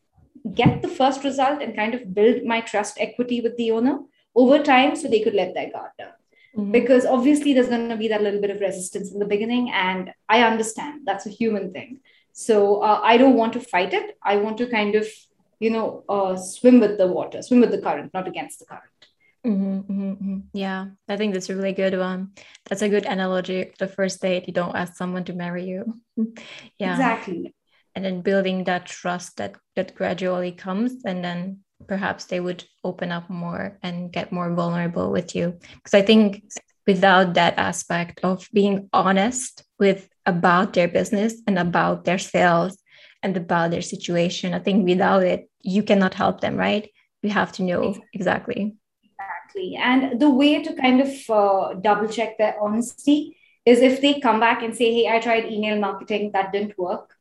get 0.54 0.82
the 0.82 0.88
first 0.88 1.26
result 1.26 1.62
and 1.62 1.76
kind 1.76 1.94
of 1.94 2.14
build 2.14 2.46
my 2.46 2.62
trust 2.62 2.98
equity 2.98 3.42
with 3.42 3.58
the 3.58 3.72
owner 3.72 4.00
over 4.34 4.64
time 4.64 4.96
so 4.96 5.10
they 5.10 5.20
could 5.20 5.34
let 5.34 5.54
their 5.54 5.70
guard 5.70 5.92
down. 5.98 6.14
Mm-hmm. 6.56 6.72
Because 6.72 7.06
obviously 7.06 7.54
there's 7.54 7.68
going 7.68 7.90
to 7.90 7.98
be 7.98 8.08
that 8.08 8.22
little 8.22 8.40
bit 8.40 8.52
of 8.52 8.62
resistance 8.62 9.12
in 9.12 9.20
the 9.20 9.26
beginning. 9.26 9.70
And 9.70 10.14
I 10.30 10.44
understand 10.44 11.02
that's 11.06 11.26
a 11.26 11.30
human 11.42 11.74
thing. 11.74 12.00
So 12.32 12.82
uh, 12.82 13.02
I 13.04 13.18
don't 13.18 13.36
want 13.36 13.54
to 13.54 13.60
fight 13.60 13.94
it. 13.94 14.18
I 14.24 14.38
want 14.38 14.58
to 14.60 14.68
kind 14.68 14.96
of, 14.96 15.08
you 15.60 15.72
know, 15.72 16.06
uh, 16.08 16.38
swim 16.38 16.80
with 16.80 16.98
the 16.98 17.08
water, 17.08 17.42
swim 17.42 17.60
with 17.60 17.72
the 17.72 17.82
current, 17.82 18.14
not 18.14 18.30
against 18.30 18.60
the 18.60 18.66
current. 18.66 18.84
Mm-hmm, 19.46 19.92
mm-hmm, 19.92 20.12
mm-hmm. 20.12 20.40
Yeah, 20.54 20.88
I 21.10 21.18
think 21.18 21.34
that's 21.34 21.50
a 21.50 21.56
really 21.56 21.74
good 21.74 21.98
one. 21.98 22.32
That's 22.70 22.82
a 22.82 22.88
good 22.88 23.06
analogy. 23.06 23.74
The 23.78 23.88
first 23.88 24.22
date, 24.22 24.48
you 24.48 24.54
don't 24.54 24.76
ask 24.76 24.96
someone 24.96 25.26
to 25.26 25.34
marry 25.34 25.66
you. 25.66 26.00
yeah, 26.80 26.94
exactly. 26.94 27.54
And 27.96 28.06
then 28.06 28.22
building 28.22 28.64
that 28.66 28.86
trust 28.86 29.38
that 29.38 29.56
that 29.76 29.96
gradually 29.96 30.54
comes, 30.54 31.04
and 31.06 31.24
then 31.24 31.60
perhaps 31.88 32.26
they 32.26 32.40
would 32.40 32.64
open 32.84 33.12
up 33.12 33.30
more 33.30 33.78
and 33.84 34.12
get 34.14 34.32
more 34.32 34.54
vulnerable 34.54 35.12
with 35.12 35.36
you. 35.36 35.60
Because 35.76 35.94
I 35.94 36.02
think 36.02 36.44
without 36.88 37.34
that 37.34 37.58
aspect 37.58 38.22
of 38.24 38.48
being 38.54 38.90
honest 38.94 39.64
with 39.78 40.08
about 40.26 40.72
their 40.72 40.88
business 40.88 41.36
and 41.48 41.60
about 41.60 42.06
their 42.06 42.18
sales 42.18 42.78
and 43.22 43.36
about 43.36 43.72
their 43.72 43.82
situation, 43.82 44.54
I 44.54 44.60
think 44.60 44.88
without 44.88 45.24
it, 45.24 45.50
you 45.62 45.84
cannot 45.84 46.14
help 46.14 46.40
them, 46.40 46.56
right? 46.56 46.90
You 47.22 47.30
have 47.32 47.52
to 47.54 47.64
know 47.64 47.96
exactly 48.14 48.14
Exactly. 48.14 48.76
And 49.56 50.20
the 50.20 50.30
way 50.30 50.62
to 50.64 50.74
kind 50.74 51.02
of 51.02 51.30
uh, 51.30 51.74
double 51.76 52.08
check 52.08 52.38
their 52.38 52.56
honesty 52.62 53.38
is 53.66 53.80
if 53.80 54.02
they 54.02 54.20
come 54.20 54.40
back 54.40 54.62
and 54.62 54.76
say, 54.76 54.94
hey, 54.94 55.10
I 55.10 55.20
tried 55.20 55.46
email 55.46 55.80
marketing, 55.80 56.32
that 56.34 56.52
didn't 56.52 56.78
work. 56.78 57.16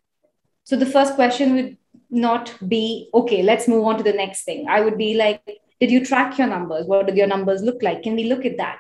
So 0.65 0.77
the 0.77 0.87
first 0.87 1.15
question 1.15 1.55
would 1.55 1.77
not 2.11 2.55
be, 2.69 3.09
okay, 3.15 3.43
let's 3.43 3.69
move 3.69 3.85
on 3.85 3.99
to 3.99 4.03
the 4.03 4.13
next 4.13 4.45
thing. 4.45 4.67
I 4.69 4.81
would 4.81 4.99
be 4.99 5.15
like, 5.15 5.43
did 5.81 5.91
you 5.91 6.05
track 6.05 6.39
your 6.39 6.49
numbers? 6.49 6.87
What 6.87 7.07
did 7.07 7.17
your 7.17 7.27
numbers 7.27 7.63
look 7.63 7.83
like? 7.83 8.03
Can 8.03 8.15
we 8.15 8.25
look 8.25 8.45
at 8.45 8.57
that? 8.59 8.79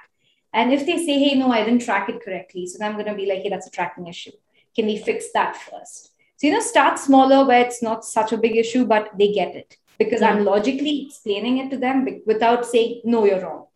And 0.52 0.72
if 0.72 0.86
they 0.86 0.98
say, 0.98 1.18
hey, 1.18 1.34
no, 1.34 1.50
I 1.50 1.64
didn't 1.64 1.82
track 1.82 2.08
it 2.08 2.22
correctly, 2.22 2.66
so 2.66 2.78
then 2.78 2.90
I'm 2.90 2.94
going 2.94 3.06
to 3.06 3.14
be 3.14 3.26
like, 3.26 3.42
hey, 3.42 3.48
that's 3.48 3.66
a 3.66 3.70
tracking 3.70 4.06
issue. 4.06 4.32
Can 4.76 4.86
we 4.86 4.98
fix 4.98 5.26
that 5.34 5.56
first? 5.56 6.10
So, 6.36 6.46
you 6.46 6.52
know, 6.52 6.60
start 6.60 6.98
smaller 6.98 7.46
where 7.46 7.64
it's 7.64 7.82
not 7.82 8.04
such 8.04 8.32
a 8.32 8.36
big 8.36 8.56
issue, 8.56 8.84
but 8.84 9.10
they 9.18 9.32
get 9.32 9.54
it 9.54 9.76
because 10.04 10.20
yeah. 10.20 10.30
I'm 10.30 10.44
logically 10.44 11.06
explaining 11.06 11.58
it 11.58 11.70
to 11.70 11.78
them 11.78 12.06
without 12.26 12.66
saying, 12.66 13.02
no, 13.04 13.24
you're 13.24 13.40
wrong. 13.40 13.66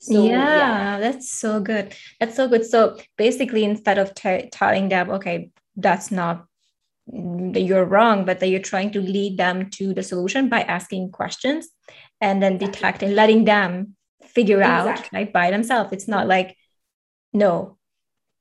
So, 0.00 0.24
yeah, 0.24 0.30
yeah, 0.30 1.00
that's 1.00 1.30
so 1.30 1.60
good. 1.60 1.94
That's 2.20 2.36
so 2.36 2.48
good. 2.48 2.64
So 2.64 2.98
basically, 3.16 3.64
instead 3.64 3.98
of 3.98 4.14
t- 4.14 4.48
telling 4.52 4.88
them, 4.88 5.10
okay, 5.10 5.50
that's 5.76 6.10
not 6.12 6.46
that 7.08 7.62
you're 7.62 7.84
wrong, 7.84 8.24
but 8.24 8.38
that 8.40 8.48
you're 8.48 8.60
trying 8.60 8.92
to 8.92 9.00
lead 9.00 9.38
them 9.38 9.70
to 9.70 9.94
the 9.94 10.02
solution 10.02 10.48
by 10.48 10.60
asking 10.62 11.10
questions 11.10 11.68
and 12.20 12.42
then 12.42 12.58
detecting, 12.58 13.14
letting 13.14 13.44
them 13.44 13.96
figure 14.22 14.60
exactly. 14.60 15.06
out 15.06 15.12
right 15.12 15.32
by 15.32 15.50
themselves. 15.50 15.92
It's 15.92 16.08
not 16.08 16.28
like, 16.28 16.56
no. 17.32 17.76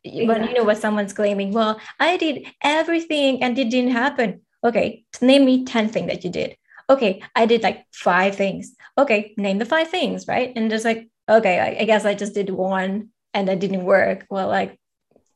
Exactly. 0.03 0.27
When 0.27 0.47
you 0.47 0.53
know 0.53 0.63
what 0.63 0.77
someone's 0.77 1.13
claiming, 1.13 1.53
well, 1.53 1.79
I 1.99 2.17
did 2.17 2.45
everything 2.61 3.41
and 3.41 3.57
it 3.57 3.69
didn't 3.69 3.91
happen. 3.91 4.41
Okay, 4.63 5.05
name 5.21 5.45
me 5.45 5.65
10 5.65 5.89
things 5.89 6.07
that 6.07 6.23
you 6.23 6.29
did 6.29 6.55
okay, 6.89 7.21
I 7.35 7.45
did 7.45 7.63
like 7.63 7.85
five 7.91 8.35
things. 8.35 8.75
Okay, 8.97 9.33
name 9.37 9.57
the 9.57 9.65
five 9.65 9.89
things, 9.89 10.27
right? 10.27 10.53
And 10.55 10.69
just 10.69 10.85
like, 10.85 11.09
okay, 11.29 11.59
I, 11.59 11.81
I 11.81 11.85
guess 11.85 12.05
I 12.05 12.13
just 12.13 12.33
did 12.33 12.49
one 12.49 13.09
and 13.33 13.47
that 13.47 13.59
didn't 13.59 13.83
work. 13.83 14.25
Well, 14.29 14.47
like 14.47 14.79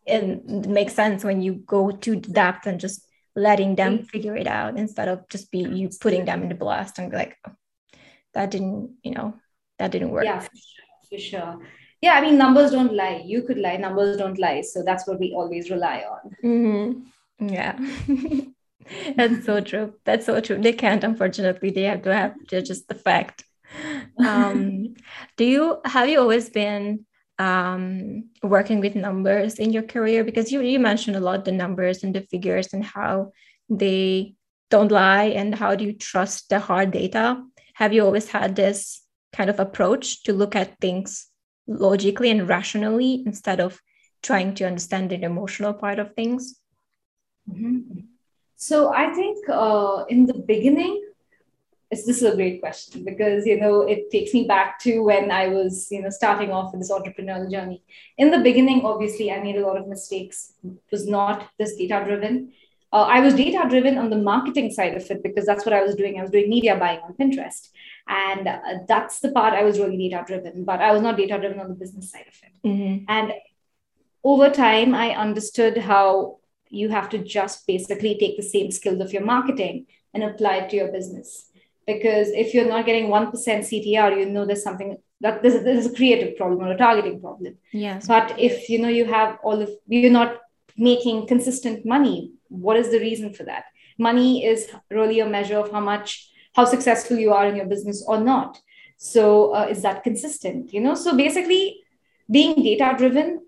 it 0.05 0.45
makes 0.47 0.93
sense 0.93 1.23
when 1.23 1.41
you 1.41 1.55
go 1.55 1.91
to 1.91 2.15
depth 2.15 2.65
and 2.67 2.79
just 2.79 3.05
letting 3.35 3.75
them 3.75 3.99
mm-hmm. 3.99 4.05
figure 4.05 4.35
it 4.35 4.47
out 4.47 4.77
instead 4.77 5.07
of 5.07 5.27
just 5.29 5.51
be 5.51 5.59
you 5.59 5.89
putting 5.99 6.25
them 6.25 6.43
in 6.43 6.49
the 6.49 6.55
blast 6.55 6.99
and 6.99 7.11
be 7.11 7.17
like, 7.17 7.37
oh, 7.47 7.53
that 8.33 8.51
didn't, 8.51 8.95
you 9.03 9.11
know, 9.11 9.35
that 9.79 9.91
didn't 9.91 10.11
work. 10.11 10.25
Yeah, 10.25 10.39
for 10.39 10.49
sure. 10.55 11.09
For 11.09 11.19
sure. 11.19 11.59
Yeah, 12.01 12.13
I 12.13 12.21
mean, 12.21 12.37
numbers 12.37 12.71
don't 12.71 12.93
lie. 12.93 13.21
You 13.23 13.43
could 13.43 13.57
lie, 13.57 13.77
numbers 13.77 14.17
don't 14.17 14.39
lie. 14.39 14.61
So 14.61 14.81
that's 14.83 15.07
what 15.07 15.19
we 15.19 15.33
always 15.33 15.69
rely 15.69 16.03
on. 16.09 16.35
Mm-hmm. 16.43 17.47
Yeah. 17.47 17.77
That's 19.15 19.45
so 19.45 19.61
true. 19.61 19.93
That's 20.05 20.25
so 20.25 20.39
true. 20.41 20.61
They 20.61 20.73
can't, 20.73 21.03
unfortunately. 21.03 21.71
They 21.71 21.83
have 21.83 22.03
to 22.03 22.13
have 22.13 22.35
just 22.47 22.87
the 22.87 22.95
fact. 22.95 23.43
Um, 24.19 24.95
do 25.37 25.45
you 25.45 25.79
have 25.85 26.09
you 26.09 26.19
always 26.19 26.49
been 26.49 27.05
um, 27.39 28.29
working 28.43 28.81
with 28.81 28.95
numbers 28.95 29.59
in 29.59 29.71
your 29.71 29.83
career? 29.83 30.25
Because 30.25 30.51
you 30.51 30.59
you 30.59 30.77
mentioned 30.77 31.15
a 31.15 31.21
lot 31.21 31.45
the 31.45 31.53
numbers 31.53 32.03
and 32.03 32.13
the 32.13 32.21
figures 32.21 32.73
and 32.73 32.83
how 32.83 33.31
they 33.69 34.35
don't 34.69 34.91
lie 34.91 35.31
and 35.39 35.55
how 35.55 35.75
do 35.75 35.85
you 35.85 35.93
trust 35.93 36.49
the 36.49 36.59
hard 36.59 36.91
data? 36.91 37.41
Have 37.75 37.93
you 37.93 38.03
always 38.03 38.27
had 38.29 38.55
this 38.57 39.01
kind 39.31 39.49
of 39.49 39.59
approach 39.59 40.23
to 40.23 40.33
look 40.33 40.55
at 40.55 40.77
things 40.79 41.27
logically 41.65 42.29
and 42.29 42.47
rationally 42.47 43.23
instead 43.25 43.59
of 43.61 43.79
trying 44.21 44.53
to 44.55 44.65
understand 44.65 45.09
the 45.09 45.23
emotional 45.23 45.73
part 45.73 45.97
of 45.97 46.13
things? 46.13 46.59
Mm-hmm. 47.49 48.10
So 48.61 48.93
I 48.93 49.11
think 49.11 49.49
uh, 49.49 50.05
in 50.07 50.27
the 50.27 50.35
beginning, 50.35 51.03
this 51.89 52.07
is 52.07 52.21
a 52.21 52.35
great 52.35 52.61
question 52.61 53.03
because 53.03 53.45
you 53.47 53.59
know 53.59 53.81
it 53.81 54.11
takes 54.11 54.35
me 54.35 54.45
back 54.45 54.79
to 54.81 54.99
when 55.01 55.31
I 55.31 55.47
was 55.47 55.87
you 55.89 56.01
know 56.01 56.11
starting 56.11 56.51
off 56.51 56.71
in 56.73 56.79
this 56.79 56.91
entrepreneurial 56.91 57.49
journey. 57.51 57.81
In 58.19 58.29
the 58.29 58.39
beginning, 58.39 58.85
obviously, 58.85 59.31
I 59.31 59.41
made 59.41 59.57
a 59.57 59.65
lot 59.65 59.77
of 59.77 59.87
mistakes. 59.87 60.53
It 60.63 60.91
was 60.91 61.07
not 61.07 61.49
this 61.57 61.75
data 61.75 62.03
driven. 62.05 62.53
Uh, 62.93 63.07
I 63.15 63.19
was 63.21 63.33
data 63.33 63.65
driven 63.67 63.97
on 63.97 64.11
the 64.11 64.17
marketing 64.17 64.69
side 64.69 64.95
of 64.95 65.09
it 65.09 65.23
because 65.23 65.47
that's 65.47 65.65
what 65.65 65.73
I 65.73 65.81
was 65.81 65.95
doing. 65.95 66.19
I 66.19 66.21
was 66.21 66.31
doing 66.31 66.47
media 66.47 66.77
buying 66.77 66.99
on 66.99 67.13
Pinterest, 67.13 67.69
and 68.07 68.47
uh, 68.47 68.59
that's 68.87 69.21
the 69.21 69.31
part 69.31 69.55
I 69.55 69.63
was 69.63 69.79
really 69.79 69.97
data 69.97 70.23
driven. 70.27 70.65
But 70.65 70.81
I 70.81 70.91
was 70.91 71.01
not 71.01 71.17
data 71.17 71.39
driven 71.39 71.59
on 71.59 71.67
the 71.67 71.79
business 71.83 72.11
side 72.11 72.27
of 72.27 72.37
it. 72.43 72.67
Mm-hmm. 72.67 73.05
And 73.07 73.33
over 74.23 74.51
time, 74.51 74.93
I 74.93 75.15
understood 75.15 75.79
how 75.79 76.40
you 76.71 76.89
have 76.89 77.09
to 77.09 77.17
just 77.19 77.67
basically 77.67 78.17
take 78.17 78.37
the 78.37 78.43
same 78.43 78.71
skills 78.71 79.01
of 79.01 79.13
your 79.13 79.23
marketing 79.23 79.85
and 80.13 80.23
apply 80.23 80.57
it 80.57 80.69
to 80.69 80.77
your 80.77 80.91
business. 80.91 81.49
Because 81.85 82.29
if 82.29 82.53
you're 82.53 82.67
not 82.67 82.85
getting 82.85 83.07
1% 83.07 83.31
CTR, 83.31 84.19
you 84.19 84.25
know 84.27 84.45
there's 84.45 84.63
something 84.63 84.97
that 85.19 85.41
there's, 85.41 85.63
there's 85.63 85.85
a 85.85 85.95
creative 85.95 86.35
problem 86.37 86.67
or 86.67 86.71
a 86.71 86.77
targeting 86.77 87.19
problem. 87.19 87.57
Yes. 87.71 88.07
But 88.07 88.39
if 88.39 88.69
you 88.69 88.79
know 88.79 88.87
you 88.87 89.05
have 89.05 89.37
all 89.43 89.61
of 89.61 89.69
you're 89.87 90.11
not 90.11 90.37
making 90.77 91.27
consistent 91.27 91.85
money, 91.85 92.31
what 92.47 92.77
is 92.77 92.89
the 92.89 92.99
reason 92.99 93.33
for 93.33 93.43
that? 93.43 93.65
Money 93.97 94.45
is 94.45 94.67
really 94.89 95.19
a 95.19 95.27
measure 95.27 95.57
of 95.57 95.71
how 95.71 95.79
much 95.79 96.29
how 96.55 96.65
successful 96.65 97.17
you 97.17 97.33
are 97.33 97.47
in 97.47 97.55
your 97.55 97.65
business 97.65 98.03
or 98.07 98.19
not. 98.19 98.59
So 98.97 99.55
uh, 99.55 99.67
is 99.69 99.81
that 99.81 100.03
consistent? 100.03 100.73
You 100.73 100.81
know, 100.81 100.95
so 100.95 101.15
basically 101.15 101.81
being 102.29 102.63
data 102.63 102.95
driven 102.97 103.41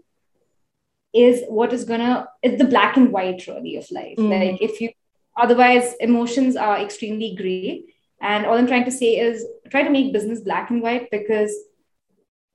is 1.13 1.43
what 1.47 1.73
is 1.73 1.83
gonna 1.83 2.27
it's 2.41 2.61
the 2.61 2.67
black 2.67 2.97
and 2.97 3.11
white 3.11 3.45
really 3.47 3.75
of 3.75 3.89
life. 3.91 4.17
Mm. 4.17 4.29
like 4.29 4.61
if 4.61 4.81
you 4.81 4.89
otherwise 5.37 5.93
emotions 5.99 6.55
are 6.55 6.79
extremely 6.79 7.35
gray 7.35 7.83
and 8.21 8.45
all 8.45 8.57
i'm 8.57 8.67
trying 8.67 8.85
to 8.85 8.91
say 8.91 9.17
is 9.17 9.45
try 9.69 9.83
to 9.83 9.89
make 9.89 10.13
business 10.13 10.41
black 10.41 10.69
and 10.69 10.81
white 10.81 11.09
because 11.11 11.53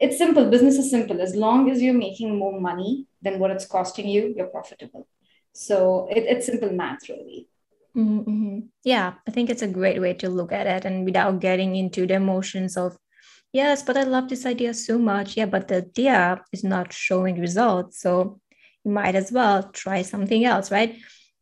it's 0.01 0.17
simple. 0.17 0.49
Business 0.49 0.77
is 0.79 0.91
simple. 0.91 1.21
As 1.21 1.35
long 1.35 1.71
as 1.71 1.83
you're 1.83 1.93
making 1.93 2.39
more 2.39 2.61
money 2.61 3.07
than 3.21 3.41
what 3.41 3.51
it's 3.51 3.67
costing 3.67 4.09
you 4.09 4.33
you're 4.37 4.47
profitable. 4.47 5.09
So 5.53 6.09
it, 6.11 6.25
it's 6.25 6.47
simple 6.47 6.71
math 6.71 7.09
really. 7.09 7.49
Mm-hmm. 7.97 8.61
yeah 8.85 9.15
i 9.27 9.31
think 9.33 9.51
it's 9.51 9.63
a 9.63 9.67
great 9.67 10.01
way 10.01 10.13
to 10.15 10.29
look 10.29 10.53
at 10.53 10.69
it 10.69 10.85
and 10.85 11.05
without 11.05 11.41
getting 11.41 11.75
into 11.75 12.07
the 12.07 12.15
emotions 12.15 12.77
of 12.77 12.97
yes 13.53 13.83
but 13.83 13.97
i 13.97 14.05
love 14.05 14.29
this 14.29 14.47
idea 14.47 14.73
so 14.73 14.99
much. 14.99 15.37
Yeah 15.37 15.47
but 15.47 15.67
the 15.67 15.79
idea 15.79 16.41
is 16.53 16.63
not 16.63 16.93
showing 16.93 17.41
results. 17.41 18.01
So 18.01 18.41
might 18.89 19.15
as 19.15 19.31
well 19.31 19.63
try 19.73 20.03
something 20.03 20.45
else, 20.45 20.71
right? 20.71 20.97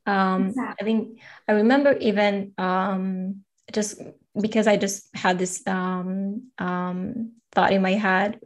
Um, 0.06 0.48
exactly. 0.48 0.77
I 0.81 0.85
think 0.85 1.20
I 1.48 1.52
remember 1.52 1.97
even 1.98 2.52
um, 2.59 3.44
just 3.73 4.01
because 4.40 4.66
I 4.66 4.77
just 4.77 5.09
had 5.14 5.39
this 5.39 5.66
um, 5.66 6.51
um, 6.59 7.32
thought 7.52 7.73
in 7.73 7.82
my 7.82 7.93
head. 7.93 8.40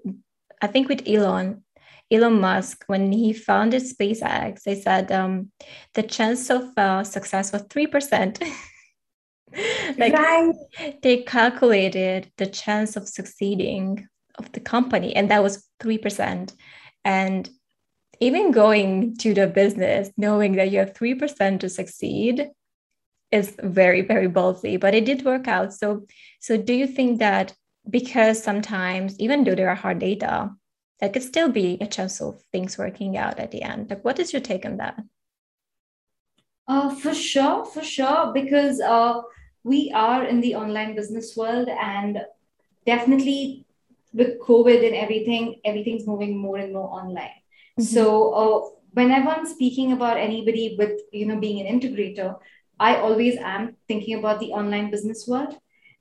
I 0.62 0.66
think 0.66 0.88
with 0.88 1.08
Elon, 1.08 1.62
Elon 2.10 2.40
Musk, 2.40 2.84
when 2.86 3.12
he 3.12 3.32
founded 3.32 3.82
SpaceX, 3.82 4.62
they 4.62 4.80
said 4.80 5.10
um, 5.12 5.50
the 5.94 6.02
chance 6.02 6.50
of 6.50 6.76
uh, 6.76 7.04
success 7.04 7.52
was 7.52 7.62
3%. 7.64 8.42
like 9.98 10.12
right. 10.12 10.52
they 11.02 11.22
calculated 11.22 12.30
the 12.36 12.46
chance 12.46 12.96
of 12.96 13.08
succeeding 13.08 14.08
of 14.38 14.50
the 14.52 14.60
company, 14.60 15.14
and 15.14 15.30
that 15.30 15.42
was 15.42 15.66
3%. 15.80 16.54
And 17.04 17.48
even 18.20 18.52
going 18.52 19.16
to 19.16 19.34
the 19.34 19.46
business, 19.46 20.10
knowing 20.16 20.52
that 20.56 20.70
you 20.70 20.78
have 20.78 20.92
3% 20.92 21.60
to 21.60 21.68
succeed 21.68 22.48
is 23.32 23.56
very, 23.62 24.02
very 24.02 24.28
boldly, 24.28 24.76
but 24.76 24.94
it 24.94 25.04
did 25.06 25.24
work 25.24 25.48
out. 25.48 25.72
So, 25.72 26.06
so 26.40 26.56
do 26.56 26.74
you 26.74 26.86
think 26.86 27.18
that 27.20 27.54
because 27.88 28.42
sometimes, 28.42 29.18
even 29.18 29.44
though 29.44 29.54
there 29.54 29.70
are 29.70 29.74
hard 29.74 30.00
data, 30.00 30.50
there 31.00 31.08
could 31.08 31.22
still 31.22 31.48
be 31.48 31.78
a 31.80 31.86
chance 31.86 32.20
of 32.20 32.42
things 32.52 32.76
working 32.76 33.16
out 33.16 33.38
at 33.38 33.50
the 33.50 33.62
end. 33.62 33.88
Like, 33.88 34.04
what 34.04 34.18
is 34.18 34.32
your 34.32 34.42
take 34.42 34.66
on 34.66 34.76
that? 34.76 35.00
Uh, 36.68 36.94
for 36.94 37.14
sure, 37.14 37.64
for 37.64 37.82
sure, 37.82 38.32
because 38.34 38.80
uh, 38.80 39.22
we 39.64 39.90
are 39.94 40.24
in 40.24 40.40
the 40.40 40.54
online 40.54 40.94
business 40.94 41.36
world, 41.36 41.68
and 41.68 42.20
definitely 42.84 43.64
with 44.12 44.38
COVID 44.40 44.86
and 44.86 44.94
everything, 44.94 45.60
everything's 45.64 46.06
moving 46.06 46.36
more 46.36 46.58
and 46.58 46.72
more 46.72 46.90
online. 46.90 47.39
Mm-hmm. 47.78 47.82
So, 47.82 48.32
uh, 48.32 48.68
whenever 48.92 49.28
I'm 49.28 49.46
speaking 49.46 49.92
about 49.92 50.16
anybody 50.16 50.76
with 50.78 51.00
you 51.12 51.26
know 51.26 51.38
being 51.38 51.66
an 51.66 51.80
integrator, 51.80 52.38
I 52.78 52.96
always 52.96 53.36
am 53.36 53.76
thinking 53.88 54.18
about 54.18 54.40
the 54.40 54.52
online 54.52 54.90
business 54.90 55.26
world, 55.26 55.54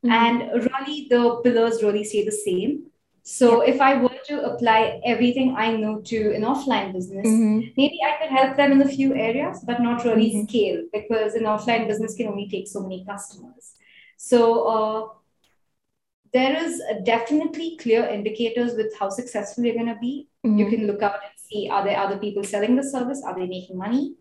mm-hmm. 0.06 0.12
and 0.12 0.64
really 0.72 1.08
the 1.10 1.42
pillars 1.44 1.84
really 1.84 2.04
stay 2.04 2.26
the 2.26 2.32
same 2.32 2.90
so 3.24 3.64
yeah. 3.64 3.74
if 3.74 3.82
I 3.82 4.02
were 4.02 4.18
to 4.26 4.42
apply 4.44 5.00
everything 5.06 5.56
I 5.56 5.76
know 5.76 6.02
to 6.02 6.34
an 6.34 6.42
offline 6.42 6.94
business, 6.94 7.28
mm-hmm. 7.28 7.60
maybe 7.78 8.00
I 8.04 8.18
could 8.20 8.36
help 8.36 8.58
them 8.58 8.72
in 8.72 8.82
a 8.82 8.88
few 8.88 9.14
areas, 9.14 9.60
but 9.64 9.82
not 9.82 10.04
really 10.04 10.32
mm-hmm. 10.32 10.48
scale 10.48 10.84
because 10.92 11.36
an 11.36 11.44
offline 11.44 11.88
business 11.88 12.16
can 12.16 12.28
only 12.28 12.50
take 12.50 12.68
so 12.68 12.82
many 12.82 13.06
customers. 13.06 13.76
So 14.18 14.64
uh, 14.64 15.08
there 16.34 16.58
is 16.64 16.82
definitely 17.04 17.78
clear 17.78 18.04
indicators 18.04 18.74
with 18.74 18.98
how 18.98 19.10
successful 19.10 19.64
you're 19.64 19.76
going 19.76 19.94
to 19.94 20.00
be. 20.02 20.28
Mm-hmm. 20.44 20.58
You 20.58 20.70
can 20.72 20.88
look 20.88 21.04
out 21.04 21.20
and 21.24 21.39
see 21.52 21.70
are 21.70 21.84
there 21.84 21.98
other 21.98 22.18
people 22.18 22.44
selling 22.44 22.76
the 22.76 22.84
service? 22.84 23.22
Are 23.26 23.38
they 23.38 23.48
making 23.48 23.78
money? 23.78 24.16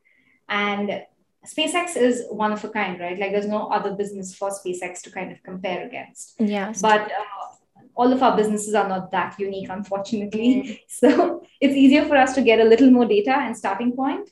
And 0.49 1.03
SpaceX 1.47 1.97
is 1.97 2.25
one 2.31 2.53
of 2.53 2.65
a 2.65 2.69
kind, 2.69 3.01
right? 3.01 3.19
Like 3.19 3.33
there's 3.33 3.47
no 3.47 3.69
other 3.69 3.95
business 3.95 4.35
for 4.35 4.51
SpaceX 4.51 5.03
to 5.03 5.11
kind 5.11 5.33
of 5.33 5.43
compare 5.43 5.87
against. 5.87 6.35
Yes. 6.39 6.83
But 6.83 7.11
uh, 7.13 7.85
all 7.95 8.13
of 8.13 8.23
our 8.23 8.37
businesses 8.37 8.75
are 8.75 8.89
not 8.89 9.11
that 9.13 9.39
unique, 9.39 9.69
unfortunately. 9.69 10.51
Mm-hmm. 10.55 10.75
So 10.89 11.43
it's 11.61 11.75
easier 11.75 12.05
for 12.07 12.17
us 12.17 12.35
to 12.35 12.43
get 12.43 12.61
a 12.61 12.65
little 12.65 12.91
more 12.91 13.07
data 13.07 13.35
and 13.37 13.57
starting 13.57 13.93
point. 13.93 14.31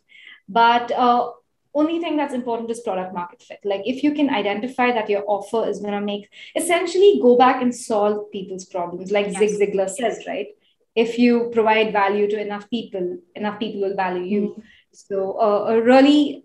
But 0.48 0.90
uh, 0.92 1.30
only 1.74 1.98
thing 2.00 2.16
that's 2.16 2.34
important 2.34 2.70
is 2.70 2.80
product 2.80 3.12
market 3.12 3.42
fit. 3.42 3.60
Like 3.64 3.82
if 3.84 4.02
you 4.02 4.14
can 4.14 4.30
identify 4.30 4.92
that 4.92 5.10
your 5.10 5.24
offer 5.26 5.68
is 5.68 5.80
going 5.80 5.92
to 5.92 6.00
make 6.00 6.28
essentially 6.54 7.18
go 7.22 7.36
back 7.36 7.62
and 7.62 7.74
solve 7.74 8.30
people's 8.30 8.64
problems, 8.64 9.10
like 9.10 9.26
yes. 9.32 9.38
Zig 9.38 9.60
Ziglar 9.60 9.88
says, 9.88 10.24
right? 10.26 10.48
If 10.96 11.18
you 11.18 11.50
provide 11.52 11.92
value 11.92 12.28
to 12.30 12.40
enough 12.40 12.68
people, 12.70 13.18
enough 13.34 13.58
people 13.58 13.82
will 13.82 13.96
value 13.96 14.24
you. 14.24 14.42
Mm-hmm. 14.48 14.60
So 14.92 15.40
uh, 15.40 15.74
really 15.76 16.44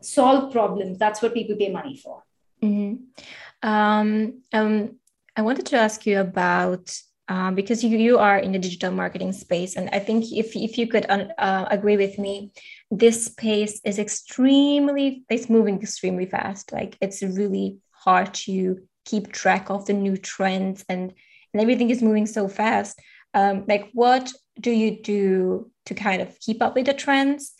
solve 0.00 0.52
problems. 0.52 0.98
That's 0.98 1.20
what 1.22 1.34
people 1.34 1.56
pay 1.56 1.70
money 1.70 1.96
for. 1.96 2.22
Mm-hmm. 2.62 3.68
Um, 3.68 4.42
um, 4.52 4.96
I 5.36 5.42
wanted 5.42 5.66
to 5.66 5.76
ask 5.76 6.06
you 6.06 6.20
about 6.20 6.98
uh, 7.28 7.52
because 7.52 7.84
you, 7.84 7.96
you 7.96 8.18
are 8.18 8.38
in 8.38 8.52
the 8.52 8.58
digital 8.58 8.90
marketing 8.90 9.32
space, 9.32 9.76
and 9.76 9.88
I 9.92 10.00
think 10.00 10.32
if, 10.32 10.56
if 10.56 10.76
you 10.76 10.88
could 10.88 11.06
uh, 11.08 11.66
agree 11.70 11.96
with 11.96 12.18
me, 12.18 12.50
this 12.90 13.26
space 13.26 13.80
is 13.84 14.00
extremely 14.00 15.24
it's 15.30 15.48
moving 15.48 15.80
extremely 15.80 16.26
fast. 16.26 16.72
Like 16.72 16.98
it's 17.00 17.22
really 17.22 17.78
hard 17.92 18.34
to 18.46 18.80
keep 19.04 19.30
track 19.30 19.70
of 19.70 19.86
the 19.86 19.92
new 19.92 20.16
trends, 20.16 20.84
and 20.88 21.14
and 21.52 21.62
everything 21.62 21.90
is 21.90 22.02
moving 22.02 22.26
so 22.26 22.48
fast. 22.48 23.00
Um, 23.34 23.64
like, 23.68 23.90
what 23.92 24.32
do 24.60 24.70
you 24.70 25.02
do 25.02 25.70
to 25.86 25.94
kind 25.94 26.22
of 26.22 26.38
keep 26.40 26.62
up 26.62 26.74
with 26.74 26.86
the 26.86 26.94
trends? 26.94 27.52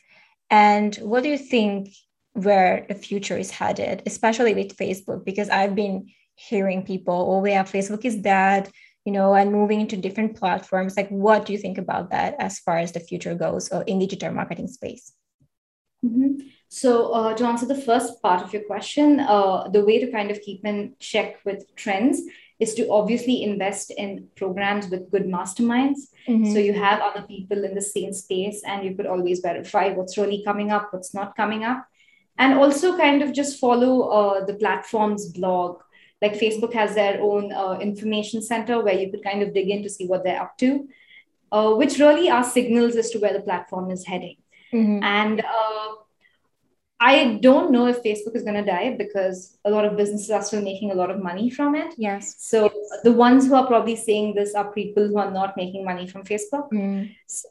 And 0.51 0.95
what 0.97 1.23
do 1.23 1.29
you 1.29 1.39
think 1.39 1.91
where 2.33 2.87
the 2.89 2.95
future 2.95 3.37
is 3.37 3.51
headed, 3.51 4.03
especially 4.07 4.55
with 4.55 4.77
Facebook? 4.77 5.25
Because 5.25 5.49
I've 5.49 5.75
been 5.75 6.09
hearing 6.35 6.83
people, 6.83 7.15
oh, 7.15 7.45
yeah, 7.45 7.63
Facebook 7.63 8.05
is 8.05 8.17
dead, 8.17 8.71
you 9.05 9.13
know, 9.13 9.35
and 9.35 9.53
moving 9.53 9.81
into 9.81 9.97
different 9.97 10.37
platforms. 10.37 10.97
Like, 10.97 11.09
what 11.09 11.47
do 11.47 11.53
you 11.53 11.59
think 11.59 11.79
about 11.79 12.11
that 12.11 12.35
as 12.39 12.59
far 12.59 12.79
as 12.79 12.93
the 12.93 13.01
future 13.01 13.35
goes 13.35 13.71
in 13.87 13.99
the 13.99 14.07
digital 14.07 14.35
marketing 14.35 14.69
space? 14.69 15.13
Mm-hmm. 16.05 16.47
So, 16.69 17.13
uh, 17.13 17.35
to 17.35 17.45
answer 17.47 17.67
the 17.67 17.81
first 17.81 18.23
part 18.23 18.43
of 18.43 18.53
your 18.53 18.63
question, 18.63 19.21
uh, 19.21 19.69
the 19.69 19.85
way 19.85 19.99
to 19.99 20.11
kind 20.11 20.31
of 20.31 20.41
keep 20.41 20.65
in 20.65 20.95
check 20.99 21.45
with 21.45 21.75
trends 21.75 22.23
is 22.61 22.75
to 22.75 22.89
obviously 22.91 23.43
invest 23.43 23.91
in 23.91 24.29
programs 24.37 24.89
with 24.89 25.11
good 25.11 25.25
masterminds. 25.25 26.01
Mm-hmm. 26.29 26.53
So 26.53 26.59
you 26.59 26.75
have 26.75 27.01
other 27.01 27.23
people 27.27 27.65
in 27.65 27.75
the 27.75 27.83
same 27.83 28.13
space 28.13 28.63
and 28.67 28.85
you 28.85 28.95
could 28.95 29.07
always 29.07 29.41
verify 29.41 29.89
what's 29.89 30.19
really 30.19 30.43
coming 30.45 30.71
up, 30.71 30.93
what's 30.93 31.15
not 31.15 31.35
coming 31.37 31.65
up. 31.65 31.87
And 32.39 32.55
also 32.55 32.97
kind 32.97 33.23
of 33.23 33.33
just 33.33 33.59
follow 33.59 34.09
uh, 34.09 34.45
the 34.45 34.55
platform's 34.55 35.27
blog 35.27 35.81
like 36.23 36.35
facebook 36.35 36.73
has 36.73 36.95
their 36.95 37.21
own 37.21 37.53
uh, 37.53 37.79
information 37.81 38.43
center 38.43 38.83
where 38.83 38.99
you 38.99 39.11
could 39.11 39.23
kind 39.23 39.43
of 39.43 39.55
dig 39.55 39.71
in 39.71 39.83
to 39.83 39.91
see 39.91 40.07
what 40.07 40.25
they're 40.25 40.41
up 40.41 40.57
to 40.59 40.89
uh, 41.53 41.73
which 41.73 41.99
really 41.99 42.31
are 42.31 42.45
signals 42.45 42.97
as 42.97 43.11
to 43.11 43.19
where 43.19 43.33
the 43.33 43.41
platform 43.41 43.91
is 43.91 44.07
heading 44.07 44.37
mm-hmm. 44.73 45.03
and 45.03 45.41
uh, 45.41 45.89
i 47.01 47.39
don't 47.41 47.71
know 47.71 47.87
if 47.87 48.03
facebook 48.03 48.35
is 48.35 48.43
going 48.43 48.55
to 48.55 48.65
die 48.65 48.95
because 48.97 49.57
a 49.65 49.71
lot 49.71 49.85
of 49.85 49.97
businesses 49.97 50.31
are 50.31 50.43
still 50.43 50.63
making 50.63 50.91
a 50.91 50.95
lot 50.95 51.11
of 51.11 51.23
money 51.23 51.49
from 51.51 51.75
it 51.75 51.95
yes 51.97 52.37
so 52.39 52.73
the 53.05 53.13
ones 53.13 53.47
who 53.47 53.55
are 53.55 53.67
probably 53.67 53.97
saying 53.97 54.35
this 54.35 54.55
are 54.55 54.73
people 54.73 55.07
who 55.09 55.19
are 55.19 55.31
not 55.31 55.57
making 55.57 55.85
money 55.85 56.07
from 56.07 56.23
facebook 56.23 56.71
mm. 56.73 57.15
so 57.27 57.49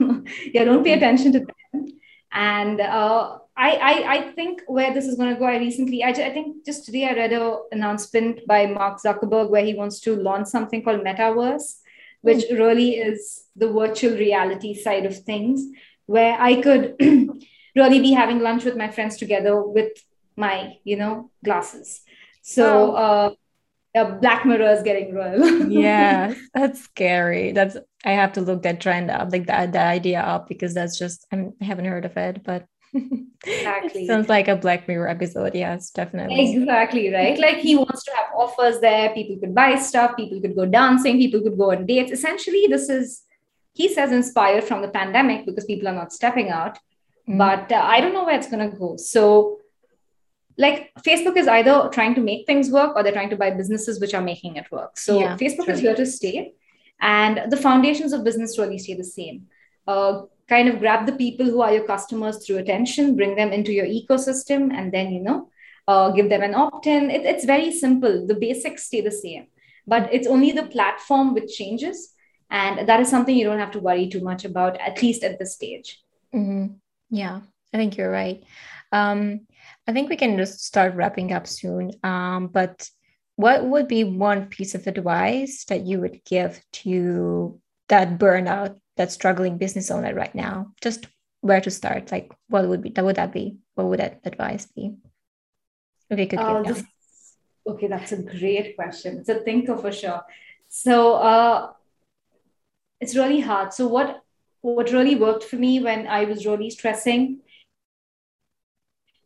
yeah 0.52 0.64
don't 0.64 0.84
pay 0.84 0.94
attention 0.94 1.32
to 1.32 1.40
them 1.40 1.86
and 2.32 2.80
uh, 2.80 3.38
I, 3.56 3.70
I, 3.70 4.14
I 4.14 4.32
think 4.32 4.62
where 4.66 4.92
this 4.92 5.06
is 5.06 5.16
going 5.16 5.34
to 5.34 5.38
go, 5.38 5.46
I 5.46 5.56
recently, 5.56 6.04
I, 6.04 6.10
I 6.10 6.32
think 6.32 6.64
just 6.64 6.84
today 6.84 7.08
I 7.08 7.14
read 7.14 7.32
an 7.32 7.56
announcement 7.72 8.46
by 8.46 8.66
Mark 8.66 9.00
Zuckerberg 9.02 9.50
where 9.50 9.64
he 9.64 9.74
wants 9.74 10.00
to 10.00 10.14
launch 10.14 10.46
something 10.46 10.82
called 10.82 11.00
Metaverse, 11.00 11.78
which 12.20 12.44
mm. 12.44 12.58
really 12.58 12.96
is 12.96 13.44
the 13.56 13.72
virtual 13.72 14.12
reality 14.12 14.74
side 14.74 15.06
of 15.06 15.18
things, 15.18 15.64
where 16.06 16.40
I 16.40 16.60
could 16.60 16.94
really 17.78 18.00
be 18.00 18.12
having 18.12 18.40
lunch 18.40 18.64
with 18.64 18.76
my 18.76 18.90
friends 18.90 19.16
together 19.16 19.62
with 19.62 19.92
my, 20.36 20.76
you 20.84 20.96
know, 20.96 21.30
glasses. 21.44 22.02
So, 22.42 22.92
uh, 22.92 23.30
Black 24.20 24.44
Mirror 24.46 24.70
is 24.70 24.82
getting 24.82 25.14
real. 25.14 25.68
yeah, 25.68 26.34
that's 26.54 26.80
scary. 26.82 27.52
That's 27.52 27.76
I 28.04 28.12
have 28.12 28.32
to 28.34 28.40
look 28.40 28.62
that 28.62 28.80
trend 28.80 29.10
up, 29.10 29.32
like 29.32 29.46
that 29.46 29.72
the 29.72 29.80
idea 29.80 30.20
up, 30.20 30.48
because 30.48 30.74
that's 30.74 30.98
just 30.98 31.26
I'm, 31.32 31.54
I 31.60 31.64
haven't 31.64 31.86
heard 31.86 32.04
of 32.04 32.16
it, 32.16 32.44
but 32.44 32.66
Exactly. 33.46 34.06
sounds 34.06 34.28
like 34.28 34.48
a 34.48 34.56
Black 34.56 34.88
Mirror 34.88 35.08
episode. 35.08 35.54
Yes, 35.54 35.90
definitely. 35.90 36.54
Exactly, 36.54 37.12
right? 37.12 37.38
Like 37.38 37.58
he 37.58 37.76
wants 37.76 38.04
to 38.04 38.12
have 38.12 38.26
offers 38.36 38.80
there. 38.80 39.10
People 39.14 39.38
could 39.38 39.54
buy 39.54 39.76
stuff, 39.76 40.16
people 40.16 40.40
could 40.40 40.56
go 40.56 40.66
dancing, 40.66 41.18
people 41.18 41.40
could 41.40 41.56
go 41.56 41.72
on 41.72 41.86
dates. 41.86 42.12
Essentially, 42.12 42.66
this 42.68 42.88
is, 42.88 43.22
he 43.74 43.92
says, 43.92 44.12
inspired 44.12 44.64
from 44.64 44.82
the 44.82 44.88
pandemic 44.88 45.46
because 45.46 45.64
people 45.64 45.88
are 45.88 45.94
not 45.94 46.12
stepping 46.12 46.50
out. 46.50 46.78
Mm. 47.28 47.38
But 47.38 47.70
uh, 47.70 47.82
I 47.82 48.00
don't 48.00 48.14
know 48.14 48.24
where 48.24 48.36
it's 48.36 48.50
going 48.50 48.70
to 48.70 48.76
go. 48.76 48.96
So, 48.96 49.58
like, 50.56 50.90
Facebook 51.00 51.36
is 51.36 51.46
either 51.46 51.88
trying 51.92 52.14
to 52.14 52.20
make 52.20 52.46
things 52.46 52.70
work 52.70 52.96
or 52.96 53.02
they're 53.02 53.12
trying 53.12 53.30
to 53.30 53.36
buy 53.36 53.50
businesses 53.50 54.00
which 54.00 54.14
are 54.14 54.22
making 54.22 54.56
it 54.56 54.70
work. 54.72 54.98
So, 54.98 55.20
yeah, 55.20 55.36
Facebook 55.36 55.66
true. 55.66 55.74
is 55.74 55.80
here 55.80 55.94
to 55.94 56.06
stay. 56.06 56.54
And 57.00 57.50
the 57.50 57.56
foundations 57.56 58.12
of 58.12 58.24
business 58.24 58.58
really 58.58 58.78
stay 58.78 58.94
the 58.94 59.04
same. 59.04 59.46
Uh, 59.86 60.22
kind 60.48 60.68
of 60.68 60.80
grab 60.80 61.06
the 61.06 61.12
people 61.12 61.46
who 61.46 61.60
are 61.60 61.72
your 61.72 61.84
customers 61.84 62.44
through 62.44 62.56
attention, 62.58 63.14
bring 63.14 63.36
them 63.36 63.52
into 63.52 63.72
your 63.72 63.86
ecosystem, 63.86 64.72
and 64.72 64.90
then, 64.90 65.12
you 65.12 65.20
know, 65.20 65.50
uh, 65.86 66.10
give 66.10 66.28
them 66.28 66.42
an 66.42 66.54
opt 66.54 66.86
in. 66.86 67.10
It, 67.10 67.24
it's 67.24 67.44
very 67.44 67.70
simple. 67.70 68.26
The 68.26 68.34
basics 68.34 68.84
stay 68.84 69.00
the 69.00 69.10
same, 69.10 69.46
but 69.86 70.12
it's 70.12 70.26
only 70.26 70.52
the 70.52 70.64
platform 70.64 71.34
which 71.34 71.54
changes. 71.56 72.14
And 72.50 72.88
that 72.88 73.00
is 73.00 73.08
something 73.08 73.36
you 73.36 73.44
don't 73.44 73.58
have 73.58 73.72
to 73.72 73.80
worry 73.80 74.08
too 74.08 74.20
much 74.20 74.44
about, 74.44 74.80
at 74.80 75.02
least 75.02 75.22
at 75.22 75.38
this 75.38 75.54
stage. 75.54 76.02
Mm-hmm. 76.34 76.74
Yeah, 77.10 77.40
I 77.72 77.76
think 77.76 77.96
you're 77.96 78.10
right. 78.10 78.42
Um, 78.92 79.46
I 79.86 79.92
think 79.92 80.08
we 80.08 80.16
can 80.16 80.36
just 80.36 80.64
start 80.64 80.94
wrapping 80.94 81.32
up 81.32 81.46
soon. 81.46 81.92
Um, 82.02 82.48
but 82.48 82.88
what 83.36 83.64
would 83.64 83.88
be 83.88 84.04
one 84.04 84.46
piece 84.46 84.74
of 84.74 84.86
advice 84.86 85.64
that 85.66 85.86
you 85.86 86.00
would 86.00 86.20
give 86.24 86.60
to 86.84 87.60
that 87.88 88.18
burnout 88.18 88.78
that 88.96 89.12
struggling 89.12 89.58
business 89.58 89.90
owner 89.90 90.14
right 90.14 90.34
now? 90.34 90.72
Just 90.80 91.06
where 91.40 91.60
to 91.60 91.70
start? 91.70 92.10
Like, 92.10 92.32
what 92.48 92.68
would 92.68 92.82
be 92.82 92.90
that? 92.90 93.04
Would 93.04 93.16
that 93.16 93.32
be? 93.32 93.58
what 93.78 93.86
would 93.86 94.00
that 94.00 94.20
advice 94.24 94.66
be? 94.66 94.96
If 96.10 96.18
you 96.18 96.26
could 96.26 96.40
uh, 96.40 96.74
Okay, 97.68 97.86
that's 97.86 98.12
a 98.12 98.22
great 98.22 98.74
question. 98.76 99.18
It's 99.18 99.28
a 99.28 99.40
thinker 99.40 99.76
for 99.76 99.92
sure. 99.92 100.22
So 100.68 101.14
uh, 101.14 101.70
it's 103.00 103.14
really 103.14 103.40
hard. 103.40 103.72
So 103.72 103.86
what 103.86 104.22
what 104.60 104.92
really 104.92 105.14
worked 105.14 105.44
for 105.44 105.56
me 105.56 105.80
when 105.80 106.06
I 106.06 106.24
was 106.24 106.46
really 106.46 106.70
stressing 106.70 107.40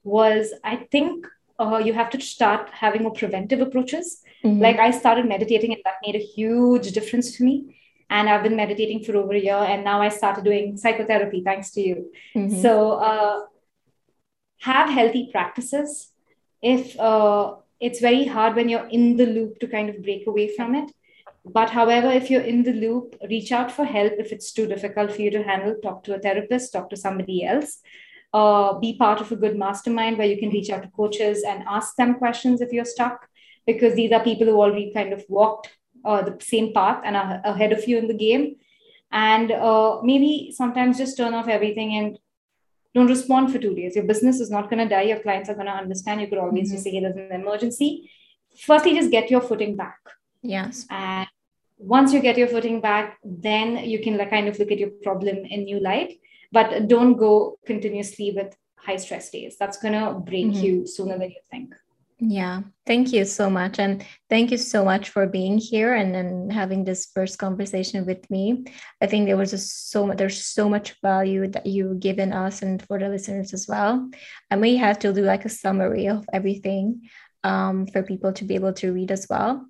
was 0.04 0.52
I 0.64 0.76
think 0.90 1.26
uh, 1.58 1.78
you 1.78 1.92
have 1.92 2.10
to 2.10 2.20
start 2.20 2.70
having 2.70 3.02
more 3.02 3.12
preventive 3.12 3.60
approaches. 3.60 4.22
Mm-hmm. 4.44 4.60
Like 4.60 4.78
I 4.78 4.90
started 4.90 5.26
meditating 5.26 5.72
and 5.72 5.82
that 5.84 5.94
made 6.04 6.16
a 6.16 6.18
huge 6.18 6.92
difference 6.92 7.36
to 7.36 7.44
me. 7.44 7.78
And 8.10 8.28
I've 8.28 8.42
been 8.42 8.56
meditating 8.56 9.04
for 9.04 9.16
over 9.16 9.32
a 9.32 9.38
year, 9.38 9.54
and 9.54 9.84
now 9.84 10.02
I 10.02 10.10
started 10.10 10.44
doing 10.44 10.76
psychotherapy 10.76 11.42
thanks 11.42 11.70
to 11.70 11.80
you. 11.80 12.12
Mm-hmm. 12.36 12.60
So 12.60 12.92
uh, 12.92 13.40
have 14.60 14.90
healthy 14.90 15.30
practices. 15.32 16.10
If 16.60 16.98
uh, 17.00 17.54
it's 17.80 18.00
very 18.00 18.26
hard 18.26 18.54
when 18.54 18.68
you're 18.68 18.86
in 18.86 19.16
the 19.16 19.24
loop 19.24 19.60
to 19.60 19.66
kind 19.66 19.88
of 19.88 20.02
break 20.02 20.26
away 20.26 20.54
from 20.54 20.74
it. 20.74 20.92
But 21.44 21.70
however, 21.70 22.08
if 22.08 22.30
you're 22.30 22.40
in 22.40 22.62
the 22.62 22.72
loop, 22.72 23.16
reach 23.28 23.50
out 23.50 23.72
for 23.72 23.84
help. 23.84 24.12
If 24.18 24.30
it's 24.30 24.52
too 24.52 24.66
difficult 24.66 25.12
for 25.12 25.22
you 25.22 25.30
to 25.32 25.42
handle, 25.42 25.74
talk 25.82 26.04
to 26.04 26.14
a 26.14 26.18
therapist, 26.18 26.72
talk 26.72 26.88
to 26.90 26.96
somebody 26.96 27.44
else. 27.44 27.80
Uh, 28.32 28.78
be 28.78 28.96
part 28.96 29.20
of 29.20 29.30
a 29.32 29.36
good 29.36 29.58
mastermind 29.58 30.16
where 30.16 30.26
you 30.26 30.38
can 30.38 30.50
reach 30.50 30.70
out 30.70 30.82
to 30.82 30.88
coaches 30.90 31.42
and 31.46 31.64
ask 31.68 31.96
them 31.96 32.14
questions 32.14 32.60
if 32.60 32.72
you're 32.72 32.84
stuck, 32.84 33.28
because 33.66 33.94
these 33.94 34.12
are 34.12 34.22
people 34.24 34.46
who 34.46 34.54
already 34.54 34.92
kind 34.94 35.12
of 35.12 35.24
walked 35.28 35.68
uh, 36.04 36.22
the 36.22 36.36
same 36.40 36.72
path 36.72 37.02
and 37.04 37.16
are 37.16 37.42
ahead 37.44 37.72
of 37.72 37.86
you 37.86 37.98
in 37.98 38.08
the 38.08 38.14
game. 38.14 38.56
And 39.10 39.50
uh, 39.50 40.00
maybe 40.02 40.52
sometimes 40.56 40.96
just 40.96 41.16
turn 41.16 41.34
off 41.34 41.48
everything 41.48 41.94
and 41.94 42.18
don't 42.94 43.08
respond 43.08 43.52
for 43.52 43.58
two 43.58 43.74
days. 43.74 43.96
Your 43.96 44.04
business 44.04 44.40
is 44.40 44.50
not 44.50 44.70
going 44.70 44.82
to 44.82 44.88
die. 44.88 45.02
Your 45.02 45.18
clients 45.18 45.50
are 45.50 45.54
going 45.54 45.66
to 45.66 45.72
understand. 45.72 46.20
You 46.20 46.28
could 46.28 46.38
always 46.38 46.68
mm-hmm. 46.68 46.74
just 46.74 46.84
say, 46.84 46.92
hey, 46.92 47.00
there's 47.00 47.16
an 47.16 47.40
emergency. 47.40 48.10
Firstly, 48.58 48.94
just 48.94 49.10
get 49.10 49.30
your 49.30 49.40
footing 49.40 49.76
back. 49.76 49.98
Yes. 50.42 50.86
And 50.90 51.26
once 51.78 52.12
you 52.12 52.20
get 52.20 52.38
your 52.38 52.48
footing 52.48 52.80
back, 52.80 53.18
then 53.24 53.84
you 53.84 54.02
can 54.02 54.16
like 54.16 54.30
kind 54.30 54.48
of 54.48 54.58
look 54.58 54.70
at 54.70 54.78
your 54.78 54.90
problem 55.02 55.38
in 55.44 55.64
new 55.64 55.80
light. 55.80 56.18
But 56.52 56.88
don't 56.88 57.16
go 57.16 57.58
continuously 57.64 58.32
with 58.36 58.54
high 58.76 58.96
stress 58.96 59.30
days. 59.30 59.56
That's 59.58 59.78
going 59.78 59.94
to 59.94 60.18
break 60.18 60.46
mm-hmm. 60.46 60.64
you 60.64 60.86
sooner 60.86 61.18
than 61.18 61.30
you 61.30 61.40
think. 61.50 61.74
Yeah, 62.24 62.60
thank 62.86 63.12
you 63.12 63.24
so 63.24 63.50
much. 63.50 63.80
And 63.80 64.04
thank 64.30 64.52
you 64.52 64.56
so 64.56 64.84
much 64.84 65.08
for 65.08 65.26
being 65.26 65.58
here 65.58 65.94
and 65.94 66.14
then 66.14 66.50
having 66.50 66.84
this 66.84 67.06
first 67.12 67.36
conversation 67.38 68.06
with 68.06 68.30
me. 68.30 68.64
I 69.00 69.08
think 69.08 69.26
there 69.26 69.36
was 69.36 69.50
just 69.50 69.90
so 69.90 70.06
much, 70.06 70.18
there's 70.18 70.44
so 70.44 70.68
much 70.68 70.94
value 71.02 71.48
that 71.48 71.66
you've 71.66 71.98
given 71.98 72.32
us 72.32 72.62
and 72.62 72.80
for 72.86 73.00
the 73.00 73.08
listeners 73.08 73.52
as 73.52 73.66
well. 73.66 74.08
I 74.52 74.56
may 74.56 74.76
have 74.76 75.00
to 75.00 75.12
do 75.12 75.22
like 75.22 75.44
a 75.44 75.48
summary 75.48 76.06
of 76.06 76.24
everything 76.32 77.08
um, 77.42 77.88
for 77.88 78.04
people 78.04 78.32
to 78.34 78.44
be 78.44 78.54
able 78.54 78.74
to 78.74 78.92
read 78.92 79.10
as 79.10 79.26
well. 79.28 79.66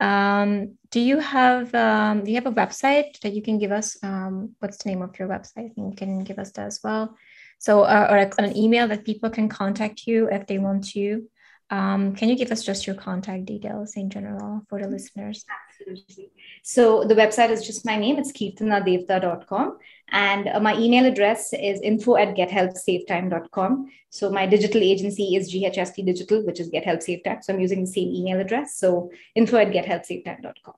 Um, 0.00 0.78
do 0.90 1.00
you 1.00 1.18
have 1.18 1.74
um, 1.74 2.24
do 2.24 2.30
you 2.30 2.36
have 2.36 2.46
a 2.46 2.52
website 2.52 3.20
that 3.20 3.32
you 3.32 3.42
can 3.42 3.58
give 3.58 3.72
us? 3.72 3.96
Um, 4.02 4.54
what's 4.60 4.78
the 4.78 4.90
name 4.90 5.02
of 5.02 5.18
your 5.18 5.28
website? 5.28 5.72
You 5.76 5.92
can 5.96 6.24
give 6.24 6.38
us 6.38 6.52
that 6.52 6.66
as 6.66 6.80
well. 6.82 7.16
So, 7.58 7.82
uh, 7.82 8.06
or 8.10 8.44
an 8.44 8.56
email 8.56 8.86
that 8.88 9.04
people 9.04 9.30
can 9.30 9.48
contact 9.48 10.06
you 10.06 10.28
if 10.30 10.46
they 10.46 10.58
want 10.58 10.88
to. 10.90 11.28
Um, 11.70 12.14
can 12.14 12.28
you 12.28 12.36
give 12.36 12.50
us 12.50 12.64
just 12.64 12.86
your 12.86 12.96
contact 12.96 13.44
details 13.44 13.94
in 13.96 14.08
general 14.08 14.62
for 14.68 14.80
the 14.80 14.88
listeners? 14.88 15.44
Absolutely. 15.68 16.32
So 16.62 17.04
the 17.04 17.14
website 17.14 17.50
is 17.50 17.66
just 17.66 17.84
my 17.84 17.96
name. 17.96 18.18
It's 18.18 18.32
kirtanadevta.com. 18.32 19.78
And 20.10 20.48
uh, 20.48 20.60
my 20.60 20.74
email 20.78 21.04
address 21.04 21.52
is 21.52 21.80
info 21.82 22.16
at 22.16 22.34
gethelpsavetime.com. 22.34 23.90
So 24.08 24.30
my 24.30 24.46
digital 24.46 24.82
agency 24.82 25.36
is 25.36 25.52
GHST 25.52 26.06
Digital, 26.06 26.44
which 26.46 26.60
is 26.60 26.70
Get 26.70 26.84
Help 26.84 27.02
Save 27.02 27.24
Time. 27.24 27.42
So 27.42 27.52
I'm 27.52 27.60
using 27.60 27.80
the 27.80 27.90
same 27.90 28.08
email 28.08 28.40
address. 28.40 28.76
So 28.76 29.10
info 29.34 29.58
at 29.58 29.68
gethelpsavetime.com. 29.68 30.74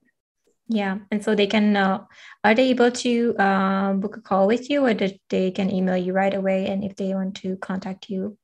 Yeah. 0.66 0.98
And 1.10 1.22
so 1.22 1.34
they 1.34 1.46
can, 1.46 1.76
uh, 1.76 2.04
are 2.44 2.54
they 2.54 2.70
able 2.70 2.90
to 2.92 3.36
uh, 3.38 3.92
book 3.94 4.16
a 4.16 4.20
call 4.20 4.46
with 4.46 4.70
you 4.70 4.86
or 4.86 4.94
they 4.94 5.50
can 5.50 5.70
email 5.70 5.96
you 5.96 6.12
right 6.12 6.34
away? 6.34 6.66
And 6.66 6.84
if 6.84 6.96
they 6.96 7.14
want 7.14 7.36
to 7.36 7.56
contact 7.56 8.08
you 8.08 8.36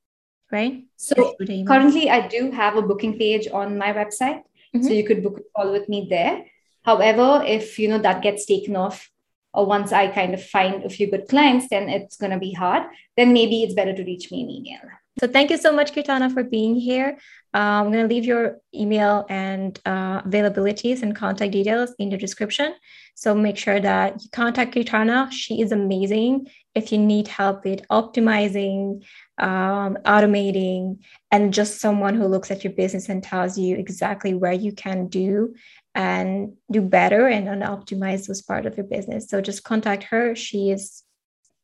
right? 0.50 0.84
So 0.96 1.34
currently, 1.66 2.10
I 2.10 2.28
do 2.28 2.50
have 2.50 2.76
a 2.76 2.82
booking 2.82 3.18
page 3.18 3.48
on 3.52 3.78
my 3.78 3.92
website, 3.92 4.42
mm-hmm. 4.74 4.82
so 4.82 4.92
you 4.92 5.04
could 5.04 5.22
book 5.22 5.38
a 5.38 5.42
call 5.54 5.72
with 5.72 5.88
me 5.88 6.06
there. 6.08 6.44
However, 6.84 7.42
if 7.44 7.78
you 7.78 7.88
know 7.88 7.98
that 7.98 8.22
gets 8.22 8.46
taken 8.46 8.76
off, 8.76 9.10
or 9.52 9.66
once 9.66 9.92
I 9.92 10.08
kind 10.08 10.34
of 10.34 10.44
find 10.44 10.84
a 10.84 10.90
few 10.90 11.10
good 11.10 11.28
clients, 11.28 11.68
then 11.70 11.88
it's 11.88 12.16
going 12.16 12.32
to 12.32 12.38
be 12.38 12.52
hard. 12.52 12.84
Then 13.16 13.32
maybe 13.32 13.62
it's 13.62 13.74
better 13.74 13.94
to 13.94 14.04
reach 14.04 14.30
me 14.30 14.42
in 14.42 14.50
email. 14.50 14.80
So 15.18 15.26
thank 15.26 15.50
you 15.50 15.56
so 15.56 15.72
much, 15.72 15.92
Kirtana, 15.92 16.30
for 16.32 16.44
being 16.44 16.76
here. 16.76 17.16
Uh, 17.54 17.80
I'm 17.80 17.90
going 17.90 18.06
to 18.06 18.14
leave 18.14 18.26
your 18.26 18.58
email 18.74 19.24
and 19.30 19.80
uh, 19.86 20.20
availabilities 20.20 21.02
and 21.02 21.16
contact 21.16 21.52
details 21.52 21.94
in 21.98 22.10
the 22.10 22.18
description. 22.18 22.74
So 23.14 23.34
make 23.34 23.56
sure 23.56 23.80
that 23.80 24.22
you 24.22 24.28
contact 24.30 24.74
Kirtana. 24.74 25.32
She 25.32 25.62
is 25.62 25.72
amazing. 25.72 26.48
If 26.74 26.92
you 26.92 26.98
need 26.98 27.28
help 27.28 27.64
with 27.64 27.88
optimizing, 27.88 29.04
um, 29.38 29.96
automating, 30.04 30.98
and 31.30 31.54
just 31.54 31.80
someone 31.80 32.14
who 32.14 32.26
looks 32.26 32.50
at 32.50 32.62
your 32.62 32.74
business 32.74 33.08
and 33.08 33.22
tells 33.22 33.56
you 33.56 33.76
exactly 33.76 34.34
where 34.34 34.52
you 34.52 34.72
can 34.72 35.06
do 35.06 35.54
and 35.94 36.52
do 36.70 36.82
better 36.82 37.26
and, 37.26 37.48
and 37.48 37.62
optimize 37.62 38.26
those 38.26 38.42
part 38.42 38.66
of 38.66 38.76
your 38.76 38.84
business. 38.84 39.30
So 39.30 39.40
just 39.40 39.64
contact 39.64 40.02
her. 40.02 40.34
She 40.36 40.70
is, 40.70 41.04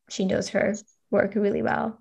she 0.09 0.25
knows 0.25 0.49
her 0.49 0.75
work 1.11 1.35
really 1.35 1.61
well. 1.61 1.99